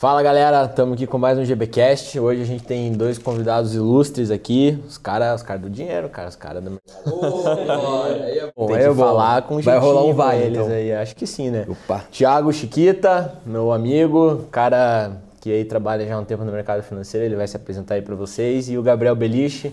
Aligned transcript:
Fala 0.00 0.22
galera, 0.22 0.64
estamos 0.64 0.94
aqui 0.94 1.06
com 1.06 1.18
mais 1.18 1.36
um 1.36 1.44
GBcast. 1.44 2.18
Hoje 2.18 2.40
a 2.40 2.44
gente 2.46 2.64
tem 2.64 2.90
dois 2.90 3.18
convidados 3.18 3.74
ilustres 3.74 4.30
aqui, 4.30 4.82
os 4.88 4.96
caras 4.96 5.42
os 5.42 5.46
cara 5.46 5.58
do 5.58 5.68
dinheiro, 5.68 6.08
cara, 6.08 6.26
os 6.26 6.36
caras 6.36 6.64
do 6.64 6.80
Oh, 7.04 7.46
aí 7.46 8.38
é 8.38 8.50
bom. 8.56 8.66
Tem 8.66 8.76
Aí 8.76 8.82
que 8.84 8.88
é 8.88 8.94
bom. 8.94 9.04
falar 9.04 9.42
com 9.42 9.60
Vai 9.60 9.76
rolar 9.78 10.04
um 10.04 10.14
vai 10.14 10.40
eles 10.42 10.56
então. 10.56 10.72
aí, 10.72 10.90
acho 10.94 11.14
que 11.14 11.26
sim, 11.26 11.50
né? 11.50 11.66
Opa. 11.68 12.06
Tiago 12.10 12.50
Chiquita, 12.50 13.34
meu 13.44 13.70
amigo, 13.72 14.46
cara 14.50 15.20
que 15.38 15.52
aí 15.52 15.66
trabalha 15.66 16.06
já 16.06 16.14
há 16.14 16.18
um 16.18 16.24
tempo 16.24 16.44
no 16.46 16.52
mercado 16.52 16.82
financeiro, 16.82 17.26
ele 17.26 17.36
vai 17.36 17.46
se 17.46 17.56
apresentar 17.58 17.96
aí 17.96 18.02
para 18.02 18.14
vocês. 18.14 18.70
E 18.70 18.78
o 18.78 18.82
Gabriel 18.82 19.14
Beliche, 19.14 19.70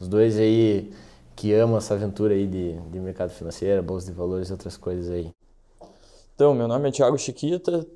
os 0.00 0.08
dois 0.08 0.36
aí 0.40 0.90
que 1.36 1.54
amam 1.54 1.78
essa 1.78 1.94
aventura 1.94 2.34
aí 2.34 2.48
de, 2.48 2.72
de 2.72 2.98
mercado 2.98 3.30
financeiro, 3.30 3.80
bolsa 3.80 4.10
de 4.10 4.12
valores 4.12 4.48
e 4.48 4.52
outras 4.52 4.76
coisas 4.76 5.08
aí. 5.08 5.30
Então, 6.34 6.52
meu 6.52 6.66
nome 6.66 6.88
é 6.88 6.90
Thiago 6.90 7.16
Chiquita, 7.16 7.86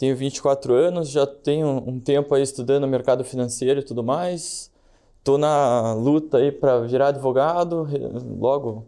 tenho 0.00 0.16
24 0.16 0.72
anos, 0.72 1.10
já 1.10 1.26
tenho 1.26 1.68
um 1.86 2.00
tempo 2.00 2.34
aí 2.34 2.42
estudando 2.42 2.88
mercado 2.88 3.22
financeiro 3.22 3.80
e 3.80 3.82
tudo 3.82 4.02
mais. 4.02 4.70
Tô 5.22 5.36
na 5.36 5.92
luta 5.92 6.38
aí 6.38 6.50
para 6.50 6.80
virar 6.80 7.08
advogado, 7.08 7.86
logo 8.40 8.86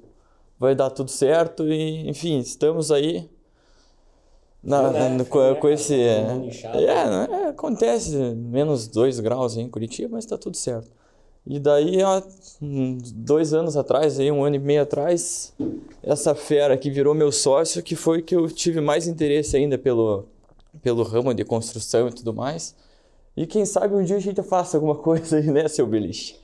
vai 0.58 0.74
dar 0.74 0.88
tudo 0.88 1.10
certo 1.10 1.68
e, 1.70 2.08
enfim, 2.08 2.38
estamos 2.38 2.90
aí 2.90 3.28
na, 4.62 4.90
na- 4.90 5.24
com, 5.26 5.54
com 5.56 5.68
esse... 5.68 6.00
É, 6.00 6.24
é, 6.72 7.04
né, 7.10 7.48
acontece 7.50 8.16
menos 8.16 8.88
2 8.88 9.20
graus 9.20 9.58
em 9.58 9.68
Curitiba, 9.68 10.08
mas 10.12 10.24
tá 10.24 10.38
tudo 10.38 10.56
certo. 10.56 10.90
E 11.46 11.58
daí, 11.58 12.00
há 12.00 12.22
dois 13.14 13.52
anos 13.52 13.76
atrás, 13.76 14.18
aí, 14.18 14.30
um 14.30 14.44
ano 14.44 14.56
e 14.56 14.58
meio 14.60 14.80
atrás, 14.82 15.52
essa 16.02 16.34
fera 16.34 16.76
que 16.78 16.88
virou 16.90 17.12
meu 17.14 17.32
sócio, 17.32 17.82
que 17.82 17.96
foi 17.96 18.22
que 18.22 18.34
eu 18.34 18.48
tive 18.48 18.80
mais 18.80 19.06
interesse 19.08 19.56
ainda 19.56 19.76
pelo, 19.76 20.24
pelo 20.82 21.02
ramo 21.02 21.32
de 21.32 21.44
construção 21.44 22.08
e 22.08 22.12
tudo 22.12 22.34
mais. 22.34 22.74
E 23.36 23.46
quem 23.46 23.64
sabe 23.64 23.94
um 23.94 24.04
dia 24.04 24.16
a 24.16 24.20
gente 24.20 24.42
faça 24.42 24.76
alguma 24.76 24.94
coisa 24.96 25.36
aí, 25.36 25.46
né, 25.46 25.68
seu 25.68 25.86
beliche? 25.86 26.36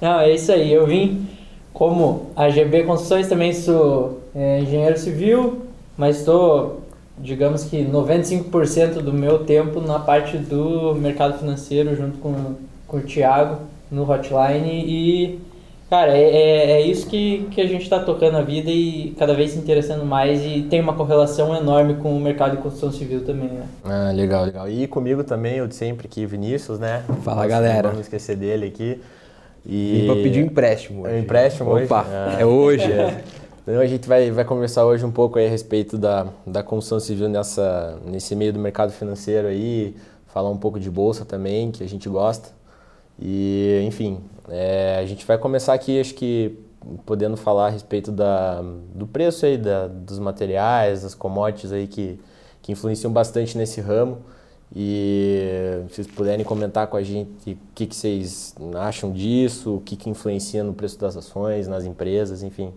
Não, 0.00 0.20
é 0.20 0.32
isso 0.32 0.52
aí. 0.52 0.72
Eu 0.72 0.86
vim 0.86 1.26
como 1.72 2.26
AGB 2.34 2.84
Construções, 2.84 3.28
também 3.28 3.52
sou 3.52 4.20
é, 4.34 4.60
engenheiro 4.60 4.98
civil, 4.98 5.62
mas 5.96 6.18
estou, 6.18 6.80
digamos 7.18 7.64
que 7.64 7.84
95% 7.84 9.00
do 9.00 9.12
meu 9.12 9.44
tempo 9.44 9.80
na 9.80 9.98
parte 9.98 10.38
do 10.38 10.94
mercado 10.94 11.38
financeiro, 11.38 11.94
junto 11.94 12.18
com, 12.18 12.54
com 12.86 12.96
o 12.96 13.00
Thiago, 13.00 13.58
no 13.90 14.10
Hotline. 14.10 14.84
E, 14.86 15.40
cara, 15.90 16.16
é, 16.16 16.22
é, 16.22 16.70
é 16.72 16.80
isso 16.82 17.06
que, 17.06 17.46
que 17.50 17.60
a 17.60 17.66
gente 17.66 17.82
está 17.82 17.98
tocando 18.00 18.36
a 18.36 18.42
vida 18.42 18.70
e 18.70 19.14
cada 19.18 19.34
vez 19.34 19.52
se 19.52 19.58
interessando 19.58 20.04
mais. 20.04 20.44
E 20.44 20.62
tem 20.62 20.80
uma 20.80 20.94
correlação 20.94 21.54
enorme 21.56 21.94
com 21.96 22.16
o 22.16 22.20
mercado 22.20 22.56
de 22.56 22.62
construção 22.62 22.92
civil 22.92 23.24
também, 23.24 23.48
né? 23.48 23.66
Ah, 23.84 24.10
legal, 24.12 24.44
legal. 24.44 24.68
E 24.68 24.86
comigo 24.86 25.24
também, 25.24 25.60
o 25.60 25.68
de 25.68 25.74
sempre 25.74 26.06
aqui, 26.06 26.26
Vinícius, 26.26 26.78
né? 26.78 27.02
Fala, 27.22 27.36
Nossa, 27.38 27.48
galera. 27.48 27.82
Não 27.84 27.90
vamos 27.90 28.06
esquecer 28.06 28.36
dele 28.36 28.66
aqui. 28.66 29.00
E... 29.66 30.00
Vim 30.00 30.06
pra 30.06 30.14
pedir 30.16 30.42
um 30.42 30.46
empréstimo 30.46 31.06
É 31.06 31.10
hoje. 31.10 31.18
um 31.18 31.22
empréstimo 31.22 31.70
hoje? 31.70 31.84
Opa, 31.86 32.06
Ah. 32.08 32.36
é 32.38 32.44
hoje. 32.46 32.88
Então 33.70 33.82
a 33.82 33.86
gente 33.86 34.08
vai, 34.08 34.30
vai 34.30 34.46
conversar 34.46 34.86
hoje 34.86 35.04
um 35.04 35.10
pouco 35.10 35.38
aí 35.38 35.46
a 35.46 35.50
respeito 35.50 35.98
da, 35.98 36.28
da 36.46 36.62
construção 36.62 36.98
civil 36.98 37.28
nessa, 37.28 37.98
nesse 38.06 38.34
meio 38.34 38.50
do 38.50 38.58
mercado 38.58 38.90
financeiro 38.92 39.46
aí, 39.46 39.94
falar 40.28 40.48
um 40.48 40.56
pouco 40.56 40.80
de 40.80 40.90
bolsa 40.90 41.22
também, 41.26 41.70
que 41.70 41.84
a 41.84 41.86
gente 41.86 42.08
gosta. 42.08 42.48
E, 43.20 43.82
enfim, 43.86 44.20
é, 44.48 44.98
a 44.98 45.06
gente 45.06 45.24
vai 45.26 45.38
começar 45.38 45.74
aqui, 45.74 46.00
acho 46.00 46.14
que 46.14 46.58
podendo 47.04 47.36
falar 47.36 47.66
a 47.66 47.70
respeito 47.70 48.10
da, 48.10 48.62
do 48.94 49.06
preço 49.06 49.44
aí, 49.44 49.58
da, 49.58 49.88
dos 49.88 50.18
materiais, 50.18 51.02
das 51.02 51.14
commodities 51.14 51.72
aí 51.72 51.86
que, 51.86 52.18
que 52.62 52.72
influenciam 52.72 53.12
bastante 53.12 53.56
nesse 53.56 53.80
ramo. 53.80 54.18
E 54.74 55.82
se 55.88 55.94
vocês 55.94 56.06
puderem 56.06 56.44
comentar 56.44 56.86
com 56.88 56.96
a 56.96 57.02
gente 57.02 57.52
o 57.52 57.58
que, 57.74 57.86
que 57.86 57.96
vocês 57.96 58.54
acham 58.76 59.12
disso, 59.12 59.76
o 59.76 59.80
que, 59.80 59.96
que 59.96 60.10
influencia 60.10 60.62
no 60.62 60.74
preço 60.74 60.98
das 60.98 61.16
ações, 61.16 61.66
nas 61.66 61.84
empresas, 61.84 62.42
enfim. 62.42 62.72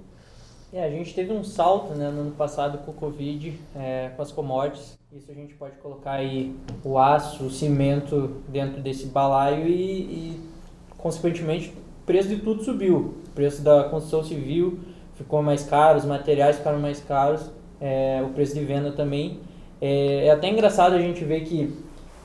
É, 0.74 0.86
a 0.86 0.90
gente 0.90 1.14
teve 1.14 1.34
um 1.34 1.44
salto 1.44 1.94
né, 1.94 2.10
no 2.10 2.22
ano 2.22 2.31
passado 2.31 2.78
com 2.80 2.92
o 2.92 2.94
Covid, 2.94 3.60
é, 3.76 4.10
com 4.16 4.22
as 4.22 4.31
commodities. 4.31 4.98
Isso 5.12 5.30
a 5.30 5.34
gente 5.34 5.54
pode 5.56 5.76
colocar 5.78 6.14
aí 6.14 6.56
o 6.86 6.98
aço, 6.98 7.44
o 7.44 7.52
cimento 7.52 8.38
dentro 8.48 8.81
desse 8.81 9.08
balaio 9.08 9.68
e, 9.68 10.02
e, 10.02 10.50
consequentemente, 11.01 11.69
o 11.69 12.06
preço 12.06 12.29
de 12.29 12.38
tudo 12.38 12.63
subiu. 12.63 13.16
O 13.28 13.29
preço 13.34 13.62
da 13.62 13.85
construção 13.85 14.23
civil 14.23 14.79
ficou 15.16 15.41
mais 15.41 15.63
caro, 15.63 15.97
os 15.97 16.06
materiais 16.06 16.57
ficaram 16.57 16.79
mais 16.79 17.00
caros, 17.00 17.50
é, 17.79 18.22
o 18.23 18.29
preço 18.29 18.53
de 18.53 18.63
venda 18.63 18.91
também. 18.91 19.39
É, 19.81 20.28
é 20.28 20.31
até 20.31 20.50
engraçado 20.50 20.94
a 20.94 21.00
gente 21.00 21.23
ver 21.23 21.41
que, 21.41 21.73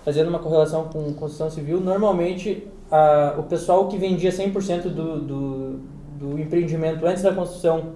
fazendo 0.04 0.28
uma 0.28 0.38
correlação 0.38 0.84
com 0.84 1.12
construção 1.14 1.50
civil, 1.50 1.81
normalmente 1.81 2.66
a, 2.91 3.34
o 3.38 3.44
pessoal 3.44 3.88
que 3.88 3.97
vendia 3.97 4.31
100% 4.31 4.82
do, 4.82 5.20
do, 5.20 5.81
do 6.19 6.38
empreendimento 6.38 7.04
antes 7.06 7.22
da 7.22 7.32
construção 7.32 7.94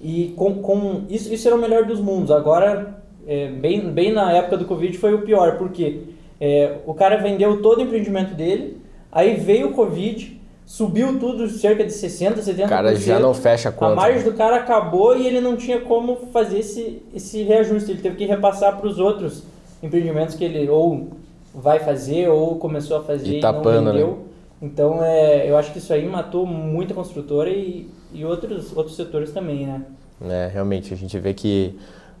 e 0.00 0.32
com, 0.36 0.62
com 0.62 1.04
isso, 1.08 1.32
isso 1.32 1.46
era 1.46 1.56
o 1.56 1.60
melhor 1.60 1.84
dos 1.84 2.00
mundos. 2.00 2.30
Agora, 2.30 3.02
é, 3.26 3.48
bem, 3.48 3.90
bem 3.90 4.12
na 4.12 4.32
época 4.32 4.56
do 4.56 4.64
Covid 4.64 4.96
foi 4.96 5.14
o 5.14 5.22
pior, 5.22 5.58
porque 5.58 6.02
é, 6.40 6.78
o 6.86 6.94
cara 6.94 7.16
vendeu 7.16 7.60
todo 7.60 7.78
o 7.78 7.82
empreendimento 7.82 8.34
dele, 8.34 8.77
aí 9.12 9.36
veio 9.36 9.68
o 9.68 9.72
Covid, 9.72 10.40
subiu 10.66 11.18
tudo 11.18 11.48
cerca 11.48 11.84
de 11.84 11.90
60%, 11.92 12.36
70%. 12.40 12.66
O 12.66 12.68
cara 12.68 12.94
já 12.94 13.18
não 13.18 13.32
fecha 13.34 13.68
a 13.68 13.72
A 13.72 13.74
conta. 13.74 13.94
margem 13.94 14.22
do 14.22 14.34
cara 14.34 14.56
acabou 14.56 15.16
e 15.16 15.26
ele 15.26 15.40
não 15.40 15.56
tinha 15.56 15.80
como 15.80 16.16
fazer 16.32 16.58
esse, 16.60 17.02
esse 17.14 17.42
reajuste. 17.42 17.90
Ele 17.90 18.02
teve 18.02 18.16
que 18.16 18.26
repassar 18.26 18.76
para 18.76 18.86
os 18.88 18.98
outros 18.98 19.42
empreendimentos 19.82 20.34
que 20.34 20.44
ele 20.44 20.68
ou 20.68 21.08
vai 21.54 21.78
fazer 21.80 22.28
ou 22.28 22.56
começou 22.56 22.98
a 22.98 23.02
fazer 23.04 23.26
E 23.34 23.36
e, 23.38 23.40
tapando, 23.40 23.80
não 23.80 23.92
né? 23.92 23.92
vendeu. 23.92 24.18
Então, 24.60 25.02
é, 25.02 25.48
eu 25.48 25.56
acho 25.56 25.72
que 25.72 25.78
isso 25.78 25.92
aí 25.92 26.04
matou 26.06 26.44
muita 26.44 26.92
construtora 26.92 27.48
e, 27.48 27.88
e 28.12 28.24
outros, 28.24 28.76
outros 28.76 28.96
setores 28.96 29.30
também, 29.32 29.66
né? 29.66 29.82
É, 30.20 30.50
realmente, 30.52 30.92
a 30.92 30.96
gente 30.96 31.16
vê 31.18 31.32
que 31.32 31.78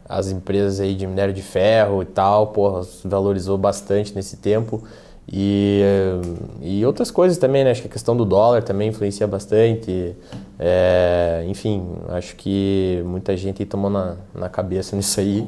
as 0.08 0.30
empresas 0.30 0.78
aí 0.80 0.94
de 0.94 1.04
minério 1.06 1.34
de 1.34 1.42
ferro 1.42 2.00
e 2.00 2.06
tal, 2.06 2.46
porra, 2.48 2.86
valorizou 3.04 3.58
bastante 3.58 4.14
nesse 4.14 4.36
tempo. 4.36 4.82
E, 5.30 5.82
eh, 5.82 6.20
e 6.62 6.86
outras 6.86 7.10
coisas 7.10 7.36
também, 7.36 7.62
né? 7.62 7.70
Acho 7.70 7.82
que 7.82 7.88
a 7.88 7.90
questão 7.90 8.16
do 8.16 8.24
dólar 8.24 8.62
também 8.62 8.88
influencia 8.88 9.26
bastante. 9.26 10.16
É, 10.58 11.44
enfim, 11.46 11.86
acho 12.08 12.34
que 12.34 13.02
muita 13.04 13.36
gente 13.36 13.64
tomou 13.66 13.90
na, 13.90 14.16
na 14.34 14.48
cabeça 14.48 14.96
nisso 14.96 15.20
aí. 15.20 15.46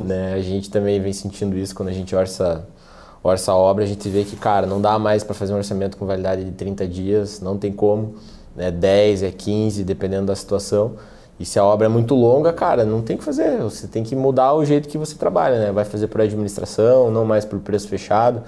Né? 0.00 0.32
A 0.32 0.40
gente 0.40 0.70
também 0.70 0.98
vem 1.00 1.12
sentindo 1.12 1.56
isso 1.58 1.74
quando 1.74 1.90
a 1.90 1.92
gente 1.92 2.16
orça, 2.16 2.66
orça 3.22 3.52
a 3.52 3.56
obra. 3.56 3.84
A 3.84 3.86
gente 3.86 4.08
vê 4.08 4.24
que, 4.24 4.34
cara, 4.34 4.66
não 4.66 4.80
dá 4.80 4.98
mais 4.98 5.22
para 5.22 5.34
fazer 5.34 5.52
um 5.52 5.58
orçamento 5.58 5.98
com 5.98 6.06
validade 6.06 6.42
de 6.42 6.52
30 6.52 6.86
dias, 6.86 7.40
não 7.40 7.58
tem 7.58 7.70
como. 7.70 8.14
Né? 8.56 8.70
10, 8.70 9.24
é 9.24 9.30
15, 9.30 9.84
dependendo 9.84 10.26
da 10.26 10.34
situação. 10.34 10.96
E 11.38 11.44
se 11.44 11.58
a 11.58 11.64
obra 11.64 11.86
é 11.86 11.88
muito 11.88 12.14
longa, 12.14 12.52
cara, 12.52 12.84
não 12.84 13.02
tem 13.02 13.14
o 13.14 13.18
que 13.18 13.24
fazer. 13.24 13.58
Você 13.58 13.86
tem 13.86 14.02
que 14.02 14.16
mudar 14.16 14.54
o 14.54 14.64
jeito 14.64 14.88
que 14.88 14.98
você 14.98 15.14
trabalha, 15.14 15.58
né? 15.58 15.70
Vai 15.70 15.84
fazer 15.84 16.08
por 16.08 16.20
administração, 16.20 17.12
não 17.12 17.24
mais 17.24 17.44
por 17.44 17.60
preço 17.60 17.86
fechado, 17.86 18.42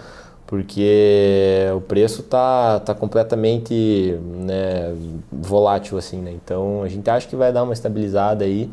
porque 0.50 1.68
o 1.76 1.80
preço 1.80 2.24
tá, 2.24 2.80
tá 2.80 2.92
completamente 2.92 4.18
né, 4.20 4.92
volátil, 5.30 5.96
assim, 5.96 6.18
né? 6.20 6.32
Então 6.32 6.82
a 6.82 6.88
gente 6.88 7.08
acha 7.08 7.28
que 7.28 7.36
vai 7.36 7.52
dar 7.52 7.62
uma 7.62 7.72
estabilizada 7.72 8.44
aí, 8.44 8.68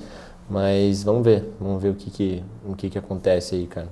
mas 0.49 1.03
vamos 1.03 1.23
ver, 1.23 1.47
vamos 1.59 1.79
ver 1.79 1.89
o 1.89 1.93
que 1.93 2.09
que, 2.09 2.43
o 2.67 2.75
que, 2.75 2.89
que 2.89 2.97
acontece 2.97 3.53
aí, 3.53 3.67
cara. 3.67 3.89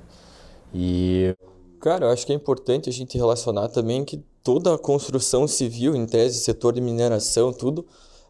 E 0.74 1.36
Cara, 1.80 2.08
eu 2.08 2.10
acho 2.10 2.26
que 2.26 2.32
é 2.34 2.36
importante 2.36 2.90
a 2.90 2.92
gente 2.92 3.16
relacionar 3.16 3.68
também 3.68 4.04
que 4.04 4.18
toda 4.44 4.74
a 4.74 4.78
construção 4.80 5.48
civil, 5.48 5.96
em 5.96 6.08
tese, 6.08 6.40
setor 6.40 6.74
de 6.74 6.82
mineração, 6.82 7.54
tudo, 7.54 7.86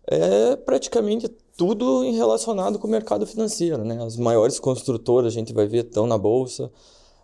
é 0.05 0.57
praticamente 0.57 1.29
tudo 1.55 2.01
relacionado 2.11 2.77
com 2.77 2.87
o 2.87 2.91
mercado 2.91 3.25
financeiro, 3.25 3.85
né? 3.85 4.03
As 4.03 4.17
maiores 4.17 4.59
construtoras, 4.59 5.31
a 5.31 5.34
gente 5.34 5.53
vai 5.53 5.67
ver, 5.67 5.85
estão 5.85 6.05
na 6.05 6.17
bolsa, 6.17 6.69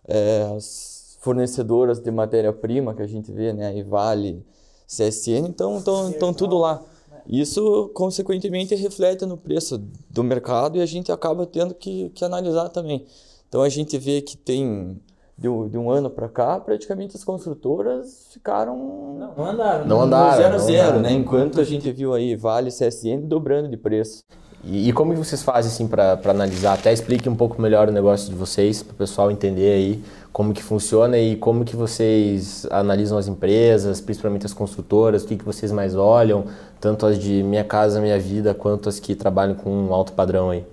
é, 0.07 0.49
as 0.55 1.00
fornecedoras 1.21 1.99
de 1.99 2.11
matéria-prima 2.11 2.93
que 2.93 3.01
a 3.01 3.07
gente 3.07 3.31
vê, 3.31 3.53
né? 3.53 3.67
Aí 3.67 3.83
Vale, 3.83 4.43
CSN, 4.87 5.47
então 5.47 5.77
estão 5.77 6.33
tudo 6.33 6.57
lá. 6.57 6.81
Isso, 7.27 7.89
consequentemente, 7.93 8.75
reflete 8.75 9.25
no 9.25 9.37
preço 9.37 9.77
do 10.09 10.23
mercado 10.23 10.77
e 10.77 10.81
a 10.81 10.85
gente 10.85 11.11
acaba 11.11 11.45
tendo 11.45 11.73
que, 11.75 12.09
que 12.09 12.25
analisar 12.25 12.67
também. 12.69 13.05
Então 13.47 13.61
a 13.61 13.69
gente 13.69 13.97
vê 13.97 14.21
que 14.21 14.35
tem 14.35 14.99
de 15.37 15.47
um, 15.47 15.69
de 15.69 15.77
um 15.77 15.89
ano 15.91 16.09
para 16.09 16.27
cá, 16.27 16.59
praticamente 16.59 17.15
as 17.15 17.23
construtoras 17.23 18.27
ficaram 18.31 18.75
Não, 19.17 19.33
não 19.35 19.45
andaram. 19.45 19.85
Não 19.85 19.97
né? 19.99 20.03
andaram. 20.05 20.37
zero 20.37 20.47
a 20.55 20.57
não 20.57 20.65
zero, 20.65 20.83
andaram. 20.89 21.01
né? 21.01 21.13
Enquanto 21.13 21.61
a 21.61 21.63
gente 21.63 21.91
viu 21.91 22.13
aí 22.13 22.35
Vale 22.35 22.69
e 22.69 22.71
CSN 22.71 23.21
dobrando 23.27 23.69
de 23.69 23.77
preço. 23.77 24.23
E, 24.63 24.89
e 24.89 24.93
como 24.93 25.15
vocês 25.15 25.41
fazem 25.41 25.71
assim 25.71 25.87
para 25.87 26.19
analisar? 26.25 26.73
Até 26.73 26.93
explique 26.93 27.27
um 27.27 27.35
pouco 27.35 27.61
melhor 27.61 27.89
o 27.89 27.91
negócio 27.91 28.29
de 28.29 28.35
vocês 28.35 28.83
para 28.83 28.93
o 28.93 28.95
pessoal 28.95 29.31
entender 29.31 29.73
aí 29.73 30.03
como 30.31 30.53
que 30.53 30.63
funciona 30.63 31.17
e 31.17 31.35
como 31.35 31.65
que 31.65 31.75
vocês 31.75 32.65
analisam 32.69 33.17
as 33.17 33.27
empresas, 33.27 33.99
principalmente 33.99 34.45
as 34.45 34.53
construtoras, 34.53 35.23
o 35.23 35.27
que 35.27 35.35
que 35.35 35.43
vocês 35.43 35.71
mais 35.71 35.95
olham, 35.95 36.45
tanto 36.79 37.05
as 37.05 37.17
de 37.17 37.43
Minha 37.43 37.63
Casa 37.63 37.99
Minha 37.99 38.19
Vida 38.19 38.53
quanto 38.53 38.87
as 38.87 38.99
que 38.99 39.15
trabalham 39.15 39.55
com 39.55 39.69
um 39.69 39.93
alto 39.93 40.13
padrão 40.13 40.51
aí. 40.51 40.63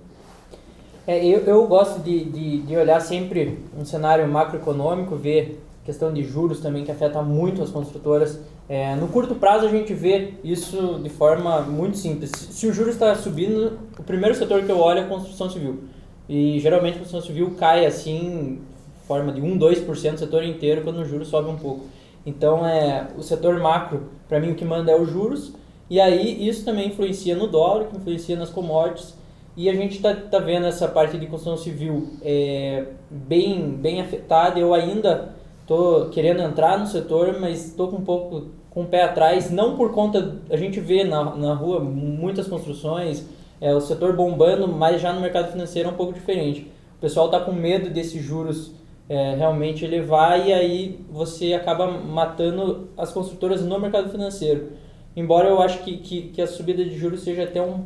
É, 1.06 1.25
eu, 1.25 1.40
eu 1.40 1.67
gosto 1.67 2.00
de, 2.00 2.25
de, 2.25 2.58
de 2.58 2.76
olhar 2.76 3.00
sempre 3.00 3.58
um 3.76 3.85
cenário 3.85 4.29
macroeconômico, 4.29 5.17
ver 5.17 5.58
questão 5.88 6.12
de 6.12 6.23
juros 6.23 6.61
também 6.61 6.85
que 6.85 6.90
afeta 6.90 7.23
muito 7.23 7.62
as 7.62 7.70
construtoras. 7.70 8.38
É, 8.69 8.94
no 8.94 9.08
curto 9.08 9.35
prazo 9.35 9.64
a 9.64 9.70
gente 9.70 9.94
vê 9.94 10.35
isso 10.44 11.00
de 11.02 11.08
forma 11.08 11.62
muito 11.62 11.96
simples. 11.96 12.31
Se 12.31 12.67
o 12.67 12.75
juros 12.75 12.93
está 12.93 13.14
subindo, 13.14 13.79
o 13.99 14.02
primeiro 14.02 14.35
setor 14.35 14.62
que 14.64 14.70
eu 14.70 14.79
olho 14.79 14.99
é 14.99 15.05
a 15.05 15.06
construção 15.06 15.49
civil. 15.49 15.85
E 16.29 16.61
geralmente 16.61 16.96
a 16.96 16.99
construção 16.99 17.23
civil 17.23 17.55
cai 17.58 17.87
assim, 17.87 18.61
forma 19.06 19.32
de 19.32 19.40
1, 19.40 19.58
2% 19.58 20.12
do 20.12 20.19
setor 20.19 20.44
inteiro 20.44 20.82
quando 20.82 20.99
o 20.99 21.06
juros 21.06 21.29
sobe 21.29 21.49
um 21.49 21.56
pouco. 21.56 21.87
Então 22.26 22.67
é 22.67 23.08
o 23.17 23.23
setor 23.23 23.58
macro, 23.58 24.11
para 24.29 24.38
mim 24.38 24.50
o 24.50 24.55
que 24.55 24.67
manda 24.67 24.93
é 24.93 25.00
os 25.00 25.08
juros. 25.08 25.55
E 25.88 25.99
aí 25.99 26.46
isso 26.46 26.67
também 26.67 26.88
influencia 26.88 27.35
no 27.35 27.46
dólar, 27.46 27.87
que 27.87 27.96
influencia 27.96 28.37
nas 28.37 28.50
commodities. 28.50 29.14
E 29.56 29.70
a 29.70 29.75
gente 29.75 29.96
está 29.96 30.14
tá 30.14 30.38
vendo 30.38 30.67
essa 30.67 30.87
parte 30.87 31.17
de 31.17 31.25
construção 31.26 31.56
civil 31.56 32.11
é, 32.20 32.88
bem, 33.11 33.70
bem 33.70 34.02
afetada. 34.02 34.61
Eu 34.61 34.75
ainda 34.75 35.38
estou 35.69 36.09
querendo 36.09 36.41
entrar 36.41 36.79
no 36.79 36.87
setor, 36.87 37.38
mas 37.38 37.67
estou 37.67 37.88
com 37.88 37.97
um 37.97 38.05
pouco 38.05 38.47
com 38.70 38.82
o 38.82 38.87
pé 38.87 39.03
atrás, 39.03 39.50
não 39.50 39.76
por 39.76 39.93
conta. 39.93 40.37
A 40.49 40.56
gente 40.56 40.81
vê 40.81 41.05
na, 41.05 41.37
na 41.37 41.53
rua 41.53 41.79
muitas 41.79 42.49
construções, 42.49 43.29
é, 43.61 43.75
o 43.75 43.81
setor 43.81 44.17
bombando, 44.17 44.67
mas 44.67 45.03
já 45.03 45.12
no 45.12 45.20
mercado 45.20 45.53
financeiro 45.53 45.91
é 45.91 45.93
um 45.93 45.97
pouco 45.97 46.15
diferente. 46.15 46.62
O 46.97 47.00
pessoal 47.00 47.26
está 47.26 47.38
com 47.38 47.53
medo 47.53 47.91
desses 47.91 48.25
juros 48.25 48.73
é, 49.11 49.35
realmente 49.35 49.85
elevar 49.85 50.47
e 50.47 50.53
aí 50.55 51.00
você 51.11 51.53
acaba 51.53 51.87
matando 51.87 52.88
as 52.97 53.12
construtoras 53.12 53.62
no 53.62 53.79
mercado 53.79 54.09
financeiro. 54.09 54.73
Embora 55.14 55.49
eu 55.49 55.61
acho 55.61 55.82
que, 55.82 55.99
que, 55.99 56.23
que 56.29 56.41
a 56.41 56.47
subida 56.47 56.82
de 56.82 56.97
juros 56.97 57.21
seja 57.21 57.44
até 57.44 57.61
um, 57.61 57.85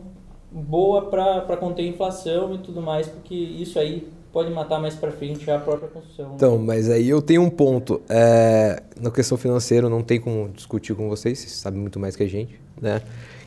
boa 0.52 1.06
para 1.06 1.56
conter 1.56 1.82
a 1.82 1.88
inflação 1.88 2.54
e 2.54 2.58
tudo 2.58 2.80
mais, 2.80 3.08
porque 3.08 3.34
isso 3.34 3.78
aí 3.78 4.06
pode 4.32 4.50
matar 4.50 4.80
mais 4.80 4.94
para 4.94 5.12
frente 5.12 5.48
a 5.50 5.58
própria 5.58 5.88
construção. 5.88 6.32
Então, 6.34 6.58
mas 6.58 6.88
aí 6.88 7.08
eu 7.08 7.20
tenho 7.20 7.42
um 7.42 7.50
ponto. 7.50 8.00
É, 8.08 8.82
na 9.00 9.10
questão 9.10 9.36
financeira, 9.36 9.88
não 9.88 10.02
tem 10.02 10.18
como 10.18 10.48
discutir 10.48 10.94
com 10.94 11.08
vocês, 11.08 11.38
vocês 11.38 11.52
sabem 11.52 11.80
muito 11.80 12.00
mais 12.00 12.16
que 12.16 12.22
a 12.22 12.28
gente. 12.28 12.58
Né? 12.80 13.02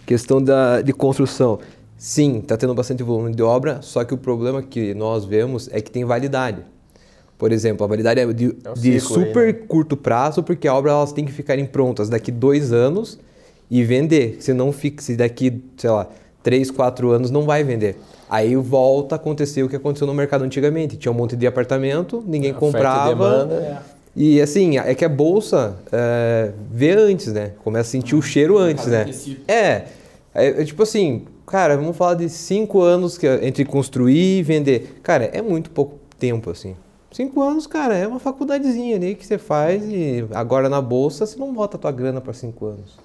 Questão 0.06 0.42
da, 0.42 0.82
de 0.82 0.94
construção. 0.94 1.60
Sim, 1.98 2.40
está 2.40 2.56
tendo 2.56 2.74
bastante 2.76 3.02
volume 3.02 3.34
de 3.34 3.42
obra, 3.42 3.82
só 3.82 4.04
que 4.04 4.14
o 4.14 4.18
problema 4.18 4.62
que 4.62 4.94
nós 4.94 5.26
vemos 5.26 5.68
é 5.72 5.82
que 5.82 5.90
tem 5.90 6.06
validade. 6.06 6.62
Por 7.38 7.52
exemplo, 7.52 7.84
a 7.84 7.88
validade 7.88 8.20
é 8.20 8.34
de, 8.34 8.56
é 8.64 8.70
um 8.70 8.74
de 8.74 9.00
super 9.00 9.48
aí, 9.48 9.54
né? 9.54 9.66
curto 9.68 9.98
prazo, 9.98 10.44
porque 10.44 10.68
a 10.68 10.76
obra 10.76 10.92
elas 10.92 11.12
tem 11.12 11.26
que 11.26 11.31
ficarem 11.31 11.66
prontas 11.66 12.10
daqui 12.10 12.31
dois 12.31 12.72
anos 12.72 13.20
e 13.70 13.84
vender. 13.84 14.38
Se 14.40 14.54
não 14.54 14.72
fica, 14.72 15.02
se 15.02 15.16
daqui, 15.16 15.64
sei 15.78 15.90
lá, 15.90 16.08
três, 16.44 16.70
quatro 16.70 17.12
anos 17.12 17.31
não 17.31 17.42
vai 17.42 17.64
vender. 17.64 17.98
Aí 18.30 18.56
volta 18.56 19.16
a 19.16 19.18
acontecer 19.18 19.63
o 19.63 19.69
que 19.69 19.75
aconteceu 19.75 20.07
no 20.07 20.13
mercado 20.13 20.44
antigamente. 20.44 20.98
Tinha 20.98 21.12
um 21.12 21.16
monte 21.16 21.36
de 21.36 21.45
apartamento, 21.45 22.24
ninguém 22.25 22.54
comprava. 22.54 23.12
E, 23.12 23.13
demanda. 23.13 23.56
É. 23.56 23.77
e 24.16 24.42
assim, 24.42 24.77
é 24.77 24.95
que 24.95 25.06
a 25.06 25.10
bolsa 25.10 25.75
é, 25.92 26.51
vê 26.72 26.92
antes, 26.92 27.31
né? 27.31 27.51
Começa 27.63 27.89
a 27.89 27.92
sentir 27.92 28.16
o 28.16 28.22
cheiro 28.22 28.57
antes, 28.57 28.88
né? 28.88 29.06
É, 29.48 29.83
é, 30.33 30.62
é, 30.62 30.66
tipo 30.66 30.81
assim, 30.83 31.25
cara, 31.45 31.77
vamos 31.77 31.95
falar 31.95 32.16
de 32.16 32.27
cinco 32.27 32.81
anos 32.81 33.18
que, 33.18 33.27
entre 33.27 33.63
construir 33.63 34.39
e 34.39 34.44
vender. 34.44 35.00
Cara, 35.04 35.25
é 35.25 35.42
muito 35.42 35.69
pouco 35.69 36.00
tempo, 36.18 36.50
assim. 36.50 36.75
Cinco 37.12 37.42
anos, 37.42 37.66
cara, 37.66 37.95
é 37.95 38.06
uma 38.06 38.19
faculdadezinha 38.19 38.98
ali 38.98 39.16
que 39.16 39.25
você 39.25 39.38
faz 39.38 39.81
e 39.86 40.25
agora 40.33 40.68
na 40.68 40.81
bolsa 40.81 41.25
você 41.25 41.39
não 41.39 41.54
bota 41.54 41.78
a 41.78 41.80
tua 41.80 41.92
grana 41.92 42.19
para 42.19 42.33
cinco 42.33 42.66
anos. 42.66 43.05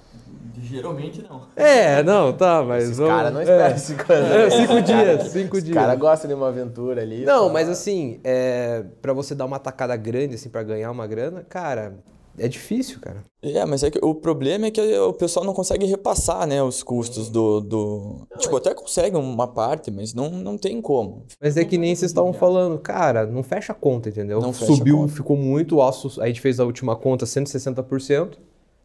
Geralmente 0.71 1.21
não. 1.21 1.41
É, 1.55 2.01
não, 2.01 2.31
tá, 2.31 2.63
mas. 2.63 2.85
Esses 2.85 2.99
caras 2.99 3.33
não 3.33 3.41
esperam 3.41 3.65
é, 3.65 3.77
cinco 3.77 4.13
anos. 4.13 4.31
É, 4.31 4.49
cinco 4.49 4.81
dias, 4.81 5.27
cinco 5.27 5.57
Os 5.57 5.63
dias. 5.63 5.75
Os 5.75 5.83
caras 5.83 5.99
gostam 5.99 6.27
de 6.29 6.33
uma 6.33 6.47
aventura 6.47 7.01
ali. 7.01 7.25
Não, 7.25 7.49
mas 7.49 7.67
assim, 7.67 8.19
é, 8.23 8.83
para 9.01 9.11
você 9.11 9.35
dar 9.35 9.45
uma 9.45 9.59
tacada 9.59 9.95
grande, 9.97 10.35
assim, 10.35 10.49
para 10.49 10.63
ganhar 10.63 10.89
uma 10.89 11.05
grana, 11.05 11.45
cara, 11.47 11.97
é 12.37 12.47
difícil, 12.47 12.99
cara. 12.99 13.23
É, 13.41 13.65
mas 13.65 13.83
é 13.83 13.91
que 13.91 13.99
o 14.01 14.15
problema 14.15 14.67
é 14.67 14.71
que 14.71 14.81
o 14.99 15.13
pessoal 15.13 15.45
não 15.45 15.53
consegue 15.53 15.85
repassar, 15.85 16.47
né, 16.47 16.63
os 16.63 16.81
custos 16.81 17.29
do... 17.29 17.59
do... 17.59 18.27
Tipo, 18.37 18.57
até 18.57 18.73
consegue 18.73 19.17
uma 19.17 19.47
parte, 19.47 19.91
mas 19.91 20.13
não, 20.13 20.29
não 20.29 20.57
tem 20.57 20.81
como. 20.81 21.25
Mas 21.41 21.57
é 21.57 21.65
que 21.65 21.77
nem 21.77 21.93
vocês 21.93 22.11
estavam 22.11 22.31
falando, 22.31 22.79
cara, 22.79 23.25
não 23.25 23.43
fecha 23.43 23.73
a 23.73 23.75
conta, 23.75 24.09
entendeu? 24.09 24.39
Não 24.39 24.53
Subiu, 24.53 24.97
conta. 24.97 25.13
ficou 25.13 25.35
muito, 25.35 25.77
o 25.77 25.81
aço, 25.83 26.21
a 26.21 26.27
gente 26.27 26.39
fez 26.39 26.59
a 26.59 26.65
última 26.65 26.95
conta 26.95 27.25
160%. 27.25 28.37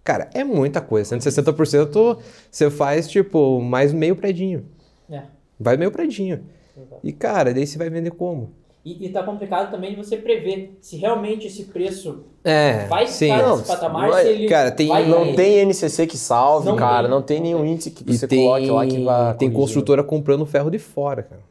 Cara, 0.06 0.30
é 0.32 0.44
muita 0.44 0.80
coisa. 0.80 1.16
160% 1.16 2.18
você 2.48 2.70
faz, 2.70 3.08
tipo, 3.08 3.60
mais 3.60 3.92
meio 3.92 4.14
predinho. 4.14 4.64
É. 5.10 5.22
Vai 5.58 5.76
meio 5.76 5.90
predinho. 5.90 6.44
Exato. 6.76 7.00
E, 7.02 7.12
cara, 7.12 7.52
daí 7.52 7.66
você 7.66 7.76
vai 7.76 7.90
vender 7.90 8.12
como? 8.12 8.52
E, 8.84 9.04
e 9.04 9.08
tá 9.08 9.24
complicado 9.24 9.68
também 9.68 9.90
de 9.90 9.96
você 9.96 10.16
prever 10.16 10.78
se 10.80 10.96
realmente 10.96 11.48
esse 11.48 11.64
preço 11.64 12.24
é, 12.44 12.86
vai 12.86 13.08
sim. 13.08 13.32
ficar 13.32 13.50
nesse 13.50 13.66
patamar, 13.66 14.10
vai, 14.10 14.22
se 14.22 14.30
ele 14.30 14.48
cara, 14.48 14.70
tem, 14.70 14.86
vai 14.86 15.08
Não 15.08 15.34
tem 15.34 15.66
NCC 15.66 16.06
que 16.06 16.16
salve, 16.16 16.68
não 16.68 16.76
cara. 16.76 17.08
Tem. 17.08 17.10
Não 17.10 17.20
tem 17.20 17.40
nenhum 17.40 17.64
índice 17.64 17.90
que 17.90 18.04
você 18.04 18.28
tem, 18.28 18.44
coloque 18.44 18.70
lá 18.70 18.86
que 18.86 19.04
vai 19.04 19.34
Tem 19.34 19.50
construtora 19.50 20.04
comprando 20.04 20.46
ferro 20.46 20.70
de 20.70 20.78
fora, 20.78 21.24
cara. 21.24 21.42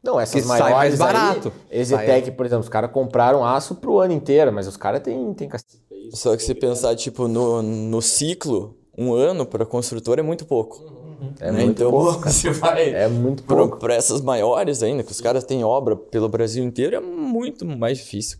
Não, 0.00 0.20
essas 0.20 0.42
que 0.42 0.46
maiores 0.46 0.70
sai 0.70 0.76
mais 0.76 0.96
barato. 0.96 1.52
Exetec, 1.68 2.30
por 2.30 2.46
exemplo, 2.46 2.62
os 2.62 2.68
caras 2.68 2.92
compraram 2.92 3.44
aço 3.44 3.74
pro 3.74 3.98
ano 3.98 4.12
inteiro, 4.12 4.52
mas 4.52 4.68
os 4.68 4.76
caras 4.76 5.00
têm 5.00 5.34
tem 5.34 5.48
Só 6.12 6.36
que 6.36 6.42
se 6.42 6.54
pensar, 6.54 6.94
tipo, 6.96 7.28
no, 7.28 7.62
no 7.62 8.02
ciclo, 8.02 8.76
um 8.96 9.12
ano 9.12 9.46
para 9.46 9.64
construtora 9.64 10.20
é 10.20 10.24
muito 10.24 10.44
pouco. 10.44 10.82
Uhum. 11.20 11.32
É 11.40 11.52
muito 11.52 11.82
então, 11.82 11.90
pouco. 11.90 12.22
Você 12.28 12.50
vai 12.50 12.94
é 12.94 13.08
muito 13.08 13.42
pouco. 13.42 13.78
Para 13.78 13.94
essas 13.94 14.20
maiores 14.20 14.82
ainda, 14.82 15.02
que 15.02 15.12
os 15.12 15.20
caras 15.20 15.44
têm 15.44 15.62
obra 15.62 15.96
pelo 15.96 16.28
Brasil 16.28 16.64
inteiro, 16.64 16.96
é 16.96 17.00
muito 17.00 17.64
mais 17.64 17.98
difícil. 17.98 18.38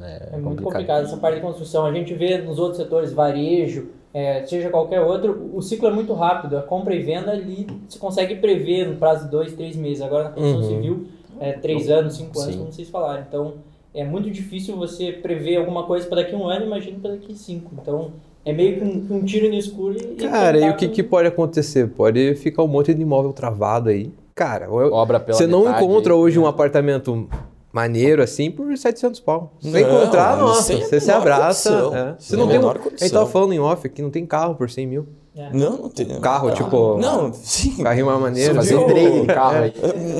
É, 0.00 0.30
é 0.34 0.36
muito 0.36 0.62
complicado 0.62 1.04
essa 1.04 1.16
parte 1.16 1.36
de 1.36 1.40
construção. 1.40 1.86
A 1.86 1.92
gente 1.92 2.14
vê 2.14 2.38
nos 2.38 2.58
outros 2.58 2.76
setores, 2.76 3.12
varejo, 3.12 3.88
é, 4.12 4.44
seja 4.46 4.70
qualquer 4.70 5.00
outro, 5.00 5.50
o 5.52 5.60
ciclo 5.60 5.88
é 5.88 5.92
muito 5.92 6.12
rápido. 6.12 6.56
A 6.56 6.62
compra 6.62 6.94
e 6.94 7.00
venda 7.00 7.32
ali 7.32 7.66
se 7.88 7.98
consegue 7.98 8.36
prever 8.36 8.86
no 8.86 8.96
prazo 8.96 9.24
de 9.24 9.30
dois, 9.30 9.54
três 9.54 9.76
meses. 9.76 10.02
Agora 10.02 10.24
na 10.24 10.30
construção 10.30 10.62
uhum. 10.62 10.76
civil, 10.76 11.06
é, 11.40 11.52
três 11.52 11.88
anos, 11.88 12.16
cinco 12.16 12.38
anos, 12.40 12.54
Sim. 12.54 12.60
como 12.60 12.72
vocês 12.72 12.88
falaram. 12.88 13.24
Então 13.26 13.54
é 13.94 14.04
muito 14.04 14.30
difícil 14.30 14.76
você 14.76 15.12
prever 15.12 15.56
alguma 15.56 15.84
coisa 15.84 16.06
para 16.06 16.22
daqui 16.22 16.34
a 16.34 16.38
um 16.38 16.46
ano, 16.46 16.66
imagina 16.66 16.98
para 17.00 17.12
daqui 17.12 17.32
a 17.32 17.36
cinco. 17.36 17.72
Então 17.80 18.12
é 18.44 18.52
meio 18.52 18.78
que 18.78 18.84
um, 18.84 19.18
um 19.18 19.24
tiro 19.24 19.48
no 19.48 19.54
escuro 19.54 19.96
e. 19.96 20.14
Cara, 20.16 20.58
e 20.58 20.70
o 20.70 20.76
que, 20.76 20.88
que 20.88 21.02
pode 21.02 21.28
acontecer? 21.28 21.88
Pode 21.88 22.34
ficar 22.36 22.62
um 22.62 22.68
monte 22.68 22.94
de 22.94 23.02
imóvel 23.02 23.32
travado 23.32 23.88
aí. 23.90 24.12
Cara, 24.34 24.70
Obra 24.70 25.18
pela 25.18 25.36
você 25.36 25.46
não 25.46 25.68
encontra 25.68 26.14
aí, 26.14 26.18
hoje 26.18 26.38
né? 26.38 26.44
um 26.44 26.46
apartamento 26.46 27.28
maneiro 27.72 28.22
assim 28.22 28.50
por 28.50 28.76
700 28.76 29.20
pau. 29.20 29.52
Não, 29.62 29.72
não 29.72 29.80
encontrar, 29.80 30.36
nossa, 30.36 30.76
você 30.76 31.00
se 31.00 31.10
abraça. 31.10 31.70
É. 31.92 32.22
Você 32.22 32.36
não 32.36 32.48
tem. 32.48 32.58
Um, 32.58 32.70
a 32.70 32.74
gente 32.74 33.10
tava 33.10 33.26
falando 33.26 33.52
em 33.52 33.58
off 33.58 33.86
aqui, 33.86 34.00
não 34.00 34.10
tem 34.10 34.24
carro 34.24 34.54
por 34.54 34.70
100 34.70 34.86
mil. 34.86 35.06
É. 35.36 35.50
Não, 35.52 35.76
não 35.76 35.88
tem. 35.88 36.06
Carro, 36.20 36.50
tipo. 36.52 36.98
Não, 36.98 37.32
sim. 37.32 37.82
Carrinho 37.82 38.06
mais 38.06 38.20
maneiro. 38.20 38.54
Fazer 38.54 38.76
um 38.76 38.86
trade 38.86 39.20
de 39.20 39.26
carro 39.32 39.56
aí. 39.56 39.72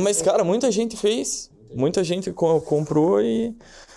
Mas, 0.03 0.23
cara, 0.23 0.45
muita 0.45 0.71
gente 0.71 0.97
fez. 0.97 1.51
Muita 1.75 2.03
gente 2.05 2.33
comprou 2.33 3.21
e. 3.21 3.55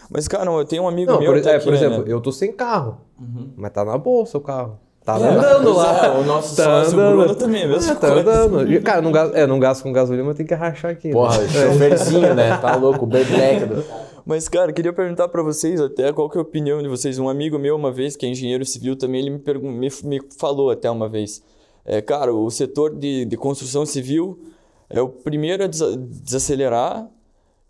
Mas, 0.09 0.27
cara, 0.27 0.49
eu 0.51 0.65
tenho 0.65 0.83
um 0.83 0.87
amigo 0.87 1.11
não, 1.11 1.19
meu. 1.19 1.33
Por, 1.33 1.41
tá 1.41 1.51
é, 1.51 1.55
aqui, 1.55 1.65
por 1.65 1.73
exemplo, 1.73 1.99
né? 1.99 2.05
eu 2.07 2.19
tô 2.19 2.31
sem 2.31 2.51
carro. 2.51 2.97
Uhum. 3.19 3.51
Mas 3.55 3.71
tá 3.71 3.85
na 3.85 3.97
bolsa 3.97 4.37
o 4.37 4.41
carro. 4.41 4.77
Tá 5.03 5.17
é, 5.19 5.29
andando 5.29 5.73
lá. 5.73 6.05
É, 6.05 6.19
o 6.19 6.23
nosso 6.23 6.55
tá 6.55 6.63
sócio 6.63 6.99
andando. 6.99 7.17
Bruno 7.17 7.35
também, 7.35 7.67
mesmo. 7.67 7.91
É, 7.91 7.95
tá 7.95 8.07
andando. 8.13 8.71
E, 8.71 8.79
cara, 8.81 9.01
não 9.01 9.11
gasto, 9.11 9.35
é, 9.35 9.47
não 9.47 9.59
gasto 9.59 9.83
com 9.83 9.91
gasolina, 9.91 10.25
mas 10.25 10.37
tem 10.37 10.45
que 10.45 10.53
rachar 10.53 10.91
aqui. 10.91 11.11
Porra, 11.11 11.39
né? 11.39 11.47
choferzinho, 11.47 12.35
né? 12.35 12.57
Tá 12.57 12.75
louco, 12.75 13.05
Black 13.07 13.29
do... 13.65 13.83
Mas, 14.25 14.47
cara, 14.47 14.71
queria 14.71 14.93
perguntar 14.93 15.27
para 15.29 15.41
vocês 15.41 15.81
até 15.81 16.13
qual 16.13 16.29
que 16.29 16.37
é 16.37 16.39
a 16.39 16.43
opinião 16.43 16.81
de 16.83 16.87
vocês. 16.87 17.17
Um 17.17 17.27
amigo 17.27 17.57
meu, 17.57 17.75
uma 17.75 17.91
vez, 17.91 18.15
que 18.15 18.25
é 18.25 18.29
engenheiro 18.29 18.63
civil 18.65 18.95
também, 18.95 19.21
ele 19.21 19.31
me, 19.31 19.39
me, 19.63 19.89
me 20.03 20.21
falou 20.37 20.69
até 20.69 20.91
uma 20.91 21.09
vez. 21.09 21.41
É, 21.83 21.99
cara, 22.01 22.31
o 22.31 22.49
setor 22.51 22.95
de, 22.95 23.25
de 23.25 23.37
construção 23.37 23.85
civil 23.85 24.39
é 24.87 25.01
o 25.01 25.09
primeiro 25.09 25.63
a 25.63 25.67
desacelerar 25.67 27.07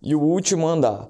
e 0.01 0.15
o 0.15 0.21
último 0.21 0.67
andar. 0.67 1.09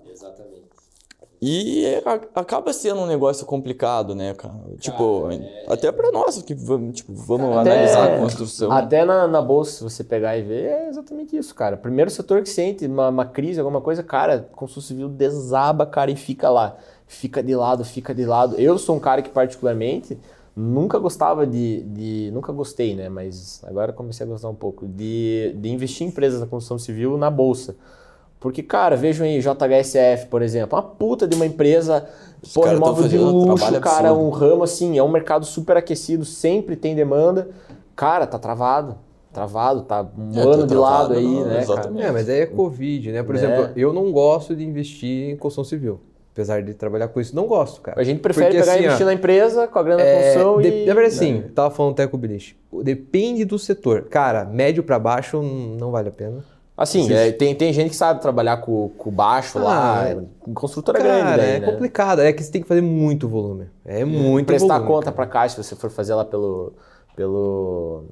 E 1.44 1.86
é, 1.86 2.04
acaba 2.36 2.72
sendo 2.72 3.02
um 3.02 3.08
negócio 3.08 3.48
complicado, 3.48 4.14
né, 4.14 4.32
cara? 4.36 4.54
Tipo, 4.78 5.24
cara, 5.24 5.34
é... 5.34 5.66
até 5.68 5.92
para 5.92 6.12
nós 6.12 6.40
que 6.44 6.54
vamos, 6.54 6.98
tipo, 6.98 7.12
vamos 7.16 7.58
analisar 7.58 8.14
a 8.14 8.20
construção. 8.20 8.72
Até 8.72 9.04
na, 9.04 9.28
na 9.28 9.42
bolsa, 9.42 9.72
se 9.72 9.84
você 9.84 10.04
pegar 10.04 10.38
e 10.38 10.44
ver, 10.44 10.66
é 10.66 10.88
exatamente 10.90 11.36
isso, 11.36 11.56
cara. 11.56 11.76
Primeiro 11.76 12.12
setor 12.12 12.44
que 12.44 12.50
sente 12.50 12.86
uma, 12.86 13.10
uma 13.10 13.26
crise, 13.26 13.60
alguma 13.60 13.82
coisa, 13.82 14.04
cara, 14.04 14.48
construção 14.52 14.90
civil 14.90 15.10
desaba, 15.10 15.84
cara, 15.84 16.12
e 16.12 16.16
fica 16.16 16.48
lá. 16.48 16.78
Fica 17.08 17.42
de 17.42 17.56
lado, 17.56 17.84
fica 17.84 18.14
de 18.14 18.24
lado. 18.24 18.56
Eu 18.58 18.78
sou 18.78 18.96
um 18.96 19.00
cara 19.00 19.24
que, 19.24 19.30
particularmente, 19.32 20.20
nunca 20.56 21.00
gostava 21.00 21.48
de, 21.48 21.82
de. 21.82 22.30
Nunca 22.32 22.54
gostei, 22.54 22.96
né? 22.96 23.10
Mas 23.10 23.64
agora 23.66 23.92
comecei 23.92 24.28
a 24.28 24.30
gostar 24.30 24.48
um 24.48 24.56
pouco. 24.56 24.88
De, 24.88 25.56
de 25.58 25.70
investir 25.70 26.06
em 26.06 26.10
empresas 26.12 26.40
da 26.40 26.46
construção 26.46 26.78
civil 26.78 27.18
na 27.18 27.32
bolsa. 27.32 27.76
Porque, 28.42 28.64
cara, 28.64 28.96
vejam 28.96 29.24
aí, 29.24 29.40
JHSF, 29.40 30.26
por 30.26 30.42
exemplo, 30.42 30.76
uma 30.76 30.82
puta 30.82 31.28
de 31.28 31.36
uma 31.36 31.46
empresa, 31.46 32.10
porra, 32.56 32.74
imóvel 32.74 33.08
de 33.08 33.16
luxo, 33.16 33.80
cara, 33.80 34.10
absurdo. 34.10 34.20
um 34.20 34.30
ramo 34.32 34.64
assim, 34.64 34.98
é 34.98 35.04
um 35.04 35.12
mercado 35.12 35.46
super 35.46 35.78
aquecido, 35.78 36.26
sempre 36.26 36.76
tem 36.76 36.96
demanda. 36.96 37.50
Cara, 37.96 38.26
tá 38.26 38.40
travado. 38.40 38.98
Travado, 39.32 39.84
tá 39.84 40.06
um 40.18 40.40
é, 40.40 40.42
ano 40.42 40.66
de 40.66 40.74
lado 40.74 41.14
não, 41.14 41.20
aí, 41.20 41.44
né? 41.44 41.62
Exatamente. 41.62 42.02
Cara? 42.02 42.10
É, 42.10 42.12
mas 42.12 42.28
aí 42.28 42.40
é 42.40 42.46
Covid, 42.48 43.12
né? 43.12 43.22
Por 43.22 43.36
é. 43.36 43.38
exemplo, 43.38 43.70
eu 43.76 43.94
não 43.94 44.12
gosto 44.12 44.56
de 44.56 44.66
investir 44.66 45.30
em 45.30 45.38
construção 45.38 45.64
civil. 45.64 46.02
Apesar 46.34 46.64
de 46.64 46.74
trabalhar 46.74 47.10
com 47.10 47.22
isso, 47.22 47.36
não 47.36 47.46
gosto, 47.46 47.80
cara. 47.80 48.02
A 48.02 48.04
gente 48.04 48.22
prefere 48.22 48.48
Porque, 48.48 48.62
pegar 48.62 48.74
e 48.74 48.76
assim, 48.78 48.84
ó, 48.84 48.88
investir 48.88 49.06
na 49.06 49.14
empresa 49.14 49.68
com 49.68 49.78
a 49.78 49.84
grana 49.84 50.02
da 50.02 50.10
É, 50.10 50.16
construção 50.16 50.62
de- 50.62 50.68
e... 50.68 50.86
Na 50.88 50.94
verdade, 50.96 51.14
sim, 51.16 51.44
eu 51.46 51.52
tava 51.52 51.70
falando 51.70 51.92
até 51.92 52.08
com 52.08 52.18
o 52.18 52.20
Bilich. 52.20 52.58
Depende 52.82 53.46
do 53.46 53.60
setor. 53.60 54.06
Cara, 54.10 54.46
médio 54.46 54.82
pra 54.82 54.98
baixo 54.98 55.44
não 55.44 55.92
vale 55.92 56.10
a 56.10 56.12
pena. 56.12 56.44
Assim, 56.76 57.12
é, 57.14 57.32
tem, 57.32 57.54
tem 57.54 57.72
gente 57.74 57.90
que 57.92 57.96
sabe 57.96 58.22
trabalhar 58.22 58.58
com, 58.58 58.90
com 58.98 59.12
baixo 59.12 59.60
lá, 59.60 60.02
Ah, 60.02 60.10
é, 60.10 60.18
construtora 60.54 60.98
Cara, 60.98 61.10
grande 61.22 61.38
daí, 61.38 61.50
é 61.56 61.60
né? 61.60 61.72
complicado. 61.72 62.22
É 62.22 62.34
que 62.34 62.42
você 62.44 62.52
tem 62.52 62.62
que 62.62 62.68
fazer 62.68 62.82
muito 62.82 63.28
volume. 63.28 63.68
É 63.86 64.04
muito 64.04 64.48
Prestar 64.48 64.80
volume. 64.80 64.88
conta 64.88 65.12
pra 65.12 65.28
caixa, 65.28 65.62
se 65.62 65.70
você 65.70 65.76
for 65.76 65.90
fazer 65.92 66.16
lá 66.16 66.26
pelo... 66.26 66.74
pelo... 67.16 68.06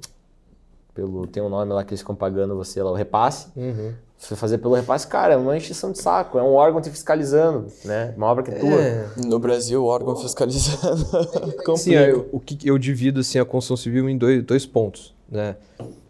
pelo 0.93 1.25
tem 1.27 1.41
um 1.41 1.49
nome 1.49 1.73
lá 1.73 1.83
que 1.83 1.91
eles 1.91 2.01
ficam 2.01 2.15
pagando 2.15 2.55
você 2.55 2.83
lá, 2.83 2.91
o 2.91 2.95
repasse. 2.95 3.47
Uhum. 3.55 3.93
Se 4.17 4.27
você 4.27 4.35
fazer 4.35 4.57
pelo 4.57 4.75
repasse, 4.75 5.07
cara, 5.07 5.33
é 5.33 5.37
uma 5.37 5.55
encheção 5.55 5.91
de 5.93 5.99
saco. 5.99 6.37
É 6.37 6.43
um 6.43 6.53
órgão 6.53 6.81
te 6.81 6.89
fiscalizando, 6.89 7.67
né? 7.85 8.13
Uma 8.17 8.27
obra 8.27 8.43
que 8.43 8.51
é 8.51 8.55
tua. 8.55 8.81
É. 8.81 9.07
No 9.25 9.39
Brasil, 9.39 9.81
o 9.81 9.85
órgão 9.87 10.13
fiscalizando 10.17 10.97
Sim, 11.07 11.63
complica. 11.63 12.01
eu, 12.01 12.29
o 12.33 12.39
que 12.39 12.67
eu 12.67 12.77
divido 12.77 13.21
assim, 13.21 13.39
a 13.39 13.45
construção 13.45 13.77
civil 13.77 14.09
em 14.09 14.17
dois, 14.17 14.43
dois 14.43 14.65
pontos. 14.65 15.15
Né? 15.31 15.55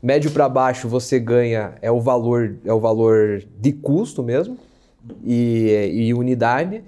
Médio 0.02 0.32
para 0.32 0.48
baixo 0.48 0.88
você 0.88 1.20
ganha 1.20 1.74
é 1.82 1.92
o 1.92 2.00
valor 2.00 2.56
é 2.66 2.74
o 2.74 2.80
valor 2.80 3.44
de 3.60 3.74
custo 3.74 4.24
mesmo 4.24 4.58
e, 5.24 5.90
e 5.94 6.14
unidade. 6.14 6.84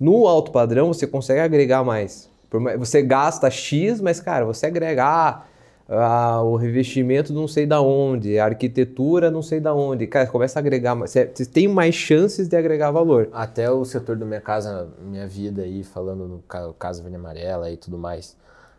No 0.00 0.26
alto 0.26 0.50
padrão 0.50 0.88
você 0.88 1.06
consegue 1.06 1.40
agregar 1.40 1.84
mais. 1.84 2.28
Você 2.78 3.02
gasta 3.02 3.50
X, 3.50 4.00
mas 4.00 4.20
cara, 4.20 4.44
você 4.44 4.66
agrega 4.66 5.04
ah, 5.04 5.44
ah, 5.88 6.42
o 6.42 6.56
revestimento 6.56 7.32
não 7.32 7.46
sei 7.46 7.66
da 7.66 7.80
onde, 7.80 8.38
a 8.38 8.44
arquitetura 8.46 9.30
não 9.30 9.42
sei 9.42 9.60
da 9.60 9.74
onde. 9.74 10.06
Cara, 10.06 10.26
começa 10.26 10.58
a 10.58 10.60
agregar. 10.60 10.94
Você 10.94 11.26
tem 11.26 11.68
mais 11.68 11.94
chances 11.94 12.48
de 12.48 12.56
agregar 12.56 12.90
valor. 12.90 13.28
Até 13.32 13.70
o 13.70 13.84
setor 13.84 14.16
do 14.16 14.24
Minha 14.24 14.40
Casa, 14.40 14.88
Minha 15.02 15.26
Vida 15.26 15.62
aí, 15.62 15.82
falando 15.84 16.26
no 16.26 16.38
ca- 16.48 16.72
Casa 16.78 17.02
Verde 17.02 17.16
Amarela 17.16 17.70
e 17.70 17.76
tudo 17.76 17.98
mais. 17.98 18.36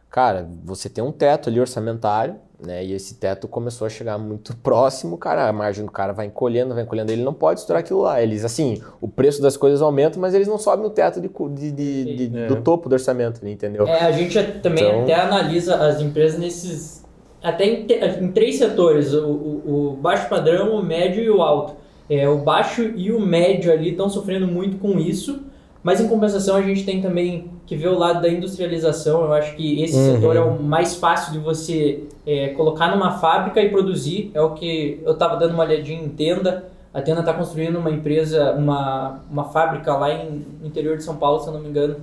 Cara, 0.09 0.47
você 0.63 0.89
tem 0.89 1.03
um 1.03 1.11
teto 1.11 1.49
ali 1.49 1.59
orçamentário, 1.59 2.35
né? 2.63 2.83
E 2.85 2.93
esse 2.93 3.15
teto 3.15 3.47
começou 3.47 3.85
a 3.85 3.89
chegar 3.89 4.17
muito 4.17 4.55
próximo, 4.61 5.17
cara. 5.17 5.47
A 5.47 5.53
margem 5.53 5.85
do 5.85 5.91
cara 5.91 6.13
vai 6.13 6.25
encolhendo, 6.27 6.73
vai 6.73 6.83
encolhendo. 6.83 7.11
Ele 7.11 7.23
não 7.23 7.33
pode 7.33 7.59
estourar 7.61 7.81
aquilo 7.81 8.01
lá. 8.01 8.21
Eles, 8.21 8.43
assim, 8.45 8.81
o 9.01 9.07
preço 9.07 9.41
das 9.41 9.55
coisas 9.57 9.81
aumenta, 9.81 10.19
mas 10.19 10.33
eles 10.33 10.47
não 10.47 10.57
sobem 10.57 10.83
no 10.83 10.89
teto 10.89 11.19
de, 11.21 11.27
de- 11.29 11.71
de- 11.71 12.27
de- 12.27 12.47
do 12.47 12.57
topo 12.61 12.87
do 12.89 12.93
orçamento, 12.93 13.39
ali, 13.41 13.51
entendeu? 13.53 13.87
É, 13.87 14.01
a 14.05 14.11
gente 14.11 14.41
também 14.61 14.83
Então- 14.85 15.03
até 15.03 15.13
analisa 15.15 15.75
as 15.75 16.01
empresas 16.01 16.39
nesses. 16.39 17.03
Até 17.43 17.65
em, 17.65 17.85
em 18.21 18.31
três 18.31 18.57
setores: 18.57 19.13
o, 19.13 19.27
o- 19.27 19.91
o 19.91 19.95
baixo 19.97 20.27
padrão, 20.29 20.75
o 20.75 20.83
médio 20.83 21.23
e 21.23 21.29
o 21.29 21.41
alto. 21.41 21.75
É, 22.09 22.27
o 22.29 22.37
baixo 22.37 22.81
e 22.95 23.11
o 23.11 23.19
médio 23.19 23.71
ali 23.71 23.89
estão 23.91 24.07
sofrendo 24.09 24.47
muito 24.47 24.77
com 24.77 24.99
isso, 24.99 25.41
mas 25.85 26.01
em 26.01 26.07
compensação 26.07 26.55
a 26.55 26.61
gente 26.63 26.83
tem 26.83 26.99
também 26.99 27.45
que 27.67 27.75
ver 27.75 27.89
o 27.89 27.97
lado 27.97 28.19
da 28.19 28.27
industrialização. 28.27 29.21
Eu 29.23 29.33
acho 29.33 29.55
que 29.55 29.83
esse 29.83 29.95
Uhum. 29.95 30.15
setor 30.15 30.35
é 30.35 30.41
o 30.41 30.61
mais 30.61 30.95
fácil 30.95 31.31
de 31.33 31.37
você 31.37 32.05
é, 32.25 32.47
colocar 32.49 32.89
numa 32.89 33.19
fábrica 33.19 33.61
e 33.61 33.69
produzir. 33.69 34.31
É 34.33 34.41
o 34.41 34.55
que 34.55 34.99
eu 35.05 35.11
estava 35.13 35.35
dando 35.37 35.53
uma 35.53 35.63
olhadinha 35.63 36.01
em 36.03 36.09
tenda. 36.09 36.65
A 36.91 37.01
Tenda 37.03 37.19
está 37.19 37.33
construindo 37.33 37.75
uma 37.77 37.91
empresa, 37.91 38.53
uma, 38.53 39.19
uma 39.29 39.43
fábrica 39.43 39.95
lá 39.95 40.11
em, 40.11 40.43
no 40.61 40.65
interior 40.65 40.97
de 40.97 41.03
São 41.03 41.17
Paulo, 41.17 41.39
se 41.39 41.47
eu 41.47 41.53
não 41.53 41.59
me 41.61 41.69
engano, 41.69 41.97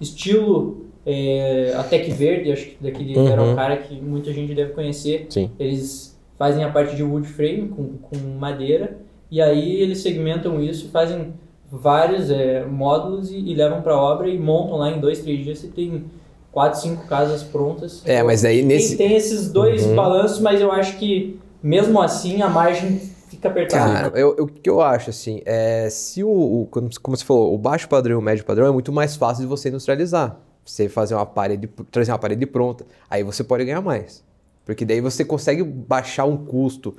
estilo 0.00 0.86
é, 1.06 1.74
a 1.76 1.82
Tec 1.84 2.10
Verde, 2.12 2.50
acho 2.52 2.66
que 2.70 2.76
daquele 2.82 3.16
Uhum. 3.16 3.28
era 3.28 3.42
um 3.42 3.54
cara 3.54 3.76
que 3.76 3.94
muita 4.00 4.32
gente 4.32 4.54
deve 4.54 4.72
conhecer. 4.72 5.26
Sim. 5.30 5.50
Eles 5.60 6.18
fazem 6.36 6.64
a 6.64 6.70
parte 6.70 6.96
de 6.96 7.02
wood 7.04 7.26
frame 7.28 7.68
com, 7.68 7.98
com 8.02 8.16
madeira 8.38 8.98
e 9.30 9.40
aí 9.40 9.80
eles 9.80 9.98
segmentam 9.98 10.60
isso, 10.60 10.88
fazem 10.90 11.32
vários 11.70 12.30
é, 12.30 12.64
módulos 12.64 13.30
e, 13.30 13.36
e 13.38 13.54
levam 13.54 13.82
para 13.82 13.96
obra 13.96 14.28
e 14.28 14.38
montam 14.38 14.78
lá 14.78 14.90
em 14.90 15.00
dois, 15.00 15.20
três 15.20 15.44
dias. 15.44 15.58
Você 15.58 15.68
tem 15.68 16.04
quatro, 16.52 16.80
cinco 16.80 17.06
casas 17.06 17.42
prontas. 17.42 18.02
É, 18.04 18.22
mas 18.22 18.44
aí 18.44 18.58
Tem- 18.58 18.66
nesse. 18.66 18.96
Tem, 18.96 19.14
esses 19.14 19.50
dois 19.52 19.84
Uhum. 19.84 19.94
balanços, 19.94 20.40
mas 20.40 20.60
eu 20.60 20.72
acho 20.72 20.96
que 20.98 21.38
mesmo 21.62 22.00
assim 22.00 22.40
a 22.42 22.48
margem 22.48 22.98
fica 23.28 23.48
apertada. 23.48 23.92
Cara, 24.10 24.18
eu, 24.18 24.34
eu- 24.38 24.44
o 24.44 24.46
que 24.48 24.68
eu 24.70 24.80
acho, 24.80 25.10
assim, 25.10 25.42
é 25.44 25.88
se 25.90 26.24
o, 26.24 26.28
o- 26.30 26.66
como, 26.70 26.88
como 27.02 27.16
você 27.16 27.24
falou, 27.24 27.54
o 27.54 27.58
baixo 27.58 27.88
padrão 27.88 28.14
e 28.14 28.18
o 28.18 28.22
médio 28.22 28.44
padrão 28.44 28.66
é 28.66 28.70
muito 28.70 28.90
mais 28.92 29.14
fácil 29.16 29.42
de 29.42 29.48
você 29.48 29.68
industrializar. 29.68 30.36
Você 30.64 30.88
fazer 30.88 31.14
uma 31.14 31.24
parede, 31.26 31.66
trazer 31.90 32.12
uma 32.12 32.18
parede 32.18 32.44
pronta, 32.46 32.84
aí 33.08 33.22
você 33.22 33.42
pode 33.44 33.64
ganhar 33.64 33.80
mais. 33.80 34.22
Porque 34.66 34.84
daí 34.84 35.00
você 35.00 35.24
consegue 35.24 35.62
baixar 35.62 36.26
um 36.26 36.36
custo 36.36 36.94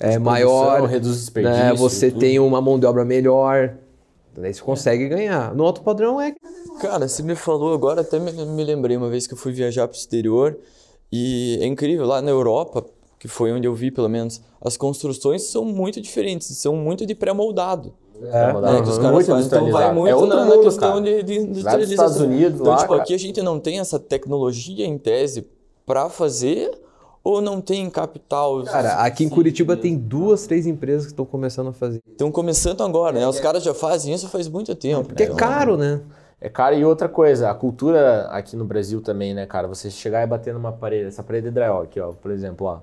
é, 0.00 0.18
maior, 0.18 0.82
reduz 0.84 1.16
desperdício. 1.20 1.64
né? 1.64 1.74
você 1.74 2.10
tudo. 2.10 2.18
tem 2.20 2.40
uma 2.40 2.60
mão 2.60 2.76
de 2.78 2.86
obra 2.86 3.04
melhor, 3.04 3.74
daí 4.40 4.52
você 4.52 4.62
consegue 4.62 5.08
ganhar. 5.08 5.54
No 5.54 5.64
alto 5.64 5.82
padrão 5.82 6.20
é... 6.20 6.34
Cara, 6.80 7.08
você 7.08 7.22
me 7.22 7.34
falou 7.34 7.72
agora, 7.72 8.00
até 8.00 8.18
me, 8.18 8.32
me 8.32 8.64
lembrei 8.64 8.96
uma 8.96 9.08
vez 9.08 9.26
que 9.26 9.34
eu 9.34 9.38
fui 9.38 9.52
viajar 9.52 9.86
para 9.88 9.94
o 9.94 9.98
exterior 9.98 10.58
e 11.12 11.58
é 11.60 11.66
incrível, 11.66 12.06
lá 12.06 12.20
na 12.20 12.30
Europa, 12.30 12.84
que 13.18 13.28
foi 13.28 13.52
onde 13.52 13.66
eu 13.66 13.74
vi 13.74 13.90
pelo 13.90 14.08
menos, 14.08 14.40
as 14.60 14.76
construções 14.76 15.42
são 15.44 15.64
muito 15.64 16.00
diferentes, 16.00 16.48
são 16.58 16.74
muito 16.74 17.06
de 17.06 17.14
pré-moldado. 17.14 17.94
É, 18.22 18.52
né, 18.52 18.82
que 18.82 18.88
os 18.88 18.98
caras 18.98 19.26
fazem. 19.26 19.46
Então 19.46 19.70
vai 19.72 19.92
muito 19.92 20.08
é 20.08 20.14
outro 20.14 20.36
na, 20.36 20.44
mundo, 20.44 20.56
na 20.56 20.62
questão 20.62 20.92
cara. 20.92 21.02
de, 21.02 21.22
de 21.22 21.38
industrialização. 21.38 22.06
Estados 22.06 22.20
Unidos 22.20 22.60
então, 22.60 22.72
lá, 22.72 22.78
tipo, 22.78 22.90
cara. 22.90 23.02
aqui 23.02 23.14
a 23.14 23.18
gente 23.18 23.42
não 23.42 23.58
tem 23.58 23.80
essa 23.80 23.98
tecnologia 23.98 24.86
em 24.86 24.96
tese 24.96 25.46
para 25.84 26.08
fazer 26.08 26.70
ou 27.24 27.40
não 27.40 27.58
tem 27.58 27.88
capital? 27.88 28.62
Cara, 28.64 28.96
aqui 28.96 29.24
em 29.24 29.28
Curitiba 29.30 29.76
tem 29.76 29.96
duas, 29.96 30.46
três 30.46 30.66
empresas 30.66 31.06
que 31.06 31.12
estão 31.12 31.24
começando 31.24 31.68
a 31.68 31.72
fazer. 31.72 32.00
Estão 32.06 32.30
começando 32.30 32.82
agora, 32.82 33.18
né? 33.18 33.26
Os 33.26 33.40
caras 33.40 33.64
já 33.64 33.72
fazem 33.72 34.12
isso 34.12 34.28
faz 34.28 34.46
muito 34.46 34.74
tempo. 34.74 35.04
Porque 35.08 35.22
é 35.22 35.30
né? 35.30 35.34
caro, 35.34 35.78
né? 35.78 36.02
É 36.38 36.50
caro 36.50 36.74
e 36.74 36.84
outra 36.84 37.08
coisa, 37.08 37.50
a 37.50 37.54
cultura 37.54 38.26
aqui 38.26 38.54
no 38.54 38.66
Brasil 38.66 39.00
também, 39.00 39.32
né, 39.32 39.46
cara? 39.46 39.66
Você 39.66 39.90
chegar 39.90 40.22
e 40.22 40.26
bater 40.26 40.52
numa 40.52 40.70
parede, 40.70 41.06
essa 41.06 41.22
parede 41.22 41.48
de 41.48 41.54
drywall 41.54 41.82
aqui, 41.82 41.98
ó, 41.98 42.12
por 42.12 42.30
exemplo, 42.30 42.66
ó. 42.66 42.80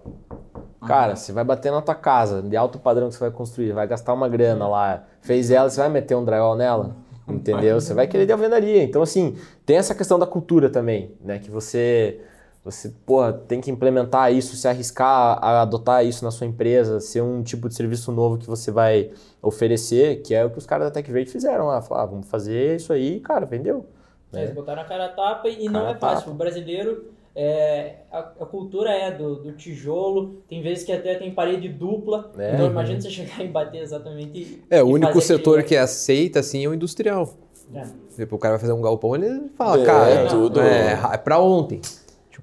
Cara, 0.88 1.15
você 1.15 1.31
vai 1.31 1.43
bater 1.43 1.71
na 1.71 1.79
tua 1.79 1.93
casa, 1.93 2.41
de 2.41 2.57
alto 2.57 2.79
padrão 2.79 3.07
que 3.07 3.13
você 3.13 3.19
vai 3.19 3.29
construir, 3.29 3.71
vai 3.71 3.86
gastar 3.86 4.13
uma 4.13 4.27
grana 4.27 4.67
lá, 4.67 5.03
fez 5.21 5.51
ela, 5.51 5.69
você 5.69 5.79
vai 5.79 5.89
meter 5.89 6.15
um 6.15 6.25
drywall 6.25 6.55
nela, 6.55 6.95
entendeu? 7.27 7.79
Você 7.79 7.93
vai 7.93 8.07
querer 8.07 8.25
de 8.25 8.31
alvenaria. 8.31 8.81
Então, 8.81 9.03
assim, 9.03 9.36
tem 9.63 9.77
essa 9.77 9.93
questão 9.93 10.17
da 10.17 10.25
cultura 10.25 10.67
também, 10.67 11.13
né? 11.24 11.38
Que 11.38 11.51
você, 11.51 12.19
você, 12.63 12.94
porra, 13.06 13.34
tem 13.34 13.60
que 13.60 13.72
implementar 13.72 14.32
isso, 14.32 14.56
se 14.56 14.68
arriscar 14.68 15.38
a 15.44 15.62
adotar 15.63 16.06
isso 16.06 16.24
na 16.24 16.30
sua 16.32 16.46
empresa, 16.46 17.00
ser 17.00 17.22
um 17.22 17.41
tipo 17.41 17.68
de 17.68 17.74
serviço 17.75 18.12
novo 18.12 18.38
que 18.38 18.46
você 18.48 18.70
vai 18.72 19.10
oferecer, 19.41 20.22
que 20.22 20.34
é 20.36 20.46
o 20.46 20.50
que 20.51 20.58
os 20.60 20.65
caras 20.65 20.86
da 20.88 20.91
Tech 20.91 21.12
Verde 21.12 21.32
fizeram 21.32 21.65
lá. 21.68 21.82
Falaram, 21.82 22.08
ah, 22.08 22.12
vamos 22.12 22.27
fazer 22.27 22.75
isso 22.75 22.94
aí, 22.94 23.20
cara, 23.20 23.46
vendeu. 23.46 23.86
É, 24.34 24.44
Eles 24.44 24.53
botaram 24.53 24.82
a 24.82 24.86
cara 24.86 25.06
a 25.06 25.10
tapa 25.10 25.50
e 25.50 25.65
não 25.65 25.82
Cara 25.82 25.89
é 25.89 25.94
a 25.94 25.98
fácil. 25.98 26.20
tapa. 26.20 26.32
O 26.32 26.34
brasileiro, 26.36 27.06
é, 27.36 27.96
a, 28.12 28.20
a 28.20 28.46
cultura 28.46 28.91
é 28.91 29.10
do, 29.12 29.36
do 29.38 29.51
tijolo, 29.53 30.36
tem 30.48 30.62
vezes 30.62 30.84
que 30.84 30.91
até 30.91 31.15
tem 31.15 31.34
parede 31.34 31.68
dupla. 31.68 32.32
É. 32.38 32.53
Então 32.53 32.68
imagina 32.68 33.01
você 33.01 33.10
chegar 33.10 33.44
e 33.44 33.48
bater 33.48 33.82
exatamente. 33.82 34.38
e- 34.38 34.63
É, 34.70 34.84
o 34.84 34.88
único 34.88 35.20
setor 35.20 35.60
aquele- 35.60 35.68
que 35.70 35.75
aceita, 35.77 36.39
assim, 36.39 36.63
é 36.63 36.68
o 36.70 36.74
industrial. 36.74 37.27
É. 37.74 37.84
Tipo, 38.15 38.36
o 38.36 38.39
cara 38.39 38.53
vai 38.53 38.60
fazer 38.62 38.74
um 38.74 38.82
galpão, 38.82 39.15
ele 39.15 39.50
fala, 39.58 39.82
É, 39.82 39.86
cara, 39.86 40.27
tudo. 40.27 40.62
É, 40.62 41.00
é 41.13 41.18
pra 41.18 41.39
ontem. 41.39 41.82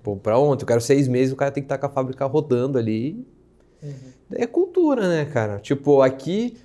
Tipo, 0.08 0.16
pra 0.16 0.38
ontem. 0.38 0.62
Eu 0.62 0.66
quero 0.66 0.80
seis 0.80 1.06
meses, 1.08 1.32
o 1.32 1.36
cara 1.36 1.50
tem 1.50 1.62
que 1.62 1.66
estar 1.66 1.78
com 1.78 1.86
a 1.86 1.88
fábrica 1.88 2.24
rodando 2.26 2.78
ali. 2.78 3.26
É 4.32 4.46
cultura, 4.46 5.08
né, 5.08 5.24
cara? 5.26 5.58
Tipo, 5.58 6.02
aqui, 6.02 6.56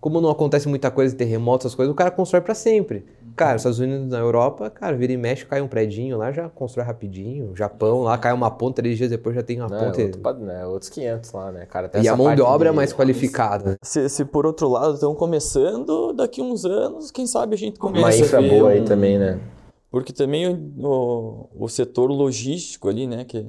como 0.00 0.20
não 0.20 0.30
acontece 0.30 0.68
muita 0.68 0.90
coisa, 0.90 1.14
terremotos, 1.14 1.66
essas 1.66 1.74
coisas, 1.74 1.92
o 1.92 1.96
cara 1.96 2.10
constrói 2.10 2.40
pra 2.42 2.54
sempre. 2.54 3.04
Cara, 3.36 3.56
Estados 3.56 3.80
Unidos, 3.80 4.06
na 4.06 4.18
Europa, 4.18 4.70
cara, 4.70 4.96
vira 4.96 5.12
e 5.12 5.16
mexe, 5.16 5.44
cai 5.44 5.60
um 5.60 5.66
predinho 5.66 6.16
lá, 6.16 6.30
já 6.30 6.48
constrói 6.48 6.86
rapidinho. 6.86 7.50
Japão, 7.56 8.02
lá 8.02 8.16
cai 8.16 8.32
uma 8.32 8.48
ponte, 8.48 8.76
três 8.76 8.96
dias 8.96 9.10
depois 9.10 9.34
já 9.34 9.42
tem 9.42 9.58
uma 9.60 9.68
Não, 9.68 9.76
é 9.76 9.84
ponte. 9.86 10.02
outro 10.02 10.44
né, 10.44 10.64
outros 10.64 10.88
500 10.90 11.32
lá, 11.32 11.50
né, 11.50 11.66
cara? 11.66 11.90
E 11.94 11.98
essa 11.98 12.12
a 12.12 12.16
mão 12.16 12.32
de 12.32 12.40
obra 12.42 12.68
é 12.68 12.72
mais 12.72 12.92
qualificada. 12.92 13.76
Se, 13.82 14.08
se 14.08 14.24
por 14.24 14.46
outro 14.46 14.68
lado 14.68 14.94
estão 14.94 15.14
começando, 15.16 16.12
daqui 16.12 16.40
uns 16.40 16.64
anos, 16.64 17.10
quem 17.10 17.26
sabe 17.26 17.54
a 17.54 17.58
gente 17.58 17.80
Uma 17.80 17.90
começa 17.92 18.20
infra 18.20 18.38
a 18.38 18.40
ver 18.40 18.50
boa 18.50 18.70
aí 18.70 18.80
um- 18.80 18.84
também, 18.84 19.18
né? 19.18 19.40
Porque 19.94 20.12
também 20.12 20.48
o, 20.48 20.72
o, 21.56 21.64
o 21.64 21.68
setor 21.68 22.10
logístico 22.10 22.88
ali, 22.88 23.06
né, 23.06 23.24
que, 23.24 23.46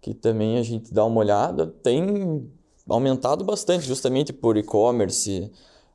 que 0.00 0.14
também 0.14 0.56
a 0.58 0.62
gente 0.62 0.94
dá 0.94 1.04
uma 1.04 1.18
olhada, 1.18 1.66
tem 1.82 2.48
aumentado 2.88 3.44
bastante, 3.44 3.84
justamente 3.86 4.32
por 4.32 4.56
e-commerce. 4.56 5.50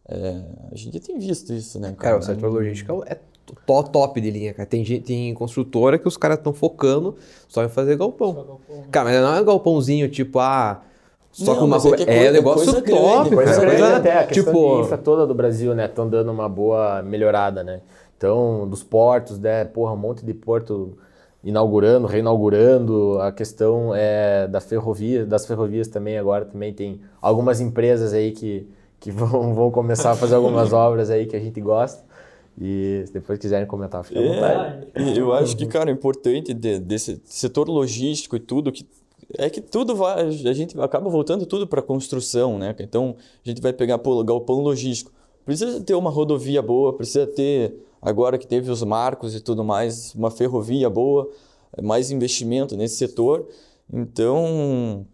É, 0.08 0.42
a 0.72 0.76
gente 0.76 1.00
tem 1.00 1.18
visto 1.18 1.54
isso, 1.54 1.80
né, 1.80 1.94
Cara, 1.98 1.98
cara? 1.98 2.18
o 2.20 2.22
setor 2.22 2.52
logístico 2.52 3.04
é 3.06 3.16
to- 3.46 3.84
top 3.90 4.20
de 4.20 4.30
linha, 4.32 4.54
cara. 4.54 4.66
Tem, 4.68 4.84
gente, 4.84 5.04
tem 5.06 5.34
construtora 5.34 5.98
que 5.98 6.08
os 6.08 6.18
caras 6.18 6.38
estão 6.40 6.52
focando 6.52 7.16
só 7.48 7.64
em 7.64 7.70
fazer 7.70 7.96
galpão. 7.96 8.60
Cara, 8.92 9.10
mas 9.12 9.22
não 9.22 9.36
é 9.36 9.42
um 9.42 9.46
galpãozinho 9.46 10.10
tipo, 10.10 10.40
ah, 10.40 10.82
só 11.32 11.54
Não, 11.54 11.60
com 11.60 11.66
uma 11.68 11.78
é 11.78 11.80
coisa. 11.80 11.96
é 11.96 12.02
É, 12.02 12.06
coisa- 12.18 12.30
um 12.30 12.34
negócio 12.34 12.66
coisa 12.66 12.82
grande, 12.82 13.02
top, 13.02 13.30
coisa 13.36 13.52
cara. 13.54 13.66
Coisa 13.68 13.78
grande 13.78 13.96
até, 13.98 14.18
a 14.18 14.28
questão 14.28 14.44
tipo, 14.54 14.76
de 14.76 14.82
infra 14.82 14.98
toda 14.98 15.26
do 15.28 15.34
Brasil, 15.36 15.74
né? 15.76 15.86
Estão 15.86 16.10
dando 16.10 16.32
uma 16.32 16.50
boa 16.50 17.02
melhorada, 17.04 17.64
né? 17.64 17.82
Então, 18.20 18.68
dos 18.68 18.84
portos, 18.84 19.40
né? 19.40 19.64
Porra, 19.64 19.94
um 19.94 19.98
monte 19.98 20.26
de 20.26 20.34
porto 20.34 20.98
inaugurando, 21.42 22.06
reinaugurando. 22.06 23.18
A 23.22 23.32
questão 23.32 23.96
é 23.96 24.46
da 24.46 24.60
ferrovia, 24.60 25.26
das 25.26 25.46
ferrovias 25.46 25.88
também 25.88 26.18
agora 26.18 26.44
também 26.44 26.74
tem 26.74 27.00
algumas 27.22 27.62
empresas 27.62 28.12
aí 28.12 28.34
que, 28.34 28.68
que 29.00 29.10
vão, 29.10 29.54
vão 29.56 29.72
começar 29.72 30.12
a 30.12 30.16
fazer 30.16 30.36
algumas 30.36 30.74
obras 30.74 31.10
aí 31.10 31.26
que 31.28 31.36
a 31.36 31.40
gente 31.40 31.62
gosta. 31.62 32.04
E 32.60 33.04
se 33.08 33.14
depois 33.14 33.40
quiserem 33.40 33.66
comentar, 33.66 34.04
fica 34.04 34.20
à 34.20 34.24
É, 34.24 34.28
vontade. 34.28 34.88
e 34.98 35.18
eu 35.18 35.32
acho 35.34 35.56
que, 35.56 35.66
cara, 35.66 35.90
o 35.90 35.94
importante 35.94 36.54
de- 36.54 36.78
desse 36.78 37.22
setor 37.24 37.70
logístico 37.70 38.36
e 38.36 38.40
tudo, 38.42 38.70
que 38.70 38.86
é 39.38 39.50
que 39.50 39.62
tudo 39.62 39.96
vai, 39.96 40.26
a 40.28 40.54
gente 40.54 40.78
acaba 40.82 41.10
voltando 41.10 41.46
tudo 41.46 41.66
para 41.66 41.82
construção, 41.82 42.58
né? 42.58 42.76
Então, 42.80 43.16
a 43.46 43.48
gente 43.48 43.62
vai 43.62 43.72
pegar, 43.72 43.98
pô, 44.00 44.22
galpão 44.26 44.60
logístico. 44.60 45.10
Precisa 45.46 45.80
ter 45.80 45.94
uma 45.94 46.10
rodovia 46.10 46.62
boa, 46.62 46.92
precisa 46.92 47.26
ter, 47.26 47.76
agora 48.02 48.38
que 48.38 48.48
teve 48.48 48.70
os 48.72 48.84
marcos 48.84 49.36
e 49.36 49.40
tudo 49.40 49.64
mais, 49.64 50.14
uma 50.16 50.32
ferrovia 50.32 50.90
boa, 50.90 51.30
mais 51.82 52.12
investimento 52.12 52.76
nesse 52.76 52.96
setor. 52.96 53.48
Então, 53.92 55.06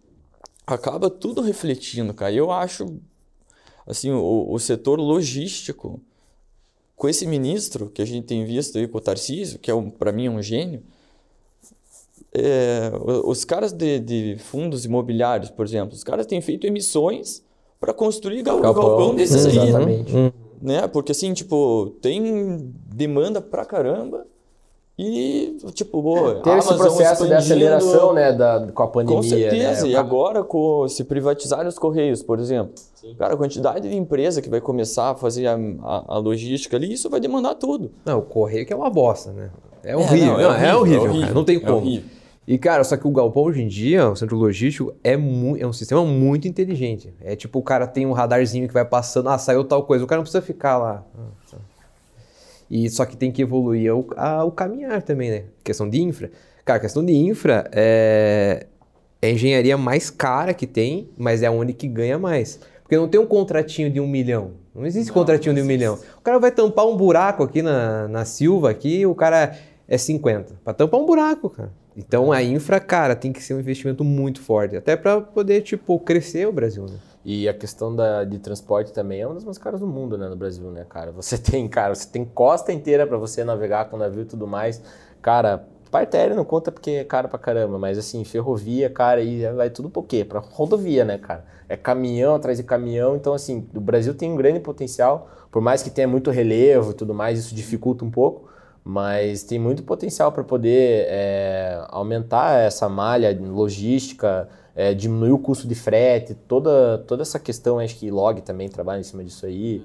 acaba 0.65 1.09
tudo 1.09 1.41
refletindo, 1.41 2.13
cara. 2.13 2.31
E 2.31 2.37
eu 2.37 2.51
acho, 2.51 2.85
assim, 3.87 4.11
o, 4.11 4.51
o 4.51 4.59
setor 4.59 4.99
logístico, 4.99 5.99
com 6.95 7.09
esse 7.09 7.25
ministro 7.25 7.89
que 7.89 8.01
a 8.01 8.05
gente 8.05 8.25
tem 8.25 8.45
visto 8.45 8.77
aí 8.77 8.87
com 8.87 8.97
o 8.97 9.01
Tarcísio, 9.01 9.59
que 9.59 9.69
é 9.69 9.75
um, 9.75 9.89
para 9.89 10.11
mim 10.11 10.27
é 10.27 10.29
um 10.29 10.41
gênio, 10.41 10.83
é, 12.37 12.91
os 13.23 13.45
caras 13.45 13.71
de, 13.71 13.99
de 13.99 14.37
fundos 14.39 14.83
imobiliários, 14.83 15.49
por 15.49 15.65
exemplo, 15.65 15.95
os 15.95 16.03
caras 16.03 16.25
têm 16.25 16.41
feito 16.41 16.67
emissões 16.67 17.41
para 17.79 17.93
construir 17.93 18.41
gal, 18.41 18.59
galpão, 18.59 19.15
desses 19.15 19.45
aí, 19.45 19.69
exatamente. 19.69 20.13
né? 20.13 20.33
Porque 20.91 21.11
assim, 21.11 21.33
tipo, 21.33 21.93
tem 22.01 22.73
demanda 22.93 23.41
pra 23.41 23.65
caramba 23.65 24.25
e, 24.97 25.57
tipo, 25.73 26.01
boa, 26.01 26.35
Teve 26.35 26.57
esse 26.59 26.73
processo 26.73 27.27
de 27.27 27.33
aceleração, 27.33 28.13
né, 28.13 28.31
da, 28.31 28.67
com 28.73 28.83
a 28.83 28.87
pandemia, 28.87 29.17
com 29.17 29.23
certeza. 29.27 29.83
né? 29.83 29.89
E 29.89 29.95
agora, 29.95 30.41
com, 30.43 30.87
se 30.87 31.03
privatizarem 31.03 31.67
os 31.67 31.77
Correios, 31.77 32.23
por 32.23 32.39
exemplo, 32.39 32.71
cara, 33.17 33.33
a 33.33 33.37
quantidade 33.37 33.89
de 33.89 33.95
empresa 33.95 34.41
que 34.41 34.49
vai 34.49 34.61
começar 34.61 35.11
a 35.11 35.15
fazer 35.15 35.47
a, 35.47 35.55
a- 35.83 36.03
a 36.07 36.17
logística 36.17 36.77
ali, 36.77 36.93
isso 36.93 37.09
vai 37.09 37.19
demandar 37.19 37.55
tudo. 37.55 37.91
Não, 38.05 38.19
o 38.19 38.21
correio 38.21 38.65
que 38.65 38.71
é 38.71 38.75
uma 38.75 38.89
bosta, 38.89 39.31
né? 39.31 39.49
É 39.83 39.95
horrível, 39.97 40.37
não, 40.37 40.43
não, 40.43 40.55
é, 40.55 40.75
horrível, 40.75 41.19
cara. 41.19 41.33
Não 41.33 41.43
tem 41.43 41.57
é 41.57 41.59
como. 41.59 42.01
E, 42.47 42.57
cara, 42.59 42.83
só 42.83 42.95
que 42.95 43.07
o 43.07 43.11
galpão 43.11 43.43
hoje 43.43 43.61
em 43.63 43.67
dia, 43.67 44.07
o 44.07 44.15
centro 44.15 44.37
logístico, 44.37 44.93
é, 45.03 45.13
é 45.13 45.17
um 45.67 45.73
sistema 45.73 46.05
muito 46.05 46.47
inteligente. 46.47 47.11
É 47.21 47.35
tipo, 47.35 47.57
o 47.57 47.63
cara 47.63 47.87
tem 47.87 48.05
um 48.05 48.11
radarzinho 48.11 48.67
que 48.67 48.73
vai 48.73 48.85
passando, 48.85 49.29
ah, 49.29 49.37
saiu 49.37 49.63
tal 49.63 49.83
coisa. 49.83 50.03
O 50.03 50.07
cara 50.07 50.17
não 50.19 50.23
precisa 50.23 50.43
ficar 50.43 50.77
lá. 50.77 51.03
E 52.69 52.89
só 52.89 53.05
que 53.05 53.15
tem 53.15 53.31
que 53.31 53.41
evoluir 53.41 53.95
o, 53.95 54.07
a- 54.15 54.43
o 54.43 54.51
caminhar 54.51 55.01
também, 55.01 55.29
né? 55.31 55.43
Questão 55.63 55.89
de 55.89 56.01
infra. 56.01 56.31
Cara, 56.63 56.79
questão 56.79 57.03
de 57.05 57.13
infra 57.13 57.69
é, 57.71 58.65
é 59.21 59.27
a 59.27 59.31
engenharia 59.31 59.77
mais 59.77 60.09
cara 60.09 60.53
que 60.53 60.65
tem, 60.65 61.09
mas 61.17 61.43
é 61.43 61.47
a 61.47 61.51
única 61.51 61.79
que 61.79 61.87
ganha 61.87 62.17
mais. 62.17 62.59
Porque 62.81 62.97
não 62.97 63.07
tem 63.07 63.19
um 63.19 63.25
contratinho 63.25 63.89
de 63.89 63.99
um 63.99 64.07
milhão. 64.07 64.51
Não 64.73 64.85
existe 64.85 65.11
contratinho 65.11 65.53
de 65.55 65.61
um 65.61 65.65
milhão. 65.65 65.97
O 66.17 66.21
cara 66.21 66.37
vai 66.39 66.51
tampar 66.51 66.85
um 66.85 66.95
buraco 66.97 67.43
aqui 67.43 67.61
na, 67.61 68.07
na 68.07 68.25
Silva, 68.25 68.69
aqui, 68.69 69.05
o 69.05 69.15
cara 69.15 69.55
é 69.87 69.97
50. 69.97 70.59
Pra 70.63 70.73
tampar 70.73 70.99
um 70.99 71.05
buraco, 71.05 71.49
cara. 71.49 71.71
Então 71.95 72.31
a 72.31 72.43
infra, 72.43 72.79
cara, 72.79 73.15
tem 73.15 73.31
que 73.31 73.41
ser 73.41 73.53
um 73.53 73.59
investimento 73.59 74.03
muito 74.03 74.41
forte. 74.41 74.75
Até 74.75 74.95
pra 74.95 75.21
poder, 75.21 75.61
tipo, 75.61 75.97
crescer 75.99 76.47
o 76.47 76.51
Brasil, 76.51 76.85
né? 76.85 76.97
E 77.23 77.49
a 77.49 77.53
questão 77.53 77.95
da, 77.95 78.23
de 78.23 78.37
transporte 78.37 78.93
também 78.93 79.21
é 79.21 79.25
uma 79.25 79.33
das 79.33 79.43
mais 79.43 79.57
caras 79.57 79.79
do 79.79 79.87
mundo, 79.87 80.17
né, 80.17 80.27
no 80.27 80.35
Brasil, 80.35 80.69
né, 80.69 80.85
cara? 80.87 81.11
Você 81.11 81.37
tem, 81.37 81.67
cara, 81.67 81.95
você 81.95 82.07
tem 82.07 82.23
costa 82.23 82.71
inteira 82.71 83.07
para 83.07 83.17
você 83.17 83.43
navegar 83.43 83.89
com 83.89 83.97
navio 83.97 84.21
e 84.21 84.25
tudo 84.25 84.45
mais. 84.45 84.81
Cara, 85.21 85.65
parte 85.89 86.17
aérea 86.17 86.35
não 86.35 86.43
conta 86.43 86.71
porque 86.71 86.91
é 86.91 87.03
caro 87.03 87.29
pra 87.29 87.39
caramba, 87.39 87.79
mas 87.79 87.97
assim, 87.97 88.23
ferrovia, 88.23 88.89
cara, 88.89 89.21
aí 89.21 89.49
vai 89.53 89.69
tudo 89.69 89.89
pro 89.89 90.03
quê? 90.03 90.25
Pra 90.25 90.39
rodovia, 90.39 91.05
né, 91.05 91.17
cara? 91.17 91.45
É 91.67 91.77
caminhão 91.77 92.35
atrás 92.35 92.57
de 92.57 92.63
caminhão, 92.63 93.15
então 93.15 93.33
assim, 93.33 93.67
o 93.73 93.79
Brasil 93.79 94.13
tem 94.13 94.31
um 94.31 94.35
grande 94.35 94.59
potencial, 94.59 95.29
por 95.49 95.61
mais 95.61 95.81
que 95.81 95.89
tenha 95.89 96.07
muito 96.07 96.29
relevo 96.29 96.91
e 96.91 96.93
tudo 96.93 97.13
mais, 97.13 97.39
isso 97.39 97.55
dificulta 97.55 98.05
um 98.05 98.11
pouco, 98.11 98.47
mas 98.85 99.41
tem 99.41 99.57
muito 99.57 99.81
potencial 99.81 100.31
para 100.31 100.43
poder 100.43 101.07
é, 101.09 101.83
aumentar 101.89 102.59
essa 102.59 102.87
malha 102.87 103.35
logística, 103.41 104.47
é, 104.75 104.93
diminuir 104.93 105.31
o 105.31 105.39
custo 105.39 105.67
de 105.67 105.73
frete, 105.73 106.35
toda, 106.35 106.99
toda 106.99 107.23
essa 107.23 107.39
questão, 107.39 107.79
acho 107.79 107.95
que 107.97 108.11
log 108.11 108.41
também 108.41 108.69
trabalha 108.69 108.99
em 108.99 109.03
cima 109.03 109.23
disso 109.23 109.47
aí. 109.47 109.83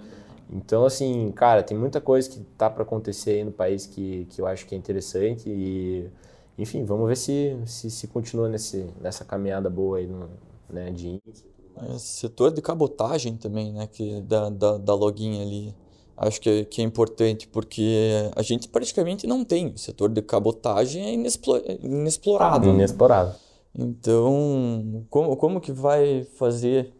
Então, 0.52 0.84
assim, 0.84 1.32
cara, 1.34 1.62
tem 1.62 1.78
muita 1.78 1.98
coisa 1.98 2.28
que 2.28 2.40
tá 2.58 2.68
para 2.68 2.82
acontecer 2.82 3.30
aí 3.30 3.44
no 3.44 3.52
país 3.52 3.86
que, 3.86 4.26
que 4.30 4.42
eu 4.42 4.46
acho 4.46 4.66
que 4.66 4.74
é 4.74 4.78
interessante 4.78 5.48
e, 5.48 6.10
enfim, 6.58 6.84
vamos 6.84 7.08
ver 7.08 7.16
se, 7.16 7.56
se, 7.64 7.90
se 7.90 8.06
continua 8.06 8.50
nesse, 8.50 8.86
nessa 9.00 9.24
caminhada 9.24 9.70
boa 9.70 9.96
aí 9.96 10.06
no, 10.06 10.28
né, 10.68 10.90
de 10.90 11.08
índice. 11.08 11.44
É, 11.76 11.98
setor 11.98 12.50
de 12.50 12.60
cabotagem 12.60 13.36
também, 13.36 13.72
né? 13.72 13.86
Que 13.86 14.20
da, 14.20 14.50
da, 14.50 14.76
da 14.76 14.94
login 14.94 15.40
ali. 15.40 15.74
Acho 16.22 16.38
que 16.40 16.50
é, 16.50 16.64
que 16.66 16.82
é 16.82 16.84
importante, 16.84 17.48
porque 17.48 18.30
a 18.36 18.42
gente 18.42 18.68
praticamente 18.68 19.26
não 19.26 19.42
tem. 19.42 19.68
O 19.68 19.78
setor 19.78 20.10
de 20.10 20.20
cabotagem 20.20 21.02
é 21.02 21.12
inexplo- 21.14 21.62
inexplorado. 21.82 22.66
né? 22.68 22.74
Inexplorado. 22.74 23.34
Então, 23.74 25.06
como, 25.08 25.34
como 25.36 25.60
que 25.60 25.72
vai 25.72 26.24
fazer 26.36 26.92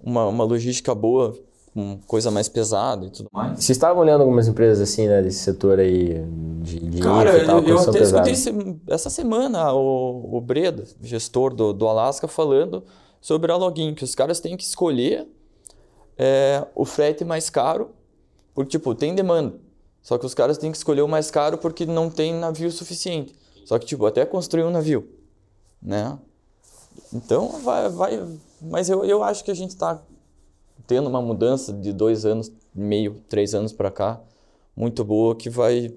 uma, 0.00 0.26
uma 0.28 0.44
logística 0.44 0.94
boa 0.94 1.34
com 1.74 1.98
coisa 2.06 2.30
mais 2.30 2.48
pesada 2.48 3.06
e 3.06 3.10
tudo 3.10 3.28
mais? 3.32 3.52
Vocês 3.58 3.70
estavam 3.70 4.02
olhando 4.02 4.20
algumas 4.20 4.46
empresas 4.46 4.88
assim, 4.88 5.08
né, 5.08 5.20
desse 5.20 5.38
setor 5.40 5.80
aí 5.80 6.22
de, 6.60 6.78
de 6.78 7.00
Cara, 7.02 7.42
e 7.42 7.46
tal, 7.46 7.58
eu, 7.60 7.68
eu 7.70 7.78
até 7.80 7.98
pesada. 7.98 8.30
escutei 8.30 8.76
essa 8.88 9.10
semana 9.10 9.72
o, 9.72 10.36
o 10.36 10.40
Breda, 10.40 10.84
gestor 11.02 11.52
do, 11.54 11.72
do 11.72 11.88
Alasca, 11.88 12.28
falando 12.28 12.84
sobre 13.20 13.50
a 13.50 13.56
login, 13.56 13.94
que 13.94 14.04
os 14.04 14.14
caras 14.14 14.38
têm 14.38 14.56
que 14.56 14.62
escolher 14.64 15.26
é, 16.16 16.64
o 16.74 16.84
frete 16.84 17.24
mais 17.24 17.48
caro, 17.50 17.90
porque, 18.54 18.70
tipo, 18.70 18.94
tem 18.94 19.14
demanda. 19.14 19.54
Só 20.02 20.18
que 20.18 20.26
os 20.26 20.34
caras 20.34 20.58
têm 20.58 20.70
que 20.70 20.76
escolher 20.76 21.02
o 21.02 21.08
mais 21.08 21.30
caro 21.30 21.56
porque 21.56 21.86
não 21.86 22.10
tem 22.10 22.34
navio 22.34 22.70
suficiente. 22.70 23.34
Só 23.64 23.78
que, 23.78 23.86
tipo, 23.86 24.04
até 24.04 24.26
construir 24.26 24.64
um 24.64 24.70
navio, 24.70 25.08
né? 25.80 26.18
Então, 27.12 27.60
vai... 27.60 27.88
vai 27.88 28.38
mas 28.60 28.88
eu, 28.88 29.04
eu 29.04 29.22
acho 29.22 29.44
que 29.44 29.50
a 29.50 29.54
gente 29.54 29.70
está 29.70 30.00
tendo 30.86 31.08
uma 31.08 31.22
mudança 31.22 31.72
de 31.72 31.92
dois 31.92 32.24
anos 32.24 32.50
meio, 32.74 33.22
três 33.28 33.54
anos 33.54 33.72
para 33.72 33.90
cá, 33.90 34.20
muito 34.76 35.04
boa, 35.04 35.34
que 35.34 35.48
vai... 35.48 35.94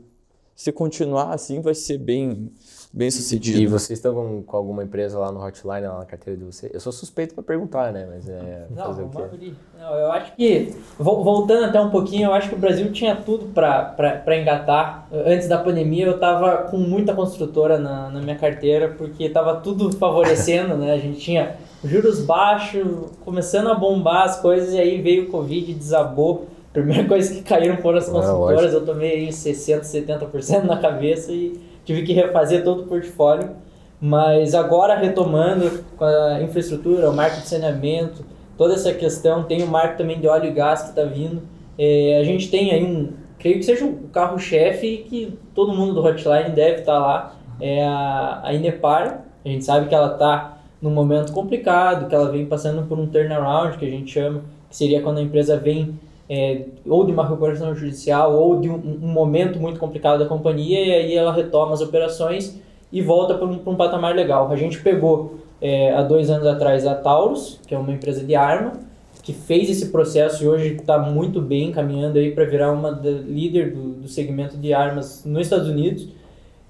Se 0.56 0.72
continuar 0.72 1.34
assim, 1.34 1.60
vai 1.60 1.76
ser 1.76 1.98
bem, 1.98 2.50
bem 2.94 3.12
sucedido. 3.12 3.60
E 3.60 3.68
vocês 3.68 4.00
estão 4.00 4.16
com, 4.16 4.42
com 4.42 4.56
alguma 4.56 4.86
empresa 4.86 5.20
lá 5.20 5.30
no 5.30 5.44
hotline, 5.46 5.86
lá 5.86 6.00
na 6.00 6.06
carteira 6.06 6.40
de 6.40 6.46
vocês? 6.46 6.74
Eu 6.74 6.80
sou 6.80 6.94
suspeito 6.94 7.36
para 7.36 7.44
perguntar, 7.44 7.92
né? 7.92 8.08
Mas 8.10 8.30
é 8.30 8.66
Não, 8.74 8.86
fazer 8.86 9.04
o 9.04 9.10
quê? 9.10 9.22
abrir. 9.22 9.56
Não, 9.78 9.94
eu 9.96 10.12
acho 10.14 10.34
que, 10.34 10.74
vol- 10.98 11.26
voltando 11.26 11.66
até 11.66 11.80
um 11.82 11.90
pouquinho, 11.90 12.28
eu 12.30 12.34
acho 12.34 12.48
que 12.48 12.56
o 12.56 12.58
Brasil 12.58 12.90
tinha 12.94 13.18
tudo 13.18 13.48
para 13.54 14.40
engatar. 14.40 15.10
Antes 15.12 15.50
da 15.50 15.58
pandemia, 15.58 16.06
eu 16.06 16.18
tava 16.18 16.70
com 16.70 16.78
muita 16.78 17.14
construtora 17.14 17.78
na, 17.78 18.10
na 18.10 18.22
minha 18.22 18.38
carteira, 18.38 18.88
porque 18.98 19.30
tava 19.30 19.58
tudo 19.58 19.92
favorecendo, 19.92 20.78
né? 20.78 20.94
A 20.94 20.98
gente 20.98 21.20
tinha 21.20 21.58
juros 21.84 22.22
baixos, 22.22 23.12
começando 23.26 23.68
a 23.68 23.76
bombar 23.76 24.24
as 24.24 24.40
coisas, 24.40 24.74
e 24.74 24.80
aí 24.80 25.02
veio 25.02 25.26
o 25.26 25.32
Covid, 25.32 25.74
desabou. 25.74 26.48
Primeira 26.76 27.08
coisa 27.08 27.34
que 27.34 27.42
caíram 27.42 27.78
foram 27.78 27.98
as 27.98 28.08
É, 28.08 28.12
construtoras, 28.12 28.62
lógico. 28.74 28.82
eu 28.82 28.86
tomei 28.86 29.12
aí 29.12 29.28
60%, 29.30 29.82
70% 29.82 30.64
na 30.64 30.78
cabeça 30.78 31.32
e 31.32 31.60
tive 31.86 32.04
que 32.04 32.14
refazer 32.14 32.64
todo 32.64 32.84
o 32.84 32.86
portfólio. 32.88 33.52
Mas 34.00 34.54
agora 34.54 34.96
retomando 34.96 35.84
com 35.98 36.04
a 36.04 36.42
infraestrutura, 36.42 37.10
o 37.10 37.16
marco 37.16 37.40
de 37.40 37.48
saneamento, 37.48 38.26
toda 38.58 38.74
essa 38.74 38.94
questão, 38.94 39.44
tem 39.44 39.64
o 39.64 39.68
marco 39.68 39.98
também 39.98 40.20
de 40.20 40.28
óleo 40.28 40.48
e 40.48 40.52
gás 40.52 40.82
que 40.84 40.90
está 40.90 41.04
vindo. 41.04 41.42
É, 41.78 42.18
a 42.20 42.24
gente 42.24 42.52
tem 42.52 42.72
aí 42.72 42.84
um, 42.84 43.14
creio 43.40 43.56
que 43.58 43.64
seja 43.64 43.86
o 43.86 43.94
carro-chefe 44.12 45.06
que 45.10 45.40
todo 45.56 45.74
mundo 45.74 45.94
do 45.94 46.06
Hotline 46.06 46.50
deve 46.54 46.82
estar 46.82 47.00
lá, 47.00 47.36
é 47.60 47.84
a, 47.86 48.42
a 48.44 48.54
Inepar. 48.54 49.22
A 49.46 49.48
gente 49.48 49.64
sabe 49.64 49.88
que 49.88 49.96
ela 49.96 50.14
está 50.14 50.58
num 50.82 50.90
momento 50.92 51.32
complicado, 51.32 52.08
que 52.10 52.14
ela 52.16 52.30
vem 52.30 52.46
passando 52.46 52.86
por 52.88 53.00
um 53.00 53.08
turnaround, 53.08 53.78
que 53.78 53.86
a 53.86 53.90
gente 53.90 54.12
chama, 54.12 54.42
que 54.70 54.76
seria 54.76 55.02
quando 55.02 55.20
a 55.20 55.22
empresa 55.22 55.56
vem 55.58 55.98
é, 56.30 56.66
ou 56.86 57.06
de 57.06 57.12
uma 57.12 57.24
recuperação 57.24 57.76
judicial 57.76 58.36
ou 58.36 58.60
de 58.60 58.70
um, 58.70 58.76
um 58.76 59.08
momento 59.08 59.60
muito 59.60 59.80
complicado 59.80 60.20
da 60.20 60.26
companhia 60.26 60.80
e 60.80 60.92
aí 60.92 61.16
ela 61.16 61.32
retoma 61.32 61.74
as 61.74 61.82
operações 61.82 62.60
e 62.92 63.02
volta 63.02 63.36
para 63.36 63.46
um, 63.46 63.60
um 63.66 63.76
patamar 63.76 64.16
legal. 64.16 64.52
A 64.52 64.56
gente 64.56 64.82
pegou 64.82 65.36
é, 65.62 65.94
há 65.94 66.02
dois 66.02 66.30
anos 66.30 66.48
atrás 66.48 66.86
a 66.86 66.96
Taurus, 66.96 67.60
que 67.68 67.76
é 67.76 67.78
uma 67.78 67.92
empresa 67.92 68.24
de 68.24 68.36
arma, 68.36 68.74
que 69.22 69.34
fez 69.34 69.70
esse 69.70 69.88
processo 69.88 70.44
e 70.44 70.48
hoje 70.48 70.76
está 70.76 71.00
muito 71.00 71.42
bem 71.42 71.72
caminhando 71.72 72.20
aí 72.20 72.32
para 72.32 72.46
virar 72.46 72.72
uma 72.72 72.92
da, 72.92 73.10
líder 73.10 73.74
do, 73.74 73.94
do 74.02 74.08
segmento 74.08 74.58
de 74.58 74.74
armas 74.74 75.24
nos 75.26 75.42
Estados 75.42 75.68
Unidos. 75.68 76.08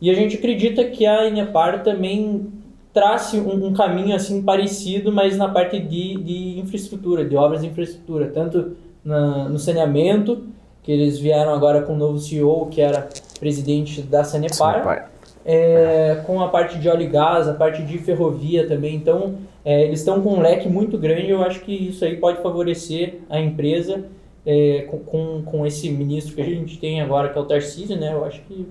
E 0.02 0.10
a 0.10 0.14
gente 0.14 0.38
acredita 0.38 0.84
que 0.86 1.06
a 1.06 1.28
Inepar 1.28 1.84
também 1.84 2.48
trace 2.94 3.38
um, 3.38 3.68
um 3.68 3.74
caminho 3.74 4.16
assim 4.16 4.42
parecido, 4.42 5.12
mas 5.12 5.38
na 5.38 5.50
parte 5.50 5.80
de, 5.80 6.16
de 6.16 6.60
infraestrutura, 6.60 7.26
de 7.26 7.36
obras 7.36 7.62
de 7.62 7.68
infraestrutura, 7.68 8.28
tanto 8.28 8.78
na, 9.06 9.48
no 9.48 9.60
saneamento, 9.60 10.44
que 10.82 10.92
eles 10.92 11.20
vieram 11.20 11.54
agora 11.54 11.84
com 11.84 11.94
o 11.94 11.98
novo 11.98 12.20
CEO, 12.20 12.66
que 12.68 12.82
era 12.82 13.08
presidente 13.40 14.02
da 14.02 14.24
Sanepar, 14.24 14.84
Sanepar. 14.84 15.12
é, 15.46 16.24
com 16.26 16.42
a 16.42 16.50
parte 16.50 16.80
de 16.80 16.90
óleo 16.90 17.04
e 17.04 17.08
gás, 17.08 17.48
a 17.48 17.54
parte 17.54 17.84
de 17.84 17.98
ferrovia 18.00 18.68
também. 18.68 18.96
Então, 18.96 19.36
é, 19.64 19.84
eles 19.84 20.00
estão 20.00 20.22
com 20.22 20.34
um 20.34 20.42
leque 20.42 20.68
muito 20.68 20.98
grande. 20.98 21.30
Eu 21.30 21.44
acho 21.44 21.62
que 21.62 21.72
isso 21.72 22.04
aí 22.04 22.18
pode 22.18 22.42
favorecer 22.42 23.20
a 23.30 23.40
empresa 23.40 24.06
é, 24.46 24.88
com, 25.06 25.42
com, 25.44 25.66
esse 25.66 25.90
ministro 25.90 26.36
que 26.36 26.42
a 26.42 26.46
gente 26.46 26.78
tem 26.78 27.02
agora, 27.02 27.30
que 27.30 27.38
é 27.38 27.42
o 27.42 27.46
Tarcísio, 27.46 27.98
né? 27.98 28.14
Eu 28.14 28.24
acho 28.24 28.42
que. 28.42 28.68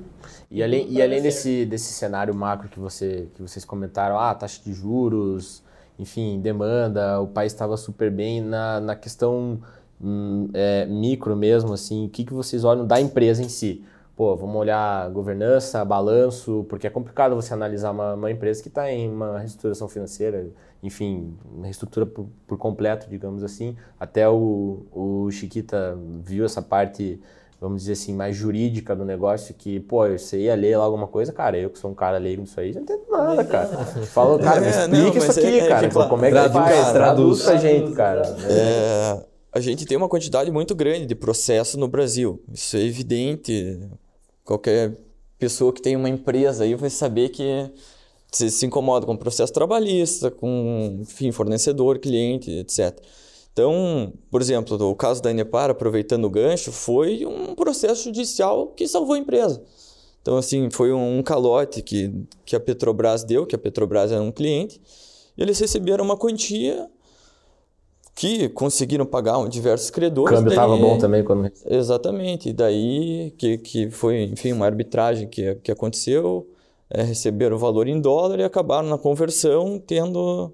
E 0.50 0.62
além, 0.62 0.86
e 0.88 1.02
além 1.02 1.20
desse, 1.20 1.66
desse 1.66 1.92
cenário 1.92 2.32
macro 2.32 2.68
que, 2.68 2.78
você, 2.78 3.28
que 3.34 3.42
vocês 3.42 3.64
comentaram, 3.64 4.16
ah, 4.18 4.32
taxa 4.34 4.60
de 4.64 4.72
juros, 4.72 5.64
enfim, 5.98 6.40
demanda, 6.40 7.20
o 7.20 7.26
país 7.26 7.52
estava 7.52 7.76
super 7.76 8.10
bem 8.10 8.40
na, 8.40 8.80
na 8.80 8.94
questão 8.94 9.58
é, 10.52 10.86
micro 10.86 11.34
mesmo, 11.36 11.72
assim, 11.72 12.06
o 12.06 12.08
que, 12.08 12.24
que 12.24 12.32
vocês 12.32 12.64
olham 12.64 12.86
da 12.86 13.00
empresa 13.00 13.42
em 13.42 13.48
si? 13.48 13.84
pô, 14.16 14.36
vamos 14.36 14.56
olhar 14.56 15.10
governança, 15.10 15.84
balanço, 15.84 16.64
porque 16.68 16.86
é 16.86 16.90
complicado 16.90 17.34
você 17.34 17.52
analisar 17.52 17.90
uma, 17.90 18.14
uma 18.14 18.30
empresa 18.30 18.62
que 18.62 18.68
está 18.68 18.90
em 18.90 19.10
uma 19.10 19.38
reestruturação 19.38 19.88
financeira, 19.88 20.46
enfim, 20.82 21.34
uma 21.52 21.64
reestrutura 21.64 22.06
por, 22.06 22.26
por, 22.46 22.56
completo, 22.56 23.08
digamos 23.08 23.42
assim. 23.42 23.76
Até 23.98 24.28
o, 24.28 24.86
o 24.92 25.30
Chiquita 25.30 25.98
viu 26.22 26.44
essa 26.44 26.62
parte, 26.62 27.20
vamos 27.60 27.82
dizer 27.82 27.94
assim, 27.94 28.14
mais 28.14 28.36
jurídica 28.36 28.94
do 28.94 29.04
negócio, 29.04 29.52
que, 29.54 29.80
pô, 29.80 30.06
você 30.08 30.42
ia 30.42 30.54
ler 30.54 30.76
lá 30.76 30.84
alguma 30.84 31.08
coisa, 31.08 31.32
cara, 31.32 31.58
eu 31.58 31.70
que 31.70 31.78
sou 31.78 31.90
um 31.90 31.94
cara 31.94 32.16
leigo 32.18 32.42
nisso 32.42 32.60
aí, 32.60 32.72
não 32.72 32.82
entendo 32.82 33.04
nada, 33.10 33.44
cara. 33.44 33.66
Falou, 33.66 34.38
cara, 34.38 34.60
me 34.62 34.68
explica 34.68 34.96
é, 34.96 35.02
não, 35.02 35.16
isso 35.16 35.30
aqui, 35.40 35.58
é, 35.58 35.68
cara, 35.68 35.86
é, 35.86 35.88
é, 35.88 36.08
como 36.08 36.24
é 36.24 36.28
que 36.28 36.34
traduz, 36.34 36.64
faz? 36.64 36.92
Traduz 36.92 37.42
pra 37.42 37.56
gente, 37.56 37.92
cara. 37.94 38.22
É 38.48 39.33
a 39.54 39.60
gente 39.60 39.86
tem 39.86 39.96
uma 39.96 40.08
quantidade 40.08 40.50
muito 40.50 40.74
grande 40.74 41.06
de 41.06 41.14
processo 41.14 41.78
no 41.78 41.86
Brasil. 41.86 42.42
Isso 42.52 42.76
é 42.76 42.80
evidente. 42.80 43.78
Qualquer 44.44 44.98
pessoa 45.38 45.72
que 45.72 45.80
tem 45.80 45.94
uma 45.94 46.08
empresa 46.08 46.64
aí 46.64 46.74
vai 46.74 46.90
saber 46.90 47.28
que 47.28 47.70
você 48.32 48.50
se 48.50 48.66
incomoda 48.66 49.06
com 49.06 49.16
processo 49.16 49.52
trabalhista, 49.52 50.28
com 50.28 50.98
enfim, 51.02 51.30
fornecedor, 51.30 52.00
cliente, 52.00 52.50
etc. 52.50 52.98
Então, 53.52 54.12
por 54.28 54.42
exemplo, 54.42 54.76
o 54.90 54.96
caso 54.96 55.22
da 55.22 55.30
Inepar, 55.30 55.70
aproveitando 55.70 56.24
o 56.24 56.30
gancho, 56.30 56.72
foi 56.72 57.24
um 57.24 57.54
processo 57.54 58.02
judicial 58.04 58.66
que 58.66 58.88
salvou 58.88 59.14
a 59.14 59.18
empresa. 59.18 59.62
Então, 60.20 60.36
assim, 60.36 60.68
foi 60.68 60.92
um 60.92 61.22
calote 61.22 61.80
que, 61.80 62.12
que 62.44 62.56
a 62.56 62.60
Petrobras 62.60 63.22
deu, 63.22 63.46
que 63.46 63.54
a 63.54 63.58
Petrobras 63.58 64.10
era 64.10 64.20
um 64.20 64.32
cliente, 64.32 64.80
e 65.38 65.42
eles 65.42 65.60
receberam 65.60 66.04
uma 66.04 66.16
quantia 66.16 66.90
que 68.14 68.48
conseguiram 68.50 69.04
pagar 69.04 69.46
diversos 69.48 69.90
credores. 69.90 70.32
O 70.32 70.36
câmbio 70.36 70.50
estava 70.50 70.76
bom 70.76 70.96
também 70.98 71.24
quando... 71.24 71.50
Exatamente. 71.66 72.50
E 72.50 72.52
daí 72.52 73.34
que, 73.36 73.58
que 73.58 73.90
foi, 73.90 74.22
enfim, 74.24 74.52
uma 74.52 74.66
arbitragem 74.66 75.26
que, 75.26 75.56
que 75.56 75.72
aconteceu, 75.72 76.48
é, 76.88 77.02
receberam 77.02 77.56
o 77.56 77.58
valor 77.58 77.88
em 77.88 78.00
dólar 78.00 78.38
e 78.38 78.44
acabaram 78.44 78.88
na 78.88 78.96
conversão 78.96 79.82
tendo 79.84 80.52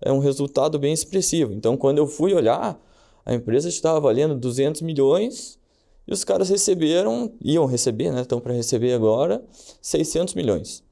é, 0.00 0.10
um 0.10 0.18
resultado 0.18 0.78
bem 0.78 0.92
expressivo. 0.92 1.52
Então, 1.52 1.76
quando 1.76 1.98
eu 1.98 2.08
fui 2.08 2.34
olhar, 2.34 2.76
a 3.24 3.34
empresa 3.34 3.68
estava 3.68 4.00
valendo 4.00 4.34
200 4.34 4.82
milhões 4.82 5.58
e 6.08 6.12
os 6.12 6.24
caras 6.24 6.48
receberam, 6.48 7.32
iam 7.40 7.66
receber, 7.66 8.10
né? 8.10 8.22
Estão 8.22 8.40
para 8.40 8.52
receber 8.52 8.92
agora, 8.92 9.42
600 9.80 10.34
milhões. 10.34 10.82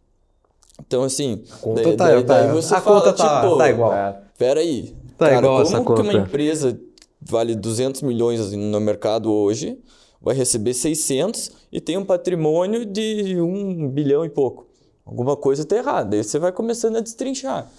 Então, 0.84 1.02
assim, 1.02 1.42
a 1.50 1.56
conta 1.56 1.82
daí, 1.82 1.96
tá, 1.96 2.04
daí, 2.06 2.22
daí 2.22 2.52
você 2.52 2.74
a 2.74 2.80
fala, 2.80 3.00
conta 3.00 3.12
tá, 3.12 3.40
tipo, 3.40 3.58
tá 3.58 3.70
igual. 3.70 3.92
Peraí, 4.36 4.96
Tá 5.16 5.26
Cara, 5.26 5.38
igual 5.38 5.62
como 5.62 5.66
essa 5.66 5.80
conta. 5.84 6.02
que 6.02 6.08
uma 6.08 6.22
empresa 6.22 6.80
vale 7.20 7.54
200 7.54 8.02
milhões 8.02 8.52
no 8.52 8.80
mercado 8.80 9.32
hoje, 9.32 9.78
vai 10.20 10.34
receber 10.34 10.74
600 10.74 11.50
e 11.72 11.80
tem 11.80 11.96
um 11.96 12.04
patrimônio 12.04 12.84
de 12.84 13.40
1 13.40 13.88
bilhão 13.90 14.24
e 14.24 14.28
pouco? 14.28 14.66
Alguma 15.04 15.36
coisa 15.36 15.62
está 15.62 15.76
errada. 15.76 16.16
Aí 16.16 16.24
você 16.24 16.38
vai 16.38 16.50
começando 16.50 16.96
a 16.96 17.00
destrinchar. 17.00 17.70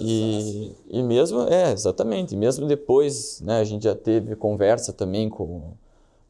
E, 0.00 0.72
e 0.90 1.02
mesmo, 1.02 1.42
é, 1.42 1.72
exatamente. 1.72 2.36
Mesmo 2.36 2.66
depois, 2.66 3.40
né, 3.40 3.60
a 3.60 3.64
gente 3.64 3.84
já 3.84 3.94
teve 3.94 4.34
conversa 4.34 4.92
também 4.92 5.28
com, 5.28 5.72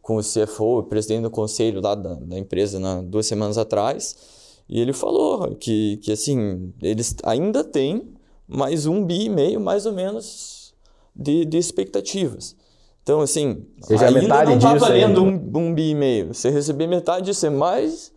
com 0.03 0.17
o 0.17 0.21
CFO, 0.21 0.79
o 0.79 0.83
presidente 0.83 1.23
do 1.23 1.31
conselho 1.31 1.81
lá 1.81 1.95
da, 1.95 2.15
da 2.15 2.39
empresa, 2.39 2.79
na, 2.79 3.01
duas 3.03 3.27
semanas 3.27 3.57
atrás, 3.57 4.17
e 4.69 4.81
ele 4.81 4.93
falou 4.93 5.55
que, 5.57 5.97
que 5.99 6.13
assim, 6.13 6.73
eles 6.83 7.17
ainda 7.25 7.65
têm 7.65 8.16
mais 8.47 8.87
um 8.87 9.05
bi 9.05 9.25
e 9.25 9.29
meio, 9.29 9.61
mais 9.61 9.87
ou 9.87 9.93
menos, 9.93 10.75
de, 11.15 11.45
de 11.45 11.59
expectativas. 11.59 12.57
Então, 13.03 13.21
assim, 13.21 13.65
Seja 13.83 14.07
ainda 14.07 14.21
metade 14.21 14.51
não 14.51 14.57
está 14.57 14.75
valendo 14.75 15.23
um, 15.23 15.51
um 15.55 15.75
bi 15.75 15.91
e 15.91 15.95
meio. 15.95 16.35
Você 16.35 16.51
receber 16.51 16.87
metade 16.87 17.27
disso 17.27 17.47
é 17.47 17.51
mais... 17.51 18.13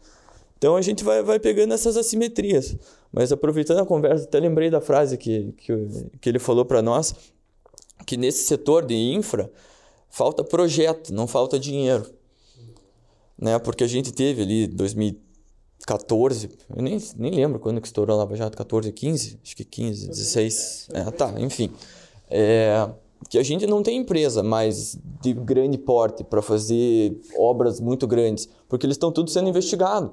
Então, 0.58 0.76
a 0.76 0.82
gente 0.82 1.04
vai, 1.04 1.24
vai 1.24 1.40
pegando 1.40 1.74
essas 1.74 1.96
assimetrias. 1.96 2.76
Mas, 3.12 3.32
aproveitando 3.32 3.80
a 3.80 3.86
conversa, 3.86 4.26
até 4.26 4.40
lembrei 4.40 4.70
da 4.70 4.82
frase 4.82 5.18
que, 5.18 5.54
que, 5.58 6.10
que 6.20 6.30
ele 6.30 6.40
falou 6.40 6.66
para 6.66 6.82
nós, 6.82 7.16
que 8.06 8.18
nesse 8.18 8.44
setor 8.46 8.86
de 8.86 8.96
infra, 8.96 9.52
falta 10.10 10.44
projeto, 10.44 11.14
não 11.14 11.28
falta 11.28 11.60
dinheiro. 11.60 12.06
Né? 13.38 13.58
Porque 13.60 13.84
a 13.84 13.88
gente 13.88 14.12
teve 14.12 14.42
ali 14.42 14.68
2013, 14.68 15.29
14, 15.86 16.50
eu 16.76 16.82
nem, 16.82 16.98
nem 17.18 17.32
lembro 17.32 17.60
quando 17.60 17.82
que 17.82 17.88
estourou 17.88 18.16
a 18.16 18.20
Lava 18.20 18.36
Jato, 18.36 18.58
14, 18.58 18.92
15, 18.92 19.40
acho 19.44 19.56
que 19.56 19.64
15, 19.64 20.08
16, 20.10 20.90
é, 20.94 21.04
tá, 21.12 21.34
enfim. 21.38 21.72
É, 22.30 22.90
que 23.28 23.38
a 23.38 23.44
gente 23.44 23.66
não 23.66 23.84
tem 23.84 23.98
empresa 23.98 24.44
mais 24.44 24.98
de 25.22 25.34
grande 25.34 25.78
porte 25.78 26.24
para 26.24 26.42
fazer 26.42 27.20
obras 27.38 27.80
muito 27.80 28.08
grandes, 28.08 28.48
porque 28.68 28.86
eles 28.86 28.96
estão 28.96 29.12
tudo 29.12 29.30
sendo 29.30 29.50
investigados. 29.50 30.12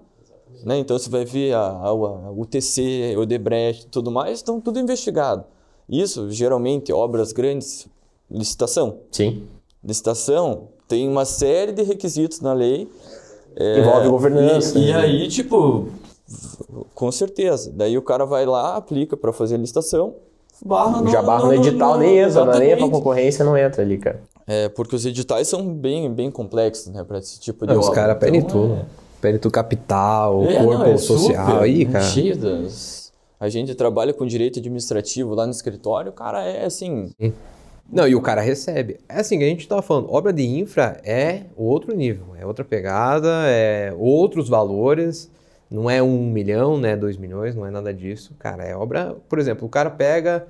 Né? 0.65 0.79
Então 0.79 0.99
você 0.99 1.11
vai 1.11 1.25
ver 1.25 1.53
a, 1.55 1.61
a, 1.61 1.89
a 1.89 2.31
UTC, 2.33 3.15
o 3.17 3.21
Odebrecht 3.21 3.85
e 3.85 3.89
tudo 3.89 4.11
mais, 4.11 4.39
estão 4.39 4.61
tudo 4.61 4.79
investigado. 4.79 5.45
Isso, 5.89 6.31
geralmente, 6.31 6.93
obras 6.93 7.33
grandes, 7.33 7.87
licitação. 8.31 8.99
Sim. 9.13 9.47
Licitação 9.85 10.69
tem 10.89 11.09
uma 11.09 11.25
série 11.25 11.73
de 11.73 11.83
requisitos 11.83 12.41
na 12.41 12.53
lei 12.53 12.89
é, 13.57 13.81
Envolve 13.81 14.09
governança. 14.09 14.79
E, 14.79 14.89
e, 14.89 14.93
aí, 14.93 15.29
tipo, 15.29 15.89
com 16.95 17.11
certeza. 17.11 17.73
Daí 17.75 17.97
o 17.97 18.03
cara 18.03 18.27
vai 18.27 18.45
lá, 18.45 18.77
aplica 18.77 19.17
para 19.17 19.33
fazer 19.33 19.55
a 19.55 19.59
licitação, 19.59 20.15
barra 20.65 21.01
no, 21.01 21.11
Já 21.11 21.23
barra 21.23 21.45
no, 21.45 21.47
no 21.47 21.55
edital, 21.55 21.95
no, 21.95 22.01
nem 22.01 22.19
entra, 22.19 22.45
não 22.45 22.53
é 22.53 22.59
nem 22.59 22.77
pra 22.77 22.89
concorrência, 22.89 23.45
não 23.45 23.57
entra 23.57 23.83
ali, 23.83 23.99
cara. 23.99 24.21
É, 24.47 24.69
porque 24.69 24.95
os 24.95 25.05
editais 25.05 25.49
são 25.49 25.67
bem, 25.75 26.13
bem 26.13 26.31
complexos, 26.31 26.93
né, 26.93 27.03
para 27.03 27.19
esse 27.19 27.41
tipo 27.41 27.67
de 27.67 27.73
não, 27.73 27.81
obra. 27.81 27.91
Os 27.91 27.95
caras 27.95 28.19
pedem 28.19 28.41
então, 28.41 28.51
tudo. 28.51 28.75
É... 28.75 28.85
Pedem 29.21 29.41
tudo 29.41 29.53
capital, 29.53 30.45
é, 30.45 30.63
corpo 30.63 30.79
não, 30.79 30.87
é 30.87 30.99
social, 30.99 31.47
super, 31.47 31.63
aí, 31.63 31.87
cara. 31.87 32.05
Enchidas. 32.05 33.13
A 33.41 33.49
gente 33.49 33.75
trabalha 33.75 34.13
com 34.13 34.27
direito 34.27 34.59
administrativo 34.59 35.35
lá 35.35 35.47
no 35.47 35.53
escritório, 35.53 36.11
o 36.11 36.15
cara 36.15 36.45
é 36.45 36.67
assim... 36.67 37.11
Sim. 37.21 37.33
Não, 37.91 38.07
e 38.07 38.15
o 38.15 38.21
cara 38.21 38.41
recebe. 38.41 38.99
É 39.09 39.21
assim 39.21 39.39
que 39.39 39.45
a 39.45 39.49
gente 39.49 39.61
estava 39.61 39.83
falando, 39.83 40.13
obra 40.13 40.33
de 40.33 40.45
infra 40.45 41.01
é 41.05 41.45
outro 41.57 41.95
nível, 41.95 42.35
é 42.39 42.45
outra 42.45 42.65
pegada, 42.65 43.29
é 43.47 43.95
outros 43.97 44.49
valores, 44.49 45.31
não 45.71 45.89
é 45.89 46.03
um 46.03 46.29
milhão, 46.31 46.79
né, 46.79 46.97
dois 46.97 47.17
milhões, 47.17 47.55
não 47.55 47.65
é 47.65 47.71
nada 47.71 47.95
disso. 47.95 48.35
Cara, 48.39 48.65
é 48.65 48.77
obra, 48.77 49.17
por 49.29 49.39
exemplo, 49.39 49.67
o 49.67 49.71
cara 49.71 49.91
pega 49.91 50.47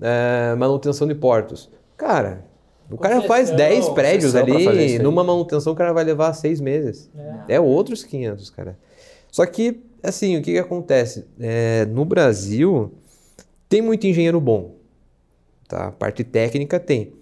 é, 0.00 0.54
manutenção 0.56 1.06
de 1.08 1.14
portos. 1.14 1.68
Cara, 1.96 2.44
o 2.90 2.98
cara 2.98 3.22
faz 3.22 3.50
10 3.50 3.90
prédios 3.90 4.34
ali, 4.34 4.98
numa 4.98 5.22
manutenção 5.22 5.72
o 5.72 5.76
cara 5.76 5.92
vai 5.92 6.02
levar 6.02 6.32
seis 6.32 6.60
meses. 6.60 7.10
É, 7.48 7.54
é 7.54 7.60
outros 7.60 8.02
500, 8.02 8.50
cara. 8.50 8.76
Só 9.30 9.46
que, 9.46 9.80
assim, 10.02 10.36
o 10.36 10.42
que, 10.42 10.52
que 10.52 10.58
acontece? 10.58 11.26
É, 11.38 11.86
no 11.86 12.04
Brasil, 12.04 12.92
tem 13.68 13.80
muito 13.80 14.06
engenheiro 14.06 14.40
bom. 14.40 14.79
Tá? 15.70 15.86
A 15.86 15.92
parte 15.92 16.24
técnica 16.24 16.80
tem. 16.80 17.12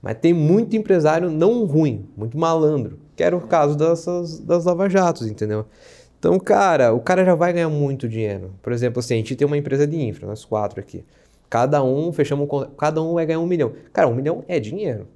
Mas 0.00 0.16
tem 0.16 0.32
muito 0.32 0.74
empresário 0.74 1.30
não 1.30 1.64
ruim, 1.66 2.08
muito 2.16 2.38
malandro, 2.38 2.98
que 3.14 3.22
era 3.22 3.36
o 3.36 3.40
caso 3.42 3.76
dessas, 3.76 4.40
das 4.40 4.64
lava-jatos, 4.64 5.26
entendeu? 5.26 5.66
Então, 6.18 6.38
cara, 6.40 6.94
o 6.94 7.00
cara 7.00 7.22
já 7.22 7.34
vai 7.34 7.52
ganhar 7.52 7.68
muito 7.68 8.08
dinheiro. 8.08 8.54
Por 8.62 8.72
exemplo, 8.72 9.00
assim, 9.00 9.14
a 9.14 9.16
gente 9.18 9.36
tem 9.36 9.46
uma 9.46 9.58
empresa 9.58 9.86
de 9.86 10.00
infra, 10.00 10.26
nós 10.26 10.42
quatro 10.44 10.80
aqui. 10.80 11.04
Cada 11.50 11.82
um, 11.84 12.10
fechamos 12.12 12.48
cada 12.78 13.02
um 13.02 13.12
vai 13.12 13.26
ganhar 13.26 13.40
um 13.40 13.46
milhão. 13.46 13.72
Cara, 13.92 14.08
um 14.08 14.14
milhão 14.14 14.42
é 14.48 14.58
dinheiro. 14.58 15.06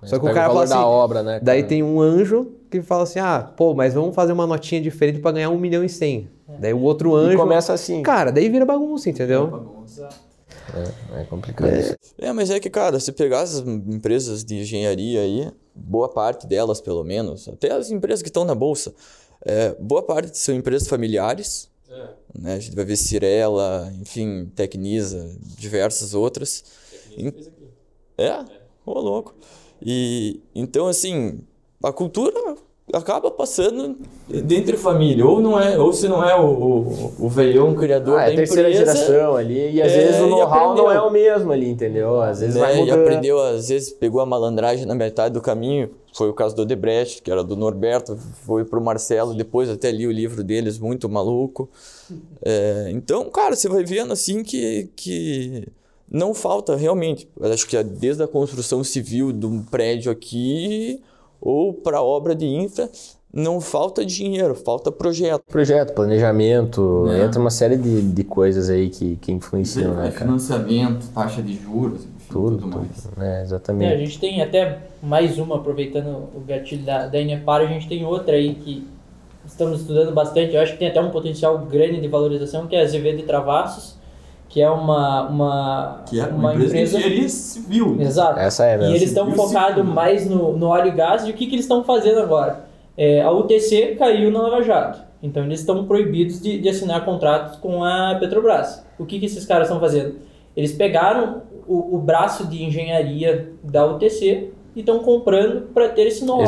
Mas 0.00 0.10
Só 0.10 0.18
que 0.18 0.26
o 0.26 0.34
cara 0.34 0.50
o 0.50 0.52
fala 0.52 0.64
assim, 0.64 0.74
obra, 0.74 1.22
né, 1.22 1.40
daí 1.42 1.62
tem 1.62 1.82
um 1.82 2.00
anjo 2.00 2.52
que 2.70 2.82
fala 2.82 3.04
assim, 3.04 3.18
ah, 3.18 3.50
pô, 3.56 3.74
mas 3.74 3.94
vamos 3.94 4.14
fazer 4.14 4.32
uma 4.32 4.46
notinha 4.46 4.80
diferente 4.80 5.18
para 5.20 5.32
ganhar 5.32 5.50
um 5.50 5.58
milhão 5.58 5.82
e 5.82 5.88
cem. 5.88 6.28
É. 6.48 6.58
Daí 6.58 6.74
o 6.74 6.80
outro 6.80 7.14
anjo... 7.14 7.32
E 7.32 7.36
começa 7.36 7.72
assim. 7.72 8.02
Cara, 8.02 8.30
daí 8.30 8.48
vira 8.48 8.66
bagunça, 8.66 9.08
entendeu? 9.08 9.46
Vira 9.46 9.56
bagunça. 9.58 10.08
É, 10.74 11.22
é 11.22 11.24
complicado 11.24 11.70
é. 11.70 11.80
isso. 11.80 11.96
É, 12.18 12.32
mas 12.32 12.50
é 12.50 12.60
que, 12.60 12.70
cara, 12.70 12.98
se 13.00 13.12
pegar 13.12 13.40
as 13.42 13.58
empresas 13.58 14.44
de 14.44 14.56
engenharia 14.56 15.20
aí, 15.20 15.52
boa 15.74 16.08
parte 16.08 16.46
delas, 16.46 16.80
pelo 16.80 17.02
menos, 17.02 17.48
até 17.48 17.72
as 17.72 17.90
empresas 17.90 18.22
que 18.22 18.28
estão 18.28 18.44
na 18.44 18.54
bolsa, 18.54 18.94
é, 19.42 19.74
boa 19.78 20.02
parte 20.02 20.36
são 20.38 20.54
empresas 20.54 20.88
familiares. 20.88 21.70
É. 21.88 22.08
Né? 22.38 22.54
A 22.54 22.58
gente 22.60 22.76
vai 22.76 22.84
ver 22.84 22.96
Cirela, 22.96 23.92
enfim, 24.00 24.50
Tecnisa, 24.54 25.36
diversas 25.58 26.14
outras. 26.14 26.64
Tecnisa 27.08 27.50
É? 28.16 28.44
Ô, 28.84 29.00
louco. 29.00 29.34
E, 29.82 30.40
então, 30.54 30.86
assim, 30.86 31.40
a 31.82 31.92
cultura 31.92 32.49
acaba 32.92 33.30
passando 33.30 33.96
dentre 34.28 34.76
família. 34.76 35.24
Ou 35.26 35.40
não 35.40 35.58
é, 35.58 35.78
ou 35.78 35.92
se 35.92 36.08
não 36.08 36.24
é 36.24 36.34
o, 36.38 36.46
o, 36.46 37.14
o 37.20 37.28
veião 37.28 37.74
criador 37.74 38.18
Ah, 38.18 38.24
da 38.24 38.30
é 38.30 38.32
a 38.32 38.36
terceira 38.36 38.70
empresa, 38.70 38.94
geração 38.94 39.36
ali, 39.36 39.72
e 39.72 39.82
às 39.82 39.92
é, 39.92 39.98
vezes 39.98 40.20
o 40.20 40.26
e 40.26 40.30
know-how 40.30 40.74
não 40.74 40.90
é 40.90 41.00
o 41.00 41.10
mesmo 41.10 41.52
ali, 41.52 41.68
entendeu? 41.68 42.20
Às 42.20 42.40
vezes 42.40 42.56
vai 42.56 42.74
né, 42.74 42.78
e 42.78 42.80
mudando. 42.82 43.00
aprendeu, 43.00 43.40
às 43.40 43.68
vezes 43.68 43.90
pegou 43.90 44.20
a 44.20 44.26
malandragem 44.26 44.86
na 44.86 44.94
metade 44.94 45.34
do 45.34 45.40
caminho. 45.40 45.90
Foi 46.12 46.28
o 46.28 46.34
caso 46.34 46.56
do 46.56 46.62
Odebrecht, 46.62 47.22
que 47.22 47.30
era 47.30 47.44
do 47.44 47.54
Norberto, 47.54 48.16
foi 48.44 48.64
pro 48.64 48.80
Marcelo, 48.80 49.32
depois 49.32 49.70
até 49.70 49.92
li 49.92 50.06
o 50.06 50.12
livro 50.12 50.42
deles, 50.42 50.78
muito 50.78 51.08
maluco. 51.08 51.68
É, 52.42 52.88
então, 52.90 53.30
cara, 53.30 53.54
você 53.54 53.68
vai 53.68 53.84
vendo 53.84 54.12
assim 54.12 54.42
que, 54.42 54.90
que 54.96 55.68
não 56.10 56.34
falta 56.34 56.74
realmente. 56.74 57.28
Acho 57.40 57.66
que 57.66 57.76
é 57.76 57.84
desde 57.84 58.24
a 58.24 58.26
construção 58.26 58.82
civil 58.82 59.32
de 59.32 59.46
um 59.46 59.62
prédio 59.62 60.10
aqui 60.10 61.00
ou 61.40 61.72
para 61.72 62.02
obra 62.02 62.34
de 62.34 62.46
infra, 62.46 62.88
não 63.32 63.60
falta 63.60 64.04
dinheiro, 64.04 64.54
falta 64.54 64.90
projeto. 64.90 65.42
Projeto, 65.48 65.94
planejamento, 65.94 67.06
É. 67.10 67.24
entra 67.24 67.40
uma 67.40 67.50
série 67.50 67.76
de, 67.76 68.02
de 68.02 68.24
coisas 68.24 68.68
aí 68.68 68.88
que, 68.90 69.16
que 69.16 69.30
influenciam, 69.32 69.94
né, 69.94 70.10
cara? 70.10 70.26
financiamento, 70.26 71.06
taxa 71.14 71.40
de 71.42 71.54
juros, 71.54 72.00
enfim, 72.02 72.28
Tudo, 72.32 72.58
tudo, 72.58 72.70
tudo. 72.70 72.76
mais. 72.78 73.08
É, 73.18 73.36
É, 73.36 73.38
a 73.38 73.42
exatamente. 73.42 73.98
gente 73.98 74.18
tem 74.18 74.42
até 74.42 74.78
mais 75.02 75.38
uma, 75.38 75.56
aproveitando 75.56 76.08
o 76.34 76.40
gatilho 76.46 76.84
da, 76.84 77.06
da 77.06 77.20
Inepar, 77.20 77.60
a 77.60 77.66
gente 77.66 77.88
tem 77.88 78.04
outra 78.04 78.34
aí 78.34 78.54
que 78.54 78.86
estamos 79.46 79.80
estudando 79.80 80.12
bastante, 80.12 80.54
eu 80.54 80.60
acho 80.60 80.72
que 80.72 80.78
tem 80.78 80.88
até 80.88 81.00
um 81.00 81.10
potencial 81.10 81.58
grande 81.60 82.00
de 82.00 82.08
valorização, 82.08 82.66
que 82.66 82.74
é 82.76 82.80
a 82.80 82.82
Azevedo 82.82 83.20
e 83.20 83.22
Travassos, 83.22 83.96
que 84.50 84.60
é 84.60 84.68
uma, 84.68 85.28
uma, 85.28 86.02
Que 86.10 86.20
é 86.20 86.26
uma, 86.26 86.52
empresa, 86.52 86.74
de 86.74 86.82
engenharia 86.82 87.28
civil. 87.28 87.96
Exato. 88.00 88.38
Essa 88.38 88.66
é 88.66 88.78
E 88.82 88.90
eles 88.90 89.02
estão 89.04 89.30
focados 89.30 89.84
mais 89.84 90.28
no, 90.28 90.58
no 90.58 90.66
óleo 90.66 90.88
e 90.88 90.90
gás. 90.90 91.26
E 91.26 91.30
o 91.30 91.34
que, 91.34 91.46
que 91.46 91.54
eles 91.54 91.64
estão 91.64 91.84
fazendo 91.84 92.18
agora? 92.18 92.64
É, 92.98 93.22
a 93.22 93.30
UTC 93.30 93.94
caiu 93.96 94.30
na 94.32 94.42
Lava 94.42 94.60
Jato. 94.62 94.98
Então 95.22 95.44
eles 95.44 95.60
estão 95.60 95.84
proibidos 95.86 96.40
de, 96.42 96.58
de 96.58 96.68
assinar 96.68 97.04
contratos 97.04 97.56
com 97.60 97.84
a 97.84 98.16
Petrobras. 98.18 98.84
O 98.98 99.06
que, 99.06 99.20
que 99.20 99.26
esses 99.26 99.46
caras 99.46 99.68
estão 99.68 99.78
fazendo? 99.78 100.16
Eles 100.56 100.72
pegaram 100.72 101.42
o, 101.68 101.94
o 101.94 101.98
braço 101.98 102.44
de 102.48 102.64
engenharia 102.64 103.52
da 103.62 103.86
UTC 103.86 104.50
e 104.74 104.80
estão 104.80 104.98
comprando 104.98 105.68
para 105.72 105.88
ter 105.90 106.08
esse 106.08 106.24
know-how. 106.24 106.44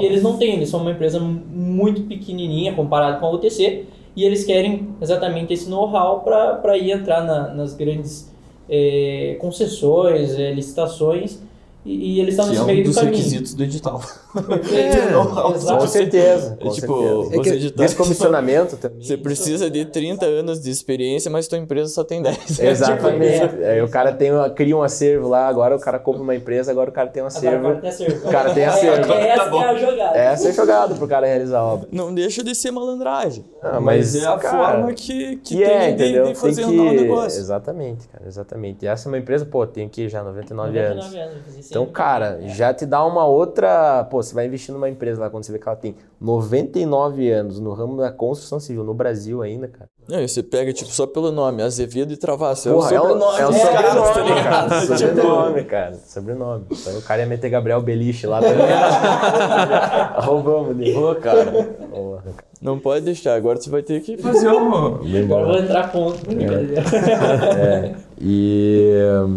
Que 0.00 0.06
eles 0.06 0.22
não 0.24 0.36
têm. 0.36 0.54
Eles 0.56 0.68
são 0.70 0.80
uma 0.80 0.90
empresa 0.90 1.20
mu- 1.20 1.40
muito 1.50 2.02
pequenininha 2.02 2.74
comparado 2.74 3.20
com 3.20 3.26
a 3.26 3.30
UTC. 3.30 3.84
E 4.16 4.24
eles 4.24 4.44
querem 4.44 4.88
exatamente 5.00 5.52
esse 5.52 5.68
know-how 5.68 6.20
para 6.20 6.76
ir 6.78 6.90
entrar 6.92 7.24
na- 7.24 7.48
nas 7.54 7.74
grandes 7.74 8.32
eh, 8.68 9.36
concessões, 9.40 10.38
eh, 10.38 10.52
licitações. 10.54 11.42
E, 11.84 12.14
e 12.16 12.20
eles 12.20 12.32
estão 12.34 12.46
nesse 12.46 12.60
é 12.60 12.62
um 12.62 12.66
meio 12.66 12.82
do 12.82 12.86
dos 12.86 12.96
caminho. 12.96 13.14
requisitos 13.16 13.52
do 13.54 13.62
edital. 13.62 14.00
É, 14.72 15.12
Com 15.42 15.54
exato. 15.54 15.86
certeza. 15.88 16.56
Com 16.60 16.68
É 16.68 16.70
tipo, 16.72 17.02
certeza. 17.02 17.42
você 17.44 17.50
editar- 17.56 17.82
Descomissionamento 17.84 18.76
também. 18.78 19.02
Você 19.02 19.16
precisa 19.16 19.70
de 19.70 19.84
30 19.84 20.24
anos 20.24 20.60
de 20.62 20.70
experiência, 20.70 21.30
mas 21.30 21.46
tua 21.46 21.58
empresa 21.58 21.88
só 21.92 22.02
tem 22.02 22.22
10. 22.22 22.58
Exatamente. 22.60 23.64
Aí 23.64 23.82
o 23.82 23.88
cara 23.88 24.12
tem, 24.12 24.30
cria 24.54 24.76
um 24.76 24.82
acervo 24.82 25.28
lá, 25.28 25.46
agora 25.46 25.76
o 25.76 25.80
cara 25.80 25.98
compra 25.98 26.22
uma 26.22 26.34
empresa, 26.34 26.70
agora 26.70 26.88
o 26.90 26.92
cara 26.92 27.08
tem 27.08 27.22
um 27.22 27.26
Agora 27.26 27.78
acervo. 27.78 27.86
acervo. 27.86 28.28
O 28.28 28.30
cara 28.30 28.54
tem 28.54 28.62
É, 28.62 28.66
acervo. 28.66 29.12
é, 29.12 29.28
essa 29.28 29.44
Tá 29.44 29.50
bom. 29.50 29.58
que 29.58 29.64
é 29.64 29.68
a 29.68 29.74
jogada. 29.78 30.18
Essa 30.18 30.48
é 30.48 30.52
jogada 30.52 30.94
pro 30.94 31.06
cara 31.08 31.26
realizar 31.26 31.58
a 31.58 31.64
obra. 31.64 31.88
Não 31.92 32.14
deixa 32.14 32.42
de 32.42 32.54
ser 32.54 32.70
malandragem. 32.70 33.44
Ah, 33.62 33.78
mas, 33.80 34.14
mas, 34.14 34.22
é 34.22 34.26
a 34.26 34.36
cara, 34.38 34.72
forma 34.78 34.92
que, 34.94 35.36
que, 35.36 35.56
Que 35.56 35.64
é, 35.64 35.92
tem 35.92 36.12
de- 36.12 36.28
de, 36.28 36.34
fazer 36.34 36.62
tem 36.64 36.70
que... 36.72 36.78
o 36.78 36.92
negócio. 36.92 37.38
Exatamente, 37.40 38.08
cara, 38.08 38.24
exatamente. 38.26 38.84
E 38.84 38.88
essa 38.88 39.06
é 39.06 39.10
uma 39.10 39.18
empresa, 39.18 39.44
pô, 39.44 39.66
tem 39.66 39.86
aqui 39.86 40.08
já 40.08 40.22
99, 40.22 40.70
99 40.72 41.18
anos. 41.18 41.34
anos. 41.34 41.73
Então, 41.74 41.86
cara, 41.86 42.38
já 42.46 42.72
te 42.72 42.86
dá 42.86 43.04
uma 43.04 43.26
outra. 43.26 44.04
Pô, 44.08 44.22
você 44.22 44.32
vai 44.32 44.46
investir 44.46 44.72
numa 44.72 44.88
empresa 44.88 45.20
lá 45.20 45.28
quando 45.28 45.42
você 45.42 45.50
vê 45.50 45.58
que 45.58 45.66
ela 45.66 45.76
tem 45.76 45.96
99 46.20 47.28
anos 47.32 47.58
no 47.58 47.72
ramo 47.72 47.96
da 47.96 48.12
construção 48.12 48.60
civil 48.60 48.84
no 48.84 48.94
Brasil 48.94 49.42
ainda, 49.42 49.66
cara. 49.66 49.90
Não, 50.08 50.20
e 50.20 50.28
você 50.28 50.40
pega, 50.40 50.72
tipo, 50.72 50.90
só 50.90 51.04
pelo 51.04 51.32
nome, 51.32 51.62
Azevedo 51.62 52.12
e 52.12 52.16
Travasso. 52.16 52.68
É 52.68 52.72
o 52.72 52.80
sobrenome 52.82 53.40
é 53.40 53.46
o 53.46 53.52
caras, 53.52 53.94
tá 53.94 54.04
sobrenome, 54.06 54.28
ligado? 54.28 54.44
cara. 54.44 54.80
Sobrenome, 54.86 55.64
cara. 55.64 55.94
Sobrenome. 55.94 56.64
Então 56.70 56.98
o 56.98 57.02
cara 57.02 57.22
ia 57.22 57.26
meter 57.26 57.50
Gabriel 57.50 57.80
Beliche 57.80 58.26
lá 58.26 58.40
também. 58.40 58.66
Roubamos 60.24 60.76
dele. 60.76 60.94
Cara, 61.20 61.52
não 62.62 62.78
pode 62.78 63.04
deixar. 63.04 63.34
Agora 63.34 63.60
você 63.60 63.68
vai 63.68 63.82
ter 63.82 64.00
que 64.00 64.16
fazer 64.16 64.48
um... 64.48 64.74
Agora 64.74 65.42
eu 65.42 65.46
vou 65.46 65.58
entrar 65.58 65.90
contra. 65.90 66.34
Brincadeira. 66.34 66.82
É. 67.58 67.94
E, 68.26 68.90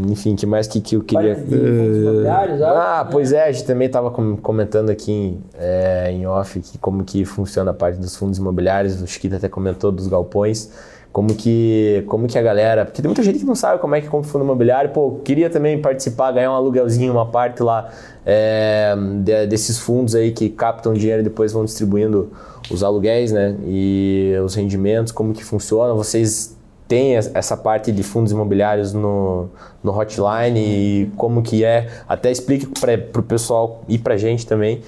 enfim, 0.07 0.33
que 0.35 0.45
mais 0.45 0.65
que, 0.65 0.79
que 0.79 0.95
eu 0.95 1.01
queria. 1.03 1.33
Imobiliários, 1.37 2.61
Ah, 2.61 3.03
né? 3.03 3.09
pois 3.11 3.33
é, 3.33 3.43
a 3.43 3.51
gente 3.51 3.65
também 3.65 3.87
estava 3.87 4.09
comentando 4.09 4.89
aqui 4.89 5.11
em, 5.11 5.43
é, 5.59 6.09
em 6.11 6.25
off 6.25 6.57
que 6.61 6.77
como 6.77 7.03
que 7.03 7.25
funciona 7.25 7.71
a 7.71 7.73
parte 7.73 7.99
dos 7.99 8.15
fundos 8.15 8.37
imobiliários, 8.37 9.01
o 9.01 9.05
Chiquita 9.07 9.35
até 9.35 9.49
comentou 9.49 9.91
dos 9.91 10.07
galpões, 10.07 10.71
como 11.11 11.33
que, 11.35 12.03
como 12.07 12.27
que 12.27 12.37
a 12.37 12.41
galera, 12.41 12.85
porque 12.85 13.01
tem 13.01 13.09
muita 13.09 13.23
gente 13.23 13.39
que 13.39 13.45
não 13.45 13.55
sabe 13.55 13.81
como 13.81 13.93
é 13.95 13.99
que 14.01 14.07
compra 14.07 14.29
fundo 14.29 14.45
imobiliário, 14.45 14.91
pô, 14.91 15.19
queria 15.23 15.49
também 15.49 15.81
participar, 15.81 16.31
ganhar 16.31 16.51
um 16.51 16.55
aluguelzinho, 16.55 17.11
uma 17.11 17.25
parte 17.25 17.61
lá 17.63 17.89
é, 18.25 18.95
de- 19.23 19.47
desses 19.47 19.77
fundos 19.79 20.15
aí 20.15 20.31
que 20.31 20.47
captam 20.49 20.93
dinheiro 20.93 21.21
e 21.21 21.23
depois 21.23 21.51
vão 21.51 21.65
distribuindo 21.65 22.31
os 22.71 22.83
aluguéis, 22.83 23.31
né, 23.31 23.55
e 23.65 24.33
os 24.45 24.53
rendimentos, 24.55 25.11
como 25.11 25.33
que 25.33 25.43
funciona, 25.43 25.93
vocês 25.93 26.55
tem 26.87 27.15
es- 27.15 27.29
essa 27.33 27.55
parte 27.57 27.91
de 27.91 28.03
fundos 28.03 28.31
imobiliários 28.31 28.93
no, 28.93 29.49
no 29.83 29.91
hotline 29.97 30.57
e 30.59 31.11
como 31.17 31.41
que 31.41 31.63
é. 31.63 31.87
Até 32.07 32.31
explique 32.31 32.65
para 32.79 32.93
o 33.19 33.23
pessoal 33.23 33.81
e 33.87 33.97
para 33.97 34.13
a 34.13 34.17
gente 34.17 34.45
também 34.45 34.81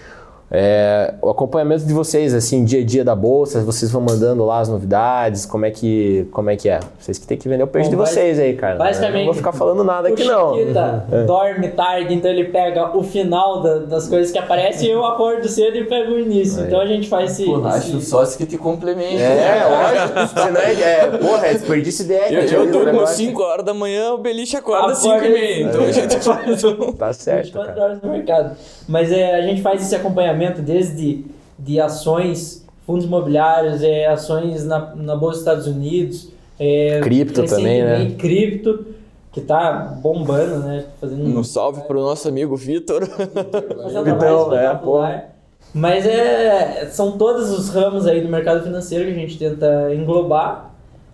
é, 0.51 1.13
o 1.21 1.29
acompanhamento 1.29 1.85
de 1.85 1.93
vocês, 1.93 2.33
assim, 2.33 2.63
dia 2.65 2.81
a 2.81 2.85
dia 2.85 3.03
da 3.03 3.15
bolsa, 3.15 3.61
vocês 3.61 3.91
vão 3.91 4.01
mandando 4.01 4.43
lá 4.45 4.59
as 4.59 4.67
novidades, 4.69 5.45
como 5.45 5.65
é 5.65 5.71
que, 5.71 6.27
como 6.31 6.49
é, 6.49 6.55
que 6.55 6.67
é? 6.67 6.79
Vocês 6.99 7.17
que 7.19 7.27
tem 7.27 7.37
que 7.37 7.47
vender 7.47 7.63
o 7.63 7.67
peixe 7.67 7.89
Bom, 7.89 8.03
de 8.03 8.09
vocês 8.09 8.39
aí, 8.39 8.53
cara. 8.55 8.75
basicamente, 8.75 9.13
Eu 9.13 9.19
não 9.19 9.25
vou 9.25 9.33
ficar 9.35 9.51
falando 9.51 9.83
nada 9.83 10.09
O 10.09 10.13
aqui 10.13 10.23
não. 10.23 10.55
Chiquita 10.57 11.05
dorme 11.27 11.67
tarde, 11.69 12.13
então 12.15 12.31
ele 12.31 12.45
pega 12.45 12.97
o 12.97 13.03
final 13.03 13.61
da- 13.61 13.77
das 13.79 14.07
coisas 14.07 14.31
que 14.31 14.39
aparecem 14.39 14.89
e 14.89 14.91
eu 14.91 15.05
acordo 15.05 15.47
cedo 15.47 15.77
e 15.77 15.83
pego 15.85 16.13
o 16.13 16.19
início. 16.19 16.63
Então 16.65 16.81
a 16.81 16.85
gente 16.87 17.07
faz 17.07 17.31
esse. 17.31 17.45
Porra, 17.45 17.69
acho 17.69 17.87
esse- 17.89 17.97
o 17.97 18.01
sócio 18.01 18.37
que 18.37 18.45
te 18.47 18.57
complementa. 18.57 19.21
É, 19.21 19.65
lógico. 19.65 20.27
Senão 20.41 20.61
é, 20.61 20.73
é, 20.81 21.07
porra, 21.17 21.47
é 21.47 21.53
desperdício 21.53 22.05
de 22.05 22.13
Eu, 22.13 22.19
equity 22.23 22.53
eu 22.55 22.61
ali 22.61 22.71
no 22.71 22.77
durmo 22.77 22.91
negócio. 22.93 23.15
5 23.17 23.41
horas 23.43 23.65
da 23.65 23.73
manhã, 23.73 24.13
o 24.13 24.17
Beliche 24.17 24.57
acorda 24.57 24.93
Acorda 24.93 24.99
5 24.99 25.25
e 25.25 25.29
meia. 25.29 25.63
Então 25.65 25.83
a 25.83 25.91
gente 25.91 26.19
faz 26.19 26.63
um... 26.63 26.91
Tá 26.93 27.13
certo, 27.13 27.45
24 27.45 27.73
cara. 27.73 27.85
horas 27.85 28.01
no 28.01 28.09
mercado. 28.11 28.55
Mas 28.87 29.11
é, 29.11 29.35
a 29.35 29.41
gente 29.41 29.61
faz 29.61 29.81
esse 29.83 29.95
acompanhamento 29.95 30.38
desde 30.61 31.25
de 31.57 31.79
ações, 31.79 32.65
fundos 32.85 33.05
imobiliários, 33.05 33.83
é, 33.83 34.07
ações 34.07 34.65
na, 34.65 34.95
na 34.95 35.15
Bolsa 35.15 35.31
dos 35.31 35.39
Estados 35.39 35.67
Unidos. 35.67 36.29
É, 36.57 36.99
Cripto 37.01 37.45
também, 37.45 37.83
né? 37.83 38.15
Cripto, 38.17 38.85
que 39.31 39.41
tá 39.41 39.97
bombando, 40.01 40.59
né? 40.59 40.85
Fazendo 40.99 41.23
Um 41.23 41.43
salve 41.43 41.81
pro 41.81 42.01
nosso 42.01 42.27
amigo 42.27 42.55
Vitor. 42.55 43.05
Vitão, 43.05 44.03
trabalho 44.03 44.37
é, 44.37 44.41
espetacular. 44.41 45.35
Mas 45.73 46.05
é, 46.05 46.87
são 46.91 47.17
todos 47.17 47.51
os 47.51 47.69
ramos 47.69 48.07
aí 48.07 48.21
do 48.21 48.29
mercado 48.29 48.63
financeiro 48.63 49.05
que 49.05 49.11
a 49.11 49.15
gente 49.15 49.37
tenta 49.37 49.93
englobar. 49.93 50.69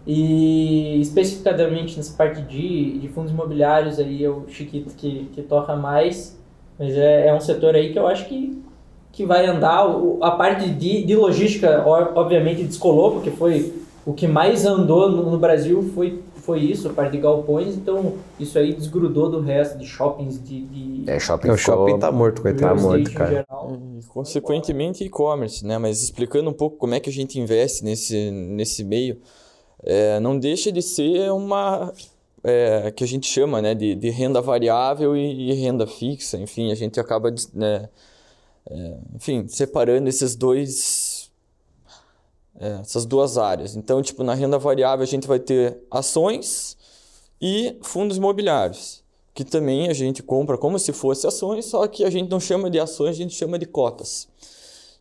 E 0.08 1.02
especificadamente 1.02 1.98
nessa 1.98 2.16
parte 2.16 2.42
de, 2.44 3.00
de 3.00 3.08
fundos 3.10 3.32
imobiliários 3.32 4.00
aí 4.00 4.24
é 4.24 4.30
o 4.30 4.46
Chiquito 4.48 4.94
que, 4.96 5.30
que 5.34 5.42
toca 5.42 5.76
mais. 5.76 6.40
Mas 6.78 6.96
é, 6.96 7.28
é 7.28 7.34
um 7.34 7.40
setor 7.40 7.76
aí 7.76 7.92
que 7.92 7.98
eu 7.98 8.08
acho 8.08 8.28
que, 8.28 8.62
que 9.16 9.26
vai 9.26 9.46
andar. 9.48 9.86
A 10.22 10.32
parte 10.32 10.70
de, 10.70 11.04
de 11.04 11.16
logística, 11.16 11.84
obviamente, 11.88 12.64
descolou, 12.64 13.12
porque 13.14 13.32
foi 13.32 13.74
o 14.06 14.14
que 14.14 14.28
mais 14.28 14.66
andou 14.66 15.10
no, 15.10 15.32
no 15.32 15.38
Brasil 15.40 15.82
foi, 15.96 16.22
foi 16.36 16.60
isso, 16.60 16.88
a 16.90 16.94
parte 16.94 17.14
de 17.14 17.18
galpões. 17.20 17.76
Então, 17.76 18.14
isso 18.40 18.60
aí 18.60 18.74
desgrudou 18.74 19.32
do 19.32 19.40
resto 19.40 19.78
de 19.80 19.86
shoppings, 19.86 20.38
de, 20.44 20.62
de 20.66 21.10
É, 21.10 21.18
shopping 21.20 21.48
É, 21.48 21.52
o 21.54 21.58
ficou- 21.58 21.76
shopping 21.88 21.98
tá 22.00 22.12
morto, 22.12 22.36
Tá 22.36 22.42
coitado. 22.44 22.76
real 22.76 22.84
morto, 22.90 23.12
cara. 23.14 23.30
geral. 23.32 23.78
E, 24.00 24.06
consequentemente, 24.06 25.04
e-commerce, 25.04 25.66
né? 25.66 25.78
Mas 25.78 26.04
explicando 26.04 26.50
um 26.50 26.54
pouco 26.54 26.78
como 26.78 26.94
é 26.94 27.00
que 27.00 27.10
a 27.10 27.14
gente 27.14 27.40
investe 27.40 27.84
nesse, 27.84 28.30
nesse 28.32 28.84
meio, 28.84 29.18
é, 29.84 30.20
não 30.20 30.38
deixa 30.38 30.72
de 30.72 30.82
ser 30.82 31.32
uma... 31.32 31.92
é, 32.44 32.92
que 32.92 33.04
a 33.04 33.08
gente 33.08 33.26
chama 33.28 33.60
né, 33.62 33.74
de, 33.74 33.96
de 33.96 34.10
renda 34.10 34.40
variável 34.42 35.16
e, 35.18 35.50
e 35.50 35.54
renda 35.54 35.88
fixa. 35.88 36.38
Enfim, 36.38 36.72
a 36.72 36.76
gente 36.76 37.00
acaba, 37.00 37.34
né, 37.56 37.90
é, 38.70 38.98
enfim, 39.16 39.48
separando 39.48 40.10
esses 40.10 40.36
dois... 40.36 41.32
é, 42.60 42.80
essas 42.82 43.06
duas 43.06 43.38
áreas. 43.38 43.76
Então, 43.76 44.02
tipo, 44.02 44.24
na 44.24 44.34
renda 44.34 44.58
variável 44.58 45.04
a 45.04 45.08
gente 45.08 45.28
vai 45.28 45.40
ter 45.40 45.78
ações 45.92 46.78
e 47.42 47.78
fundos 47.82 48.18
imobiliários, 48.18 49.04
que 49.34 49.44
também 49.44 49.90
a 49.90 49.94
gente 49.94 50.24
compra 50.24 50.58
como 50.58 50.80
se 50.80 50.94
fosse 50.94 51.28
ações, 51.28 51.66
só 51.66 51.86
que 51.88 52.04
a 52.04 52.10
gente 52.10 52.30
não 52.30 52.40
chama 52.40 52.70
de 52.70 52.80
ações, 52.80 53.10
a 53.10 53.20
gente 53.20 53.36
chama 53.36 53.60
de 53.60 53.66
cotas. 53.66 54.28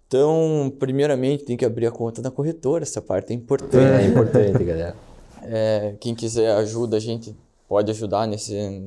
Então, 0.07 0.73
primeiramente, 0.79 1.45
tem 1.45 1.57
que 1.57 1.65
abrir 1.65 1.87
a 1.87 1.91
conta 1.91 2.21
na 2.21 2.31
corretora, 2.31 2.83
essa 2.83 3.01
parte 3.01 3.33
é 3.33 3.35
importante. 3.35 4.03
É 4.03 4.07
importante, 4.07 4.63
galera. 4.63 4.97
É, 5.43 5.95
quem 6.01 6.15
quiser 6.15 6.53
ajuda, 6.57 6.97
a 6.97 7.01
gente 7.01 7.35
pode 7.69 7.91
ajudar 7.91 8.27
nesse 8.27 8.83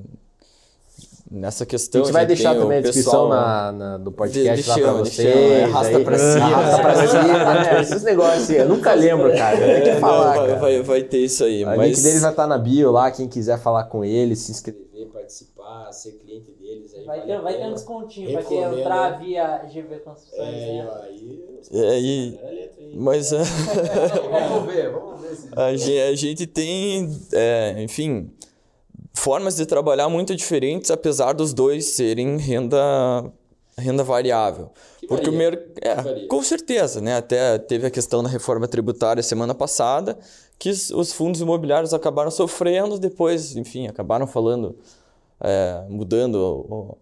nessa 1.30 1.66
questão. 1.66 2.02
A 2.02 2.04
gente 2.06 2.14
vai 2.14 2.26
deixar 2.26 2.50
tem 2.52 2.60
o 2.60 2.62
também 2.64 2.78
a 2.78 2.82
descrição 2.82 3.12
pessoal- 3.12 3.30
na, 3.30 3.72
na- 3.72 3.98
do 3.98 4.12
podcast 4.12 4.64
De- 4.64 4.70
lá 4.70 4.76
pra 4.94 4.94
vocês. 5.04 5.28
é, 5.28 5.64
arrasta 5.66 5.98
aí- 5.98 6.04
pra 6.04 6.18
cima. 6.20 6.46
Arrasta 6.46 6.82
pra 6.82 7.08
cima, 7.08 7.54
né? 7.54 7.82
Esses 7.82 8.04
negócios 8.04 8.50
aí, 8.50 8.58
eu 8.58 8.70
nunca 8.70 8.94
lembro, 8.94 9.32
cara. 9.36 9.58
Tem 9.58 9.94
que 9.96 10.00
falar, 10.00 10.38
vai, 10.38 10.48
cara. 10.48 10.60
vai, 10.60 10.82
vai 10.84 11.04
ter 11.04 11.20
isso 11.20 11.44
aí. 11.44 11.64
O 11.64 11.68
mas... 11.68 11.80
link 11.90 12.02
deles 12.04 12.22
vai 12.22 12.32
estar 12.32 12.48
na 12.48 12.58
bio 12.58 12.92
lá, 12.92 13.12
quem 13.12 13.28
quiser 13.28 13.60
falar 13.60 13.84
com 13.86 14.04
eles, 14.06 14.40
se 14.40 14.52
inscrever, 14.52 15.08
participar, 15.14 15.92
ser 15.92 16.12
cliente 16.14 16.52
deles. 16.60 16.94
Aí 16.96 17.06
Vai 17.06 17.20
vale 17.20 17.32
ter, 17.32 17.42
vai 17.42 17.54
ter 17.58 17.66
um 17.68 17.74
descontinho 17.74 18.28
quem 18.28 18.36
Recomendo. 18.60 18.80
entrar 18.80 19.20
via 19.20 19.58
GV 19.74 19.96
Construções. 20.04 20.40
É, 20.54 20.74
né? 20.74 20.88
aí... 21.04 21.44
É, 21.74 21.90
aí. 21.90 22.40
Mas 22.96 23.32
é, 23.34 23.38
Vamos 24.50 24.74
ver, 24.74 24.90
vamos 24.92 25.22
ver 25.22 25.36
se... 25.36 25.50
a, 25.56 25.76
gente, 25.76 26.00
a 26.00 26.16
gente 26.16 26.48
tem, 26.48 27.10
é, 27.34 27.76
enfim, 27.84 28.30
formas 29.18 29.56
de 29.56 29.66
trabalhar 29.66 30.10
muito 30.10 30.36
diferentes, 30.36 30.92
apesar 30.92 31.34
dos 31.34 31.54
dois 31.54 31.86
serem 31.96 32.38
renda, 32.38 33.32
renda 33.78 34.04
variável. 34.04 34.70
Porque 35.08 35.30
o 35.30 35.32
varia, 35.34 35.52
mer... 35.52 35.72
é, 35.82 35.96
varia. 35.96 36.28
com 36.28 36.44
certeza, 36.44 37.00
né? 37.02 37.18
Até 37.18 37.58
teve 37.58 37.88
a 37.88 37.90
questão 37.92 38.22
da 38.22 38.30
reforma 38.30 38.68
tributária 38.68 39.24
semana 39.24 39.56
passada, 39.56 40.18
que 40.60 40.70
os- 40.70 40.90
os 40.92 41.14
fundos 41.14 41.40
imobiliários 41.42 41.94
acabaram 41.94 42.30
sofrendo, 42.32 43.00
depois, 43.00 43.56
enfim, 43.56 43.88
acabaram 43.88 44.28
falando, 44.28 44.76
é, 45.40 45.84
mudando 45.90 46.36
o- 46.36 46.98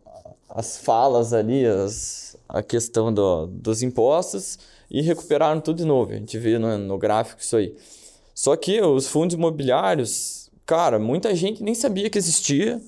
as 0.49 0.77
falas 0.77 1.33
ali, 1.33 1.65
as, 1.65 2.35
a 2.47 2.61
questão 2.61 3.11
do- 3.13 3.47
dos 3.47 3.81
impostos 3.81 4.59
e 4.89 5.01
recuperaram 5.01 5.59
tudo 5.59 5.77
de 5.77 5.85
novo. 5.85 6.11
A 6.11 6.15
gente 6.15 6.37
vê 6.37 6.59
no, 6.59 6.77
no 6.77 6.97
gráfico 6.97 7.41
isso 7.41 7.57
aí. 7.57 7.75
Só 8.33 8.55
que 8.55 8.79
os 8.81 9.07
fundos 9.07 9.33
imobiliários, 9.35 10.44
cara, 10.65 10.99
muita 10.99 11.35
gente 11.35 11.63
nem 11.63 11.75
sabia 11.75 12.09
que 12.09 12.17
existia 12.17 12.81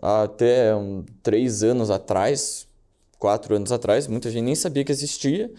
até 0.00 0.74
um, 0.74 1.04
três 1.22 1.62
anos 1.62 1.90
atrás, 1.90 2.66
quatro 3.18 3.54
anos 3.54 3.70
atrás, 3.70 4.06
muita 4.06 4.30
gente 4.30 4.44
nem 4.44 4.54
sabia 4.54 4.84
que 4.84 4.92
existia 4.92 5.50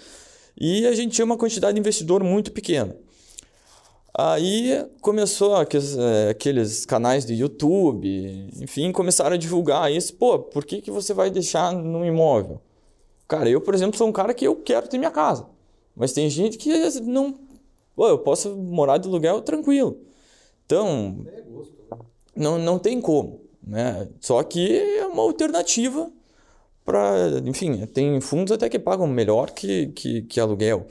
e 0.59 0.85
a 0.85 0.93
gente 0.93 1.13
tinha 1.13 1.25
uma 1.25 1.37
quantidade 1.37 1.73
de 1.73 1.79
investidor 1.79 2.23
muito 2.23 2.51
pequena. 2.51 2.95
Aí 4.15 4.85
começou 5.01 5.55
aqueles, 5.55 5.97
eh, 5.97 6.29
aqueles 6.29 6.85
canais 6.85 7.25
de 7.25 7.33
YouTube, 7.33 8.47
enfim, 8.61 8.91
começaram 8.91 9.33
a 9.33 9.37
divulgar 9.37 9.91
isso. 9.91 10.13
Pô, 10.13 10.37
por 10.37 10.63
que, 10.65 10.81
que 10.81 10.91
você 10.91 11.15
vai 11.15 11.31
deixar 11.31 11.73
no 11.73 12.05
imóvel? 12.05 12.61
Cara, 13.27 13.49
eu, 13.49 13.59
por 13.59 13.73
exemplo, 13.73 13.97
sou 13.97 14.07
um 14.07 14.11
cara 14.11 14.31
que 14.35 14.45
eu 14.45 14.55
quero 14.55 14.87
ter 14.87 14.99
minha 14.99 15.09
casa. 15.09 15.47
Mas 15.95 16.13
tem 16.13 16.29
gente 16.29 16.59
que 16.59 16.71
não. 17.01 17.33
Pô, 17.95 18.07
eu 18.07 18.19
posso 18.19 18.55
morar 18.55 18.99
de 18.99 19.07
aluguel 19.07 19.41
tranquilo. 19.41 19.97
Então, 20.73 21.25
não, 22.35 22.57
não 22.57 22.79
tem 22.79 22.99
como. 22.99 23.41
Né? 23.61 24.09
Só 24.19 24.41
que 24.43 24.77
é 24.77 25.05
uma 25.05 25.21
alternativa 25.21 26.11
para. 26.83 27.41
Enfim, 27.45 27.85
tem 27.87 28.19
fundos 28.19 28.51
até 28.51 28.67
que 28.67 28.79
pagam 28.79 29.07
melhor 29.07 29.51
que, 29.51 29.87
que, 29.87 30.23
que 30.23 30.39
aluguel. 30.39 30.87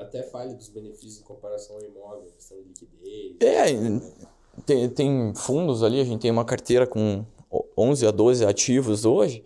Até 0.00 0.22
fale 0.24 0.54
dos 0.54 0.68
benefícios 0.68 1.20
em 1.20 1.24
comparação 1.24 1.76
ao 1.76 1.82
imóvel, 1.82 2.30
questão 2.36 2.58
de 2.58 2.68
liquidez. 2.68 3.36
É, 3.40 4.00
tem, 4.64 4.88
tem 4.88 5.34
fundos 5.34 5.82
ali, 5.82 6.00
a 6.00 6.04
gente 6.04 6.20
tem 6.20 6.30
uma 6.30 6.44
carteira 6.44 6.86
com 6.86 7.24
11 7.76 8.06
a 8.06 8.10
12 8.10 8.44
ativos 8.44 9.04
hoje. 9.04 9.42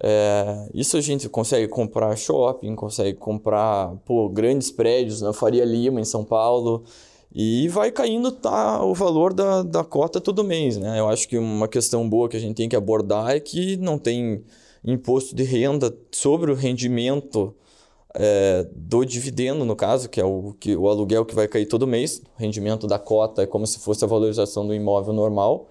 É, 0.00 0.68
isso 0.72 0.96
a 0.96 1.00
gente 1.00 1.28
consegue 1.28 1.66
comprar 1.68 2.14
shopping, 2.16 2.74
consegue 2.74 3.18
comprar 3.18 3.96
pô, 4.04 4.28
grandes 4.28 4.70
prédios 4.70 5.20
na 5.20 5.32
Faria 5.32 5.64
Lima, 5.64 6.00
em 6.00 6.04
São 6.04 6.24
Paulo, 6.24 6.84
e 7.32 7.68
vai 7.68 7.90
caindo 7.90 8.32
tá, 8.32 8.82
o 8.82 8.94
valor 8.94 9.32
da, 9.32 9.62
da 9.62 9.84
cota 9.84 10.20
todo 10.20 10.44
mês. 10.44 10.76
Né? 10.76 10.98
Eu 10.98 11.08
acho 11.08 11.28
que 11.28 11.36
uma 11.36 11.68
questão 11.68 12.08
boa 12.08 12.28
que 12.28 12.36
a 12.36 12.40
gente 12.40 12.56
tem 12.56 12.68
que 12.68 12.76
abordar 12.76 13.30
é 13.30 13.40
que 13.40 13.76
não 13.76 13.98
tem 13.98 14.42
imposto 14.84 15.34
de 15.34 15.42
renda 15.42 15.94
sobre 16.10 16.50
o 16.50 16.54
rendimento 16.54 17.54
é, 18.14 18.66
do 18.74 19.04
dividendo, 19.04 19.64
no 19.64 19.76
caso, 19.76 20.08
que 20.08 20.20
é 20.20 20.24
o, 20.24 20.54
que, 20.58 20.74
o 20.74 20.88
aluguel 20.88 21.24
que 21.24 21.34
vai 21.34 21.46
cair 21.46 21.66
todo 21.66 21.86
mês. 21.86 22.22
O 22.38 22.40
rendimento 22.40 22.86
da 22.86 22.98
cota 22.98 23.42
é 23.42 23.46
como 23.46 23.66
se 23.66 23.78
fosse 23.78 24.04
a 24.04 24.08
valorização 24.08 24.66
do 24.66 24.74
imóvel 24.74 25.12
normal. 25.12 25.68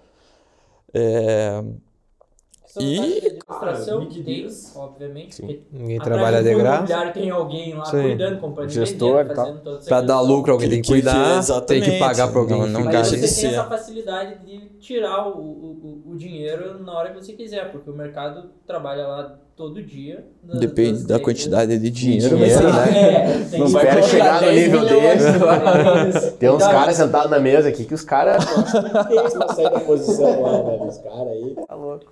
É, 0.93 1.63
São 2.77 2.85
E, 2.85 2.95
taxas 2.97 3.21
de 3.21 3.27
administração, 3.27 3.99
cara, 3.99 4.09
tem, 4.09 4.17
liquidez. 4.17 4.73
obviamente. 4.75 5.35
Sim. 5.35 5.59
Ninguém 5.71 5.99
trabalha 5.99 6.43
de 6.43 6.55
graça. 6.55 7.11
tem 7.11 7.29
alguém 7.29 7.73
lá 7.73 7.85
Sim. 7.85 8.01
cuidando, 8.01 8.39
comprando, 8.39 8.69
Gestor 8.69 9.17
vendendo, 9.17 9.35
fazendo 9.35 9.77
essa 9.77 9.87
Pra 9.87 10.01
dar 10.01 10.21
lucro, 10.21 10.51
alguém 10.53 10.69
tem 10.69 10.81
que 10.81 10.87
que- 10.87 10.93
que- 11.01 11.01
cuidar, 11.01 11.61
tem 11.61 11.81
que 11.81 11.99
pagar 11.99 12.27
pra 12.29 12.39
alguém 12.39 12.59
Não- 12.59 12.67
não 12.67 12.81
de 12.89 12.97
Você 13.07 13.41
tem 13.41 13.49
essa 13.51 13.63
facilidade 13.65 14.45
de 14.45 14.59
tirar 14.79 15.27
o, 15.27 15.39
o, 15.39 16.03
o- 16.11 16.15
dinheiro 16.17 16.83
na 16.83 16.93
hora 16.93 17.09
que 17.11 17.15
você 17.23 17.33
quiser, 17.33 17.71
porque 17.71 17.89
o 17.89 17.93
mercado 17.93 18.49
trabalha 18.65 19.05
lá 19.07 19.35
todo 19.55 19.81
dia. 19.81 20.25
nas- 20.43 20.59
depende 20.59 20.91
nas 20.99 21.05
da 21.05 21.19
quantidade 21.19 21.77
de 21.79 21.89
dinheiro. 21.89 22.37
Dinheiro, 22.37 22.63
mas- 22.63 22.93
né? 22.93 23.13
É, 23.43 23.43
tem 23.49 23.59
Não 23.59 23.67
vai 23.69 23.85
colocar 23.87 24.07
chegar 24.07 24.33
no 24.35 24.39
10 24.47 24.61
nível 24.63 24.85
desse. 24.85 25.27
Tem 26.37 26.49
uns 26.49 26.55
Então, 26.57 26.71
caras 26.71 26.95
sentados 26.95 27.31
na 27.31 27.39
mesa 27.39 27.69
aqui 27.69 27.85
que 27.85 27.93
os 27.93 28.03
caras 28.03 28.43
não 28.45 29.47
saem 29.55 29.69
da 29.71 29.79
posição 29.79 30.41
lá, 30.41 30.61
velho. 30.61 30.83
Os 30.87 30.97
caras 30.99 31.27
aí. 31.27 31.55
Tá 31.67 31.75
louco. 31.75 32.05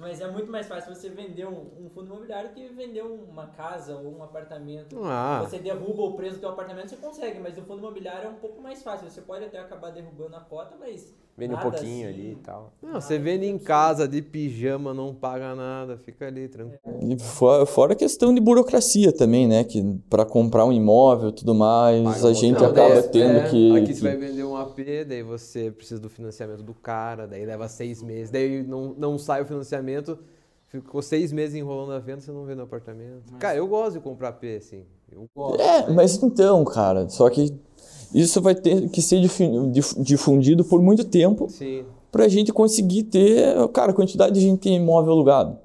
Mas 0.00 0.18
é 0.22 0.26
muito 0.26 0.50
mais 0.50 0.66
fácil 0.66 0.94
você 0.94 1.10
vender 1.10 1.46
um, 1.46 1.84
um 1.84 1.90
fundo 1.90 2.06
imobiliário 2.06 2.50
que 2.54 2.66
vender 2.68 3.02
uma 3.02 3.48
casa 3.48 3.96
ou 3.96 4.16
um 4.16 4.22
apartamento. 4.22 4.98
Ah, 5.04 5.42
Você 5.44 5.58
derruba 5.58 6.02
o 6.02 6.16
preço 6.16 6.38
do 6.40 6.48
apartamento, 6.48 6.88
você 6.88 6.96
consegue, 6.96 7.38
mas 7.38 7.58
o 7.58 7.62
fundo 7.62 7.80
imobiliário 7.80 8.28
é 8.28 8.30
um 8.30 8.36
pouco 8.36 8.62
mais 8.62 8.82
fácil. 8.82 9.10
Você 9.10 9.20
pode 9.20 9.44
até 9.44 9.58
acabar 9.58 9.90
derrubando 9.92 10.34
a 10.36 10.40
cota, 10.40 10.74
mas. 10.80 11.14
Vende 11.40 11.54
um 11.54 11.58
pouquinho 11.58 12.08
assim. 12.08 12.20
ali 12.20 12.32
e 12.32 12.36
tal. 12.36 12.72
não, 12.82 13.00
você 13.00 13.18
vende 13.18 13.46
em 13.46 13.58
casa 13.58 14.06
de 14.06 14.20
pijama, 14.20 14.92
não 14.92 15.14
paga 15.14 15.54
nada, 15.54 15.96
fica 15.96 16.26
ali 16.26 16.46
tranquilo. 16.48 16.78
E 17.02 17.18
fora, 17.18 17.64
fora 17.64 17.92
a 17.94 17.96
questão 17.96 18.34
de 18.34 18.40
burocracia 18.40 19.10
também, 19.12 19.48
né? 19.48 19.64
Que 19.64 19.82
para 20.10 20.24
comprar 20.26 20.66
um 20.66 20.72
imóvel 20.72 21.30
e 21.30 21.32
tudo 21.32 21.54
mais, 21.54 22.02
Paga 22.04 22.26
a 22.26 22.30
um 22.30 22.34
gente 22.34 22.56
hotel 22.56 22.70
acaba 22.70 22.94
desse, 22.96 23.08
tendo 23.10 23.38
É, 23.38 23.48
que. 23.48 23.72
Aqui 23.76 23.86
que- 23.86 23.94
você 23.94 24.02
vai 24.02 24.16
vender 24.16 24.44
um 24.44 24.54
AP, 24.54 25.04
daí 25.08 25.22
você 25.22 25.70
precisa 25.70 25.98
do 25.98 26.10
financiamento 26.10 26.62
do 26.62 26.74
cara, 26.74 27.26
daí 27.26 27.46
leva 27.46 27.66
seis 27.68 28.02
meses, 28.02 28.30
daí 28.30 28.62
não, 28.62 28.94
não 28.98 29.16
sai 29.18 29.40
o 29.40 29.46
financiamento, 29.46 30.18
ficou 30.68 31.00
seis 31.00 31.32
meses 31.32 31.54
enrolando 31.56 31.92
a 31.92 31.98
venda, 31.98 32.20
você 32.20 32.30
não 32.30 32.44
vende 32.44 32.60
o 32.60 32.64
apartamento. 32.64 33.32
Cara, 33.38 33.56
eu 33.56 33.66
gosto 33.66 33.94
de 33.94 34.00
comprar 34.00 34.28
AP, 34.28 34.44
assim. 34.58 34.84
Eu 35.10 35.26
gosto. 35.34 35.60
É, 35.60 35.90
mas 35.90 36.22
então, 36.22 36.62
cara, 36.64 37.08
só 37.08 37.28
que 37.30 37.52
isso 38.14 38.40
vai 38.40 38.54
ter 38.54 38.88
que 38.88 39.00
ser 39.00 39.20
difundido 39.98 40.64
por 40.64 40.80
muito 40.82 41.04
tempo 41.04 41.48
Sim. 41.48 41.84
pra 42.10 42.28
gente 42.28 42.52
conseguir 42.52 43.04
ter, 43.04 43.54
cara, 43.68 43.92
a 43.92 43.94
quantidade 43.94 44.34
de 44.34 44.40
gente 44.40 44.58
que 44.58 44.64
tem 44.68 44.76
imóvel 44.76 45.12
alugado. 45.12 45.58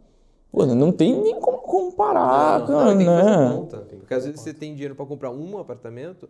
Pô, 0.52 0.66
não 0.66 0.92
tem 0.92 1.22
nem 1.22 1.40
como 1.40 1.58
comparar, 1.60 2.60
Não, 2.62 2.68
cara, 2.68 2.90
tem 2.90 3.00
que 3.00 3.06
fazer 3.06 3.38
né? 3.40 3.56
conta. 3.58 3.78
Porque 4.00 4.14
às 4.14 4.26
vezes 4.26 4.40
você 4.40 4.54
tem 4.54 4.74
dinheiro 4.74 4.96
pra 4.96 5.06
comprar 5.06 5.32
um 5.32 5.58
apartamento. 5.58 6.30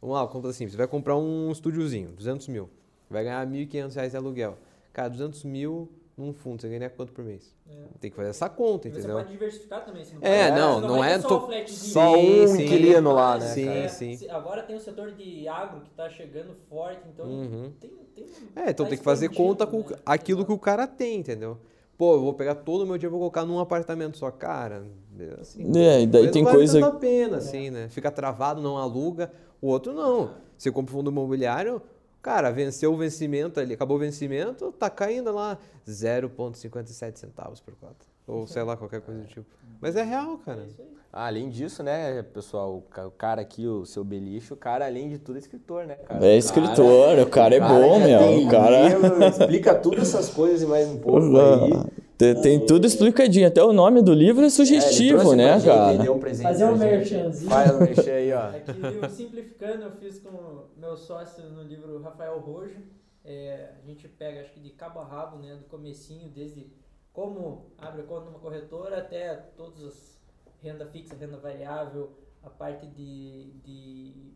Vamos 0.00 0.14
lá, 0.16 0.26
conta 0.28 0.48
assim, 0.48 0.68
você 0.68 0.76
vai 0.76 0.86
comprar 0.86 1.16
um 1.16 1.50
estúdiozinho, 1.50 2.10
200 2.10 2.46
mil. 2.48 2.68
Vai 3.10 3.24
ganhar 3.24 3.44
1.500 3.46 3.94
reais 3.94 4.10
de 4.12 4.16
aluguel. 4.16 4.56
Cara, 4.92 5.08
200 5.08 5.42
mil 5.44 5.88
num 6.18 6.32
fundo, 6.32 6.60
você 6.60 6.68
ganha 6.68 6.90
quanto 6.90 7.12
por 7.12 7.24
mês? 7.24 7.54
Tem 8.00 8.10
que 8.10 8.16
fazer 8.16 8.30
essa 8.30 8.48
conta, 8.48 8.88
E 8.88 8.90
você 8.90 8.98
entendeu? 8.98 9.16
pode 9.18 9.30
diversificar 9.30 9.84
também. 9.84 10.04
Você 10.04 10.14
não 10.14 10.22
É, 10.22 10.48
pode- 10.48 10.60
não, 10.60 10.80
você 10.80 10.86
não 10.86 10.98
vai 10.98 11.12
é 11.12 11.16
ter 11.18 11.22
to- 11.22 11.28
Só, 11.28 11.40
flatzinho. 11.46 11.76
Só 11.78 12.14
Sim, 12.14 12.44
um 12.44 12.46
sim. 12.48 12.62
inquilino 12.62 13.12
lá, 13.14 13.38
né? 13.38 13.46
Sim, 13.54 13.66
cara? 13.66 13.88
sim. 13.88 14.28
Agora 14.30 14.62
tem 14.62 14.76
o 14.76 14.80
setor 14.80 15.12
de 15.12 15.46
agro 15.48 15.80
que 15.82 15.90
tá 15.90 16.08
chegando 16.10 16.54
forte, 16.68 17.02
então 17.08 17.24
Uhum. 17.26 17.72
tem, 17.80 17.90
tem. 18.14 18.24
É, 18.56 18.70
então 18.70 18.84
tá 18.86 18.90
tem 18.90 18.98
que 18.98 19.04
fazer 19.04 19.28
conta 19.30 19.66
com 19.66 19.78
né? 19.80 19.96
aquilo 20.04 20.44
que 20.44 20.52
o 20.52 20.58
cara 20.58 20.86
tem, 20.86 21.20
entendeu? 21.20 21.56
Pô, 21.96 22.14
eu 22.14 22.20
vou 22.20 22.32
pegar 22.34 22.54
todo 22.56 22.82
o 22.82 22.86
meu 22.86 22.96
dinheiro 22.96 23.10
e 23.10 23.18
vou 23.18 23.20
colocar 23.20 23.44
num 23.44 23.58
apartamento 23.58 24.18
só. 24.18 24.30
Cara, 24.30 24.84
é 25.18 25.40
assim. 25.40 25.62
É, 25.76 26.02
e 26.02 26.06
daí 26.06 26.24
não 26.26 26.32
tem 26.32 26.44
vale 26.44 26.56
coisa. 26.56 26.80
tanta 26.80 26.96
pena, 26.98 27.36
assim, 27.38 27.70
né? 27.70 27.88
Fica 27.88 28.10
travado, 28.10 28.60
não 28.60 28.76
aluga. 28.78 29.32
O 29.60 29.66
outro 29.68 29.92
não. 29.92 30.30
Você 30.56 30.70
compra 30.70 30.94
um 30.94 30.98
fundo 30.98 31.10
imobiliário, 31.10 31.82
cara, 32.22 32.50
venceu 32.50 32.92
o 32.92 32.96
vencimento 32.96 33.58
ali, 33.60 33.74
acabou 33.74 33.96
o 33.96 34.00
vencimento, 34.00 34.72
tá 34.72 34.88
caindo 34.90 35.32
lá 35.32 35.58
0,57 35.86 37.16
centavos 37.18 37.60
por 37.60 37.74
cota. 37.76 38.06
Ou 38.26 38.46
sei 38.46 38.62
lá, 38.62 38.76
qualquer 38.76 39.00
coisa 39.00 39.20
do 39.22 39.26
tipo. 39.26 39.46
Mas 39.80 39.96
é 39.96 40.02
real, 40.02 40.38
cara. 40.38 40.66
Ah, 41.10 41.26
além 41.26 41.48
disso, 41.48 41.82
né, 41.82 42.22
pessoal, 42.22 42.76
o 42.76 42.82
ca- 42.82 43.06
o 43.06 43.10
cara 43.10 43.40
aqui, 43.40 43.66
o 43.66 43.86
seu 43.86 44.04
beliche, 44.04 44.52
o 44.52 44.56
cara, 44.56 44.84
além 44.84 45.08
de 45.08 45.18
tudo, 45.18 45.36
é 45.36 45.38
escritor, 45.38 45.86
né, 45.86 45.94
cara? 45.94 46.22
É 46.26 46.34
O 46.34 46.38
escritor, 46.38 47.18
o 47.20 47.26
cara 47.26 47.54
é 47.54 47.60
bom, 47.60 47.98
meu. 47.98 48.46
O 48.46 48.50
cara. 48.50 48.88
livro, 48.88 49.24
explica 49.24 49.74
tudo 49.74 50.02
essas 50.02 50.28
coisas 50.28 50.60
e 50.62 50.66
mais 50.66 50.86
um 50.88 50.98
pouco 50.98 51.18
aí. 51.38 51.72
Tem, 52.18 52.34
tem 52.40 52.66
tudo 52.66 52.84
explicadinho, 52.84 53.46
até 53.46 53.62
o 53.62 53.72
nome 53.72 54.02
do 54.02 54.12
livro 54.12 54.40
é 54.40 54.42
É, 54.42 54.46
ele 54.46 54.50
sugestivo, 54.50 55.20
pra 55.20 55.36
né, 55.36 55.60
gente, 55.60 55.68
ele 55.68 55.76
cara? 55.78 55.98
deu 55.98 56.14
um 56.14 56.18
presente 56.18 56.42
Fazer 56.42 56.64
um 56.64 56.76
merchanzinho. 56.76 57.50
Faz 57.50 57.74
um 57.74 57.78
merchan 57.78 58.12
aí, 58.12 58.32
ó. 58.32 58.48
Aqui, 58.48 58.72
livro 58.72 59.10
simplificando, 59.10 59.82
eu 59.84 59.92
fiz 59.92 60.18
com 60.18 60.64
meu 60.76 60.96
sócio 60.96 61.44
no 61.44 61.62
livro 61.62 62.02
Rafael 62.02 62.40
Rojo. 62.40 62.80
É, 63.24 63.70
a 63.80 63.86
gente 63.86 64.08
pega, 64.08 64.40
acho 64.40 64.52
que 64.52 64.58
de 64.58 64.70
cabo 64.70 64.98
a 64.98 65.04
rabo, 65.04 65.38
né, 65.38 65.54
do 65.54 65.64
comecinho, 65.64 66.28
desde 66.28 66.66
como 67.12 67.70
abre 67.78 68.02
a 68.02 68.04
conta 68.04 68.26
numa 68.26 68.40
corretora 68.40 68.98
até 68.98 69.34
todas 69.56 69.80
as 69.84 70.18
renda 70.60 70.86
fixa, 70.86 71.14
renda 71.14 71.36
variável, 71.36 72.10
a 72.42 72.50
parte 72.50 72.86
de, 72.86 73.52
de 73.64 74.32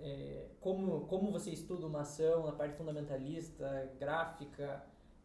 é, 0.00 0.46
como, 0.60 1.02
como 1.02 1.30
você 1.30 1.50
estuda 1.50 1.86
uma 1.86 2.00
ação, 2.00 2.48
a 2.48 2.52
parte 2.52 2.76
fundamentalista, 2.76 3.88
gráfica, 4.00 4.82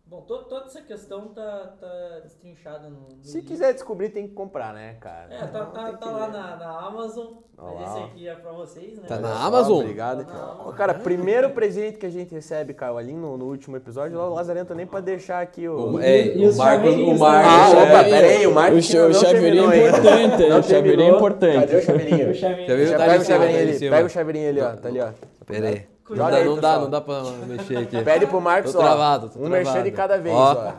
Bom, 0.09 0.21
to, 0.21 0.39
toda 0.45 0.65
essa 0.65 0.81
questão 0.81 1.27
tá, 1.27 1.75
tá 1.79 2.19
destrinchada 2.23 2.89
no, 2.89 2.99
no 3.15 3.23
Se 3.23 3.35
livro. 3.37 3.47
quiser 3.51 3.73
descobrir, 3.73 4.09
tem 4.09 4.27
que 4.27 4.33
comprar, 4.33 4.73
né, 4.73 4.95
cara? 4.99 5.31
É, 5.31 5.45
tá, 5.45 5.59
Não, 5.65 5.71
tá, 5.71 5.93
tá 5.93 6.09
lá 6.09 6.27
na, 6.29 6.55
na 6.55 6.79
Amazon, 6.87 7.27
Ó 7.55 7.75
mas 7.75 7.75
lá, 7.75 7.83
esse 7.85 8.03
aqui 8.05 8.27
é 8.27 8.33
pra 8.33 8.51
vocês, 8.53 8.97
né? 8.97 9.03
Tá 9.07 9.19
na 9.19 9.31
Amazon? 9.45 9.81
Obrigado. 9.81 10.25
Tá 10.25 10.33
na 10.33 10.43
Amazon. 10.53 10.73
Cara, 10.73 10.95
primeiro 10.95 11.51
presente 11.51 11.99
que 11.99 12.07
a 12.07 12.09
gente 12.09 12.33
recebe, 12.33 12.73
Caio, 12.73 12.97
ali 12.97 13.13
no, 13.13 13.37
no 13.37 13.45
último 13.45 13.77
episódio, 13.77 14.17
lá 14.17 14.27
o 14.27 14.33
Lazarento 14.33 14.73
nem 14.73 14.87
pra 14.87 14.99
deixar 14.99 15.41
aqui 15.41 15.67
o. 15.67 15.91
O, 15.93 15.99
é, 16.01 16.35
E 16.35 16.43
o 16.43 16.49
os 16.49 16.57
Marcos, 16.57 16.87
o 16.87 16.89
chaveirinhos 16.89 17.19
Marcos. 17.19 17.51
Ah, 17.51 17.67
chaveirinho. 17.67 17.93
opa, 17.95 18.03
peraí, 18.09 18.47
o 18.47 18.51
Marcos 18.55 18.93
O 18.93 18.97
o 19.09 19.13
chaveirinho 19.13 19.71
é 19.71 19.89
importante, 19.89 20.43
o 20.43 20.63
chaveirinho 20.63 21.13
é 21.13 21.15
importante. 21.15 21.59
Cadê 21.59 21.75
o 21.75 21.81
chaveirinho? 21.83 22.31
O 22.31 22.97
Tá 22.97 23.05
pega 23.05 23.21
o 23.21 23.25
chaveirinho 23.25 23.57
tá 23.59 23.61
ali 23.63 23.73
cima. 23.77 23.95
pega 23.95 24.05
o 24.07 24.09
chaveirinho 24.09 24.49
ali, 24.49 24.61
ó, 24.61 24.75
tá 24.75 24.87
ali, 24.89 25.01
ó. 25.01 25.09
Pera 25.45 25.88
aí. 26.13 26.17
Não, 26.19 26.25
aí, 26.27 26.45
não 26.45 26.57
dá, 26.57 26.79
não 26.79 26.89
dá 26.89 27.01
pra 27.01 27.21
mexer 27.47 27.77
aqui. 27.77 28.01
Pede 28.03 28.25
pro 28.27 28.39
Marcos, 28.41 28.71
Tô 28.71 28.79
ó. 28.79 28.81
travado, 28.81 29.29
tô 29.29 29.39
um 29.39 29.49
merchan 29.49 29.83
de 29.83 29.91
cada 29.91 30.17
vez, 30.17 30.35
Ó. 30.35 30.53
ó. 30.53 30.73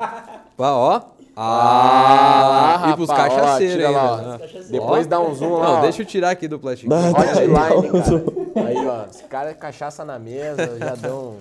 Ó, 0.58 0.96
ó. 0.96 1.00
Ah, 1.36 2.80
Ah, 2.84 2.90
e 2.90 2.94
pros 2.96 3.08
ó, 3.08 3.14
cachaceiros 3.14 3.74
tira 3.76 3.90
lá, 3.90 4.12
ó. 4.12 4.16
né? 4.16 4.38
Depois 4.70 5.06
dá 5.06 5.20
um 5.20 5.34
zoom 5.34 5.54
lá, 5.58 5.64
Não, 5.68 5.78
ó. 5.78 5.80
deixa 5.80 6.02
eu 6.02 6.06
tirar 6.06 6.30
aqui 6.30 6.46
do 6.48 6.58
plástico. 6.58 6.92
Hotline, 6.92 7.54
cara. 7.54 8.66
Aí, 8.68 8.86
ó, 8.86 9.04
os 9.08 9.22
caras 9.22 9.56
cachaça 9.56 10.04
na 10.04 10.18
mesa, 10.18 10.76
já 10.78 10.94
dão 10.96 11.36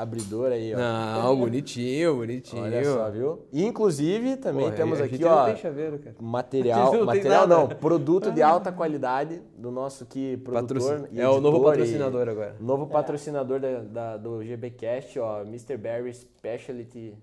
abridor 0.00 0.52
aí, 0.52 0.74
ó. 0.74 0.78
Não, 0.78 1.36
bonitinho, 1.36 2.14
bonitinho. 2.16 2.62
Olha 2.62 2.84
só, 2.84 3.10
viu? 3.10 3.46
Inclusive, 3.52 4.36
também 4.36 4.64
Porra, 4.64 4.76
temos 4.76 5.00
aqui, 5.00 5.24
ó, 5.24 5.48
não 5.48 5.56
chaveiro, 5.56 6.00
material, 6.20 6.92
não 6.94 7.04
material 7.04 7.46
não, 7.46 7.68
produto 7.68 8.30
de 8.32 8.42
alta 8.42 8.72
qualidade 8.72 9.40
do 9.56 9.70
nosso 9.70 10.06
que 10.06 10.36
produtor 10.38 11.00
Patrocin- 11.00 11.18
É 11.20 11.28
o 11.28 11.40
novo 11.40 11.56
editor 11.58 11.74
e- 11.74 11.78
patrocinador 11.78 12.28
agora. 12.28 12.56
Novo 12.60 12.86
patrocinador 12.86 13.60
da, 13.60 13.78
da- 13.80 14.16
do 14.16 14.42
GBcast, 14.44 15.18
ó, 15.18 15.42
Mr. 15.42 15.76
Barry 15.76 16.12
Specialty 16.14 17.14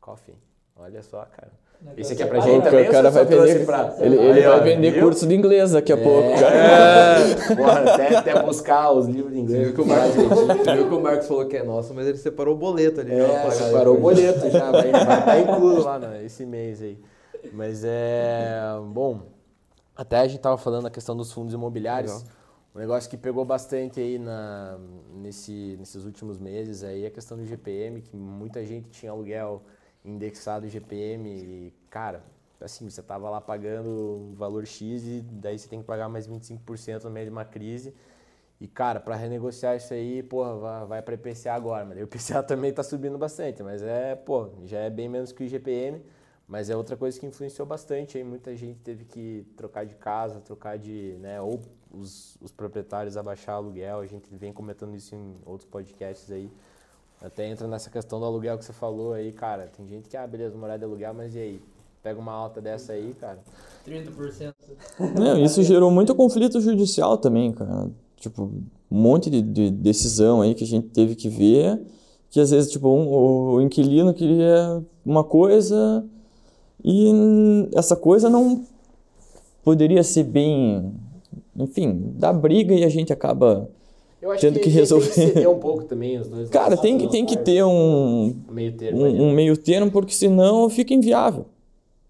Coffee. 0.00 0.34
Olha 0.76 1.02
só, 1.02 1.24
cara. 1.24 1.52
Esse 1.96 2.14
aqui 2.14 2.22
é 2.22 2.26
pra 2.26 2.40
gente 2.40 2.62
também, 2.64 2.88
o 2.88 2.90
cara 2.90 3.10
vai 3.10 3.24
vender, 3.24 3.64
pra- 3.66 3.94
ele, 4.00 4.16
ele 4.16 4.40
Aí, 4.40 4.46
ó, 4.46 4.50
vai 4.58 4.74
vender 4.74 4.90
viu? 4.92 5.02
curso 5.02 5.26
de 5.26 5.34
inglês 5.34 5.72
daqui 5.72 5.92
a 5.92 5.96
pouco. 5.96 6.28
É, 6.30 7.34
porra, 7.54 7.80
até, 7.92 8.16
até 8.16 8.42
buscar 8.42 8.90
os 8.92 9.06
livros 9.06 9.32
de 9.32 9.38
Você 9.38 9.42
inglês. 9.42 9.66
viu, 9.66 9.74
que 9.74 9.80
o 9.82 9.86
Marcos, 9.86 10.14
viu 10.74 10.88
que 10.88 10.94
o 10.94 11.00
Marcos 11.00 11.26
falou 11.28 11.46
que 11.46 11.56
é 11.56 11.62
nosso, 11.62 11.92
mas 11.94 12.06
ele 12.06 12.18
separou 12.18 12.54
o 12.54 12.58
boleto 12.58 13.00
ali. 13.00 13.12
É, 13.12 13.26
pagar 13.26 13.50
separou 13.52 13.96
o 13.96 14.00
boleto 14.00 14.50
já, 14.50 14.70
vai 14.70 14.86
estar 14.90 15.40
incluso 15.40 15.82
lá 15.84 15.98
né, 15.98 16.24
esse 16.24 16.44
mês 16.46 16.82
aí. 16.82 16.98
Mas 17.52 17.82
é. 17.84 18.58
Bom, 18.88 19.20
até 19.94 20.18
a 20.18 20.26
gente 20.26 20.40
tava 20.40 20.56
falando 20.56 20.86
a 20.86 20.90
questão 20.90 21.14
dos 21.16 21.30
fundos 21.32 21.52
imobiliários. 21.54 22.12
Legal. 22.12 22.28
Um 22.74 22.78
negócio 22.80 23.08
que 23.08 23.16
pegou 23.16 23.44
bastante 23.44 24.00
aí 24.00 24.18
na, 24.18 24.76
nesse, 25.14 25.76
nesses 25.78 26.04
últimos 26.04 26.38
meses 26.38 26.82
aí 26.82 27.04
é 27.04 27.06
a 27.06 27.10
questão 27.10 27.36
do 27.36 27.44
GPM, 27.44 28.00
que 28.00 28.16
muita 28.16 28.64
gente 28.64 28.88
tinha 28.90 29.12
aluguel 29.12 29.62
indexado 30.04 30.68
GPM 30.68 31.28
e, 31.28 31.72
cara, 31.90 32.22
assim, 32.60 32.88
você 32.88 33.02
tava 33.02 33.30
lá 33.30 33.40
pagando 33.40 33.88
um 33.88 34.34
valor 34.34 34.66
X 34.66 35.04
e 35.04 35.20
daí 35.22 35.58
você 35.58 35.68
tem 35.68 35.80
que 35.80 35.86
pagar 35.86 36.08
mais 36.08 36.28
25% 36.28 37.04
no 37.04 37.10
meio 37.10 37.26
de 37.26 37.32
uma 37.32 37.44
crise. 37.44 37.94
E, 38.60 38.68
cara, 38.68 39.00
para 39.00 39.16
renegociar 39.16 39.76
isso 39.76 39.92
aí, 39.92 40.22
porra, 40.22 40.56
vai, 40.56 40.86
vai 40.86 41.02
para 41.02 41.14
IPCA 41.14 41.52
agora, 41.52 41.84
mas 41.84 41.98
o 41.98 42.02
IPCA 42.02 42.42
também 42.44 42.72
tá 42.72 42.82
subindo 42.82 43.18
bastante, 43.18 43.62
mas 43.62 43.82
é, 43.82 44.14
pô, 44.14 44.48
já 44.64 44.78
é 44.78 44.90
bem 44.90 45.08
menos 45.08 45.32
que 45.32 45.42
o 45.42 45.46
IGPM, 45.46 46.00
mas 46.46 46.70
é 46.70 46.76
outra 46.76 46.96
coisa 46.96 47.18
que 47.18 47.26
influenciou 47.26 47.66
bastante 47.66 48.16
aí, 48.16 48.24
muita 48.24 48.54
gente 48.54 48.78
teve 48.80 49.04
que 49.04 49.46
trocar 49.56 49.84
de 49.84 49.94
casa, 49.96 50.40
trocar 50.40 50.78
de, 50.78 51.16
né, 51.20 51.40
ou 51.40 51.60
os, 51.90 52.36
os 52.40 52.52
proprietários 52.52 53.16
abaixar 53.16 53.56
aluguel, 53.56 54.00
a 54.00 54.06
gente 54.06 54.28
vem 54.34 54.52
comentando 54.52 54.94
isso 54.94 55.14
em 55.14 55.36
outros 55.44 55.68
podcasts 55.68 56.30
aí, 56.30 56.50
até 57.24 57.48
entra 57.48 57.66
nessa 57.66 57.88
questão 57.90 58.20
do 58.20 58.26
aluguel 58.26 58.58
que 58.58 58.64
você 58.64 58.72
falou 58.72 59.14
aí, 59.14 59.32
cara, 59.32 59.70
tem 59.74 59.86
gente 59.88 60.08
que, 60.08 60.16
ah, 60.16 60.26
beleza, 60.26 60.56
morar 60.56 60.76
de 60.76 60.84
aluguel, 60.84 61.14
mas 61.14 61.34
e 61.34 61.38
aí? 61.38 61.60
Pega 62.02 62.20
uma 62.20 62.32
alta 62.32 62.60
dessa 62.60 62.92
aí, 62.92 63.14
cara. 63.18 63.38
30%. 63.88 64.52
Não, 65.18 65.38
isso 65.38 65.62
gerou 65.62 65.90
muito 65.90 66.14
conflito 66.14 66.60
judicial 66.60 67.16
também, 67.16 67.50
cara. 67.50 67.88
Tipo, 68.16 68.42
um 68.90 69.00
monte 69.00 69.30
de, 69.30 69.40
de 69.40 69.70
decisão 69.70 70.42
aí 70.42 70.54
que 70.54 70.64
a 70.64 70.66
gente 70.66 70.88
teve 70.88 71.14
que 71.14 71.30
ver, 71.30 71.80
que 72.28 72.38
às 72.40 72.50
vezes, 72.50 72.70
tipo, 72.70 72.88
um- 72.88 73.08
o, 73.54 73.60
inquilino 73.62 74.12
queria 74.12 74.82
uma 75.04 75.24
coisa 75.24 76.04
e 76.84 77.10
essa 77.74 77.96
coisa 77.96 78.28
não 78.28 78.66
poderia 79.62 80.02
ser 80.02 80.24
bem, 80.24 80.92
enfim, 81.56 82.12
dá 82.16 82.34
briga 82.34 82.74
e 82.74 82.84
a 82.84 82.88
gente 82.90 83.14
acaba... 83.14 83.66
Eu 84.24 84.30
acho 84.30 84.40
Tendo 84.40 84.54
que 84.54 84.60
tem 84.60 84.72
que 84.72 84.78
resolver. 84.78 85.06
ceder 85.12 85.50
um 85.50 85.58
pouco 85.58 85.84
também 85.84 86.18
os 86.18 86.26
dois 86.28 86.48
Cara, 86.48 86.78
tem 86.78 86.96
que, 86.96 87.04
as 87.04 87.10
tem 87.12 87.26
que 87.26 87.36
ter 87.36 87.62
um, 87.62 88.34
meio 88.50 88.72
termo 88.72 89.02
um, 89.04 89.22
um 89.28 89.32
meio 89.34 89.54
termo, 89.54 89.90
porque 89.90 90.14
senão 90.14 90.70
fica 90.70 90.94
inviável. 90.94 91.44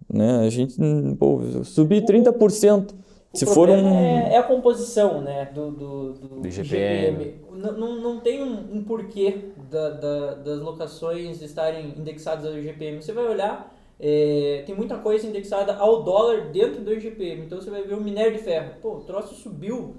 Né? 0.08 0.46
A 0.46 0.48
gente, 0.48 0.76
pô, 1.18 1.40
subir 1.64 2.04
30%. 2.04 2.90
Se 3.32 3.42
O 3.42 3.48
for 3.48 3.66
problema 3.66 3.90
um. 3.90 3.98
É, 3.98 4.34
é 4.34 4.36
a 4.38 4.44
composição, 4.44 5.20
né, 5.20 5.46
do, 5.52 5.72
do, 5.72 6.12
do, 6.12 6.28
Do 6.40 6.48
GPM. 6.48 7.24
GPM. 7.24 7.34
Não, 7.76 8.00
não, 8.00 8.20
tem 8.20 8.40
um, 8.40 8.76
um 8.76 8.84
porquê 8.84 9.46
da, 9.68 9.90
da- 9.90 10.34
das 10.34 10.60
locações 10.60 11.42
estarem 11.42 11.94
indexadas 11.98 12.46
ao 12.46 12.56
IGPM. 12.56 13.02
Você 13.02 13.10
vai 13.12 13.26
olhar, 13.26 13.76
é, 13.98 14.62
tem 14.64 14.72
muita 14.76 14.98
coisa 14.98 15.26
indexada 15.26 15.74
ao 15.74 16.04
dólar 16.04 16.52
dentro 16.52 16.80
do 16.80 16.92
IGPM. 16.92 17.46
Então 17.46 17.60
você 17.60 17.70
vai 17.70 17.82
ver 17.82 17.94
o 17.94 18.00
minério 18.00 18.34
de 18.34 18.38
ferro. 18.38 18.74
Pô, 18.80 18.98
o 18.98 19.00
troço 19.00 19.34
subiu 19.34 19.96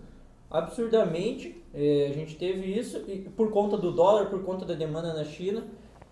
absurdamente. 0.49 1.61
É, 1.75 2.07
a 2.09 2.13
gente 2.13 2.35
teve 2.37 2.65
isso 2.71 3.03
e 3.07 3.17
por 3.17 3.51
conta 3.51 3.77
do 3.77 3.91
dólar, 3.91 4.29
por 4.29 4.43
conta 4.43 4.65
da 4.65 4.73
demanda 4.73 5.13
na 5.13 5.25
China. 5.25 5.65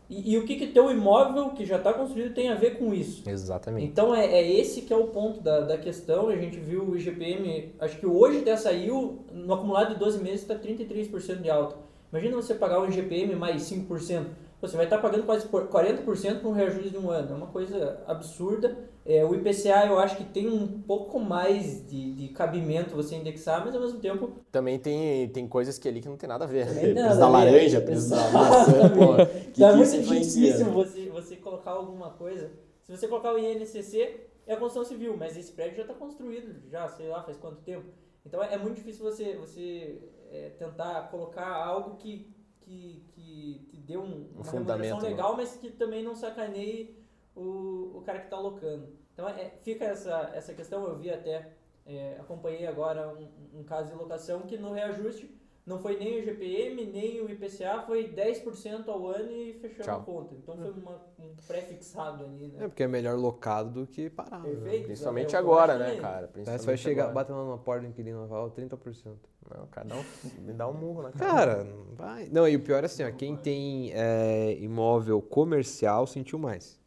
E, 0.09 0.33
e 0.33 0.37
o 0.37 0.45
que, 0.45 0.57
que 0.57 0.67
teu 0.67 0.91
imóvel 0.91 1.51
que 1.51 1.65
já 1.65 1.77
está 1.77 1.93
construído 1.93 2.33
tem 2.33 2.49
a 2.49 2.55
ver 2.55 2.77
com 2.77 2.93
isso? 2.93 3.27
Exatamente. 3.27 3.87
Então 3.87 4.13
é, 4.13 4.25
é 4.25 4.59
esse 4.59 4.81
que 4.81 4.93
é 4.93 4.97
o 4.97 5.07
ponto 5.07 5.39
da, 5.41 5.61
da 5.61 5.77
questão. 5.77 6.27
A 6.27 6.35
gente 6.35 6.59
viu 6.59 6.83
o 6.83 6.97
IGPM, 6.97 7.73
acho 7.79 7.97
que 7.97 8.05
hoje 8.05 8.39
até 8.39 8.55
saiu, 8.57 9.25
no 9.31 9.53
acumulado 9.53 9.93
de 9.93 9.99
12 9.99 10.21
meses 10.21 10.41
está 10.41 10.55
33% 10.55 11.41
de 11.41 11.49
alta. 11.49 11.77
Imagina 12.11 12.35
você 12.35 12.53
pagar 12.53 12.81
um 12.81 12.87
IGPM 12.87 13.35
mais 13.35 13.63
5%. 13.63 14.25
Você 14.61 14.77
vai 14.77 14.85
estar 14.85 14.97
pagando 14.99 15.23
quase 15.23 15.47
por 15.47 15.67
40% 15.67 16.39
para 16.39 16.49
um 16.49 16.53
reajuste 16.53 16.89
de 16.89 16.97
um 16.97 17.09
ano. 17.09 17.31
É 17.31 17.35
uma 17.35 17.47
coisa 17.47 18.01
absurda. 18.05 18.77
É, 19.05 19.25
o 19.25 19.35
IPCA 19.35 19.85
eu 19.87 19.99
acho 19.99 20.15
que 20.15 20.23
tem 20.23 20.47
um 20.47 20.81
pouco 20.81 21.19
mais 21.19 21.85
de, 21.85 22.13
de 22.13 22.29
cabimento 22.29 22.95
você 22.95 23.15
indexar, 23.15 23.63
mas 23.63 23.75
ao 23.75 23.81
mesmo 23.81 23.99
tempo 23.99 24.31
Também 24.49 24.79
tem, 24.79 25.27
tem 25.27 25.45
coisas 25.45 25.77
que 25.77 25.89
ali 25.89 25.99
que 25.99 26.07
não 26.07 26.15
tem 26.15 26.29
nada 26.29 26.45
a 26.45 26.47
ver. 26.47 26.67
Né? 26.67 26.93
Preço 26.93 27.19
da 27.19 27.25
a 27.25 27.29
ver. 27.29 27.33
laranja, 27.33 27.81
preço 27.81 28.09
da 28.09 28.29
maçã, 28.29 28.89
pô. 28.89 29.15
Que 29.51 29.59
tá 29.59 29.71
que 29.71 29.75
muito 29.75 30.01
difícil 30.01 30.65
né? 30.67 30.71
você, 30.71 31.09
você 31.09 31.35
colocar 31.35 31.71
alguma 31.71 32.11
coisa. 32.11 32.49
Se 32.81 32.95
você 32.95 33.07
colocar 33.07 33.33
o 33.33 33.37
INCC, 33.37 34.21
é 34.47 34.53
a 34.53 34.57
construção 34.57 34.85
civil, 34.85 35.17
mas 35.17 35.37
esse 35.37 35.51
prédio 35.51 35.77
já 35.77 35.81
está 35.83 35.93
construído, 35.93 36.69
já 36.69 36.87
sei 36.87 37.09
lá, 37.09 37.23
faz 37.23 37.37
quanto 37.37 37.61
tempo. 37.61 37.85
Então 38.25 38.41
é, 38.41 38.53
é 38.53 38.57
muito 38.57 38.75
difícil 38.75 39.03
você, 39.03 39.35
você 39.35 40.01
é, 40.31 40.49
tentar 40.57 41.09
colocar 41.09 41.47
algo 41.47 41.97
que, 41.97 42.33
que, 42.61 43.03
que 43.13 43.67
te 43.69 43.77
dê 43.81 43.97
um, 43.97 44.29
uma 44.33 44.43
fundamento, 44.45 45.01
né? 45.01 45.09
legal, 45.09 45.35
mas 45.35 45.57
que 45.57 45.69
também 45.69 46.03
não 46.03 46.15
sacaneie 46.15 47.02
o, 47.35 47.97
o 47.97 48.03
cara 48.05 48.19
que 48.19 48.25
está 48.25 48.37
alocando. 48.37 48.87
Então 49.13 49.27
é, 49.29 49.51
fica 49.61 49.85
essa, 49.85 50.31
essa 50.33 50.53
questão, 50.53 50.85
eu 50.85 50.97
vi 50.97 51.09
até, 51.09 51.51
é, 51.85 52.17
acompanhei 52.19 52.65
agora 52.67 53.09
um, 53.09 53.59
um 53.59 53.63
caso 53.63 53.91
de 53.91 53.95
locação 53.95 54.41
que 54.41 54.57
no 54.57 54.71
reajuste 54.73 55.29
não 55.65 55.79
foi 55.79 55.97
nem 55.97 56.19
o 56.19 56.23
GPM, 56.25 56.85
nem 56.87 57.21
o 57.21 57.29
IPCA, 57.31 57.83
foi 57.87 58.09
10% 58.11 58.85
ao 58.89 59.07
ano 59.07 59.31
e 59.31 59.53
fechou 59.61 59.85
a 59.93 59.99
conta. 60.01 60.35
Então 60.35 60.57
foi 60.57 60.71
uma- 60.71 61.01
um 61.17 61.33
pré-fixado 61.47 62.25
ali, 62.25 62.47
né? 62.49 62.65
É 62.65 62.67
porque 62.67 62.83
é 62.83 62.87
melhor 62.87 63.17
locado 63.17 63.69
do 63.71 63.87
que 63.87 64.09
parado. 64.09 64.45
né? 64.45 64.55
Perfeito. 64.55 64.85
Principalmente 64.87 65.33
Eu 65.33 65.39
agora, 65.39 65.77
né, 65.77 65.95
cara? 66.01 66.27
Principalmente 66.27 66.59
você 66.61 66.65
vai 66.65 66.75
chegar, 66.77 67.03
agora. 67.03 67.15
bater 67.15 67.31
lá 67.33 67.49
na 67.51 67.57
porta 67.57 67.81
do 67.83 67.87
inquilino 67.87 68.25
e 68.25 68.27
falar, 68.27 68.43
ó, 68.43 68.49
30%. 68.49 69.15
Não, 69.57 69.67
cara, 69.67 69.87
dá 69.87 69.95
um, 69.95 70.03
me 70.41 70.51
dá 70.53 70.67
um 70.67 70.73
murro 70.73 71.01
na 71.03 71.11
cara. 71.13 71.31
Cara, 71.33 71.63
não 71.63 71.95
vai. 71.95 72.27
Não, 72.29 72.45
e 72.45 72.57
o 72.57 72.59
pior 72.59 72.83
é 72.83 72.87
assim, 72.87 73.03
ó, 73.05 73.11
quem 73.11 73.37
tem 73.37 73.91
é, 73.93 74.57
imóvel 74.59 75.21
comercial 75.21 76.05
sentiu 76.05 76.37
mais. 76.37 76.77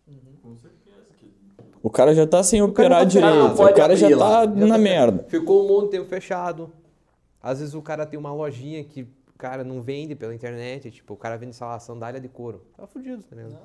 O 1.82 1.90
cara 1.90 2.14
já 2.14 2.26
tá 2.26 2.42
sem 2.42 2.60
operar 2.62 3.00
tá- 3.00 3.04
direito. 3.04 3.62
O 3.62 3.74
cara 3.74 3.94
já 3.96 4.06
abrir 4.42 4.60
tá 4.60 4.66
na 4.66 4.78
merda. 4.78 5.24
Ficou 5.28 5.64
um 5.64 5.68
monte 5.68 5.84
de 5.84 5.90
tempo 5.92 6.08
fechado. 6.08 6.72
Às 7.42 7.60
vezes 7.60 7.74
o 7.74 7.82
cara 7.82 8.04
tem 8.04 8.18
uma 8.18 8.32
lojinha 8.32 8.82
que 8.82 9.02
o 9.02 9.38
cara 9.38 9.62
não 9.62 9.80
vende 9.82 10.14
pela 10.16 10.34
internet, 10.34 10.90
tipo, 10.90 11.14
o 11.14 11.16
cara 11.16 11.36
vende, 11.36 11.54
sei 11.54 11.66
lá, 11.66 11.78
sandália 11.78 12.20
de 12.20 12.28
couro. 12.28 12.62
Tá 12.76 12.86
fudido, 12.86 13.22
tá 13.22 13.36
ligado? 13.36 13.56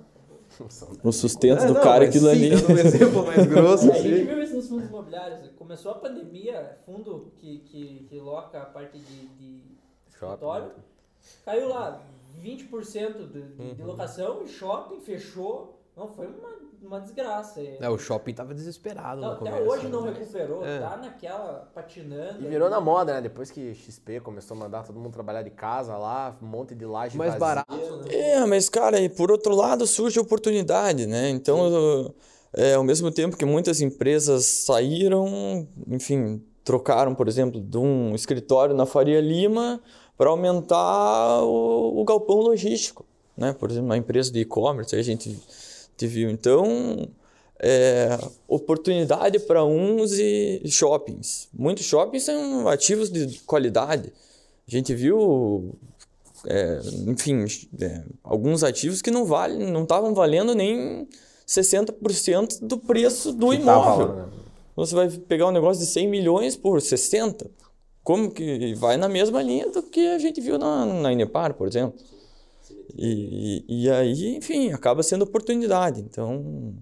O 1.03 1.11
sustento 1.13 1.63
É, 1.63 1.67
do 1.67 1.73
não, 1.75 1.81
cara, 1.81 1.99
mas 2.05 2.09
aquilo 2.09 2.25
sim, 2.25 2.31
ali. 2.31 2.49
dando 2.49 2.69
um 2.73 2.77
exemplo 2.77 3.25
mais 3.25 3.45
grosso, 3.47 3.89
A 3.91 3.95
gente 3.95 4.23
viu 4.25 4.43
isso 4.43 4.55
nos 4.57 4.67
fundos 4.67 4.89
imobiliários. 4.89 5.49
Começou 5.57 5.91
a 5.93 5.95
pandemia, 5.95 6.77
fundo 6.85 7.31
que, 7.37 7.59
que, 7.59 8.05
que 8.09 8.19
loca 8.19 8.61
a 8.61 8.65
parte 8.65 8.99
de, 8.99 9.27
de 9.29 9.61
escritório, 10.09 10.67
né? 10.67 10.73
caiu 11.45 11.69
lá 11.69 12.01
20% 12.43 13.13
de, 13.31 13.41
de, 13.41 13.61
Uhum. 13.61 13.73
de 13.75 13.81
locação, 13.83 14.45
shopping 14.45 14.99
fechou, 14.99 15.79
Não, 15.95 16.09
foi 16.09 16.27
uma, 16.27 16.49
uma 16.81 16.99
desgraça. 16.99 17.61
É, 17.61 17.89
o 17.89 17.97
shopping 17.97 18.33
tava 18.33 18.53
desesperado 18.53 19.21
Não, 19.21 19.39
no 19.39 19.47
até 19.47 19.61
hoje 19.61 19.87
não 19.87 20.01
né? 20.03 20.13
recuperou, 20.17 20.65
É. 20.65 20.79
tá 20.79 20.97
naquela 20.97 21.69
patinando. 21.73 22.43
E 22.43 22.47
virou 22.47 22.67
ali. 22.67 22.75
na 22.75 22.81
moda, 22.81 23.13
né? 23.13 23.21
Depois 23.21 23.51
que 23.51 23.73
XP 23.73 24.19
começou 24.21 24.57
a 24.57 24.59
mandar 24.59 24.83
todo 24.83 24.99
mundo 24.99 25.13
trabalhar 25.13 25.43
de 25.43 25.51
casa 25.51 25.97
lá, 25.97 26.35
um 26.41 26.45
monte 26.47 26.73
de 26.75 26.85
laje 26.85 27.17
Mais 27.17 27.33
vazia. 27.33 27.39
barato, 27.63 27.97
né? 27.97 28.13
É, 28.15 28.45
mas 28.45 28.67
cara, 28.69 28.99
e 28.99 29.07
por 29.09 29.31
outro 29.31 29.55
lado 29.55 29.85
surge 29.85 30.19
oportunidade, 30.19 31.05
né? 31.05 31.29
Então, 31.29 32.13
é, 32.53 32.73
ao 32.73 32.83
mesmo 32.83 33.11
tempo 33.11 33.37
que 33.37 33.45
muitas 33.45 33.79
empresas 33.81 34.45
saíram, 34.45 35.67
enfim, 35.87 36.43
trocaram, 36.63 37.13
por 37.15 37.27
exemplo, 37.27 37.61
de 37.61 37.77
um 37.77 38.13
escritório 38.15 38.75
na 38.75 38.85
Faria 38.85 39.21
Lima 39.21 39.79
para 40.17 40.29
aumentar 40.29 41.41
o, 41.43 41.99
o 42.01 42.05
galpão 42.05 42.37
logístico, 42.37 43.05
né? 43.37 43.53
Por 43.53 43.69
exemplo, 43.71 43.87
uma 43.87 43.97
empresa 43.97 44.31
de 44.31 44.39
e-commerce, 44.41 44.95
a 44.95 45.01
gente 45.01 45.39
te 46.01 46.07
viu. 46.07 46.29
Então, 46.29 47.07
é, 47.59 48.17
oportunidade 48.47 49.39
para 49.39 49.63
uns 49.63 50.13
e 50.13 50.61
shoppings. 50.65 51.47
Muitos 51.53 51.85
shoppings 51.85 52.23
são 52.23 52.67
ativos 52.67 53.11
de 53.11 53.39
qualidade. 53.41 54.11
A 54.67 54.71
gente 54.71 54.93
viu 54.95 55.75
é, 56.47 56.79
enfim, 57.07 57.45
é, 57.79 58.03
alguns 58.23 58.63
ativos 58.63 59.01
que 59.01 59.11
não 59.11 59.25
valem, 59.25 59.71
não 59.71 59.83
estavam 59.83 60.13
valendo 60.13 60.55
nem 60.55 61.07
60% 61.47 62.61
do 62.61 62.77
preço 62.77 63.31
do 63.31 63.49
Que 63.49 63.57
imóvel. 63.57 64.07
né? 64.15 64.25
Você 64.75 64.95
vai 64.95 65.09
pegar 65.09 65.47
um 65.47 65.51
negócio 65.51 65.83
de 65.83 65.91
100 65.91 66.07
milhões 66.07 66.55
por 66.55 66.81
60? 66.81 67.49
Como 68.03 68.31
que 68.31 68.73
vai 68.75 68.97
na 68.97 69.07
mesma 69.07 69.43
linha 69.43 69.69
do 69.69 69.83
que 69.83 70.07
a 70.07 70.17
gente 70.17 70.41
viu 70.41 70.57
na, 70.57 70.85
na 70.85 71.13
Inepar, 71.13 71.53
por 71.53 71.67
exemplo? 71.67 71.99
E, 72.97 73.63
e, 73.67 73.83
e 73.85 73.91
aí, 73.91 74.35
enfim, 74.37 74.71
acaba 74.71 75.03
sendo 75.03 75.23
oportunidade. 75.23 76.01
Então, 76.01 76.75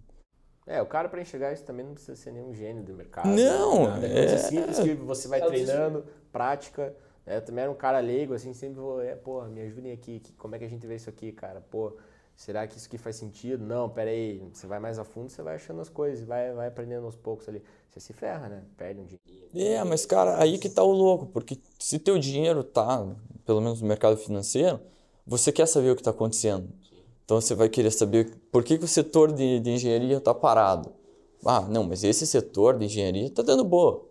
É, 0.66 0.82
o 0.82 0.86
cara 0.86 1.10
pra 1.10 1.22
enxergar 1.22 1.52
isso 1.52 1.64
também 1.64 1.84
não 1.86 1.94
precisa 1.94 2.16
ser 2.16 2.32
nenhum 2.32 2.54
gênio 2.54 2.84
do 2.84 2.94
mercado. 2.94 3.28
Não, 3.36 3.84
nada. 3.86 4.06
é- 4.06 4.26
coisa 4.28 4.38
simples 4.38 4.78
que 4.80 4.94
você 4.94 5.28
vai 5.28 5.40
É 5.40 5.46
treinando, 5.48 6.06
prática. 6.32 6.96
né? 7.26 7.38
Eu 7.38 7.42
também 7.42 7.64
era 7.64 7.72
um 7.72 7.76
cara 7.76 8.00
leigo, 8.00 8.34
assim, 8.34 8.54
sempre 8.54 8.80
vou, 8.80 9.02
é, 9.02 9.16
pô, 9.16 9.44
me 9.46 9.62
ajudem 9.62 9.92
aqui, 9.92 10.20
que- 10.20 10.34
como 10.34 10.56
é 10.56 10.60
que 10.60 10.66
a 10.66 10.70
gente 10.70 10.86
vê 10.86 10.96
isso 10.96 11.10
aqui, 11.10 11.32
cara? 11.32 11.60
Pô, 11.62 11.98
será 12.36 12.68
que 12.68 12.78
isso 12.78 12.88
aqui 12.88 12.98
faz 12.98 13.16
sentido? 13.16 13.64
Não, 13.66 13.90
pera 13.90 14.12
aí, 14.12 14.40
você 14.54 14.68
vai 14.68 14.80
mais 14.80 15.00
a 15.00 15.04
fundo, 15.04 15.30
você 15.30 15.42
vai 15.42 15.56
achando 15.56 15.82
as 15.82 15.90
coisas, 15.90 16.24
vai, 16.24 16.54
vai 16.54 16.68
aprendendo 16.68 17.06
aos 17.06 17.16
poucos 17.16 17.50
ali. 17.50 17.64
Você 17.90 18.00
se 18.00 18.14
ferra, 18.14 18.48
né? 18.48 18.64
Perde 18.78 19.02
um 19.02 19.06
dinheiro. 19.06 19.50
É, 19.54 19.84
mas 19.84 20.06
cara, 20.06 20.42
aí 20.42 20.58
que 20.60 20.70
tá 20.70 20.84
o 20.84 20.92
louco, 20.92 21.26
porque 21.28 21.58
se 21.80 21.98
teu 21.98 22.20
dinheiro 22.20 22.64
tá, 22.64 23.04
pelo 23.46 23.60
menos 23.62 23.82
no 23.82 23.88
mercado 23.88 24.16
financeiro, 24.18 24.80
você 25.30 25.52
quer 25.52 25.68
saber 25.68 25.92
o 25.92 25.96
que 25.96 26.02
está 26.02 26.12
acontecendo. 26.12 26.68
Então 27.24 27.40
você 27.40 27.54
vai 27.54 27.70
querer 27.70 27.92
saber 27.92 28.32
por 28.52 28.64
que, 28.64 28.78
que 28.78 28.86
o 28.86 28.88
setor 28.88 29.32
de, 29.32 29.60
de 29.60 29.70
engenharia 29.70 30.18
está 30.18 30.34
parado. 30.34 30.92
Ah, 31.46 31.62
não, 31.62 31.84
mas 31.84 32.04
esse 32.04 32.26
setor 32.26 32.78
de 32.78 32.86
engenharia 32.86 33.28
está 33.28 33.44
dando 33.44 33.64
boa. 33.64 34.10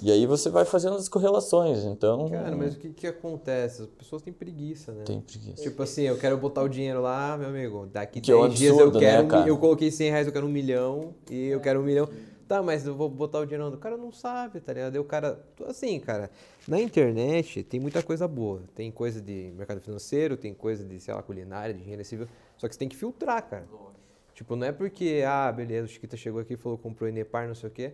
E 0.00 0.10
aí 0.10 0.24
você 0.24 0.48
vai 0.48 0.64
fazendo 0.64 0.94
as 0.94 1.08
correlações, 1.08 1.84
então 1.84 2.30
Cara, 2.30 2.54
mas 2.56 2.74
o 2.74 2.78
que 2.78 2.90
que 2.90 3.06
acontece? 3.08 3.82
As 3.82 3.88
pessoas 3.88 4.22
têm 4.22 4.32
preguiça, 4.32 4.92
né? 4.92 5.02
tem 5.04 5.20
preguiça. 5.20 5.62
Tipo 5.62 5.82
assim, 5.82 6.02
eu 6.02 6.16
quero 6.16 6.38
botar 6.38 6.62
o 6.62 6.68
dinheiro 6.68 7.02
lá, 7.02 7.36
meu 7.36 7.48
amigo. 7.48 7.88
Daqui 7.92 8.20
Que 8.20 8.30
é 8.30 8.36
um 8.36 8.42
10 8.42 8.54
dias 8.54 8.70
eu 8.70 8.84
absurdo, 8.84 9.00
né, 9.00 9.10
quero. 9.10 9.24
um 9.24 9.28
cara? 9.28 9.48
eu 9.48 9.58
coloquei 9.58 9.90
100 9.90 10.10
reais, 10.10 10.26
eu 10.28 10.32
quero 10.32 10.46
um 10.46 10.50
milhão. 10.50 11.12
E 11.28 11.48
eu 11.48 11.60
quero 11.60 11.80
um 11.80 11.82
milhão. 11.82 12.08
Tá, 12.50 12.60
mas 12.60 12.84
eu 12.84 12.96
vou 12.96 13.08
botar 13.08 13.38
o 13.38 13.44
dinheiro 13.44 13.64
onde? 13.64 13.76
O 13.76 13.78
cara 13.78 13.96
não 13.96 14.10
sabe, 14.10 14.58
tá 14.58 14.72
ligado? 14.72 14.92
Aí 14.92 14.98
o 14.98 15.04
cara. 15.04 15.40
Assim, 15.68 16.00
cara, 16.00 16.28
na 16.66 16.80
internet 16.80 17.62
tem 17.62 17.78
muita 17.78 18.02
coisa 18.02 18.26
boa. 18.26 18.60
Tem 18.74 18.90
coisa 18.90 19.20
de 19.20 19.52
mercado 19.56 19.80
financeiro, 19.80 20.36
tem 20.36 20.52
coisa 20.52 20.84
de, 20.84 20.98
sei 20.98 21.14
lá, 21.14 21.22
culinária, 21.22 21.72
de 21.72 21.80
engenharia 21.80 22.04
civil. 22.04 22.26
Só 22.58 22.66
que 22.66 22.74
você 22.74 22.78
tem 22.80 22.88
que 22.88 22.96
filtrar, 22.96 23.48
cara. 23.48 23.68
Tipo, 24.34 24.56
não 24.56 24.66
é 24.66 24.72
porque, 24.72 25.22
ah, 25.24 25.52
beleza, 25.52 25.86
o 25.86 25.88
Chiquita 25.88 26.16
chegou 26.16 26.40
aqui 26.40 26.54
e 26.54 26.56
falou, 26.56 26.76
comprou 26.76 27.08
Enepar, 27.08 27.46
não 27.46 27.54
sei 27.54 27.68
o 27.68 27.72
quê. 27.72 27.92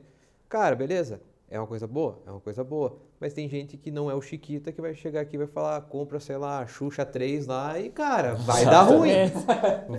Cara, 0.48 0.74
beleza. 0.74 1.20
É 1.50 1.60
uma 1.60 1.66
coisa 1.66 1.86
boa? 1.86 2.22
É 2.26 2.30
uma 2.30 2.40
coisa 2.40 2.64
boa. 2.64 2.96
Mas 3.20 3.34
tem 3.34 3.46
gente 3.50 3.76
que 3.76 3.90
não 3.90 4.10
é 4.10 4.14
o 4.14 4.22
Chiquita 4.22 4.72
que 4.72 4.80
vai 4.80 4.94
chegar 4.94 5.20
aqui 5.20 5.36
e 5.36 5.38
vai 5.38 5.48
falar, 5.48 5.82
compra, 5.82 6.18
sei 6.18 6.38
lá, 6.38 6.66
Xuxa 6.66 7.04
3 7.04 7.46
lá 7.46 7.78
e, 7.78 7.90
cara, 7.90 8.36
vai 8.36 8.64
dar 8.64 8.84
ruim. 8.84 9.10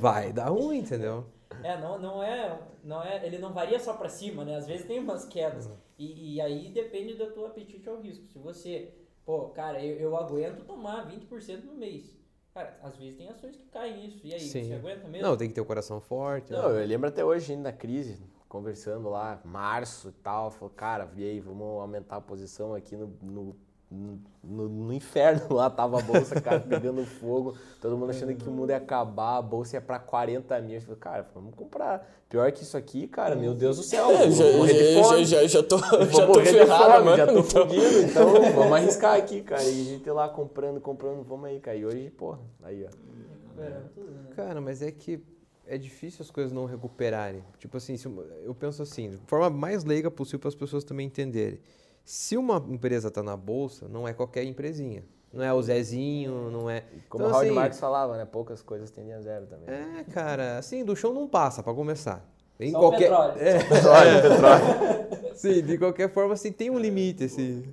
Vai 0.02 0.34
dar 0.34 0.50
ruim, 0.50 0.80
entendeu? 0.80 1.26
É, 1.68 1.78
não, 1.78 2.00
não 2.00 2.24
é, 2.24 2.62
não 2.82 3.04
é, 3.04 3.26
ele 3.26 3.40
não 3.40 3.52
varia 3.52 3.78
só 3.78 3.94
pra 3.94 4.08
cima, 4.08 4.46
né? 4.46 4.56
Às 4.56 4.66
vezes 4.66 4.88
tem 4.88 5.00
umas 5.00 5.26
quedas. 5.26 5.70
E, 5.98 6.36
e 6.36 6.42
aí 6.42 6.70
depende 6.70 7.16
do 7.16 7.30
teu 7.32 7.46
apetite 7.46 7.90
ao 7.90 8.00
risco. 8.00 8.26
Se 8.28 8.40
você, 8.40 8.94
pô, 9.26 9.50
cara, 9.50 9.84
eu, 9.84 9.98
eu 9.98 10.16
aguento 10.16 10.64
tomar 10.64 11.12
20% 11.12 11.66
no 11.66 11.74
mês. 11.74 12.18
Cara, 12.54 12.80
às 12.82 12.96
vezes 12.96 13.18
tem 13.18 13.28
ações 13.28 13.58
que 13.58 13.66
caem 13.66 14.06
isso. 14.06 14.26
E 14.26 14.34
aí, 14.34 14.40
Sim. 14.40 14.64
você 14.64 14.76
aguenta 14.76 15.10
mesmo? 15.10 15.28
Não, 15.28 15.36
tem 15.36 15.50
que 15.50 15.56
ter 15.56 15.60
o 15.60 15.66
coração 15.66 16.00
forte. 16.00 16.54
Não, 16.54 16.70
né? 16.72 16.84
eu 16.84 16.88
lembro 16.88 17.10
até 17.10 17.26
hoje, 17.26 17.52
ainda 17.52 17.70
na 17.70 17.78
crise, 17.78 18.18
conversando 18.48 19.10
lá, 19.10 19.42
março 19.44 20.08
e 20.08 20.14
tal, 20.24 20.50
falou, 20.50 20.74
cara, 20.74 21.12
e 21.18 21.24
aí, 21.26 21.40
vamos 21.42 21.82
aumentar 21.82 22.16
a 22.16 22.22
posição 22.22 22.74
aqui 22.76 22.96
no, 22.96 23.08
no, 23.22 23.56
no, 23.90 24.68
no 24.70 24.94
inferno 24.94 25.48
lá, 25.56 25.70
tava 25.70 26.00
a 26.00 26.02
bolsa, 26.04 26.40
cara, 26.42 26.60
pegando 26.60 27.06
fogo, 27.06 27.56
todo 27.82 27.98
mundo 27.98 28.10
achando 28.10 28.34
que 28.36 28.48
o 28.48 28.52
mundo 28.52 28.70
ia 28.72 28.78
acabar, 28.78 29.38
a 29.38 29.42
bolsa 29.42 29.78
ia 29.78 29.82
pra 29.82 29.98
40 30.00 30.60
mil. 30.62 30.76
Eu 30.76 30.82
falei, 30.82 30.98
cara, 31.00 31.30
vamos 31.34 31.54
comprar. 31.56 32.08
Pior 32.30 32.52
que 32.52 32.64
isso 32.64 32.76
aqui, 32.76 33.08
cara, 33.08 33.36
meu 33.36 33.54
Deus 33.54 33.78
do 33.78 33.84
céu, 33.84 34.12
É, 34.12 34.28
vou 34.28 34.32
já, 34.32 34.58
morrer 34.58 34.74
de 34.74 34.94
já, 34.96 35.04
fome. 35.04 35.26
já, 35.26 35.42
já, 35.42 35.48
já 35.48 35.64
tô, 35.64 35.78
já 35.78 36.28
tô 36.28 36.40
ferrado, 36.42 36.94
fome, 36.94 37.06
mano. 37.06 37.18
já 37.18 37.26
tô 37.28 37.40
então- 37.40 37.70
fudido, 37.70 38.02
então 38.02 38.54
vamos 38.54 38.74
arriscar 38.74 39.18
aqui, 39.18 39.42
cara. 39.42 39.64
E 39.64 39.68
a 39.82 39.84
gente 39.86 40.10
lá 40.10 40.28
comprando, 40.28 40.82
comprando, 40.82 41.24
vamos 41.24 41.46
aí, 41.46 41.60
cara. 41.62 41.78
E 41.78 41.86
hoje, 41.86 42.10
porra, 42.10 42.40
aí, 42.64 42.86
ó. 42.86 44.36
Cara, 44.36 44.60
mas 44.62 44.82
é 44.82 44.92
que 44.92 45.20
é 45.66 45.78
difícil 45.78 46.22
as 46.22 46.30
coisas 46.30 46.52
não 46.52 46.66
recuperarem. 46.66 47.44
Tipo 47.58 47.78
assim, 47.78 47.96
eu 48.44 48.54
penso 48.54 48.82
assim, 48.82 49.10
de 49.12 49.18
forma 49.28 49.50
mais 49.50 49.84
leiga 49.84 50.12
possível 50.12 50.40
para 50.40 50.50
as 50.50 50.56
pessoas 50.56 50.84
também 50.84 51.08
entenderem. 51.08 51.60
Se 52.08 52.38
uma 52.38 52.64
empresa 52.70 53.12
tá 53.12 53.22
na 53.22 53.36
bolsa, 53.36 53.86
não 53.90 54.08
é 54.08 54.14
qualquer 54.14 54.46
empresinha. 54.46 55.04
Não 55.34 55.44
é 55.44 55.52
o 55.54 55.62
Zezinho, 55.62 56.50
não 56.50 56.70
é. 56.70 56.86
Como 57.10 57.26
Então, 57.26 57.28
o 57.28 57.30
Howard 57.32 57.48
assim, 57.50 57.54
Marks 57.56 57.80
falava, 57.82 58.16
né? 58.16 58.24
Poucas 58.24 58.62
coisas 58.62 58.90
tendem 58.90 59.12
a 59.14 59.20
zero 59.20 59.46
também. 59.46 59.66
É, 59.76 60.06
cara, 60.06 60.58
assim, 60.58 60.86
do 60.86 60.96
chão 60.96 61.14
não 61.14 61.28
passa, 61.28 61.62
para 61.62 61.74
começar. 61.74 62.26
Em 62.58 62.72
Só 62.72 62.78
o 62.78 62.82
qualquer. 62.82 63.10
petróleo. 63.10 63.34
É, 63.38 63.60
Petróleo, 63.62 64.22
petróleo. 64.22 65.36
sim, 65.36 65.62
de 65.62 65.78
qualquer 65.78 66.10
forma, 66.14 66.34
assim, 66.34 66.50
tem 66.50 66.70
um 66.70 66.80
limite, 66.80 67.26
assim. 67.26 67.66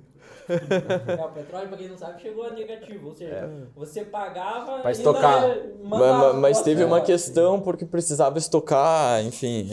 É, 0.49 1.23
o 1.23 1.29
petróleo, 1.29 1.69
pra 1.69 1.77
quem 1.77 1.87
não 1.87 1.97
sabe, 1.97 2.21
chegou 2.21 2.43
a 2.45 2.51
negativo. 2.51 3.07
Ou 3.07 3.15
seja, 3.15 3.49
você 3.73 4.03
pagava 4.03 4.81
Pra 4.81 4.91
e 4.91 4.93
estocar. 4.93 5.47
Mas, 5.81 5.99
mandava 6.01 6.33
mas- 6.33 6.61
teve 6.61 6.83
uma 6.83 6.99
questão 6.99 7.61
porque 7.61 7.85
precisava 7.85 8.37
estocar, 8.37 9.23
enfim. 9.23 9.69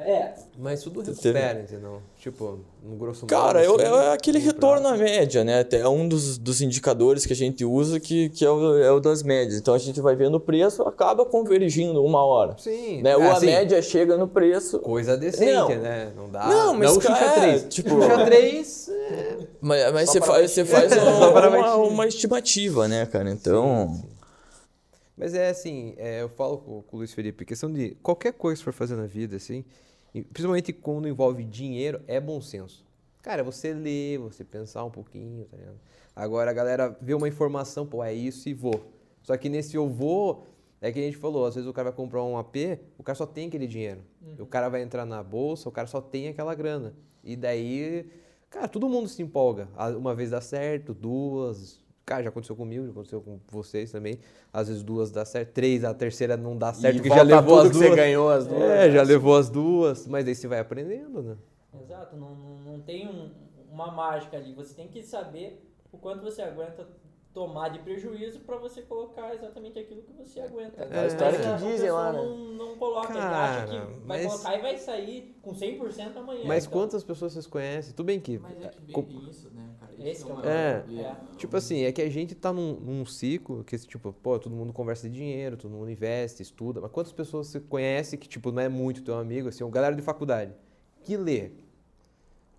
é. 0.00 0.34
É, 0.58 0.62
Mas 0.62 0.82
tudo 0.82 1.02
Teve- 1.02 1.16
recupera, 1.38 1.60
entendeu? 1.60 2.00
Tipo, 2.18 2.60
no 2.82 2.96
grosso 2.96 3.20
modo. 3.22 3.28
Cara, 3.30 3.62
é, 3.62 3.68
o- 3.68 3.74
assim, 3.74 3.84
é 3.84 4.12
aquele 4.12 4.38
no 4.38 4.44
retorno 4.44 4.88
prazo. 4.88 5.02
à 5.02 5.04
média, 5.04 5.44
né? 5.44 5.64
É 5.70 5.88
um 5.88 6.08
dos, 6.08 6.38
dos 6.38 6.60
indicadores 6.62 7.26
que 7.26 7.32
a 7.32 7.36
gente 7.36 7.64
usa 7.64 8.00
que, 8.00 8.30
que 8.30 8.44
é, 8.44 8.50
o, 8.50 8.78
é 8.78 8.90
o 8.90 8.98
das 9.00 9.22
médias. 9.22 9.58
Então 9.58 9.74
a 9.74 9.78
gente 9.78 10.00
vai 10.00 10.16
vendo 10.16 10.36
o 10.36 10.40
preço, 10.40 10.82
acaba 10.82 11.24
convergindo 11.26 12.02
uma 12.04 12.24
hora. 12.24 12.56
Sim. 12.58 13.02
Né? 13.02 13.16
Ou 13.16 13.22
é, 13.22 13.28
a 13.28 13.32
assim, 13.34 13.46
média 13.46 13.80
chega 13.82 14.16
no 14.16 14.26
preço. 14.26 14.78
Coisa 14.80 15.16
decente, 15.16 15.52
Não. 15.52 15.68
né? 15.68 16.12
Não 16.16 16.30
dá. 16.30 16.46
Não, 16.48 16.74
mas, 16.74 16.92
não 16.94 17.00
cara, 17.00 17.18
Xuxa 17.18 17.30
é, 17.30 17.40
3. 17.58 17.64
tipo- 17.68 17.90
Xuxa 17.90 18.24
3. 18.24 18.90
Mas, 19.60 19.92
mas 19.92 20.06
Só 20.06 20.12
você 20.12 20.20
faz, 20.20 20.50
você 20.50 20.64
faz 20.64 20.92
uma, 20.96 21.48
uma, 21.48 21.74
uma 21.76 22.06
estimativa, 22.06 22.86
né, 22.86 23.04
cara? 23.06 23.30
Então. 23.30 24.00
Mas 25.16 25.34
é 25.34 25.48
assim, 25.48 25.94
é, 25.96 26.22
eu 26.22 26.28
falo 26.28 26.58
com, 26.58 26.82
com 26.82 26.96
o 26.96 26.98
Luiz 26.98 27.12
Felipe, 27.14 27.44
questão 27.44 27.72
de 27.72 27.96
qualquer 28.02 28.32
coisa 28.34 28.58
que 28.58 28.64
for 28.64 28.72
fazer 28.72 28.96
na 28.96 29.06
vida, 29.06 29.36
assim, 29.36 29.64
principalmente 30.22 30.72
quando 30.72 31.08
envolve 31.08 31.44
dinheiro, 31.44 32.00
é 32.06 32.20
bom 32.20 32.40
senso. 32.40 32.84
Cara, 33.22 33.42
você 33.42 33.72
lê, 33.72 34.18
você 34.18 34.44
pensar 34.44 34.84
um 34.84 34.90
pouquinho, 34.90 35.44
tá 35.46 35.56
ligado? 35.56 35.80
Agora 36.14 36.50
a 36.50 36.54
galera 36.54 36.96
vê 37.00 37.12
uma 37.12 37.28
informação, 37.28 37.86
pô, 37.86 38.02
é 38.02 38.14
isso 38.14 38.48
e 38.48 38.54
vou. 38.54 38.92
Só 39.22 39.36
que 39.36 39.48
nesse 39.48 39.76
eu 39.76 39.88
vou, 39.88 40.46
é 40.80 40.92
que 40.92 40.98
a 40.98 41.02
gente 41.02 41.16
falou, 41.16 41.44
às 41.44 41.54
vezes 41.54 41.68
o 41.68 41.72
cara 41.72 41.90
vai 41.90 41.96
comprar 41.96 42.22
um 42.22 42.38
AP, 42.38 42.78
o 42.96 43.02
cara 43.02 43.16
só 43.16 43.26
tem 43.26 43.48
aquele 43.48 43.66
dinheiro. 43.66 44.02
O 44.38 44.46
cara 44.46 44.68
vai 44.68 44.82
entrar 44.82 45.04
na 45.04 45.22
bolsa, 45.22 45.68
o 45.68 45.72
cara 45.72 45.88
só 45.88 46.00
tem 46.00 46.28
aquela 46.28 46.54
grana. 46.54 46.94
E 47.24 47.34
daí, 47.34 48.08
cara, 48.48 48.68
todo 48.68 48.88
mundo 48.88 49.08
se 49.08 49.22
empolga. 49.22 49.68
Uma 49.98 50.14
vez 50.14 50.30
dá 50.30 50.40
certo, 50.40 50.94
duas. 50.94 51.84
Cara, 52.06 52.22
já 52.22 52.28
aconteceu 52.28 52.54
comigo, 52.54 52.84
já 52.86 52.92
aconteceu 52.92 53.20
com 53.20 53.40
vocês 53.50 53.90
também. 53.90 54.20
Às 54.52 54.68
vezes 54.68 54.84
duas 54.84 55.10
dá 55.10 55.24
certo, 55.24 55.52
três, 55.52 55.82
a 55.82 55.92
terceira 55.92 56.36
não 56.36 56.56
dá 56.56 56.72
certo, 56.72 56.94
E 56.94 56.98
porque 57.00 57.08
já 57.14 57.22
levou 57.22 57.56
tudo 57.56 57.66
as 57.66 57.66
que 57.66 57.72
duas. 57.78 57.88
você 57.90 57.96
ganhou 57.96 58.30
as 58.30 58.46
duas. 58.46 58.60
É, 58.62 58.90
já 58.92 59.02
levou 59.02 59.36
as 59.36 59.50
duas. 59.50 60.06
Mas 60.06 60.24
daí 60.24 60.34
você 60.36 60.46
vai 60.46 60.60
aprendendo, 60.60 61.20
né? 61.20 61.36
exato. 61.82 62.16
Não, 62.16 62.34
não, 62.36 62.56
não 62.60 62.80
tem 62.80 63.08
um- 63.08 63.30
uma 63.72 63.90
mágica 63.90 64.36
ali. 64.36 64.52
Você 64.54 64.72
tem 64.72 64.86
que 64.86 65.02
saber 65.02 65.60
o 65.92 65.98
quanto 65.98 66.22
você 66.22 66.42
aguenta 66.42 66.86
tomar 67.34 67.68
de 67.70 67.80
prejuízo 67.80 68.38
para 68.40 68.56
você 68.56 68.80
colocar 68.82 69.34
exatamente 69.34 69.78
aquilo 69.78 70.00
que 70.02 70.12
você 70.12 70.40
aguenta. 70.40 70.82
É 70.84 71.00
a 71.00 71.06
história 71.06 71.38
Mas 71.38 71.60
que 71.62 71.68
dizem 71.68 71.90
lá, 71.90 72.12
pessoa 72.12 72.12
né? 72.12 72.36
Não, 72.56 72.68
não 72.68 72.76
coloca, 72.76 73.12
Cara, 73.12 73.62
acha 73.62 73.66
que 73.66 73.76
vai 74.06 74.22
mas- 74.22 74.26
colocar 74.32 74.56
e 74.58 74.62
vai 74.62 74.78
sair 74.78 75.36
com 75.42 75.52
100% 75.54 76.16
amanhã. 76.16 76.44
Mas 76.46 76.64
então. 76.64 76.80
quantas 76.80 77.04
pessoas 77.04 77.32
vocês 77.34 77.46
conhecem? 77.46 77.92
Tudo 77.92 78.06
bem 78.06 78.18
que. 78.20 78.38
Mas 78.38 78.62
é 78.64 78.68
que 78.68 78.92
com- 78.92 79.04
isso, 79.28 79.50
né? 79.52 79.64
Esse 79.98 80.22
é 80.22 80.26
o 80.26 80.34
maior 80.34 80.46
É. 80.48 80.84
Tipo 81.36 81.56
assim, 81.56 81.82
é 81.84 81.92
que 81.92 82.00
a 82.00 82.08
gente 82.10 82.34
tá 82.34 82.52
num, 82.52 82.74
num 82.80 83.04
ciclo 83.04 83.62
que, 83.64 83.76
tipo, 83.78 84.12
pô, 84.22 84.38
todo 84.38 84.54
mundo 84.54 84.72
conversa 84.72 85.08
de 85.08 85.14
dinheiro, 85.14 85.56
todo 85.56 85.70
mundo 85.70 85.90
investe, 85.90 86.42
estuda, 86.42 86.80
mas 86.80 86.90
quantas 86.90 87.12
pessoas 87.12 87.46
você 87.48 87.60
conhece 87.60 88.16
que, 88.16 88.26
tipo, 88.28 88.50
não 88.50 88.62
é 88.62 88.68
muito 88.68 89.02
teu 89.02 89.14
amigo, 89.18 89.48
assim, 89.48 89.62
uma 89.62 89.70
galera 89.70 89.94
de 89.94 90.00
faculdade, 90.02 90.52
que 91.04 91.16
lê? 91.16 91.50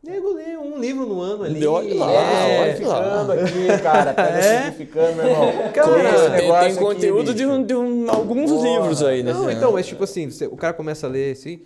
Nego 0.03 0.31
lê 0.33 0.55
um 0.55 0.79
livro 0.79 1.07
no 1.07 1.19
ano 1.19 1.43
ali. 1.43 1.65
Olha 1.65 1.95
lá, 1.95 2.11
é, 2.13 2.59
olha 2.61 2.75
Ficando 2.75 3.31
aqui, 3.31 3.81
cara, 3.81 4.13
pega 4.13 4.29
É? 4.37 4.63
simplificando, 4.65 5.15
meu 5.15 5.25
irmão. 5.25 5.51
Cara, 5.73 6.29
Tem, 6.31 6.39
tem 6.39 6.51
aqui, 6.51 6.75
conteúdo 6.77 7.33
de, 7.33 7.43
bicho. 7.43 7.49
um, 7.57 7.63
de 7.65 7.75
um- 7.75 8.09
alguns 8.11 8.51
Porra. 8.51 8.69
livros 8.69 9.01
aí, 9.03 9.23
né? 9.23 9.33
Não, 9.33 9.49
então, 9.49 9.71
mas 9.73 9.87
tipo 9.87 10.03
assim, 10.03 10.29
você- 10.29 10.45
o 10.45 10.55
cara 10.55 10.73
começa 10.73 11.07
a 11.07 11.09
ler 11.09 11.31
assim, 11.33 11.61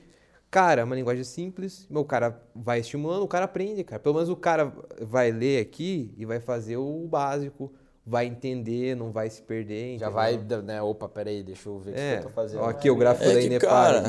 cara, 0.51 0.83
uma 0.83 0.95
linguagem 0.95 1.23
simples, 1.23 1.87
o 1.89 2.03
cara 2.03 2.37
vai 2.53 2.79
estimulando, 2.81 3.23
o 3.23 3.27
cara 3.27 3.45
aprende, 3.45 3.83
cara. 3.83 3.99
Pelo 3.99 4.15
menos 4.15 4.29
o 4.29 4.35
cara 4.35 4.71
vai 5.01 5.31
ler 5.31 5.61
aqui 5.61 6.13
e 6.17 6.25
vai 6.25 6.39
fazer 6.41 6.75
o 6.77 7.07
básico, 7.09 7.71
vai 8.05 8.25
entender, 8.25 8.95
não 8.95 9.11
vai 9.11 9.29
se 9.29 9.41
perder. 9.41 9.97
Já 9.99 10.07
entendeu? 10.09 10.11
vai, 10.57 10.61
né? 10.63 10.81
Opa, 10.81 11.07
peraí, 11.07 11.41
deixa 11.43 11.69
eu 11.69 11.79
ver 11.79 11.91
o 11.91 11.93
que 11.93 11.99
É, 11.99 12.17
eu 12.17 12.21
tô 12.23 12.29
fazendo. 12.29 12.61
ó, 12.63 12.69
aqui 12.69 12.89
o 12.89 12.95
gráfico 12.95 13.25
da 13.29 13.31
É 13.31 13.39
que, 13.39 13.45
Inepar. 13.45 13.69
cara... 13.69 14.03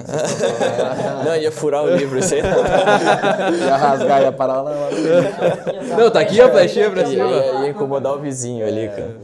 não, 1.25 1.37
ia 1.37 1.53
furar 1.53 1.85
o 1.85 1.95
livro, 1.95 2.19
isso 2.19 2.35
aí. 2.35 2.41
ia 3.65 3.77
rasgar, 3.77 4.23
ia 4.23 4.33
parar 4.33 4.63
lá. 4.63 4.73
Não, 5.97 6.11
tá 6.11 6.21
aqui 6.21 6.41
a 6.41 6.51
flechinha 6.51 6.91
pra 6.91 7.05
cima. 7.07 7.25
ia- 7.29 7.53
ia 7.65 7.69
incomodar 7.69 8.15
o 8.15 8.19
vizinho 8.21 8.67
ali, 8.67 8.81
É, 8.81 8.89
cara. 8.89 9.17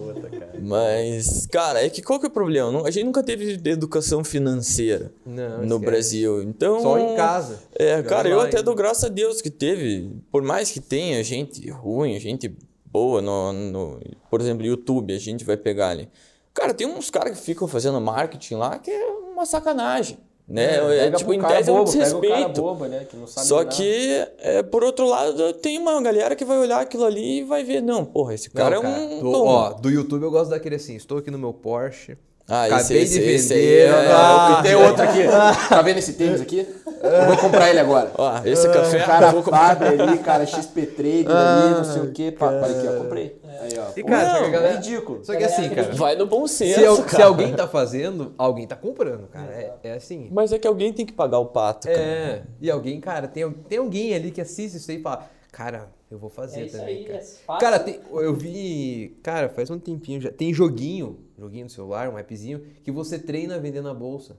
Mas, 0.69 1.47
cara, 1.47 1.83
é 1.85 1.89
que 1.89 2.03
qual 2.03 2.21
que 2.21 2.27
é 2.27 2.29
o 2.29 2.33
problema? 2.33 2.71
Não- 2.71 2.85
A 2.85 2.91
gente 2.91 3.05
nunca 3.05 3.23
teve 3.23 3.59
educação 3.71 4.23
financeira 4.23 5.11
Não, 5.25 5.65
no. 5.65 5.79
Brasil. 5.79 6.43
Então. 6.43 6.81
Só 6.83 6.99
em 6.99 7.17
casa. 7.17 7.61
É, 7.75 8.03
cara, 8.03 8.29
eu 8.29 8.39
até 8.41 8.63
dou 8.63 8.75
graças 8.75 9.05
a 9.05 9.09
Deus 9.09 9.41
que 9.41 9.49
teve. 9.51 10.11
Por 10.31 10.43
mais 10.43 10.71
que 10.71 10.79
tenha 10.81 11.25
gente 11.25 11.71
ruim, 11.71 12.21
gente 12.21 12.55
boa 12.85 13.23
no, 13.23 13.53
no 13.53 14.01
por 14.31 14.41
exemplo, 14.41 14.67
YouTube, 14.67 15.15
a 15.15 15.19
gente 15.19 15.45
vai 15.45 15.57
pegar 15.57 15.89
ali. 15.91 16.09
Cara, 16.53 16.75
tem 16.75 16.87
uns 16.87 17.09
caras 17.11 17.39
que 17.39 17.45
ficam 17.45 17.67
fazendo 17.67 18.01
marketing 18.01 18.57
lá 18.57 18.79
que 18.79 18.91
é 18.91 19.07
uma 19.07 19.47
sacanagem. 19.47 20.19
Né? 20.49 20.77
É, 20.77 21.05
Pega 21.05 21.17
tipo, 21.19 21.35
em 21.35 21.41
cara 21.41 21.57
tese 21.57 21.69
é 21.69 21.73
um 21.73 21.77
cara 21.77 21.85
desrespeito. 21.91 22.63
bobo, 22.63 22.87
né? 22.87 23.07
Que 23.09 23.17
Só 23.27 23.57
nada. 23.59 23.69
que, 23.69 24.27
é, 24.39 24.63
por 24.63 24.83
outro 24.83 25.07
lado, 25.07 25.53
tem 25.53 25.79
uma 25.79 26.01
galera 26.01 26.35
que 26.35 26.45
vai 26.45 26.57
olhar 26.59 26.81
aquilo 26.81 27.05
ali 27.05 27.41
e 27.41 27.45
vai 27.45 27.63
ver, 27.63 27.83
não, 27.83 28.03
porra, 28.05 28.33
esse 28.35 28.49
cara 28.49 28.81
Não, 28.81 28.85
é 28.91 28.99
um. 28.99 29.21
do, 29.21 29.31
toma. 29.33 29.51
ó, 29.51 29.73
do 29.75 29.91
YouTube 29.91 30.23
eu 30.23 30.31
gosto 30.31 30.49
daquele 30.51 30.77
assim, 30.77 30.97
estou 30.97 31.19
aqui 31.19 31.31
no 31.31 31.39
meu 31.39 31.53
Porsche, 31.53 32.17
ah, 32.49 32.65
acabei 32.65 32.79
esse, 32.81 32.95
de 32.95 33.01
esse, 33.01 33.21
esse 33.21 33.55
vender, 33.55 33.95
aí 33.95 34.07
é- 34.07 34.13
ah, 34.13 34.57
E 34.59 34.63
tem 34.63 34.75
outro 34.75 35.03
aqui. 35.03 35.19
Tá 35.69 35.83
vendo 35.83 35.99
esse 35.99 36.13
tênis 36.15 36.41
aqui? 36.41 36.67
Eu 37.01 37.27
vou 37.27 37.37
comprar 37.37 37.71
ele 37.71 37.79
agora. 37.79 38.11
Ó, 38.17 38.41
esse 38.45 38.67
café 38.69 39.03
O 39.03 39.07
cara 39.07 39.31
vou 39.31 39.43
comprar. 39.43 39.81
ali, 39.83 40.19
cara, 40.19 40.45
XP 40.47 40.87
Trade 40.87 41.27
ali, 41.29 41.75
não 41.77 41.85
sei 41.85 42.03
o 42.03 42.11
que. 42.13 42.35
Olha 42.41 42.67
aqui, 42.67 42.89
ó, 42.89 43.03
comprei. 43.03 43.41
Aí, 43.61 43.71
ó. 43.79 43.85
E, 43.97 44.03
cara, 44.03 44.41
Não, 44.41 44.51
galera- 44.51 44.73
é 44.73 44.77
ridículo. 44.77 45.25
Só 45.25 45.35
que 45.37 45.45
assim, 45.45 45.69
cara, 45.69 45.93
Vai 45.93 46.17
no 46.17 46.27
bom 46.27 46.47
senso, 46.47 46.97
se, 47.09 47.17
se 47.17 47.23
alguém 47.23 47.55
tá 47.55 47.69
fazendo, 47.69 48.33
alguém 48.39 48.67
tá 48.67 48.77
comprando, 48.77 49.27
cara. 49.29 49.53
É, 49.53 49.73
é 49.85 49.93
assim. 49.95 50.29
Mas 50.33 50.53
é 50.53 50.59
que 50.59 50.67
alguém 50.67 50.93
tem 50.93 51.05
que 51.05 51.13
pagar 51.13 51.39
o 51.39 51.47
pato, 51.47 51.87
cara. 51.87 52.01
É, 52.01 52.43
e 52.61 52.71
alguém, 52.71 53.01
cara, 53.01 53.29
tem, 53.29 53.49
tem 53.69 53.79
alguém 53.79 54.15
ali 54.15 54.31
que 54.31 54.41
assiste 54.41 54.77
isso 54.77 54.91
aí 54.91 54.99
e 54.99 55.03
fala, 55.03 55.27
cara, 55.53 55.89
eu 56.11 56.19
vou 56.19 56.31
fazer 56.31 56.61
É 56.61 56.67
isso 56.67 56.77
também, 56.79 56.97
aí, 56.99 57.05
cara. 57.05 57.19
é 57.19 57.23
fácil. 57.23 57.61
Cara, 57.61 57.79
tem- 57.79 58.01
eu 58.13 58.35
vi, 58.35 59.19
cara, 59.23 59.49
faz 59.49 59.71
um 59.71 59.79
tempinho 59.79 60.21
já, 60.21 60.31
tem 60.31 60.53
joguinho, 60.55 61.19
joguinho 61.39 61.65
no 61.65 61.71
celular, 61.71 62.09
um 62.09 62.17
appzinho, 62.17 62.63
que 62.83 62.91
você 62.91 63.19
treina 63.19 63.59
vendendo 63.59 63.85
na 63.85 63.95
bolsa. 63.95 64.37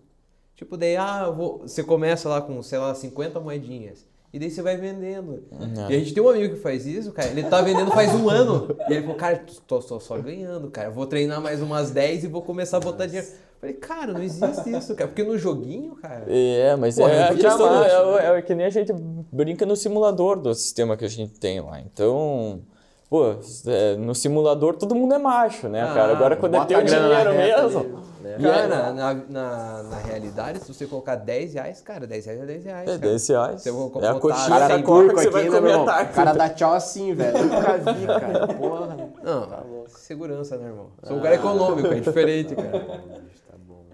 Tipo, 0.55 0.75
daí, 0.75 0.97
ah, 0.97 1.23
eu 1.27 1.35
vou, 1.35 1.59
você 1.59 1.83
começa 1.83 2.27
lá 2.27 2.41
com, 2.41 2.61
sei 2.61 2.79
lá, 2.79 2.93
50 2.93 3.39
moedinhas. 3.39 4.05
E 4.31 4.37
daí 4.37 4.51
você 4.51 4.61
vai 4.61 4.77
vendendo. 4.77 5.43
E 5.89 5.95
a 5.95 5.97
gente 5.97 6.13
tem 6.13 6.21
um 6.21 6.29
amigo 6.29 6.53
que 6.53 6.59
faz 6.61 6.85
isso, 6.85 7.11
cara. 7.11 7.29
Ele 7.29 7.43
tá 7.43 7.61
vendendo 7.61 7.89
faz 7.91 8.13
um 8.13 8.29
ano. 8.29 8.75
E 8.87 8.91
ele 8.93 9.01
falou, 9.01 9.15
cara, 9.15 9.43
tô, 9.65 9.79
tô 9.79 9.99
só 9.99 10.17
ganhando, 10.19 10.69
cara. 10.69 10.89
Eu 10.89 10.91
vou 10.91 11.07
treinar 11.07 11.41
mais 11.41 11.61
umas 11.61 11.89
10 11.91 12.25
e 12.25 12.27
vou 12.27 12.41
começar 12.43 12.77
a 12.77 12.79
botar 12.79 13.05
dinheiro. 13.07 13.27
Eu 13.61 13.67
falei, 13.67 13.75
cara, 13.75 14.13
não 14.13 14.23
existe 14.23 14.69
isso, 14.69 14.95
cara. 14.95 15.09
Porque 15.09 15.21
no 15.21 15.37
joguinho, 15.37 15.93
cara. 15.95 16.23
É, 16.29 16.77
mas 16.77 16.95
Porra, 16.95 17.11
é, 17.11 17.23
a 17.23 17.25
é 17.25 17.35
questão, 17.35 17.57
diamante, 17.57 18.25
é, 18.25 18.37
é 18.37 18.41
que 18.41 18.55
nem 18.55 18.65
a 18.65 18.69
gente 18.69 18.93
brinca 18.93 19.65
no 19.65 19.75
simulador 19.75 20.39
do 20.39 20.55
sistema 20.55 20.95
que 20.95 21.03
a 21.03 21.09
gente 21.09 21.37
tem 21.37 21.59
lá. 21.59 21.77
Então, 21.81 22.61
pô, 23.09 23.35
é, 23.67 23.97
no 23.97 24.15
simulador 24.15 24.75
todo 24.77 24.95
mundo 24.95 25.13
é 25.13 25.17
macho, 25.17 25.67
né, 25.67 25.83
Ah, 25.83 25.93
cara? 25.93 26.11
Agora 26.13 26.37
quando 26.37 26.55
é 26.55 26.65
teu 26.65 26.81
dinheiro 26.81 27.33
mesmo. 27.33 27.79
ali, 27.79 27.87
né? 28.21 28.37
Cara, 28.41 28.93
na, 28.93 29.13
na, 29.13 29.83
na 29.83 29.97
realidade, 29.97 30.59
se 30.59 30.73
você 30.73 30.85
colocar 30.85 31.15
10 31.15 31.53
reais, 31.55 31.81
cara, 31.81 32.07
10 32.07 32.25
reais 32.25 32.41
é 32.41 32.45
10 32.45 32.63
reais. 32.63 32.83
É 32.83 32.85
cara. 32.85 32.97
10 32.97 33.27
reais. 33.27 33.61
Você 33.61 33.71
vai 33.71 34.03
É 34.03 34.07
a 34.07 34.13
coxinha 34.15 34.59
Cara, 34.59 34.77
da 34.77 34.83
Coca 34.83 35.09
que 35.09 35.15
você 35.15 35.27
aqui, 35.27 35.29
vai 35.31 35.43
né, 35.43 35.49
comer 35.49 35.85
tarde. 35.85 36.11
O 36.11 36.13
cara 36.15 36.33
dá 36.33 36.49
tchau 36.49 36.73
assim, 36.73 37.13
velho. 37.13 37.37
Eu 37.37 37.43
nunca 37.45 37.77
vi, 37.93 38.07
cara. 38.07 38.47
Porra. 38.47 38.97
Não, 39.21 39.85
segurança, 39.87 40.57
né, 40.57 40.67
irmão? 40.67 40.87
Sou 41.03 41.17
um 41.17 41.21
cara 41.21 41.35
econômico, 41.35 41.87
é 41.87 41.99
diferente, 41.99 42.55
cara. 42.55 43.19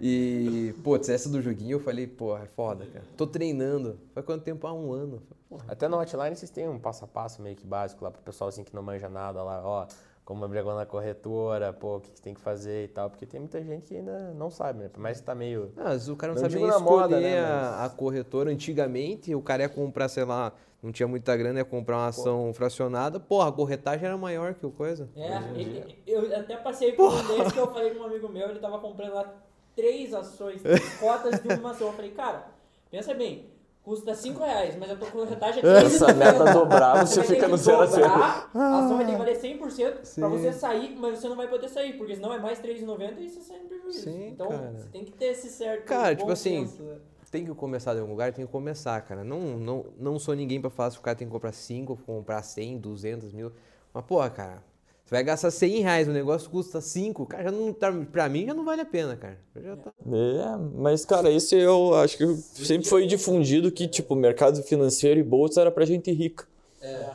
E, 0.00 0.74
putz, 0.84 1.08
essa 1.08 1.28
do 1.28 1.40
joguinho 1.40 1.76
eu 1.76 1.80
falei, 1.80 2.06
porra, 2.06 2.42
é 2.44 2.46
foda, 2.46 2.84
cara. 2.86 3.04
Tô 3.16 3.26
treinando. 3.26 3.98
Faz 4.14 4.24
quanto 4.26 4.42
tempo? 4.42 4.66
Há 4.66 4.72
um 4.72 4.92
ano. 4.92 5.22
Porra. 5.48 5.64
Até 5.68 5.88
no 5.88 5.98
Hotline 5.98 6.34
vocês 6.36 6.50
têm 6.50 6.68
um 6.68 6.78
passo 6.78 7.04
a 7.04 7.08
passo 7.08 7.40
meio 7.42 7.56
que 7.56 7.66
básico 7.66 8.04
lá 8.04 8.10
pro 8.10 8.20
pessoal 8.22 8.48
assim 8.48 8.64
que 8.64 8.74
não 8.74 8.82
manja 8.82 9.08
nada 9.08 9.42
lá, 9.42 9.62
ó. 9.64 9.86
Como 10.24 10.44
abrir 10.44 10.64
conta 10.64 10.74
na 10.76 10.86
corretora, 10.86 11.72
pô, 11.72 11.98
o 11.98 12.00
que, 12.00 12.10
que 12.10 12.20
tem 12.20 12.34
que 12.34 12.40
fazer 12.40 12.84
e 12.84 12.88
tal. 12.88 13.08
Porque 13.08 13.24
tem 13.24 13.38
muita 13.38 13.62
gente 13.62 13.86
que 13.86 13.96
ainda 13.96 14.32
não 14.34 14.50
sabe, 14.50 14.80
né? 14.80 14.88
Por 14.88 14.98
mais 15.00 15.20
que 15.20 15.24
tá 15.26 15.36
meio. 15.36 15.70
Ah, 15.76 15.90
vezes 15.90 16.08
o 16.08 16.16
cara 16.16 16.34
não, 16.34 16.42
Não 16.42 16.48
sabe 16.50 16.60
nem 16.60 16.68
escolher 16.68 16.84
moda, 17.00 17.20
né, 17.20 17.38
a, 17.38 17.84
a 17.84 17.88
corretora. 17.88 18.50
Antigamente, 18.50 19.32
o 19.36 19.40
cara 19.40 19.62
ia 19.62 19.68
comprar, 19.68 20.08
sei 20.08 20.24
lá, 20.24 20.52
não 20.82 20.90
tinha 20.90 21.06
muita 21.06 21.36
grana, 21.36 21.60
ia 21.60 21.64
comprar 21.64 21.98
uma 21.98 22.08
ação 22.08 22.52
fracionada. 22.52 23.20
Porra, 23.20 23.50
a 23.50 23.52
corretagem 23.52 24.04
era 24.04 24.16
maior 24.16 24.54
que 24.54 24.66
o 24.66 24.70
coisa. 24.72 25.08
É, 25.14 25.36
ele- 25.60 25.96
eu 26.04 26.36
até 26.36 26.56
passei 26.56 26.90
por 26.94 27.08
um 27.12 27.26
desses 27.36 27.52
que 27.52 27.58
eu 27.60 27.72
falei 27.72 27.94
com 27.94 28.00
um 28.02 28.06
amigo 28.06 28.28
meu, 28.28 28.50
ele 28.50 28.58
tava 28.58 28.80
comprando 28.80 29.14
lá 29.14 29.32
três 29.76 30.12
ações, 30.12 30.62
três 30.62 30.98
cotas 30.98 31.40
de 31.40 31.48
uma 31.54 31.70
ação. 31.70 31.88
Eu 31.88 31.92
falei, 31.92 32.10
cara, 32.10 32.48
pensa 32.90 33.14
bem, 33.14 33.46
custa 33.82 34.14
5 34.14 34.42
reais, 34.42 34.76
mas 34.76 34.90
a 34.90 34.96
tua 34.96 35.08
corretagem 35.10 35.62
é 35.64 35.82
15 35.82 35.94
Essa 35.94 36.12
meta 36.12 36.52
dobrar, 36.52 37.06
você 37.06 37.22
fica 37.22 37.46
no 37.46 37.56
zero 37.56 37.82
a 37.82 37.86
zero. 37.86 38.08
A 38.08 38.46
ação 38.52 38.96
vai 38.96 39.06
ter 39.06 39.12
que 39.12 39.18
valer 39.18 39.38
100% 39.38 39.92
pra 39.92 40.04
Sim. 40.04 40.28
você 40.28 40.52
sair, 40.52 40.96
mas 40.98 41.20
você 41.20 41.28
não 41.28 41.36
vai 41.36 41.46
poder 41.46 41.68
sair, 41.68 41.92
porque 41.92 42.16
senão 42.16 42.32
é 42.32 42.38
mais 42.40 42.58
3,90 42.58 43.18
e 43.20 43.28
você 43.28 43.40
sai 43.42 43.58
no 43.58 43.68
prejuízo. 43.68 44.00
Sim, 44.00 44.28
então, 44.28 44.48
cara. 44.48 44.72
você 44.72 44.88
tem 44.88 45.04
que 45.04 45.12
ter 45.12 45.26
esse 45.26 45.48
certo 45.50 45.84
Cara, 45.84 46.16
tipo 46.16 46.32
assim, 46.32 46.66
senso, 46.66 46.82
né? 46.82 46.96
Tem 47.30 47.44
que 47.44 47.54
começar 47.54 47.92
de 47.92 48.00
algum 48.00 48.12
lugar, 48.12 48.32
tem 48.32 48.46
que 48.46 48.50
começar, 48.50 48.98
cara. 49.02 49.22
Não, 49.22 49.58
não, 49.58 49.86
não 49.98 50.18
sou 50.18 50.34
ninguém 50.34 50.60
pra 50.60 50.70
falar 50.70 50.92
se 50.92 50.98
o 50.98 51.02
cara 51.02 51.16
tem 51.16 51.26
que 51.26 51.32
comprar 51.32 51.52
5, 51.52 51.96
comprar 52.06 52.42
100, 52.42 52.78
200 52.78 53.32
mil. 53.32 53.52
Mas, 53.92 54.04
porra, 54.06 54.30
cara, 54.30 54.62
você 55.06 55.14
vai 55.14 55.22
gastar 55.22 55.52
100 55.52 55.82
reais, 55.82 56.08
o 56.08 56.10
negócio 56.10 56.50
custa 56.50 56.80
5, 56.80 57.26
cara, 57.26 57.44
já 57.44 57.52
não 57.52 57.72
tá, 57.72 57.92
pra 58.10 58.28
mim 58.28 58.44
já 58.44 58.52
não 58.52 58.64
vale 58.64 58.80
a 58.80 58.84
pena, 58.84 59.14
cara. 59.14 59.38
Já 59.54 59.76
tá. 59.76 59.92
É, 60.04 60.56
mas 60.74 61.04
cara, 61.04 61.30
esse 61.30 61.54
eu 61.54 61.94
acho 61.94 62.18
que 62.18 62.26
sempre 62.36 62.88
foi 62.88 63.06
difundido 63.06 63.70
que, 63.70 63.86
tipo, 63.86 64.16
mercado 64.16 64.60
financeiro 64.64 65.20
e 65.20 65.22
bolsa 65.22 65.60
era 65.60 65.70
pra 65.70 65.84
gente 65.84 66.10
rica. 66.10 66.48
É. 66.82 67.10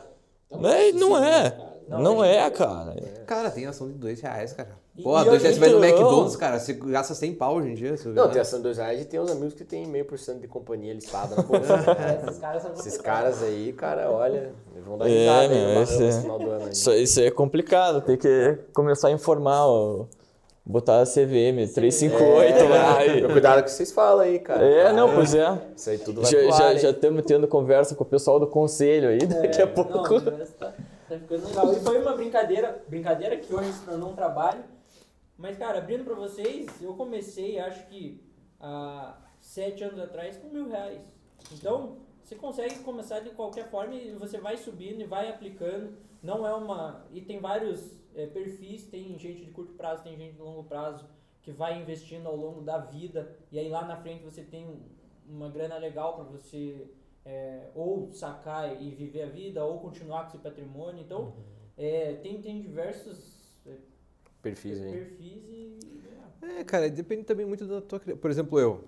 Não 0.94 1.22
é. 1.22 1.54
Não 1.86 2.24
é, 2.24 2.50
cara. 2.50 2.96
Cara, 3.26 3.50
tem 3.50 3.66
ação 3.66 3.88
de 3.88 3.94
2 3.98 4.22
reais, 4.22 4.54
cara. 4.54 4.81
Porra, 5.02 5.22
e 5.22 5.24
2 5.30 5.42
reais 5.42 5.56
você 5.56 5.60
vai 5.60 5.70
no 5.70 5.82
McDonald's, 5.82 6.36
cara, 6.36 6.58
você 6.60 6.74
gasta 6.74 7.14
100 7.14 7.34
pau 7.34 7.56
hoje 7.56 7.68
em 7.70 7.74
dia. 7.74 7.96
você 7.96 8.08
Não, 8.10 8.26
tem 8.26 8.36
lá. 8.36 8.42
ação 8.42 8.58
de 8.58 8.64
dois 8.64 8.76
reais 8.76 9.00
e 9.00 9.04
tem 9.06 9.18
uns 9.20 9.30
amigos 9.30 9.54
que 9.54 9.64
tem 9.64 9.86
meio 9.86 10.04
por 10.04 10.18
cento 10.18 10.40
de 10.40 10.48
companhia 10.48 10.92
listada 10.92 11.34
na 11.34 11.42
bolsa. 11.42 11.72
É, 11.72 12.24
esses 12.28 12.38
caras 12.38 12.62
são 12.62 12.72
Esses 12.72 12.96
complicados. 12.98 13.00
caras 13.38 13.42
aí, 13.42 13.72
cara, 13.72 14.10
olha, 14.10 14.52
eles 14.74 14.84
vão 14.84 14.98
dar 14.98 15.08
É, 15.08 15.12
risada 15.18 15.40
aí 15.40 15.48
meu, 15.48 15.74
no 15.76 15.82
esse 15.82 16.02
é- 16.02 16.06
no 16.12 16.20
final 16.20 16.38
do 16.38 16.50
ano 16.50 16.64
aí. 16.66 16.72
Isso, 16.72 16.92
isso 16.92 17.20
aí 17.20 17.26
é 17.26 17.30
complicado, 17.30 18.02
tem 18.02 18.18
que 18.18 18.58
começar 18.74 19.08
a 19.08 19.10
informar, 19.12 19.66
ó, 19.66 20.04
botar 20.64 21.00
a 21.00 21.06
CVM 21.06 21.66
358 21.74 22.68
lá. 22.68 23.02
É, 23.02 23.16
E... 23.18 23.28
cuidado 23.32 23.54
com 23.54 23.60
o 23.60 23.64
que 23.64 23.70
vocês 23.70 23.90
falam 23.92 24.20
aí, 24.20 24.38
cara. 24.40 24.62
É, 24.62 24.92
não, 24.92 25.14
pois 25.14 25.34
é. 25.34 25.58
Isso 25.74 25.88
aí 25.88 25.96
tudo 25.96 26.20
vai 26.20 26.30
Já, 26.30 26.38
ar, 26.68 26.76
já, 26.76 26.90
estamos 26.90 27.24
tendo 27.24 27.48
conversa 27.48 27.94
com 27.94 28.04
o 28.04 28.06
pessoal 28.06 28.38
do 28.38 28.46
conselho 28.46 29.08
aí, 29.08 29.20
daqui 29.20 29.62
a 29.62 29.66
pouco. 29.66 29.90
Não, 30.20 30.20
tá, 30.58 30.72
tá 31.08 31.18
ficando 31.18 31.46
legal. 31.48 31.72
E 31.72 31.76
foi 31.80 31.98
uma 31.98 32.12
brincadeira, 32.14 32.82
brincadeira 32.86 33.36
que 33.38 33.54
hoje 33.54 33.72
se 33.72 33.80
tornou 33.86 34.10
um 34.10 34.14
trabalho. 34.14 34.58
Mas, 35.42 35.58
cara, 35.58 35.78
abrindo 35.78 36.04
pra 36.04 36.14
vocês, 36.14 36.80
eu 36.80 36.94
comecei, 36.94 37.58
acho 37.58 37.84
que 37.88 38.22
há 38.60 39.18
sete 39.40 39.82
anos 39.82 39.98
atrás, 39.98 40.36
com 40.36 40.46
mil 40.48 40.68
reais. 40.68 41.12
Então, 41.50 41.96
você 42.22 42.36
consegue 42.36 42.78
começar 42.84 43.18
de 43.18 43.30
qualquer 43.30 43.68
forma 43.68 43.92
e 43.92 44.12
você 44.12 44.38
vai 44.38 44.56
subindo 44.56 45.00
e 45.00 45.04
vai 45.04 45.28
aplicando. 45.28 45.96
Não 46.22 46.46
é 46.46 46.54
uma. 46.54 47.04
E 47.10 47.20
tem 47.22 47.40
vários 47.40 47.98
eh, 48.14 48.28
perfis, 48.28 48.84
tem 48.86 49.18
gente 49.18 49.44
de 49.44 49.50
curto 49.50 49.72
prazo, 49.74 50.04
tem 50.04 50.16
gente 50.16 50.34
de 50.36 50.40
longo 50.40 50.62
prazo 50.62 51.04
que 51.42 51.50
vai 51.50 51.76
investindo 51.82 52.28
ao 52.28 52.36
longo 52.36 52.60
da 52.60 52.78
vida. 52.78 53.36
E 53.50 53.58
aí 53.58 53.68
lá 53.68 53.84
na 53.84 53.96
frente 53.96 54.22
você 54.22 54.44
tem 54.44 54.64
um- 54.68 54.80
uma 55.28 55.48
grana 55.50 55.76
legal 55.76 56.14
para 56.14 56.22
você 56.24 56.88
é, 57.24 57.68
ou 57.74 58.12
sacar 58.12 58.80
e 58.80 58.90
viver 58.92 59.22
a 59.22 59.26
vida, 59.28 59.64
ou 59.64 59.80
continuar 59.80 60.22
com 60.22 60.28
esse 60.28 60.38
patrimônio. 60.38 61.02
Então, 61.02 61.34
é, 61.76 62.14
tem, 62.22 62.40
tem 62.40 62.60
diversos 62.60 63.16
é, 63.16 63.41
Perfis 64.42 64.80
aí. 64.82 64.92
Perfis 64.92 65.42
e. 65.48 65.78
É, 66.58 66.64
cara, 66.64 66.90
depende 66.90 67.22
também 67.24 67.46
muito 67.46 67.66
da 67.66 67.80
tua. 67.80 68.00
Por 68.00 68.30
exemplo, 68.30 68.58
eu. 68.58 68.84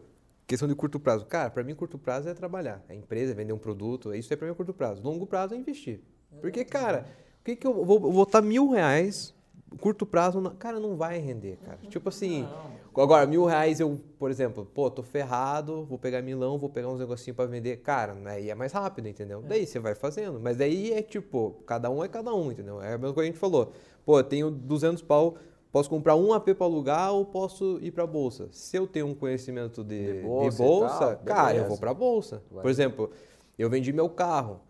Questão 0.46 0.68
de 0.68 0.74
curto 0.74 1.00
prazo. 1.00 1.24
Cara, 1.24 1.48
pra 1.48 1.62
mim, 1.64 1.74
curto 1.74 1.96
prazo 1.96 2.28
é 2.28 2.34
trabalhar. 2.34 2.84
É 2.88 2.94
empresa, 2.94 3.32
é 3.32 3.34
vender 3.34 3.52
um 3.55 3.59
produto. 3.59 4.14
Isso 4.14 4.32
é 4.32 4.36
pra 4.36 4.46
mim 4.46 4.52
é 4.52 4.55
curto 4.57 4.74
prazo. 4.74 5.02
Longo 5.02 5.26
prazo 5.26 5.55
é 5.55 5.57
investir. 5.57 6.00
Porque, 6.40 6.64
cara, 6.66 7.07
o 7.40 7.44
que, 7.44 7.57
que 7.57 7.66
eu 7.66 7.84
vou 7.84 7.98
botar 7.98 8.42
mil 8.42 8.68
reais? 8.70 9.32
Curto 9.80 10.05
prazo, 10.07 10.40
não- 10.40 10.55
cara, 10.55 10.78
não 10.78 10.96
vai 10.96 11.18
render, 11.18 11.57
cara. 11.64 11.78
Tipo 11.88 12.09
assim, 12.11 12.46
agora, 12.94 13.26
mil 13.26 13.44
reais 13.44 13.80
eu, 13.80 13.98
por 14.18 14.30
exemplo, 14.30 14.64
pô, 14.64 14.88
tô 14.88 15.02
ferrado, 15.02 15.84
vou 15.84 15.98
pegar 15.98 16.22
milão, 16.22 16.59
vou 16.59 16.68
pegar 16.68 16.88
uns 16.88 16.98
negocinhos 17.00 17.34
pra 17.34 17.46
vender. 17.46 17.78
Cara, 17.78 18.14
aí 18.26 18.50
é 18.50 18.55
mais 18.55 18.70
rápido, 18.72 19.09
entendeu? 19.09 19.42
Daí 19.42 19.66
você 19.66 19.80
vai 19.80 19.94
fazendo. 19.96 20.38
Mas 20.38 20.57
daí 20.59 20.92
é 20.92 21.02
tipo, 21.02 21.57
cada 21.66 21.90
um 21.90 22.05
é 22.05 22.09
cada 22.09 22.32
um, 22.34 22.52
entendeu? 22.52 22.80
É 22.82 22.94
a 22.94 22.98
mesma 22.98 23.14
coisa 23.14 23.14
que 23.14 23.20
a 23.20 23.32
gente 23.32 23.38
falou. 23.38 23.72
Pô, 24.05 24.18
eu 24.18 24.24
tenho 24.24 24.50
200 24.50 25.02
pau, 25.02 25.36
posso 25.72 25.88
comprar 25.88 26.14
um 26.16 26.32
AP 26.32 26.55
pra 26.55 26.66
alugar 26.66 27.12
ou 27.12 27.24
posso 27.24 27.78
ir 27.80 27.90
pra 27.90 28.07
bolsa. 28.07 28.48
Se 28.52 28.76
eu 28.76 28.86
tenho 28.86 29.07
um 29.07 29.14
conhecimento 29.14 29.82
de, 29.82 30.07
De 30.07 30.14
de 30.14 30.22
bolsa 30.22 30.59
bolsa, 30.62 30.94
e 31.12 31.16
tal, 31.16 31.24
cara, 31.24 31.57
eu 31.57 31.64
vou 31.66 31.78
pra 31.78 31.94
bolsa. 31.94 32.42
Vai. 32.50 32.62
Por 32.62 32.70
exemplo, 32.70 33.11
eu 33.59 33.68
vendi 33.70 33.92
meu 33.92 34.09
carro. 34.09 34.61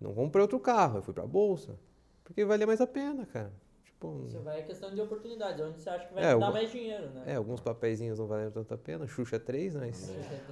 Não 0.00 0.12
comprei 0.14 0.42
outro 0.42 0.58
carro, 0.60 0.98
eu 0.98 1.02
fui 1.02 1.14
pra 1.14 1.26
bolsa. 1.26 1.78
Porque 2.22 2.44
valia 2.44 2.66
mais 2.66 2.80
a 2.80 2.86
pena, 2.86 3.26
cara. 3.26 3.52
Tipo, 3.84 4.22
Você 4.26 4.38
vai 4.38 4.60
é 4.60 4.62
questão 4.62 4.94
de 4.94 5.00
oportunidades, 5.00 5.64
onde 5.64 5.80
você 5.80 5.88
acha 5.90 6.06
que 6.06 6.14
vai 6.14 6.24
É, 6.24 6.36
dar 6.36 6.48
o- 6.50 6.52
mais 6.52 6.70
dinheiro, 6.70 7.08
né? 7.10 7.22
é, 7.26 7.34
alguns 7.36 7.60
papeizinhos 7.60 8.18
não 8.18 8.26
valeram 8.26 8.50
tanto 8.50 8.72
a 8.74 8.78
pena. 8.78 9.06
Xuxa 9.06 9.38
3, 9.38 9.74
mas 9.74 10.10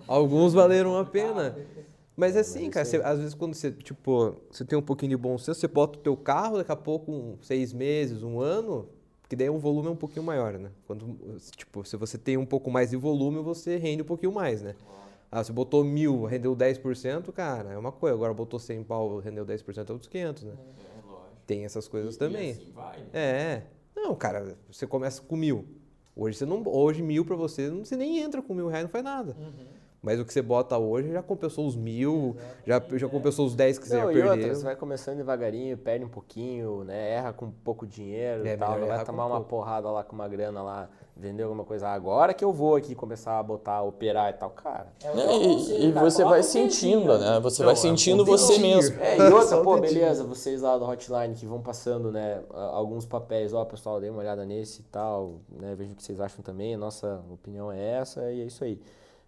alguns 0.09 0.53
valeram 0.55 0.97
a 0.99 1.05
pena. 1.05 1.57
Mas 2.17 2.37
é 2.37 2.41
assim, 2.41 2.69
cara, 2.71 2.85
você- 2.85 2.97
às 2.99 3.19
vezes 3.19 3.35
quando 3.35 3.55
você, 3.55 3.71
tipo, 3.73 4.37
você 4.51 4.65
tem 4.65 4.79
um 4.79 4.83
pouquinho 4.83 5.11
de 5.11 5.17
bom 5.17 5.37
senso, 5.39 5.59
você 5.61 5.69
bota 5.69 5.99
o 5.99 6.03
teu 6.03 6.17
carro, 6.17 6.59
daqui 6.59 6.71
a 6.73 6.77
pouco, 6.77 7.11
um, 7.11 7.37
seis 7.41 7.73
meses, 7.73 8.23
um 8.23 8.39
ano, 8.41 8.89
que 9.29 9.35
daí 9.35 9.49
um 9.49 9.59
volume 9.59 9.89
é 9.89 9.91
um 9.93 9.97
pouquinho 9.97 10.23
maior, 10.25 10.59
né? 10.59 10.71
Quando, 10.87 11.17
tipo, 11.57 11.85
se 11.87 11.97
você 11.97 12.19
tem 12.19 12.37
um 12.37 12.45
pouco 12.45 12.71
mais 12.71 12.91
de 12.91 12.97
volume, 12.97 13.39
você 13.41 13.79
rende 13.79 14.03
um 14.03 14.07
pouquinho 14.07 14.31
mais, 14.33 14.61
né? 14.61 14.75
Ah, 15.31 15.43
você 15.43 15.51
botou 15.51 15.83
mil, 15.83 16.25
rendeu 16.27 16.55
10%, 16.55 17.33
cara, 17.33 17.71
é 17.73 17.79
uma 17.79 17.91
coisa. 17.91 18.15
Agora 18.15 18.35
botou 18.35 18.61
100 18.61 18.83
pau, 18.85 19.19
rendeu 19.19 19.47
10%, 19.47 19.89
é 19.89 19.93
outros 19.95 20.11
500, 20.11 20.43
né? 20.45 20.53
É, 20.53 21.09
lógico. 21.09 21.37
Tem 21.47 21.65
essas 21.65 21.89
coisas 21.89 22.17
E 22.17 22.19
também. 22.19 22.51
assim 22.51 22.71
vai, 22.75 22.99
né? 22.99 23.07
É. 23.15 23.63
Não, 23.97 24.15
cara, 24.15 24.59
você 24.71 24.87
começa 24.87 25.23
com 25.23 25.35
mil. 25.35 25.65
Hoje 26.15 26.37
você 26.37 26.45
não. 26.45 26.63
Hoje 26.67 27.01
mil 27.01 27.25
pra 27.25 27.35
você, 27.37 27.71
não- 27.71 27.83
você 27.83 27.97
nem 27.97 28.19
entra 28.19 28.43
com 28.43 28.53
mil 28.53 28.69
reais, 28.69 28.85
não 28.85 28.91
faz 28.91 29.03
nada. 29.03 29.35
Uhum. 29.41 29.72
Mas 30.03 30.19
o 30.19 30.25
que 30.25 30.33
você 30.33 30.43
bota 30.43 30.77
hoje 30.77 31.13
já 31.13 31.23
compensou 31.23 31.65
os 31.65 31.77
mil, 31.77 32.37
já, 32.67 32.83
já 32.95 33.09
compensou 33.09 33.47
os 33.47 33.55
10 33.55 33.79
que 33.79 33.87
você 33.87 33.95
Não, 33.95 34.07
já 34.07 34.13
e 34.13 34.17
outra, 34.23 34.31
perdeu. 34.37 34.55
você 34.57 34.65
vai 34.65 34.75
começando 34.75 35.19
devagarinho, 35.19 35.79
perde 35.79 36.05
um 36.05 36.09
pouquinho, 36.09 36.83
né? 36.83 37.13
Erra 37.13 37.33
com 37.33 37.53
pouco 37.53 37.87
dinheiro 37.87 38.45
É, 38.45 38.55
e 38.55 38.57
tal. 38.57 38.81
vai 38.81 39.05
tomar 39.05 39.27
uma 39.27 39.37
pouco. 39.37 39.51
porrada 39.51 39.89
lá 39.93 40.03
com 40.03 40.17
uma 40.17 40.27
grana 40.27 40.61
lá, 40.61 40.89
vender 41.17 41.45
alguma 41.45 41.63
coisa. 41.65 41.87
Agora 41.89 42.35
que 42.35 42.45
eu 42.45 42.53
vou 42.53 42.75
aqui 42.75 42.97
começar 42.97 43.39
a 43.39 43.43
botar, 43.45 43.81
operar 43.83 44.31
e 44.31 44.33
tal. 44.33 44.51
Cara, 44.51 44.89
É 45.05 45.15
Né, 45.15 45.23
teu 45.25 45.41
E, 45.41 45.89
e 45.89 45.93
cara, 45.93 46.11
você 46.11 46.17
coloca 46.25 46.31
vai 46.35 46.43
pezinho, 46.43 46.71
sentindo, 46.71 47.19
né? 47.19 47.39
Você 47.41 47.63
Não, 47.63 47.67
vai 47.67 47.73
é 47.75 47.77
sentindo 47.77 48.23
um 48.25 48.27
você 48.27 48.59
mesmo. 48.59 49.01
É, 49.01 49.19
e 49.19 49.33
outra, 49.33 49.59
pô, 49.63 49.79
beleza, 49.79 50.25
vocês 50.25 50.63
lá 50.63 50.79
da 50.79 50.85
hotline 50.85 51.37
que 51.37 51.47
vão 51.47 51.61
passando, 51.63 52.11
né, 52.11 52.43
alguns 52.73 53.07
papéis, 53.07 53.55
ó, 53.55 53.65
pessoal, 53.65 54.01
dê 54.01 54.11
uma 54.11 54.19
olhada 54.19 54.45
nesse 54.45 54.81
e 54.81 54.85
tal, 54.87 55.35
né, 55.49 55.77
veja 55.77 55.93
o 55.93 55.95
que 55.95 56.03
vocês 56.03 56.21
acham 56.21 56.43
também, 56.43 56.75
a 56.75 56.79
nossa 56.79 57.23
opinião 57.31 57.71
é 57.71 57.81
essa 57.99 58.33
e 58.33 58.41
é 58.41 58.45
isso 58.47 58.65
aí. 58.65 58.81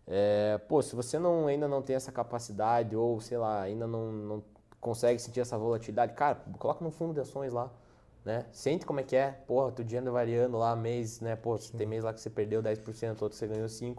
É, 0.06 0.58
pô, 0.68 0.82
se 0.82 0.94
você 0.94 1.18
não, 1.18 1.46
ainda 1.46 1.66
não 1.66 1.80
tem 1.80 1.96
essa 1.96 2.12
capacidade 2.12 2.94
ou, 2.94 3.20
sei 3.20 3.38
lá, 3.38 3.62
ainda 3.62 3.86
não, 3.86 4.12
não 4.12 4.42
consegue 4.80 5.18
sentir 5.18 5.40
essa 5.40 5.56
volatilidade, 5.56 6.12
cara, 6.12 6.42
coloca 6.58 6.84
no 6.84 6.90
fundo 6.90 7.14
de 7.14 7.20
ações 7.20 7.52
lá, 7.52 7.70
né, 8.22 8.44
sente 8.52 8.84
como 8.84 9.00
é 9.00 9.02
que 9.02 9.16
é, 9.16 9.30
porra, 9.46 9.72
teu 9.72 9.84
dinheiro 9.84 10.12
variando 10.12 10.58
lá, 10.58 10.76
mês, 10.76 11.20
né, 11.20 11.36
pô, 11.36 11.56
tem 11.58 11.86
mês 11.86 12.04
lá 12.04 12.12
que 12.12 12.20
você 12.20 12.28
perdeu 12.28 12.62
10%, 12.62 13.22
outro 13.22 13.36
você 13.36 13.46
ganhou 13.46 13.66
5%, 13.66 13.96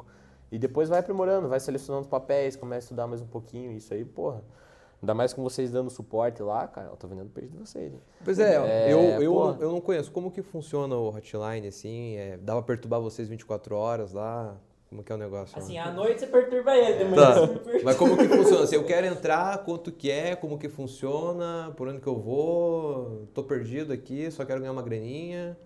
e 0.52 0.60
depois 0.60 0.90
vai 0.90 1.00
aprimorando, 1.00 1.50
vai 1.50 1.60
selecionando 1.60 2.04
os 2.04 2.10
papéis, 2.10 2.56
começa 2.56 2.78
a 2.78 2.86
estudar 2.86 3.08
mais 3.08 3.22
um 3.22 3.28
pouquinho, 3.28 3.72
isso 3.72 3.94
aí, 3.94 4.06
porra. 4.06 4.44
Ainda 5.02 5.14
mais 5.14 5.34
com 5.34 5.44
vocês 5.44 5.72
dando 5.72 5.90
suporte 5.90 6.42
lá, 6.42 6.68
cara, 6.68 6.88
eu 6.88 6.96
tô 6.96 7.08
vendendo 7.08 7.30
peixe 7.30 7.50
de 7.50 7.58
vocês? 7.58 7.94
Pois 8.24 8.40
é, 8.40 8.56
É, 8.56 8.94
eu, 8.94 9.00
eu, 9.22 9.34
pô. 9.34 9.52
eu 9.60 9.72
não 9.72 9.82
conheço. 9.82 10.12
Como 10.12 10.32
que 10.32 10.42
funciona 10.42 10.96
o 10.96 11.10
hotline, 11.10 11.68
assim? 11.68 12.16
É, 12.16 12.38
dá 12.38 12.54
pra 12.54 12.64
perturbar 12.64 13.02
vocês 13.02 13.28
24 13.28 13.76
horas 13.76 14.14
lá? 14.14 14.56
Como 14.90 15.04
que 15.04 15.12
é 15.12 15.16
o 15.16 15.18
negócio? 15.18 15.58
Assim, 15.58 15.78
à 15.78 15.92
noite 15.92 16.20
você 16.22 16.28
perturba 16.28 16.76
ele, 16.78 17.04
de 17.04 17.06
manhã 17.06 17.16
Tá. 17.16 17.40
você. 17.42 17.82
Mas 17.84 17.96
como 17.98 18.16
que 18.16 18.28
funciona? 18.30 18.68
Se 18.68 18.76
eu 18.76 18.84
quero 18.84 19.08
entrar, 19.08 19.58
quanto 19.66 19.92
que 19.92 20.10
é, 20.12 20.36
como 20.36 20.58
que 20.58 20.70
funciona, 20.70 21.74
por 21.76 21.88
onde 21.88 22.00
que 22.00 22.08
eu 22.08 22.18
vou, 22.18 23.24
tô 23.34 23.44
perdido 23.44 23.92
aqui, 23.92 24.30
só 24.32 24.46
quero 24.46 24.60
ganhar 24.62 24.72
uma 24.72 24.84
graninha. 24.84 25.58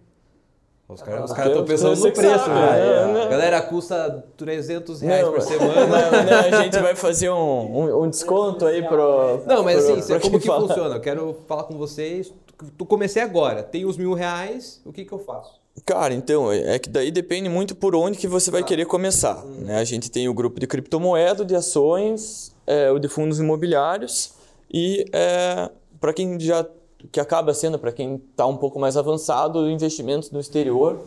Os 0.87 1.03
caras 1.03 1.25
os 1.25 1.31
Ah, 1.31 1.35
caras 1.35 1.51
estão 1.51 1.61
eu- 1.63 1.67
pensando 1.67 1.95
no 2.07 2.11
preço, 2.13 2.45
sabe, 2.45 2.49
né? 2.55 3.13
né? 3.13 3.27
Galera, 3.29 3.61
custa 3.61 4.25
300 4.35 5.01
reais 5.01 5.21
Não, 5.23 5.29
por 5.33 5.37
mas- 5.39 5.47
semana. 5.47 5.85
Não, 5.85 6.23
não, 6.51 6.57
a 6.57 6.63
gente 6.63 6.79
vai 6.79 6.95
fazer 6.95 7.29
um, 7.29 7.77
um, 7.77 8.03
um 8.05 8.09
desconto 8.09 8.65
aí 8.65 8.81
pro. 8.81 9.43
Não, 9.45 9.63
mas 9.63 9.85
pro- 9.85 9.93
assim, 9.95 10.07
pro 10.13 10.21
como 10.21 10.39
que 10.39 10.47
fala. 10.47 10.67
funciona? 10.67 10.95
Eu 10.95 11.01
quero 11.01 11.37
falar 11.47 11.65
com 11.65 11.77
vocês. 11.77 12.33
Tu 12.75 12.85
comecei 12.87 13.21
agora, 13.21 13.61
tem 13.61 13.85
os 13.85 13.97
mil 13.97 14.13
reais, 14.15 14.81
o 14.83 14.91
que 14.91 15.05
que 15.05 15.13
eu 15.13 15.19
faço? 15.19 15.58
Cara, 15.85 16.13
então, 16.13 16.51
é 16.51 16.77
que 16.77 16.89
daí 16.89 17.09
depende 17.09 17.47
muito 17.49 17.73
por 17.75 17.95
onde 17.95 18.17
que 18.17 18.27
você 18.27 18.51
vai 18.51 18.63
querer 18.63 18.85
começar. 18.85 19.43
Né? 19.45 19.77
A 19.79 19.83
gente 19.83 20.11
tem 20.11 20.27
o 20.27 20.33
grupo 20.33 20.59
de 20.59 20.67
criptomoeda, 20.67 21.45
de 21.45 21.55
ações, 21.55 22.53
é, 22.67 22.91
o 22.91 22.99
de 22.99 23.07
fundos 23.07 23.39
imobiliários 23.39 24.33
e 24.71 25.05
é, 25.13 25.69
para 25.99 26.13
quem 26.13 26.39
já 26.39 26.65
que 27.13 27.19
acaba 27.19 27.53
sendo 27.53 27.79
para 27.79 27.93
quem 27.93 28.21
está 28.29 28.45
um 28.45 28.57
pouco 28.57 28.77
mais 28.77 28.97
avançado, 28.97 29.69
investimentos 29.69 30.31
no 30.31 30.39
exterior. 30.39 30.99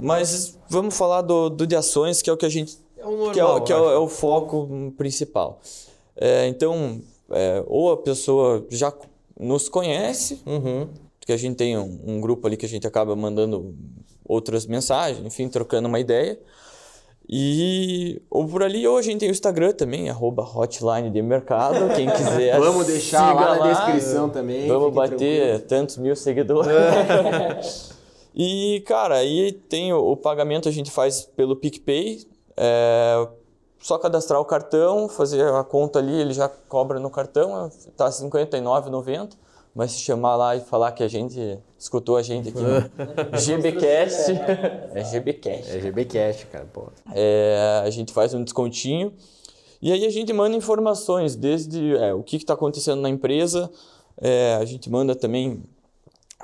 Mas 0.00 0.56
vamos 0.70 0.96
falar 0.96 1.20
do, 1.20 1.50
do 1.50 1.66
de 1.66 1.76
ações, 1.76 2.22
que 2.22 2.30
é 2.30 2.32
o 2.32 2.36
que 2.36 2.46
a 2.46 2.48
gente 2.48 2.78
É 2.96 3.04
o 3.04 3.10
normal, 3.10 3.32
que 3.34 3.40
é, 3.40 3.44
o- 3.44 3.60
que 3.60 3.72
é 3.72 3.76
o, 3.76 3.90
é 3.90 3.98
o 3.98 4.08
foco 4.08 4.66
hum, 4.70 4.90
principal. 4.96 5.60
É, 6.16 6.46
então, 6.48 6.98
é, 7.30 7.62
ou 7.66 7.92
a 7.92 7.96
pessoa 7.98 8.64
já 8.70 8.90
nos 9.38 9.68
conhece, 9.68 10.40
Uhum. 10.46 10.88
Que 11.28 11.32
a 11.34 11.36
gente 11.36 11.56
tem 11.56 11.76
um, 11.76 12.00
um 12.06 12.20
grupo 12.22 12.46
ali 12.46 12.56
que 12.56 12.64
a 12.64 12.68
gente 12.68 12.86
acaba 12.86 13.14
mandando 13.14 13.76
outras 14.24 14.64
mensagens, 14.64 15.22
enfim, 15.26 15.46
trocando 15.46 15.86
uma 15.86 16.00
ideia. 16.00 16.40
E 17.28 18.22
ou 18.30 18.48
por 18.48 18.62
ali, 18.62 18.88
ou 18.88 18.96
a 18.96 19.02
gente 19.02 19.20
tem 19.20 19.28
o 19.28 19.30
Instagram 19.30 19.72
também, 19.72 20.08
arroba 20.08 20.42
hotline 20.42 21.10
de 21.10 21.20
mercado, 21.20 21.94
quem 21.94 22.10
quiser. 22.10 22.56
Vamos 22.58 22.86
deixar 22.86 23.34
lá 23.34 23.58
na 23.58 23.74
descrição 23.74 24.30
também, 24.30 24.66
Vamos 24.68 24.94
bater 24.94 25.66
tantos 25.66 25.98
mil 25.98 26.16
seguidores. 26.16 26.72
e, 28.34 28.82
cara, 28.86 29.16
aí 29.16 29.52
tem 29.52 29.92
o, 29.92 29.98
o 29.98 30.16
pagamento 30.16 30.66
a 30.66 30.72
gente 30.72 30.90
faz 30.90 31.28
pelo 31.36 31.56
PicPay. 31.56 32.26
É, 32.56 33.28
só 33.78 33.98
cadastrar 33.98 34.40
o 34.40 34.46
cartão, 34.46 35.10
fazer 35.10 35.46
a 35.52 35.62
conta 35.62 35.98
ali, 35.98 36.18
ele 36.18 36.32
já 36.32 36.48
cobra 36.48 36.98
no 36.98 37.10
cartão, 37.10 37.70
tá 37.98 38.06
R$ 38.06 38.12
59,90. 38.12 39.32
Mas 39.78 39.92
se 39.92 40.00
chamar 40.00 40.34
lá 40.34 40.56
e 40.56 40.60
falar 40.60 40.90
que 40.90 41.04
a 41.04 41.08
gente 41.08 41.38
escutou 41.78 42.16
a 42.16 42.22
gente 42.22 42.48
aqui 42.48 42.58
no 42.58 42.80
GBcast, 43.38 44.32
é 44.92 45.04
GBcast. 45.04 45.70
É 45.70 45.80
GB 45.80 46.04
Cash, 46.04 46.46
cara, 46.50 46.64
pô. 46.64 46.88
É, 47.14 47.80
a 47.84 47.88
gente 47.88 48.12
faz 48.12 48.34
um 48.34 48.42
descontinho 48.42 49.12
e 49.80 49.92
aí 49.92 50.04
a 50.04 50.10
gente 50.10 50.32
manda 50.32 50.56
informações 50.56 51.36
desde 51.36 51.94
é, 51.94 52.12
o 52.12 52.24
que 52.24 52.34
está 52.34 52.54
acontecendo 52.54 53.00
na 53.00 53.08
empresa, 53.08 53.70
é, 54.20 54.56
a 54.60 54.64
gente 54.64 54.90
manda 54.90 55.14
também 55.14 55.62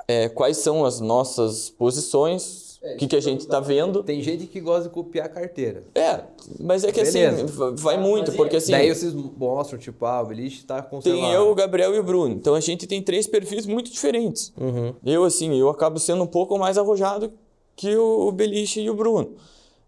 é, 0.07 0.29
quais 0.29 0.55
são 0.55 0.85
as 0.85 1.01
nossas 1.01 1.69
posições, 1.69 2.64
o 2.93 2.97
que, 2.97 3.07
que 3.07 3.15
a 3.15 3.19
gente 3.19 3.41
está 3.41 3.59
vendo. 3.59 4.03
Tem 4.03 4.21
gente 4.21 4.45
que 4.47 4.59
gosta 4.61 4.83
de 4.83 4.89
copiar 4.93 5.25
a 5.25 5.29
carteira. 5.29 5.83
É, 5.95 6.21
mas 6.59 6.83
é 6.83 6.91
que 6.91 7.03
Beleza. 7.03 7.43
assim, 7.43 7.45
va- 7.47 7.71
vai 7.71 7.97
muito, 7.97 8.31
porque 8.33 8.57
assim, 8.57 8.71
Daí 8.71 8.93
vocês 8.93 9.13
mostram, 9.13 9.79
tipo, 9.79 10.05
ah, 10.05 10.21
o 10.21 10.25
beliche 10.27 10.63
tá 10.65 10.81
conservado. 10.81 11.23
tem 11.23 11.33
eu, 11.33 11.49
o 11.49 11.55
Gabriel 11.55 11.93
e 11.95 11.99
o 11.99 12.03
Bruno. 12.03 12.33
Então 12.35 12.53
a 12.55 12.59
gente 12.59 12.85
tem 12.85 13.01
três 13.01 13.25
perfis 13.27 13.65
muito 13.65 13.91
diferentes. 13.91 14.53
Uhum. 14.59 14.93
Eu, 15.05 15.23
assim, 15.23 15.57
eu 15.57 15.69
acabo 15.69 15.99
sendo 15.99 16.23
um 16.23 16.27
pouco 16.27 16.57
mais 16.59 16.77
arrojado 16.77 17.31
que 17.75 17.95
o, 17.95 18.27
o 18.27 18.31
Beliche 18.31 18.81
e 18.81 18.89
o 18.89 18.93
Bruno. 18.95 19.33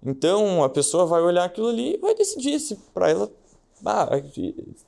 Então, 0.06 0.64
a 0.64 0.70
pessoa 0.70 1.06
vai 1.06 1.22
olhar 1.22 1.44
aquilo 1.46 1.68
ali 1.70 1.96
e 1.96 1.98
vai 1.98 2.14
decidir 2.16 2.60
se 2.60 2.76
para 2.94 3.10
ela... 3.10 3.32
Ah, 3.86 4.10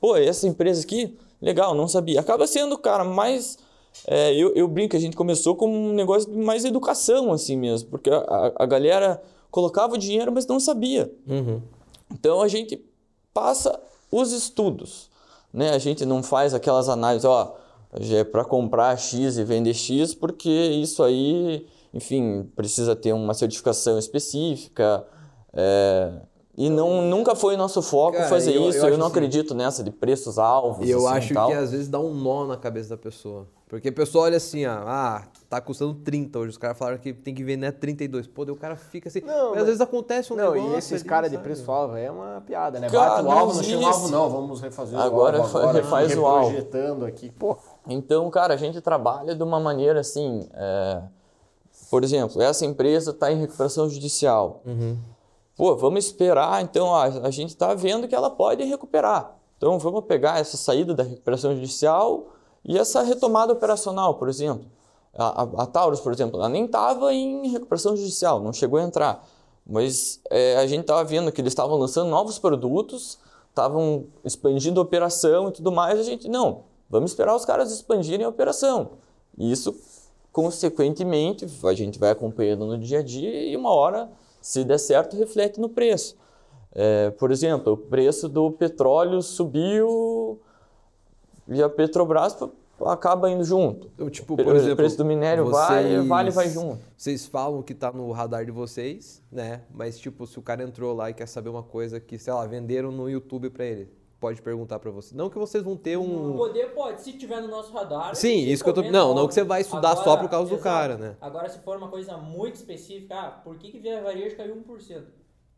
pô, 0.00 0.16
essa 0.16 0.46
empresa 0.48 0.82
aqui, 0.82 1.16
legal, 1.40 1.74
não 1.74 1.86
sabia. 1.88 2.20
Acaba 2.20 2.46
sendo, 2.46 2.76
cara, 2.78 3.04
mais... 3.04 3.58
é, 4.06 4.34
eu, 4.34 4.54
eu 4.54 4.66
brinco, 4.68 4.96
a 4.96 5.00
gente 5.00 5.16
começou 5.16 5.54
com 5.56 5.68
um 5.68 5.92
negócio 5.92 6.30
de 6.30 6.38
mais 6.38 6.64
educação, 6.64 7.32
assim 7.32 7.56
mesmo. 7.56 7.88
Porque 7.90 8.10
a, 8.10 8.52
a- 8.56 8.66
galera 8.66 9.22
colocava 9.50 9.94
o 9.94 9.98
dinheiro, 9.98 10.30
mas 10.32 10.46
não 10.46 10.58
sabia. 10.60 11.12
Uhum. 11.28 11.60
Então 12.12 12.40
a 12.40 12.48
gente 12.48 12.82
passa 13.34 13.78
os 14.10 14.32
estudos, 14.32 15.08
né? 15.52 15.70
A 15.70 15.78
gente 15.78 16.04
não 16.04 16.22
faz 16.22 16.54
aquelas 16.54 16.88
análises, 16.88 17.24
ó, 17.24 17.56
é 17.92 18.24
para 18.24 18.44
comprar 18.44 18.96
X 18.98 19.36
e 19.38 19.44
vender 19.44 19.74
X, 19.74 20.14
porque 20.14 20.48
isso 20.48 21.02
aí, 21.02 21.66
enfim, 21.92 22.48
precisa 22.56 22.94
ter 22.96 23.12
uma 23.12 23.34
certificação 23.34 23.98
específica. 23.98 25.04
é, 25.52 26.12
E 26.62 26.68
não, 26.68 27.00
nunca 27.00 27.34
foi 27.34 27.56
nosso 27.56 27.80
foco 27.80 28.18
Cara, 28.18 28.28
fazer 28.28 28.54
eu- 28.54 28.64
eu 28.64 28.68
isso. 28.68 28.78
Eu, 28.80 28.88
acho 28.88 28.98
não 28.98 29.06
assim- 29.06 29.16
acredito 29.16 29.54
nessa 29.54 29.82
de 29.82 29.90
preços 29.90 30.38
alvos. 30.38 30.86
E 30.86 30.90
eu 30.90 31.06
assim, 31.08 31.16
acho 31.16 31.34
tal. 31.34 31.46
que 31.48 31.54
às 31.54 31.70
vezes 31.70 31.88
dá 31.88 31.98
um 31.98 32.12
nó 32.12 32.44
na 32.44 32.56
cabeça 32.58 32.90
da 32.90 32.98
pessoa. 32.98 33.46
Porque 33.66 33.88
a 33.88 33.92
pessoa 33.92 34.24
olha 34.24 34.36
assim, 34.36 34.66
ó, 34.66 34.72
ah, 34.84 35.22
tá 35.48 35.58
custando 35.60 35.94
30 35.94 36.38
hoje. 36.38 36.50
Os 36.50 36.58
caras 36.58 36.76
falaram 36.76 36.98
que 36.98 37.14
tem 37.14 37.32
que 37.34 37.42
vender 37.42 37.68
a 37.68 37.72
32. 37.72 38.26
Pô, 38.26 38.44
daí 38.44 38.52
o 38.52 38.58
cara 38.58 38.76
fica 38.76 39.08
assim. 39.08 39.20
Não, 39.20 39.28
mas, 39.32 39.50
mas- 39.52 39.58
às 39.60 39.64
vezes 39.66 39.80
acontece 39.80 40.32
um 40.34 40.36
Não, 40.36 40.52
negócio. 40.52 40.74
e 40.74 40.78
esses 40.78 41.02
caras 41.02 41.30
de 41.30 41.36
sabe? 41.36 41.44
preço-alvo 41.48 41.96
é 41.96 42.10
uma 42.10 42.42
piada, 42.46 42.78
né? 42.78 42.90
Cara, 42.90 43.22
Bate 43.22 43.26
o 43.26 43.30
alvo, 43.30 43.46
não 43.52 43.54
não 43.56 43.62
chega 43.62 43.78
o 43.80 43.86
alvo, 43.86 44.08
não, 44.08 44.28
vamos 44.28 44.60
refazer 44.60 44.98
Agora 45.00 45.38
o 45.38 45.42
alvo 45.42 45.56
agora, 45.58 45.80
refaz 45.80 46.14
o 46.18 46.26
alvo. 46.26 46.48
reprojetando 46.50 47.06
aqui. 47.06 47.30
Pô, 47.30 47.56
Então, 47.88 48.28
cara, 48.28 48.52
a 48.52 48.56
gente 48.58 48.78
trabalha 48.82 49.34
de 49.34 49.42
uma 49.42 49.58
maneira 49.58 50.00
assim. 50.00 50.46
é, 50.52 51.00
Por 51.90 52.04
exemplo, 52.04 52.42
essa 52.42 52.66
empresa 52.66 53.12
está 53.12 53.32
em 53.32 53.36
recuperação 53.38 53.88
judicial. 53.88 54.62
Pô, 55.60 55.76
vamos 55.76 56.06
esperar. 56.06 56.62
Então, 56.62 56.94
a, 56.94 57.04
a 57.04 57.30
gente 57.30 57.50
está 57.50 57.74
vendo 57.74 58.08
que 58.08 58.14
ela 58.14 58.30
pode 58.30 58.64
recuperar. 58.64 59.36
Então, 59.58 59.78
vamos 59.78 60.06
pegar 60.06 60.40
essa 60.40 60.56
saída 60.56 60.94
da 60.94 61.02
recuperação 61.02 61.54
judicial 61.54 62.28
e 62.64 62.78
essa 62.78 63.02
retomada 63.02 63.52
operacional, 63.52 64.14
por 64.14 64.30
exemplo. 64.30 64.64
A, 65.14 65.42
a, 65.42 65.62
a 65.64 65.66
Taurus, 65.66 66.00
por 66.00 66.14
exemplo, 66.14 66.40
ela 66.40 66.48
nem 66.48 66.64
estava 66.64 67.12
em 67.12 67.46
recuperação 67.50 67.94
judicial, 67.94 68.40
não 68.40 68.54
chegou 68.54 68.78
a 68.78 68.82
entrar. 68.82 69.22
Mas 69.66 70.22
é, 70.30 70.56
a 70.56 70.66
gente 70.66 70.80
estava 70.80 71.04
vendo 71.04 71.30
que 71.30 71.42
eles 71.42 71.50
estavam 71.50 71.76
lançando 71.76 72.08
novos 72.08 72.38
produtos, 72.38 73.18
estavam 73.50 74.06
expandindo 74.24 74.80
a 74.80 74.82
operação 74.82 75.50
e 75.50 75.52
tudo 75.52 75.70
mais. 75.70 76.00
A 76.00 76.02
gente, 76.02 76.26
não, 76.26 76.62
vamos 76.88 77.10
esperar 77.10 77.36
os 77.36 77.44
caras 77.44 77.70
expandirem 77.70 78.24
a 78.24 78.30
operação. 78.30 78.92
E 79.36 79.52
isso, 79.52 79.76
consequentemente, 80.32 81.46
a 81.64 81.72
gente 81.74 81.98
vai 81.98 82.10
acompanhando 82.10 82.66
no 82.66 82.78
dia 82.78 83.00
a 83.00 83.02
dia 83.02 83.44
e 83.50 83.56
uma 83.56 83.72
hora, 83.72 84.08
se 84.40 84.64
der 84.64 84.78
certo, 84.78 85.16
reflete 85.16 85.60
no 85.60 85.68
preço. 85.68 86.16
É, 86.72 87.10
por 87.10 87.30
exemplo, 87.32 87.72
o 87.72 87.76
preço 87.76 88.28
do 88.28 88.50
petróleo 88.52 89.20
subiu 89.22 90.38
e 91.48 91.60
a 91.62 91.68
Petrobras 91.68 92.36
acaba 92.86 93.28
indo 93.28 93.42
junto. 93.44 93.90
Eu, 93.98 94.08
tipo, 94.08 94.34
O 94.34 94.36
por 94.36 94.54
exemplo, 94.54 94.76
preço 94.76 94.96
do 94.96 95.04
minério 95.04 95.50
vai, 95.50 95.82
vocês- 95.84 96.06
vale 96.06 96.30
vai 96.30 96.48
junto. 96.48 96.78
Vocês 96.96 97.26
falam 97.26 97.60
que 97.62 97.74
tá 97.74 97.90
no 97.92 98.10
radar 98.12 98.44
de 98.46 98.52
vocês, 98.52 99.20
né? 99.30 99.62
Mas, 99.74 99.98
tipo, 99.98 100.26
se 100.26 100.38
o 100.38 100.42
cara 100.42 100.62
entrou 100.62 100.94
lá 100.94 101.10
e 101.10 101.14
quer 101.14 101.26
saber 101.26 101.48
uma 101.50 101.62
coisa 101.62 101.98
que, 102.00 102.16
sei 102.18 102.32
lá, 102.32 102.46
venderam 102.46 102.90
no 102.92 103.10
YouTube 103.10 103.50
pra 103.50 103.64
ele, 103.64 103.88
pode 104.20 104.40
perguntar 104.42 104.78
pra 104.78 104.90
você. 104.90 105.14
Não 105.16 105.30
que 105.30 105.38
vocês 105.38 105.64
vão 105.64 105.76
ter 105.76 105.96
um. 105.96 106.36
Poder 106.36 106.74
pode, 106.74 107.00
se 107.00 107.14
tiver 107.14 107.40
no 107.40 107.48
nosso 107.48 107.72
radar. 107.72 108.14
Sim, 108.14 108.36
isso 108.46 108.62
que 108.62 108.68
eu 108.70 108.74
tô- 108.74 108.82
não, 108.82 108.90
não 108.90 109.10
óbvio. 109.10 109.28
que 109.28 109.34
você 109.34 109.42
vai 109.42 109.62
estudar 109.62 109.96
só 109.96 110.16
por 110.16 110.28
causa 110.28 110.50
do 110.50 110.56
exato. 110.56 110.62
cara, 110.62 110.96
né? 110.96 111.16
Agora, 111.20 111.48
se 111.48 111.58
for 111.60 111.76
uma 111.78 111.88
coisa 111.88 112.16
muito 112.18 112.56
específica, 112.56 113.14
ah, 113.18 113.30
por 113.30 113.56
que, 113.56 113.70
que 113.72 113.78
Via 113.78 114.02
Varejo 114.02 114.36
caiu 114.36 114.54
1%? 114.54 115.04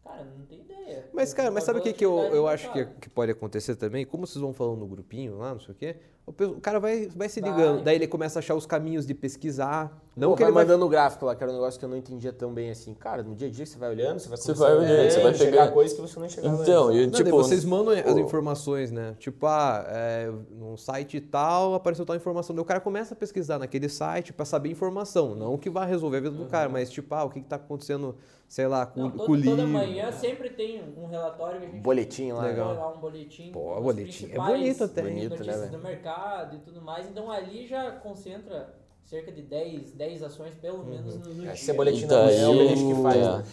Cara, 0.04 0.24
não 0.24 0.46
tem 0.46 0.60
ideia. 0.60 1.08
Mas, 1.12 1.32
cara, 1.34 1.50
mas 1.50 1.62
sabe 1.64 1.78
o 1.78 1.82
que, 1.82 1.92
que 1.92 2.04
eu, 2.04 2.18
eu 2.18 2.42
do 2.42 2.48
acho 2.48 2.72
que, 2.72 2.84
que 2.84 3.08
pode 3.10 3.30
acontecer 3.30 3.76
também? 3.76 4.04
Como 4.04 4.26
vocês 4.26 4.40
vão 4.40 4.52
falando 4.52 4.78
no 4.80 4.86
grupinho 4.86 5.38
lá, 5.38 5.52
não 5.52 5.60
sei 5.60 5.72
o 5.74 5.76
quê, 5.76 5.96
o, 6.26 6.60
cara 6.60 6.78
vai, 6.78 7.08
vai 7.14 7.28
se 7.28 7.40
Vai. 7.40 7.50
ligando. 7.50 7.82
Daí 7.82 7.96
ele 7.96 8.06
começa 8.06 8.38
a 8.38 8.40
achar 8.40 8.54
os 8.54 8.64
caminhos 8.66 9.04
de 9.06 9.12
pesquisar. 9.14 10.00
Não 10.14 10.30
Pô, 10.30 10.36
que 10.36 10.42
vai 10.42 10.50
ele 10.50 10.54
vai 10.54 10.64
mandando 10.64 10.84
o 10.84 10.88
gráfico 10.88 11.24
lá, 11.24 11.34
que 11.34 11.42
era 11.42 11.50
um 11.50 11.54
negócio 11.54 11.78
que 11.80 11.84
eu 11.86 11.88
não 11.88 11.96
entendia 11.96 12.32
tão 12.32 12.52
bem 12.52 12.70
assim. 12.70 12.92
Cara, 12.94 13.22
no 13.22 13.34
dia 13.34 13.48
a 13.48 13.50
dia 13.50 13.64
você 13.66 13.78
vai 13.78 13.88
olhando, 13.90 14.18
você 14.20 14.28
vai 14.28 14.36
Você 14.38 14.52
vai 14.52 14.76
olhando, 14.76 15.10
você 15.10 15.20
vai 15.20 15.32
pegando. 15.32 15.72
coisas 15.72 15.96
que 15.96 16.02
você 16.02 16.18
não 16.18 16.26
enxergava 16.26 16.62
Então, 16.62 16.88
antes. 16.88 17.00
e 17.00 17.06
Não, 17.06 17.12
tipo, 17.12 17.30
vocês 17.30 17.64
mandam 17.64 17.94
as 17.94 18.16
informações, 18.18 18.92
né? 18.92 19.14
Tipo, 19.18 19.46
ah, 19.46 19.84
é, 19.88 20.30
num 20.50 20.76
site 20.76 21.18
tal 21.20 21.74
apareceu 21.74 22.04
tal 22.04 22.14
informação. 22.14 22.54
Daí 22.54 22.62
o 22.62 22.66
cara 22.66 22.78
começa 22.80 23.14
a 23.14 23.16
pesquisar 23.16 23.58
naquele 23.58 23.88
site 23.88 24.32
pra 24.34 24.44
saber 24.44 24.70
informação. 24.70 25.34
Não 25.34 25.56
que 25.56 25.70
vá 25.70 25.84
resolver 25.86 26.18
a 26.18 26.20
vida 26.20 26.36
do 26.36 26.44
cara, 26.46 26.68
mas 26.68 26.90
tipo, 26.90 27.14
ah, 27.14 27.24
o 27.24 27.30
que, 27.30 27.40
que 27.40 27.46
tá 27.48 27.56
acontecendo, 27.56 28.14
sei 28.46 28.66
lá, 28.66 28.84
com, 28.84 29.00
Não, 29.00 29.10
com 29.10 29.16
todo- 29.16 29.30
o 29.30 29.34
livro. 29.34 29.56
toda 29.56 29.66
manhã 29.66 30.12
sempre 30.12 30.50
tem 30.50 30.82
um 30.94 31.06
relatório 31.06 31.58
que 31.58 31.66
a 31.66 31.70
gente 31.70 31.80
Boletim 31.82 32.32
lá. 32.32 32.42
Legal. 32.44 32.74
lá 32.74 32.92
um 32.92 32.98
boletim. 33.00 33.50
Pô, 33.50 33.74
com 33.76 33.80
boletim 33.80 34.28
é 34.30 34.36
bonito 34.38 34.84
até? 34.84 35.00
Bonito, 35.02 35.42
né, 35.42 35.68
do 35.68 35.78
mercado 35.78 36.12
e 36.54 36.58
tudo 36.58 36.80
mais. 36.82 37.06
Então 37.08 37.30
ali 37.30 37.66
já 37.66 37.90
concentra 37.90 38.74
cerca 39.04 39.30
de 39.30 39.42
10, 39.42 39.92
10 39.92 40.22
ações 40.22 40.54
pelo 40.54 40.84
menos 40.84 41.16
no, 41.18 41.26
no 41.26 41.32
É, 41.32 41.34
dia. 41.34 41.52
Esse 41.52 41.72
boletim 41.72 42.04
E 42.04 42.06
não 42.06 42.16
é 42.18 42.46
o 42.48 42.94
que 42.96 43.02
faz, 43.02 43.16
é. 43.16 43.28
né? 43.28 43.44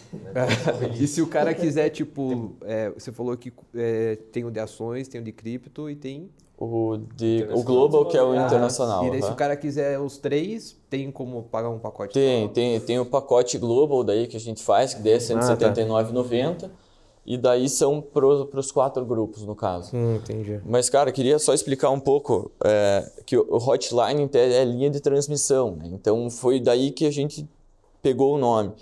E 1.00 1.06
se 1.06 1.20
o 1.20 1.26
cara 1.26 1.52
quiser, 1.52 1.90
tipo, 1.90 2.56
é, 2.62 2.90
você 2.90 3.12
falou 3.12 3.36
que 3.36 3.52
é, 3.74 4.16
tem 4.32 4.44
o 4.44 4.50
de 4.50 4.60
ações, 4.60 5.08
tem 5.08 5.20
o 5.20 5.24
de 5.24 5.32
cripto 5.32 5.90
e 5.90 5.96
tem. 5.96 6.30
O, 6.62 6.98
de, 7.16 7.48
o 7.52 7.62
Global, 7.62 8.04
que 8.04 8.18
é 8.18 8.22
o 8.22 8.32
Ah, 8.32 8.44
internacional. 8.46 9.06
E 9.06 9.10
daí, 9.10 9.22
se 9.22 9.30
o 9.30 9.34
cara 9.34 9.56
quiser 9.56 9.98
os 9.98 10.18
três, 10.18 10.76
tem 10.90 11.10
como 11.10 11.42
pagar 11.44 11.70
um 11.70 11.78
pacote? 11.78 12.12
Tem, 12.12 12.48
tem, 12.50 12.78
tem 12.80 12.98
o 12.98 13.06
pacote 13.06 13.56
Global 13.56 14.04
daí 14.04 14.26
que 14.26 14.36
a 14.36 14.40
gente 14.40 14.62
faz, 14.62 14.92
que 14.92 15.00
daí 15.00 15.14
é 15.14 15.16
R$ 15.16 15.22
179,90. 15.22 16.70
E 17.24 17.36
daí 17.36 17.68
são 17.68 18.00
para 18.00 18.26
os 18.26 18.72
quatro 18.72 19.04
grupos, 19.04 19.44
no 19.44 19.54
caso. 19.54 19.94
Hum, 19.94 20.16
entendi. 20.16 20.60
Mas, 20.64 20.88
cara, 20.88 21.12
queria 21.12 21.38
só 21.38 21.52
explicar 21.52 21.90
um 21.90 22.00
pouco 22.00 22.50
é, 22.64 23.10
que 23.26 23.36
o 23.36 23.56
Hotline 23.56 24.28
é 24.32 24.64
linha 24.64 24.90
de 24.90 25.00
transmissão. 25.00 25.76
Né? 25.76 25.90
Então, 25.92 26.30
foi 26.30 26.58
daí 26.58 26.90
que 26.90 27.06
a 27.06 27.10
gente 27.10 27.48
pegou 28.02 28.34
o 28.34 28.38
nome. 28.38 28.72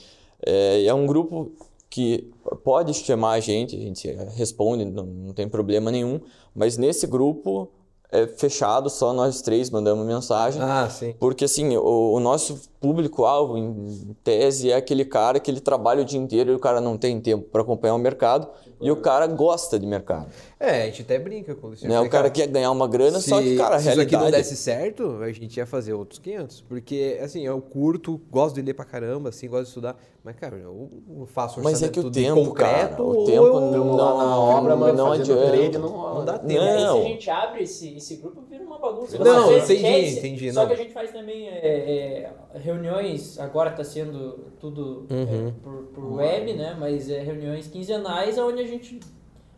É, 0.45 0.85
é 0.85 0.95
um 0.95 1.05
grupo 1.05 1.51
que 1.91 2.31
pode 2.63 2.95
chamar 2.95 3.33
a 3.33 3.41
gente, 3.41 3.77
a 3.77 3.81
gente 3.81 4.09
responde, 4.37 4.85
não, 4.85 5.05
não 5.05 5.33
tem 5.33 5.49
problema 5.49 5.91
nenhum. 5.91 6.21
Mas 6.55 6.77
nesse 6.77 7.07
grupo 7.07 7.69
é 8.11 8.27
fechado, 8.27 8.89
só 8.89 9.13
nós 9.13 9.43
três 9.43 9.71
mandamos 9.71 10.07
mensagem. 10.07 10.63
Ah, 10.63 10.89
sim. 10.89 11.15
Porque 11.19 11.45
assim, 11.45 11.77
o, 11.77 12.13
o 12.13 12.21
nosso 12.21 12.61
público-alvo, 12.81 13.57
em 13.59 14.17
tese, 14.23 14.71
é 14.71 14.77
aquele 14.77 15.05
cara 15.05 15.41
que 15.41 15.51
ele 15.51 15.61
trabalha 15.61 16.03
o 16.03 16.05
dia 16.05 16.19
inteiro 16.19 16.53
e 16.53 16.55
o 16.55 16.59
cara 16.59 16.81
não 16.81 16.97
tem 16.97 17.21
tempo 17.21 17.45
para 17.51 17.63
acompanhar 17.63 17.95
o 17.95 17.99
mercado 17.99 18.49
e 18.81 18.91
o 18.91 18.97
cara 18.97 19.27
gosta 19.27 19.79
de 19.79 19.87
mercado. 19.87 20.27
É, 20.61 20.83
a 20.83 20.87
gente 20.87 21.03
até 21.03 21.19
brinca 21.19 21.55
com 21.55 21.73
isso. 21.73 21.87
Né? 21.87 22.01
O 22.01 22.09
cara 22.09 22.31
quer 22.31 22.47
ganhar 22.47 22.71
uma 22.71 22.87
grana, 22.87 23.21
só 23.21 23.41
que, 23.41 23.57
cara, 23.57 23.77
a 23.77 23.79
se 23.81 23.91
isso 23.91 24.01
aqui 24.01 24.13
não 24.13 24.21
realidade... 24.21 24.43
desse 24.45 24.57
certo, 24.57 25.19
a 25.23 25.33
gente 25.33 25.57
ia 25.57 25.67
fazer 25.67 25.93
outros 25.93 26.19
500. 26.19 26.61
Porque, 26.63 27.19
assim, 27.23 27.45
eu 27.45 27.61
curto, 27.61 28.21
gosto 28.31 28.55
de 28.57 28.63
ler 28.63 28.75
pra 28.75 28.85
caramba, 28.85 29.29
assim, 29.31 29.49
gosto 29.49 29.63
de 29.65 29.69
estudar. 29.69 29.97
Mas, 30.25 30.37
cara, 30.37 30.57
eu 30.57 30.91
faço 31.27 31.61
Mas 31.63 31.83
é 31.83 31.89
que 31.89 32.01
o 32.01 32.11
tempo, 32.11 32.45
concreto, 32.45 32.97
cara, 32.97 33.03
o 33.03 33.25
tempo 33.25 33.45
eu- 33.47 33.61
não- 33.61 33.97
Lá 33.97 34.15
na 34.25 34.39
obra, 34.39 34.71
não 34.71 34.79
mano, 34.79 34.99
não 34.99 35.13
adianta. 35.13 35.47
trade, 35.51 35.79
não. 35.79 36.15
Não 36.15 36.25
dá 36.25 36.39
tempo. 36.39 36.61
Aí, 36.61 36.79
se 36.79 36.85
Não. 36.85 36.99
a 36.99 37.03
gente 37.05 37.31
abre 37.31 37.63
esse, 37.63 37.97
esse 37.97 38.17
grupo, 38.17 38.43
vira 38.49 38.63
uma 38.65 38.79
bagunça. 38.79 39.19
Não, 39.19 39.57
entendi, 39.57 40.19
entendi, 40.19 40.53
Só 40.53 40.61
não. 40.61 40.67
que 40.69 40.75
a 40.75 40.77
gente 40.77 40.93
faz 40.93 41.11
também 41.13 41.49
é, 41.49 41.59
é, 41.67 42.33
reuniões, 42.69 43.39
agora 43.39 43.71
está 43.71 43.83
sendo 43.83 44.53
tudo 44.61 45.07
é, 45.11 45.15
Uhum. 45.15 45.53
por, 45.63 45.83
por 45.95 46.05
web, 46.15 46.53
né? 46.55 46.77
Mas 46.79 47.09
é 47.11 47.21
reuniões 47.21 47.67
quinzenais 47.67 48.37
onde 48.39 48.61
a 48.63 48.67
gente 48.67 49.01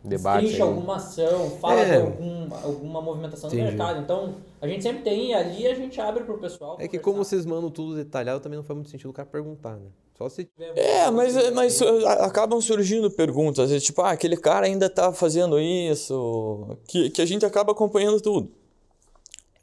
Debate 0.03 0.59
alguma 0.59 0.95
ação, 0.95 1.51
fala 1.61 1.81
É. 1.81 1.85
de 1.85 2.01
algum, 2.01 2.55
alguma 2.63 3.01
movimentação 3.01 3.47
Entendi. 3.49 3.63
do 3.71 3.77
mercado. 3.77 4.01
Então, 4.01 4.35
a 4.59 4.67
gente 4.67 4.81
sempre 4.81 5.03
tem 5.03 5.29
e 5.29 5.33
ali 5.33 5.67
a 5.67 5.75
gente 5.75 6.01
abre 6.01 6.23
pro 6.23 6.39
pessoal. 6.39 6.73
É 6.79 6.87
que 6.87 6.97
conversar. 6.97 7.03
como 7.03 7.17
vocês 7.23 7.45
mandam 7.45 7.69
tudo 7.69 7.95
detalhado, 7.95 8.39
também 8.39 8.57
não 8.57 8.63
faz 8.63 8.75
muito 8.75 8.89
sentido 8.89 9.11
o 9.11 9.13
cara 9.13 9.27
perguntar, 9.29 9.75
né? 9.75 9.89
Só 10.17 10.27
se... 10.27 10.49
É, 10.75 11.09
mas, 11.11 11.51
mas 11.51 11.79
uh, 11.81 12.07
acabam 12.19 12.59
surgindo 12.61 13.11
perguntas, 13.11 13.65
às 13.65 13.69
vezes, 13.69 13.85
tipo, 13.85 14.01
ah, 14.01 14.11
aquele 14.11 14.37
cara 14.37 14.65
ainda 14.65 14.89
tá 14.89 15.13
fazendo 15.13 15.59
isso, 15.59 16.77
que, 16.87 17.09
que 17.11 17.21
a 17.21 17.25
gente 17.25 17.45
acaba 17.45 17.71
acompanhando 17.71 18.19
tudo. 18.19 18.49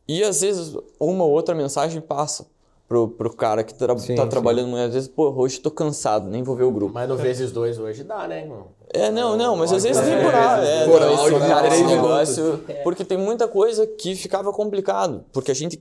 E 0.07 0.23
às 0.23 0.41
vezes 0.41 0.75
uma 1.01 1.25
ou 1.25 1.33
outra 1.33 1.55
mensagem 1.55 2.01
passa 2.01 2.47
pro, 2.89 3.07
pro 3.09 3.33
cara 3.35 3.63
que 3.63 3.75
tra 3.75 3.97
Sim, 3.99 4.15
tá 4.15 4.23
sim. 4.23 4.29
trabalhando, 4.29 4.75
às 4.77 4.95
vezes, 4.95 5.09
pô, 5.09 5.29
hoje 5.31 5.61
tô 5.61 5.71
cansado, 5.71 6.29
nem 6.29 6.43
vou 6.43 6.57
ver 6.57 6.65
o 6.65 6.73
grupo. 6.73 6.95
Mas 6.95 7.09
no 7.09 7.17
vezes 7.17 7.53
dois 7.53 7.79
hoje 7.79 8.03
dá, 8.03 8.27
né, 8.27 8.41
irmão? 8.43 8.69
É, 8.93 9.11
não, 9.11 9.37
não, 9.37 9.55
mas 9.55 9.71
às 9.71 9.83
vezes 9.85 10.03
É, 10.03 10.25
por 10.25 10.35
áudio. 10.35 10.65
É, 10.67 10.85
por 10.87 11.01
não, 11.01 11.13
esse 11.13 11.21
áudio, 11.21 11.39
cara, 11.41 11.61
três 11.69 11.75
esse 11.75 11.85
minutos. 11.85 12.03
negócio. 12.37 12.65
Porque 12.83 13.05
tem 13.05 13.19
muita 13.19 13.47
coisa 13.47 13.87
que 13.87 14.17
ficava 14.17 14.51
complicado. 14.53 15.25
Porque 15.33 15.51
a 15.51 15.55
gente. 15.55 15.81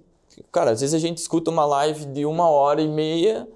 Cara, 0.52 0.72
às 0.72 0.82
vezes 0.82 0.94
a 0.94 1.00
gente 1.00 1.18
escuta 1.18 1.50
uma 1.50 1.66
live 1.66 2.06
de 2.06 2.26
uma 2.26 2.50
hora 2.50 2.82
e 2.82 2.88
meia 2.88 3.48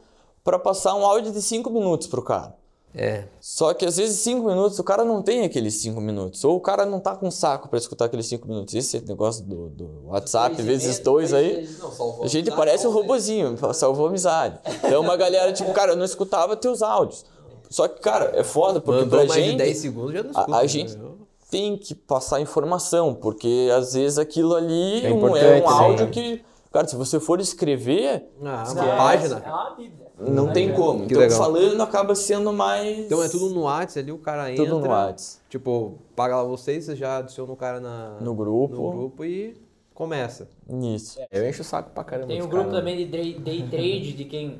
para 0.43 0.57
passar 0.57 0.95
um 0.95 1.05
áudio 1.05 1.31
de 1.31 1.41
cinco 1.41 1.69
minutos 1.69 2.07
pro 2.07 2.21
cara. 2.23 2.55
É. 2.93 3.23
Só 3.39 3.73
que 3.73 3.85
às 3.85 3.95
vezes 3.97 4.19
cinco 4.19 4.47
minutos 4.47 4.77
o 4.77 4.83
cara 4.83 5.05
não 5.05 5.21
tem 5.21 5.43
aqueles 5.45 5.75
cinco 5.81 6.01
minutos. 6.01 6.43
Ou 6.43 6.57
o 6.57 6.59
cara 6.59 6.85
não 6.85 6.99
tá 6.99 7.15
com 7.15 7.31
saco 7.31 7.69
para 7.69 7.77
escutar 7.79 8.05
aqueles 8.05 8.25
cinco 8.25 8.47
minutos. 8.47 8.73
Esse 8.73 8.99
negócio 9.07 9.43
do, 9.45 9.69
do 9.69 9.89
WhatsApp 10.07 10.55
Dois 10.55 10.67
vezes 10.67 10.99
dois 10.99 11.33
aí. 11.33 11.55
vezes- 11.57 11.79
A 12.21 12.27
gente 12.27 12.51
parece 12.51 12.85
um 12.85 12.91
robozinho, 12.91 13.55
salvou 13.73 14.07
amizade. 14.07 14.59
Então 14.83 15.01
uma 15.01 15.15
galera, 15.15 15.53
tipo, 15.53 15.71
cara, 15.73 15.93
eu 15.93 15.95
não 15.97 16.05
escutava 16.05 16.55
teus 16.57 16.81
áudios. 16.81 17.25
Só 17.69 17.87
que, 17.87 18.01
cara, 18.01 18.31
é 18.35 18.43
foda, 18.43 18.81
porque 18.81 19.03
Mandou 19.03 19.19
pra 19.19 19.27
mais 19.29 19.41
gente 19.45 19.51
de 19.51 19.57
10 19.63 19.77
segundos, 19.77 20.13
já 20.13 20.23
não 20.23 20.29
a- 20.29 20.33
escuta. 20.41 20.57
a 20.57 20.61
né? 20.61 20.67
gente- 20.67 20.97
Eu- 20.97 21.17
tem 21.49 21.75
que 21.77 21.93
passar 21.95 22.39
informação, 22.41 23.13
porque 23.13 23.69
às 23.77 23.93
vezes 23.93 24.17
aquilo 24.17 24.55
ali 24.55 25.05
É 25.05 25.09
um- 25.13 25.17
importante, 25.17 25.45
é 25.45 25.65
um 25.65 25.69
áudio 25.69 26.05
né? 26.05 26.11
que, 26.11 26.41
cara, 26.71 26.87
se 26.87 26.95
você 26.95 27.19
for 27.19 27.39
escrever, 27.41 28.29
Ah, 28.43 28.63
Não, 28.67 28.73
uma 28.73 28.93
é- 28.93 28.97
página. 28.97 29.43
É 29.45 29.49
uma 29.49 29.69
bíblia. 29.75 30.00
Não 30.29 30.51
tem 30.53 30.73
como. 30.73 30.99
Que 31.07 31.13
Então 31.13 31.19
legal. 31.21 31.37
falando 31.37 31.81
acaba 31.81 32.13
sendo 32.15 32.51
mais 32.53 32.99
Então 32.99 33.23
é 33.23 33.29
tudo 33.29 33.49
no 33.53 33.61
WhatsApp 33.61 33.99
ali, 33.99 34.11
o 34.11 34.17
cara 34.17 34.51
entra. 34.51 34.65
tudo 34.65 34.79
no 34.79 34.87
WhatsApp. 34.89 35.43
Tipo, 35.49 35.97
paga 36.15 36.35
lá 36.37 36.43
vocês, 36.43 36.85
você 36.85 36.95
já 36.95 37.17
adiciona 37.17 37.51
o 37.51 37.55
cara 37.55 37.79
na, 37.79 38.17
No 38.21 38.33
grupo. 38.33 38.75
no 38.75 38.91
grupo 38.91 39.25
e 39.25 39.55
começa. 39.93 40.47
Nisso. 40.67 41.19
Eu 41.31 41.47
encho 41.47 41.61
o 41.61 41.65
saco 41.65 41.91
pra 41.91 42.03
caramba. 42.03 42.27
Tem 42.27 42.41
o 42.41 42.47
grupo 42.47 42.65
caras, 42.69 42.79
também 42.79 42.97
de 42.97 43.05
day, 43.05 43.67
trade, 43.69 44.13
de 44.13 44.25
quem 44.25 44.57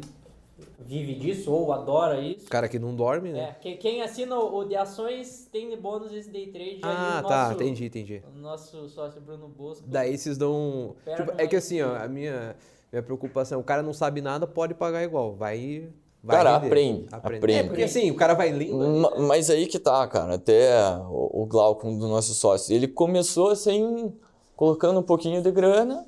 vive 0.79 1.13
disso 1.15 1.51
ou 1.51 1.71
adora 1.71 2.19
isso. 2.19 2.47
Cara 2.49 2.67
que 2.67 2.77
não 2.79 2.93
dorme, 2.95 3.29
É, 3.29 3.33
né? 3.33 3.55
quem, 3.61 3.77
quem 3.77 4.01
assina 4.01 4.35
o 4.37 4.63
de 4.65 4.75
ações 4.75 5.47
tem 5.51 5.75
bônus 5.79 6.11
esse 6.11 6.29
day 6.29 6.47
trade. 6.47 6.79
ah, 6.83 7.23
tá, 7.27 7.43
nosso- 7.49 7.53
entendi, 7.63 7.85
entendi. 7.85 8.21
O 8.35 8.39
nosso 8.39 8.89
sócio 8.89 9.21
Bruno 9.21 9.47
Bosco. 9.47 9.83
Daí 9.87 10.17
vocês 10.17 10.37
dão. 10.37 10.95
Tipo, 11.15 11.31
é 11.37 11.47
que 11.47 11.55
assim, 11.55 11.81
ó, 11.81 11.95
a 11.95 12.07
minha, 12.07 12.55
minha 12.91 13.03
preocupação, 13.03 13.59
o 13.59 13.63
cara 13.63 13.81
não 13.81 13.93
sabe 13.93 14.21
nada, 14.21 14.45
pode 14.45 14.73
pagar 14.73 15.03
igual. 15.03 15.33
Vai. 15.35 15.89
vai 16.23 16.37
Cara, 16.37 16.53
render. 16.55 16.65
aprende, 16.67 17.05
aprende. 17.11 17.53
É, 17.53 17.63
porque 17.63 17.83
assim, 17.83 18.11
o 18.11 18.15
cara 18.15 18.33
vai 18.33 18.51
lendo. 18.51 18.77
Ma- 18.77 19.15
Mas 19.19 19.49
aí 19.49 19.65
que 19.67 19.79
tá, 19.79 20.05
cara. 20.07 20.35
Até 20.35 20.71
o, 21.09 21.45
Glauco, 21.45 21.87
um 21.87 21.97
dos 21.97 22.09
nossos 22.09 22.37
sócios, 22.37 22.69
ele 22.69 22.87
começou 22.87 23.49
assim, 23.49 24.13
colocando 24.55 24.99
um 24.99 25.03
pouquinho 25.03 25.41
de 25.41 25.51
grana. 25.51 26.05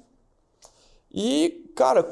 E, 1.13 1.71
cara, 1.75 2.03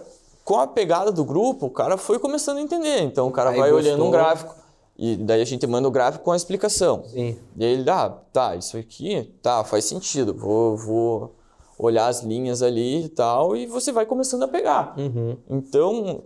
com 0.45 0.59
a 0.59 0.67
pegada 0.67 1.11
do 1.11 1.26
grupo, 1.26 1.65
o 1.67 1.69
cara 1.72 1.97
foi 1.97 2.19
começando 2.19 2.57
a 2.57 2.61
entender. 2.61 3.01
Então 3.01 3.28
o 3.28 3.32
cara 3.32 3.49
Aí 3.51 3.59
vai 3.59 3.72
gostou. 3.72 3.89
olhando 3.93 4.05
um 4.05 4.11
gráfico. 4.11 4.55
E 4.97 5.15
daí 5.15 5.41
a 5.41 5.45
gente 5.45 5.65
manda 5.65 5.88
o 5.88 5.91
gráfico 5.91 6.24
com 6.24 6.32
a 6.32 6.36
explicação. 6.36 7.03
Sim. 7.05 7.38
E 7.57 7.65
aí 7.65 7.72
ele, 7.74 7.89
ah, 7.89 8.09
tá, 8.32 8.55
isso 8.55 8.78
aqui, 8.78 9.34
tá, 9.41 9.63
faz 9.63 9.86
sentido. 9.86 10.34
Vou, 10.34 10.78
vou 10.78 11.36
olhar 11.86 12.07
as 12.07 12.21
linhas 12.21 12.61
ali 12.61 13.05
e 13.05 13.09
tal. 13.09 13.55
E 13.55 13.65
você 13.65 13.91
vai 13.91 14.05
começando 14.05 14.43
a 14.43 14.47
pegar. 14.47 14.97
Uhum. 14.97 15.38
Então, 15.49 16.23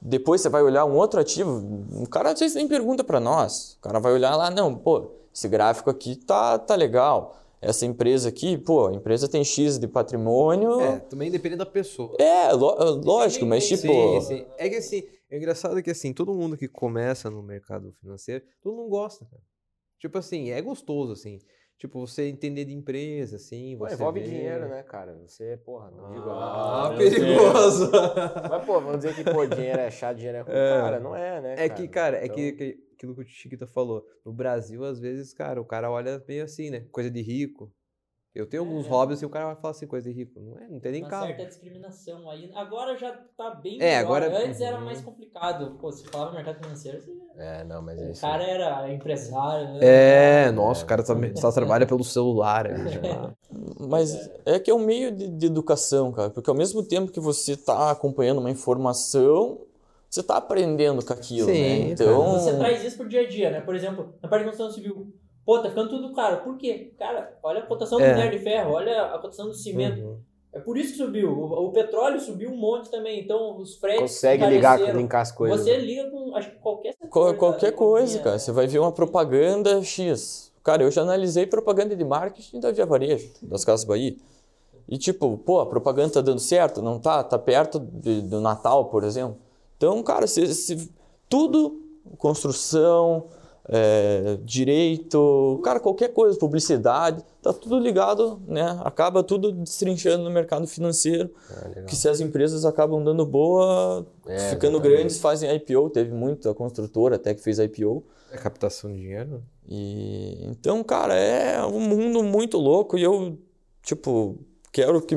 depois 0.00 0.40
você 0.40 0.48
vai 0.48 0.62
olhar 0.62 0.84
um 0.84 0.94
outro 0.96 1.18
ativo, 1.20 1.84
o 2.02 2.08
cara 2.08 2.30
às 2.32 2.38
vezes 2.40 2.54
nem 2.54 2.68
pergunta 2.68 3.02
para 3.02 3.18
nós. 3.18 3.74
O 3.78 3.80
cara 3.80 3.98
vai 3.98 4.12
olhar 4.12 4.36
lá, 4.36 4.50
não, 4.50 4.74
pô, 4.74 5.10
esse 5.34 5.48
gráfico 5.48 5.90
aqui 5.90 6.16
tá, 6.16 6.58
tá 6.58 6.74
legal. 6.74 7.36
Essa 7.60 7.86
empresa 7.86 8.28
aqui, 8.28 8.56
pô, 8.58 8.88
a 8.88 8.92
empresa 8.94 9.26
tem 9.26 9.42
X 9.42 9.78
de 9.78 9.88
patrimônio. 9.88 10.78
É, 10.80 10.98
também 11.00 11.30
depende 11.30 11.56
da 11.56 11.66
pessoa. 11.66 12.14
É, 12.20 12.52
lo- 12.52 12.76
lógico, 13.02 13.46
mas 13.46 13.66
tipo. 13.66 13.82
Sim, 13.82 14.20
sim. 14.20 14.46
É 14.58 14.68
que 14.68 14.76
assim, 14.76 15.02
é 15.30 15.36
engraçado 15.38 15.82
que 15.82 15.90
assim, 15.90 16.12
todo 16.12 16.34
mundo 16.34 16.56
que 16.56 16.68
começa 16.68 17.30
no 17.30 17.42
mercado 17.42 17.92
financeiro, 18.00 18.44
todo 18.62 18.76
mundo 18.76 18.90
gosta, 18.90 19.24
cara. 19.24 19.42
Tipo 19.98 20.18
assim, 20.18 20.50
é 20.50 20.60
gostoso, 20.60 21.12
assim. 21.12 21.38
Tipo, 21.78 22.06
você 22.06 22.28
entender 22.28 22.64
de 22.64 22.72
empresa, 22.72 23.36
assim, 23.36 23.76
Pô, 23.76 23.86
envolve 23.86 24.20
vê- 24.20 24.26
dinheiro, 24.26 24.66
né, 24.68 24.82
cara? 24.82 25.14
Você, 25.26 25.58
porra, 25.58 25.90
não 25.90 26.10
digo. 26.10 26.30
Ah, 26.30 26.88
não, 26.88 26.96
perigoso! 26.96 27.90
Mas, 28.48 28.64
pô, 28.64 28.80
vamos 28.80 28.98
dizer 28.98 29.14
que, 29.14 29.24
pô, 29.30 29.44
dinheiro 29.46 29.80
é 29.80 29.90
chato, 29.90 30.16
dinheiro 30.16 30.38
é 30.38 30.40
ruim. 30.40 30.54
Cara, 30.54 31.00
não 31.00 31.14
é, 31.14 31.40
né? 31.40 31.54
É 31.58 31.68
que, 31.68 31.86
cara, 31.86 32.16
é 32.16 32.24
Então, 32.24 32.34
que, 32.36 32.52
que 32.52 32.78
aquilo 32.94 33.14
que 33.14 33.20
o 33.20 33.26
Chiquita 33.26 33.66
falou. 33.66 34.06
No 34.24 34.32
Brasil, 34.32 34.84
às 34.84 34.98
vezes, 34.98 35.34
cara, 35.34 35.60
o 35.60 35.66
cara 35.66 35.90
olha 35.90 36.22
meio 36.26 36.44
assim, 36.44 36.70
né? 36.70 36.86
Coisa 36.90 37.10
de 37.10 37.20
rico. 37.20 37.70
Eu 38.36 38.46
tenho 38.46 38.62
alguns 38.62 38.86
É. 38.86 38.88
hobbies 38.90 39.22
e 39.22 39.26
o 39.26 39.30
cara 39.30 39.46
vai 39.46 39.56
falar 39.56 39.70
assim, 39.70 39.86
coisa 39.86 40.08
de 40.10 40.14
rico. 40.14 40.38
Não 40.38 40.58
é, 40.58 40.68
não 40.68 40.78
tem 40.78 40.92
nem 40.92 41.02
uma 41.02 41.08
carro. 41.08 41.26
certa 41.26 41.46
discriminação 41.46 42.28
aí. 42.30 42.50
Agora 42.54 42.96
já 42.96 43.12
tá 43.36 43.50
bem 43.54 43.76
É, 43.80 43.96
melhor. 43.96 44.00
agora- 44.22 44.44
Antes 44.46 44.60
era 44.60 44.78
Uhum. 44.78 44.84
mais 44.84 45.00
complicado. 45.00 45.76
Pô, 45.80 45.90
se 45.90 46.06
falava 46.08 46.32
mercado 46.32 46.62
financeiro, 46.62 47.00
você... 47.00 47.12
É, 47.38 47.64
não, 47.64 47.82
mas 47.82 47.98
é 48.00 48.04
o 48.06 48.10
isso. 48.12 48.20
cara 48.20 48.44
era 48.44 48.92
empresário. 48.92 49.74
né? 49.74 49.78
É, 49.82 50.50
nossa, 50.52 50.84
o 50.84 50.86
cara 50.86 51.04
só, 51.04 51.14
só 51.36 51.52
trabalha 51.52 51.86
pelo 51.86 52.04
celular. 52.04 52.66
ali 52.70 52.88
já. 52.90 53.00
Mas 53.78 54.28
é 54.44 54.58
que 54.58 54.70
é 54.70 54.74
um 54.74 54.78
meio 54.84 55.10
de, 55.12 55.28
de 55.28 55.46
educação, 55.46 56.10
cara. 56.12 56.30
Porque 56.30 56.48
ao 56.50 56.56
mesmo 56.56 56.82
tempo 56.82 57.10
que 57.12 57.20
você 57.20 57.56
tá 57.56 57.90
acompanhando 57.90 58.38
uma 58.38 58.50
informação, 58.50 59.60
você 60.08 60.22
tá 60.22 60.36
aprendendo 60.36 61.04
com 61.04 61.12
aquilo, 61.12 61.46
Sim, 61.48 61.62
né? 61.84 61.90
Então. 61.90 62.32
Você 62.32 62.56
traz 62.56 62.84
isso 62.84 62.96
pro 62.96 63.08
dia 63.08 63.20
a 63.22 63.28
dia, 63.28 63.50
né? 63.50 63.60
Por 63.60 63.74
exemplo, 63.74 64.14
na 64.22 64.28
parte 64.28 64.42
de 64.44 64.50
construção 64.50 64.74
civil. 64.74 65.12
Pô, 65.46 65.60
tá 65.60 65.68
ficando 65.68 65.88
tudo 65.88 66.12
caro. 66.12 66.42
Por 66.42 66.58
quê? 66.58 66.92
Cara, 66.98 67.38
olha 67.42 67.60
a 67.60 67.66
cotação 67.66 67.98
do 67.98 68.04
É. 68.04 68.10
minério 68.12 68.36
de 68.38 68.44
ferro, 68.44 68.72
olha 68.72 69.04
a 69.04 69.18
cotação 69.20 69.46
do 69.46 69.54
cimento. 69.54 70.00
Uhum. 70.00 70.18
É 70.52 70.58
por 70.58 70.76
isso 70.76 70.92
que 70.92 70.98
subiu. 70.98 71.30
O, 71.30 71.66
o 71.68 71.70
petróleo 71.72 72.18
subiu 72.18 72.50
um 72.50 72.56
monte 72.56 72.90
também. 72.90 73.20
Então, 73.20 73.56
os 73.58 73.76
fretes 73.76 74.00
Consegue 74.00 74.44
ligar, 74.46 74.80
linkar 74.94 75.20
as 75.20 75.30
coisas. 75.30 75.60
Você 75.60 75.72
né? 75.76 75.78
liga 75.78 76.10
com 76.10 76.34
acho 76.34 76.50
que 76.50 76.56
qualquer 76.56 76.94
da 77.00 77.08
qualquer 77.34 77.72
coisa, 77.72 78.18
cara. 78.20 78.38
Você 78.38 78.50
vai 78.50 78.66
ver 78.66 78.80
uma 78.80 78.90
propaganda 78.90 79.80
X. 79.82 80.50
Cara, 80.64 80.82
eu 80.82 80.90
já 80.90 81.02
analisei 81.02 81.46
propaganda 81.46 81.94
de 81.94 82.04
marketing 82.04 82.58
da 82.58 82.72
Via 82.72 82.84
Varejo, 82.84 83.30
das 83.42 83.64
Casas 83.64 83.84
Bahia. 83.84 84.16
E 84.88 84.98
tipo, 84.98 85.36
pô, 85.38 85.60
a 85.60 85.66
propaganda 85.66 86.14
tá 86.14 86.20
dando 86.20 86.40
certo? 86.40 86.82
Não 86.82 86.98
tá? 86.98 87.22
Tá 87.22 87.38
perto 87.38 87.78
de- 87.78 88.22
do 88.22 88.40
Natal, 88.40 88.86
por 88.86 89.04
exemplo. 89.04 89.36
Então, 89.76 90.02
cara, 90.02 90.26
se, 90.26 90.52
se- 90.54 90.90
tudo, 91.28 91.80
construção, 92.18 93.26
é, 93.68 94.38
direito, 94.44 95.60
cara, 95.64 95.80
qualquer 95.80 96.12
coisa, 96.12 96.38
publicidade, 96.38 97.24
tá 97.42 97.52
tudo 97.52 97.78
ligado, 97.78 98.40
né? 98.46 98.80
Acaba 98.84 99.22
tudo 99.22 99.52
destrinchando 99.52 100.24
no 100.24 100.30
mercado 100.30 100.66
financeiro. 100.66 101.30
Ah. 101.50 101.82
Que 101.82 101.96
se 101.96 102.08
as 102.08 102.20
empresas 102.20 102.64
acabam 102.64 103.02
dando 103.02 103.26
boa, 103.26 104.06
É, 104.26 104.50
ficando 104.50 104.76
exatamente. 104.76 104.96
grandes, 104.96 105.18
fazem 105.18 105.52
IPO. 105.56 105.90
Teve 105.90 106.12
muita 106.12 106.54
construtora 106.54 107.16
até 107.16 107.34
que 107.34 107.42
fez 107.42 107.58
IPO. 107.58 108.04
É 108.30 108.36
captação 108.36 108.92
de 108.92 108.98
dinheiro? 109.00 109.42
E 109.68 110.44
então, 110.46 110.82
cara, 110.84 111.14
é 111.14 111.64
um 111.64 111.80
mundo 111.80 112.22
muito 112.22 112.58
louco 112.58 112.96
e 112.96 113.02
eu, 113.02 113.36
tipo, 113.82 114.36
quero 114.72 115.00
que 115.00 115.16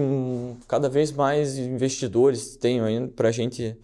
cada 0.67 0.89
vez 0.89 1.11
mais 1.11 1.57
investidores 1.57 2.55
tenham 2.55 3.07
pra 3.09 3.31
gente 3.31 3.77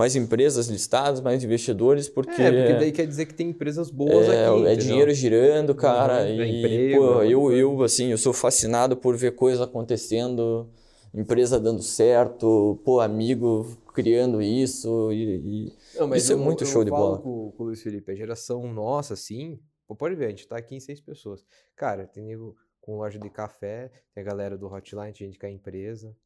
mais 0.00 0.16
empresas 0.16 0.66
listadas, 0.68 1.20
mais 1.20 1.44
investidores, 1.44 2.08
porque 2.08 2.42
É, 2.42 2.50
porque 2.52 2.72
daí 2.74 2.92
quer 2.92 3.06
dizer 3.06 3.26
que 3.26 3.34
tem 3.34 3.50
empresas 3.50 3.90
boas 3.90 4.28
é, 4.28 4.32
aqui. 4.46 4.48
é 4.48 4.72
entendeu? 4.72 4.76
dinheiro 4.76 5.12
girando, 5.12 5.74
cara, 5.74 6.22
Uhum, 6.22 6.42
é 6.42 6.46
e 6.46 6.48
emprego, 6.48 7.02
pô, 7.04 7.22
é 7.22 7.26
eu, 7.26 7.42
coisa. 7.42 7.56
eu 7.56 7.82
assim, 7.82 8.06
eu 8.10 8.18
sou 8.18 8.32
fascinado 8.32 8.96
por 8.96 9.16
ver 9.16 9.34
coisas 9.34 9.60
acontecendo, 9.60 10.68
empresa 11.14 11.60
dando 11.60 11.82
certo, 11.82 12.80
pô, 12.84 13.00
amigo 13.00 13.66
criando 13.94 14.40
isso 14.40 15.12
e, 15.12 15.68
e- 15.68 15.72
Não, 15.94 16.14
Isso 16.16 16.32
é 16.32 16.36
muito 16.36 16.64
show 16.64 16.82
de 16.84 16.90
falo 16.90 16.96
bola. 16.96 17.18
Com, 17.18 17.52
com 17.52 17.62
o 17.62 17.66
Luiz 17.66 17.82
Felipe, 17.82 18.10
a 18.12 18.14
geração 18.14 18.72
nossa, 18.72 19.14
assim, 19.14 19.58
pô, 19.86 19.94
pode 19.96 20.14
ver, 20.14 20.26
a 20.26 20.30
gente 20.30 20.46
tá 20.48 20.56
aqui 20.56 20.74
em 20.74 20.80
seis 20.80 21.00
pessoas. 21.00 21.44
Cara, 21.76 22.06
tem 22.06 22.24
nego 22.24 22.56
com 22.80 22.96
loja 22.96 23.18
de 23.18 23.28
café, 23.30 23.90
tem 24.14 24.22
a 24.22 24.26
galera 24.26 24.56
do 24.56 24.66
Hotline, 24.66 25.12
tem 25.12 25.26
gente 25.26 25.38
que 25.38 25.46
é 25.46 25.50
empresa. 25.50 26.16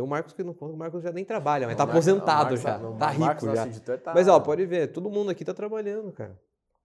Tem 0.00 0.04
o 0.06 0.08
Marcos 0.08 0.32
que 0.32 0.42
não 0.42 0.54
conta, 0.54 0.72
o 0.72 0.76
Marcos 0.78 1.02
já 1.02 1.12
nem 1.12 1.26
trabalha, 1.26 1.66
mas 1.66 1.76
tá 1.76 1.84
Não, 1.84 1.90
o 1.90 1.94
Marcos- 1.94 2.08
aposentado 2.08 2.40
o 2.40 2.44
Marcos 2.48 2.62
já, 2.62 2.78
não, 2.78 2.96
tá 2.96 3.10
rico 3.10 3.54
já. 3.54 3.66
editor, 3.66 3.98
tá- 3.98 4.14
Mas 4.14 4.28
ó, 4.28 4.40
pode 4.40 4.64
ver, 4.64 4.86
todo 4.92 5.10
mundo 5.10 5.30
aqui 5.30 5.44
tá 5.44 5.52
trabalhando, 5.52 6.10
cara. 6.10 6.38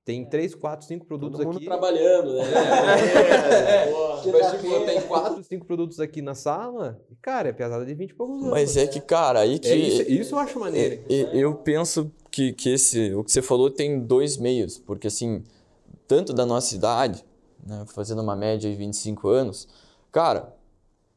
Tem 0.04 0.26
três, 0.26 0.54
quatro, 0.54 0.86
cinco 0.86 1.06
produtos 1.06 1.38
Todo 1.38 1.48
mundo 1.48 1.56
aqui. 1.58 1.66
trabalhando, 1.66 2.34
né? 2.34 2.44
Mas, 4.32 4.52
tipo, 4.52 4.86
tem 4.86 5.02
quatro, 5.02 5.44
cinco 5.44 5.66
produtos 5.66 6.00
aqui 6.02 6.22
na 6.22 6.36
sala. 6.36 7.00
E, 7.10 7.16
cara, 7.16 7.50
é 7.50 7.54
pesada 7.54 7.86
de 7.86 7.94
20 7.94 8.12
e 8.12 8.14
poucos 8.14 8.38
anos. 8.38 8.50
mas 8.50 8.76
é 8.78 8.86
que, 8.88 9.00
cara, 9.00 9.40
aí 9.40 9.58
que 9.60 9.68
É 9.68 9.76
isso, 9.76 10.02
isso 10.12 10.36
eu 10.36 10.40
acho 10.40 10.60
maneiro. 10.60 11.02
E- 11.10 11.22
e- 11.34 11.40
Eu 11.40 11.56
penso 11.56 12.12
que, 12.30 12.52
que 12.54 12.70
esse, 12.70 13.14
o 13.14 13.24
que 13.24 13.32
você 13.32 13.42
falou 13.42 13.70
tem 13.70 14.00
dois 14.00 14.38
meios, 14.38 14.78
porque 14.78 15.08
assim, 15.08 15.42
tanto 16.08 16.34
da 16.34 16.46
nossa 16.46 16.76
idade, 16.76 17.24
né, 17.66 17.86
fazendo 17.94 18.22
uma 18.22 18.36
média 18.36 18.70
de 18.70 18.76
25 18.76 19.28
anos, 19.30 19.68
cara, 20.12 20.54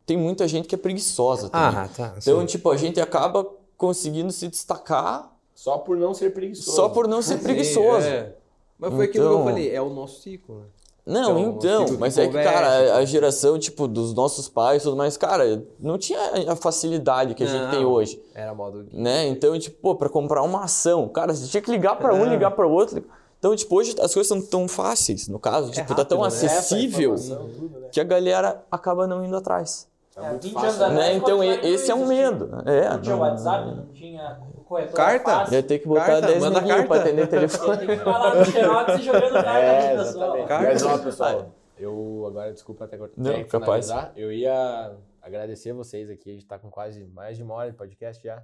tem 0.09 0.17
muita 0.17 0.49
gente 0.49 0.67
que 0.67 0.75
é 0.75 0.79
preguiçosa 0.79 1.49
também. 1.51 1.79
Ah, 1.81 1.89
tá. 1.95 2.15
então, 2.17 2.41
sim. 2.41 2.47
tipo, 2.47 2.71
a 2.71 2.77
gente 2.77 2.99
acaba 3.01 3.47
conseguindo 3.77 4.33
se 4.33 4.49
destacar 4.49 5.31
Só 5.55 5.77
por 5.79 5.97
não 5.99 6.15
ser 6.15 6.33
preguiçoso. 6.33 6.75
só 6.75 6.89
por 6.89 7.07
não 7.07 7.21
ser 7.23 7.37
Sim, 7.37 7.43
preguiçoso. 7.45 8.07
é. 8.07 8.35
Mas 8.79 8.95
foi 8.95 9.05
aquilo 9.05 9.25
que 9.27 9.31
eu 9.31 9.35
Então- 9.35 9.45
falei, 9.45 9.71
é 9.75 9.83
o 9.83 9.91
nosso 9.91 10.23
ciclo, 10.23 10.57
né? 10.61 10.65
Não, 11.05 11.39
Então, 11.39 11.85
então, 11.85 11.97
mas 11.99 12.19
é 12.19 12.27
que, 12.27 12.35
cara, 12.35 12.97
a- 12.97 13.05
geração, 13.05 13.59
tipo, 13.59 13.89
dos 13.89 14.13
nossos 14.15 14.47
pais 14.49 14.83
e 14.83 14.85
tudo 14.85 14.97
mais, 14.97 15.17
cara, 15.17 15.63
não 15.81 15.97
tinha 15.97 16.19
a 16.53 16.55
facilidade 16.57 17.35
que 17.35 17.43
a 17.43 17.47
gente 17.47 17.71
tem 17.71 17.83
Não. 17.83 17.91
hoje. 17.91 18.23
Era 18.35 18.55
modo. 18.55 18.87
né? 18.93 19.27
Então, 19.27 19.59
tipo, 19.59 19.77
pô, 19.81 19.95
pra 19.95 20.09
comprar 20.09 20.43
uma 20.43 20.65
ação, 20.65 21.09
cara, 21.09 21.35
você 21.35 21.47
tinha 21.49 21.63
que 21.63 21.71
ligar 21.71 21.97
pra 21.97 22.15
um, 22.15 22.27
É. 22.27 22.29
ligar 22.31 22.51
pra 22.51 22.67
outro. 22.67 23.03
Então, 23.39 23.55
tipo, 23.57 23.75
hoje 23.77 23.95
as 24.01 24.13
coisas 24.13 24.27
são 24.27 24.41
tão 24.43 24.67
fáceis, 24.69 25.29
no 25.29 25.39
caso, 25.39 25.71
tipo, 25.71 25.95
tá 25.95 26.05
tão 26.05 26.21
rápido, 26.21 26.41
né? 26.43 26.47
acessível 26.47 27.15
informação, 27.15 27.49
né? 27.81 27.89
que 27.93 28.01
a 28.01 28.05
galera 28.05 28.65
acaba 28.71 29.07
não 29.07 29.25
indo 29.25 29.37
atrás. 29.37 29.87
É, 30.21 30.33
20 30.33 30.53
fácil, 30.53 30.69
anos 30.69 30.79
né? 30.79 30.85
atrás, 30.87 31.09
Né? 31.09 31.15
Então, 31.15 31.45
esse 31.45 31.91
é 31.91 31.95
um 31.95 32.07
medo. 32.07 32.51
É, 32.67 32.89
Não 32.91 33.01
tinha 33.01 33.15
não- 33.17 33.23
WhatsApp, 33.23 33.67
não 33.77 33.87
tinha 33.93 34.41
corretor 34.67 34.95
Carta? 34.95 35.25
fácil. 35.31 35.55
Ia 35.55 35.63
ter 35.63 35.79
que 35.79 35.89
botar 35.89 36.07
Carta, 36.07 36.27
10 36.27 36.41
manda 36.43 36.61
neguinhos 36.61 36.87
pra 36.87 36.97
carta. 36.97 37.03
atender 37.09 37.23
Você 37.25 37.31
telefone. 37.31 37.79
tem 37.79 37.87
que 37.87 37.97
falar 38.05 38.35
no 38.35 38.45
Xerox 38.45 38.95
e 38.99 39.03
jogando 39.03 39.33
carta 39.33 39.49
É, 39.51 39.95
pro 39.95 40.05
pessoal. 40.05 40.45
Cara, 40.47 40.63
Mas 40.69 40.83
ó, 40.83 40.99
pessoal, 40.99 41.53
eu 41.79 42.25
agora, 42.27 42.53
desculpa 42.53 42.85
até 42.85 42.97
cortar. 42.99 43.15
Não, 43.17 43.33
capaz. 43.45 43.87
finalizar. 43.87 44.13
Eu 44.17 44.33
ia 44.33 44.93
agradecer 45.23 45.73
vocês 45.73 46.11
aqui, 46.11 46.31
a 46.31 46.33
gente 46.35 46.47
tá 46.47 46.59
com 46.59 46.71
quase 46.71 47.05
mais 47.07 47.37
de 47.37 47.43
uma 47.43 47.55
hora 47.55 47.71
de 47.71 47.77
podcast 47.77 48.23
já. 48.23 48.43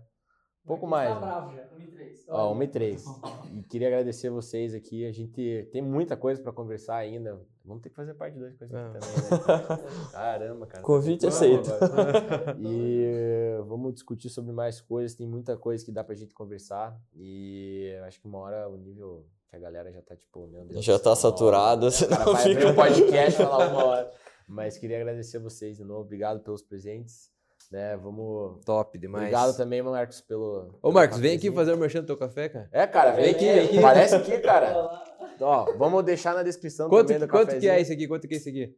Um 0.64 0.66
pouco 0.66 0.86
mais. 0.86 1.10
Tá 1.10 1.14
né? 1.20 1.26
bravo 1.26 1.54
já, 1.54 1.62
1 1.76 1.80
e 1.82 1.86
3. 1.88 2.24
Ó, 2.28 2.52
1 2.54 2.62
e 2.62 2.68
3. 2.68 3.04
E 3.52 3.62
queria 3.64 3.88
agradecer 3.88 4.30
vocês 4.30 4.74
aqui. 4.74 5.06
A 5.06 5.12
gente 5.12 5.68
tem 5.72 5.82
muita 5.82 6.16
coisa 6.16 6.42
pra 6.42 6.52
conversar 6.52 6.96
ainda. 6.96 7.38
Vamos 7.64 7.82
ter 7.82 7.88
que 7.88 7.94
fazer 7.96 8.12
parte 8.14 8.38
2 8.38 8.56
com 8.56 8.64
a 8.64 8.66
gente 8.66 8.76
É. 8.76 8.84
também, 8.84 9.78
né? 9.80 9.84
Caramba, 10.12 10.66
cara. 10.66 10.82
Convite 10.82 11.22
Vamos 11.22 11.36
aceito. 11.36 11.70
E 12.60 13.04
eh, 13.06 13.62
vamos 13.66 13.94
discutir 13.94 14.28
sobre 14.28 14.52
mais 14.52 14.80
coisas. 14.80 15.16
Tem 15.16 15.26
muita 15.26 15.56
coisa 15.56 15.82
que 15.84 15.90
dá 15.90 16.04
pra 16.04 16.14
gente 16.14 16.34
conversar. 16.34 16.94
E 17.14 17.94
acho 18.06 18.20
que 18.20 18.26
uma 18.26 18.38
hora 18.38 18.68
o 18.68 18.76
nível 18.76 19.24
que 19.48 19.56
a 19.56 19.58
galera 19.58 19.90
já 19.90 20.02
tá 20.02 20.14
tipo, 20.14 20.46
meu 20.46 20.64
Deus. 20.66 20.84
Já 20.84 20.98
tá 20.98 21.16
saturada, 21.16 21.86
né? 21.86 21.90
senão 21.90 22.36
fica- 22.36 22.50
abrir 22.50 22.66
um 22.66 22.74
podcast 22.74 23.42
falar 23.42 23.68
uma 23.70 23.84
hora. 23.84 24.10
Mas 24.46 24.76
queria 24.76 24.98
agradecer 25.00 25.38
vocês 25.38 25.76
de 25.78 25.84
novo. 25.84 26.02
Obrigado 26.02 26.40
pelos 26.40 26.60
presentes. 26.62 27.32
Né, 27.72 27.96
vamos. 27.96 28.62
Top 28.64 28.96
demais. 28.98 29.22
Obrigado 29.24 29.56
também, 29.56 29.80
Marcos, 29.82 30.20
pelo. 30.20 30.68
Ô, 30.68 30.80
pelo 30.82 30.92
Marcos, 30.92 31.18
vem 31.18 31.34
aqui 31.36 31.50
fazer 31.50 31.72
o 31.72 31.78
merchan 31.78 32.00
do 32.02 32.06
teu 32.06 32.16
café, 32.16 32.48
cara. 32.48 32.68
É, 32.70 32.86
cara, 32.86 33.12
vem, 33.12 33.24
Vem 33.24 33.34
aqui, 33.34 33.48
aqui, 33.48 33.56
vem 33.58 33.64
aqui. 33.68 33.80
Parece 33.80 34.14
aqui, 34.14 34.38
cara. 34.38 35.13
Ó, 35.40 35.72
vamos 35.76 36.04
deixar 36.04 36.34
na 36.34 36.42
descrição 36.42 36.88
Quanto, 36.88 37.08
também 37.08 37.20
do 37.20 37.28
quanto 37.28 37.58
que 37.58 37.68
é 37.68 37.80
esse 37.80 37.92
aqui? 37.92 38.06
Quanto 38.06 38.28
que 38.28 38.34
é 38.34 38.36
esse 38.36 38.48
aqui? 38.48 38.76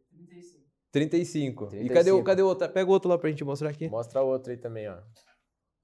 35. 0.92 1.64
E 1.66 1.68
35. 1.68 1.94
cadê 1.94 2.10
o, 2.10 2.24
cadê 2.24 2.42
o 2.42 2.46
outro? 2.46 2.68
Pega 2.68 2.88
o 2.88 2.92
outro 2.92 3.10
lá 3.10 3.18
pra 3.18 3.28
gente 3.28 3.44
mostrar 3.44 3.68
aqui. 3.68 3.88
Mostra 3.88 4.22
o 4.22 4.28
outro 4.28 4.50
aí 4.50 4.56
também, 4.56 4.88
ó. 4.88 4.96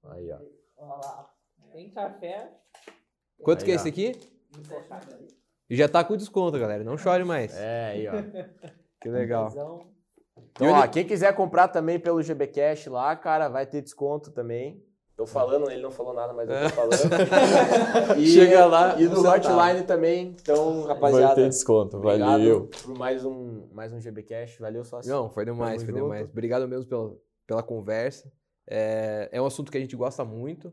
Aí, 0.05 0.31
ó. 0.33 0.39
Olha 0.79 0.97
lá. 0.97 1.31
Tem 1.73 1.91
café. 1.91 2.51
Quanto 3.43 3.61
Aí, 3.61 3.65
que 3.67 3.71
é 3.73 3.75
ó. 3.75 3.77
esse 3.77 3.89
aqui? 3.89 4.13
E 5.69 5.77
já 5.77 5.89
tá 5.89 6.05
com 6.05 6.17
desconto, 6.17 6.59
galera. 6.59 6.85
Não 6.85 6.97
chore 6.97 7.25
mais. 7.25 7.55
É, 7.57 7.87
aí, 7.87 8.09
ó. 8.09 8.13
Que 9.01 9.09
legal. 9.09 9.49
Então, 9.51 9.93
Então, 10.37 10.69
ó, 10.69 10.87
quem 10.87 11.05
quiser 11.05 11.35
comprar 11.35 11.67
também 11.67 11.99
pelo 11.99 12.23
GB 12.23 12.47
Cash 12.47 12.87
lá, 12.87 13.17
cara, 13.17 13.49
vai 13.49 13.67
ter 13.67 13.83
desconto 13.83 14.31
também. 14.31 14.81
Tô 15.17 15.27
falando, 15.27 15.71
ele 15.71 15.83
não 15.83 15.91
falou 15.91 16.15
nada, 16.15 16.33
mas 16.33 16.49
eu 16.49 16.57
tô 16.63 16.69
falando. 16.71 18.19
E, 18.19 18.27
Chega 18.27 18.65
lá, 18.67 19.01
E 19.01 19.05
no. 19.07 19.21
Hotline 19.21 19.87
também. 19.87 20.35
Então, 20.41 20.83
Vai 20.83 20.95
rapaziada, 20.95 21.35
ter 21.35 21.49
desconto, 21.49 21.97
obrigado 21.99 22.31
valeu. 22.31 22.69
por 22.83 22.99
mais 22.99 23.25
um, 23.25 23.69
mais 23.73 23.93
um 23.93 24.01
GB 24.01 24.23
Cash. 24.23 24.57
Valeu, 24.59 24.85
sócio. 24.85 25.11
Não, 25.13 25.31
foi 25.31 25.45
demais, 25.45 25.83
Tamo 25.83 25.85
foi 25.93 26.01
junto. 26.01 26.03
demais. 26.13 26.29
Obrigado 26.31 26.67
mesmo 26.67 26.87
pela, 26.87 27.15
pela 27.47 27.63
conversa. 27.63 28.33
É, 28.69 29.29
é 29.33 29.41
um 29.43 29.47
assunto 29.47 29.71
que 29.71 29.77
a 29.79 29.81
gente 29.81 29.95
gosta 29.97 30.25
muito 30.25 30.73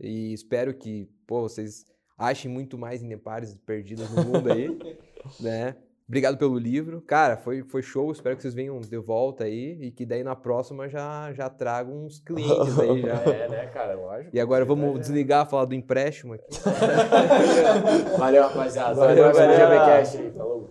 e 0.00 0.32
espero 0.32 0.72
que 0.74 1.10
pô, 1.26 1.42
vocês 1.42 1.84
achem 2.16 2.50
muito 2.50 2.78
mais 2.78 3.02
Inepares 3.02 3.54
perdidas 3.66 4.08
no 4.10 4.24
mundo 4.24 4.50
aí, 4.52 4.68
né? 5.40 5.76
Obrigado 6.08 6.38
pelo 6.38 6.56
livro. 6.56 7.00
Cara, 7.02 7.36
foi, 7.36 7.64
foi 7.64 7.82
show. 7.82 8.12
Espero 8.12 8.36
que 8.36 8.42
vocês 8.42 8.54
venham 8.54 8.80
de 8.80 8.96
volta 8.96 9.42
aí 9.44 9.76
e 9.80 9.90
que 9.90 10.06
daí 10.06 10.22
na 10.22 10.36
próxima 10.36 10.88
já, 10.88 11.32
já 11.32 11.50
trago 11.50 11.92
uns 11.92 12.20
clientes 12.20 12.78
aí 12.78 13.02
já. 13.02 13.14
É, 13.32 13.48
né, 13.48 13.66
cara? 13.66 13.96
Lógico. 13.96 14.30
E 14.32 14.38
agora 14.38 14.64
vamos 14.64 15.00
desligar, 15.00 15.48
falar 15.48 15.64
do 15.64 15.74
empréstimo 15.74 16.34
aqui. 16.34 16.46
Valeu, 18.16 18.44
rapaziada. 18.44 18.94
Valeu, 18.94 19.26
aí. 19.26 20.30
Falou. 20.30 20.70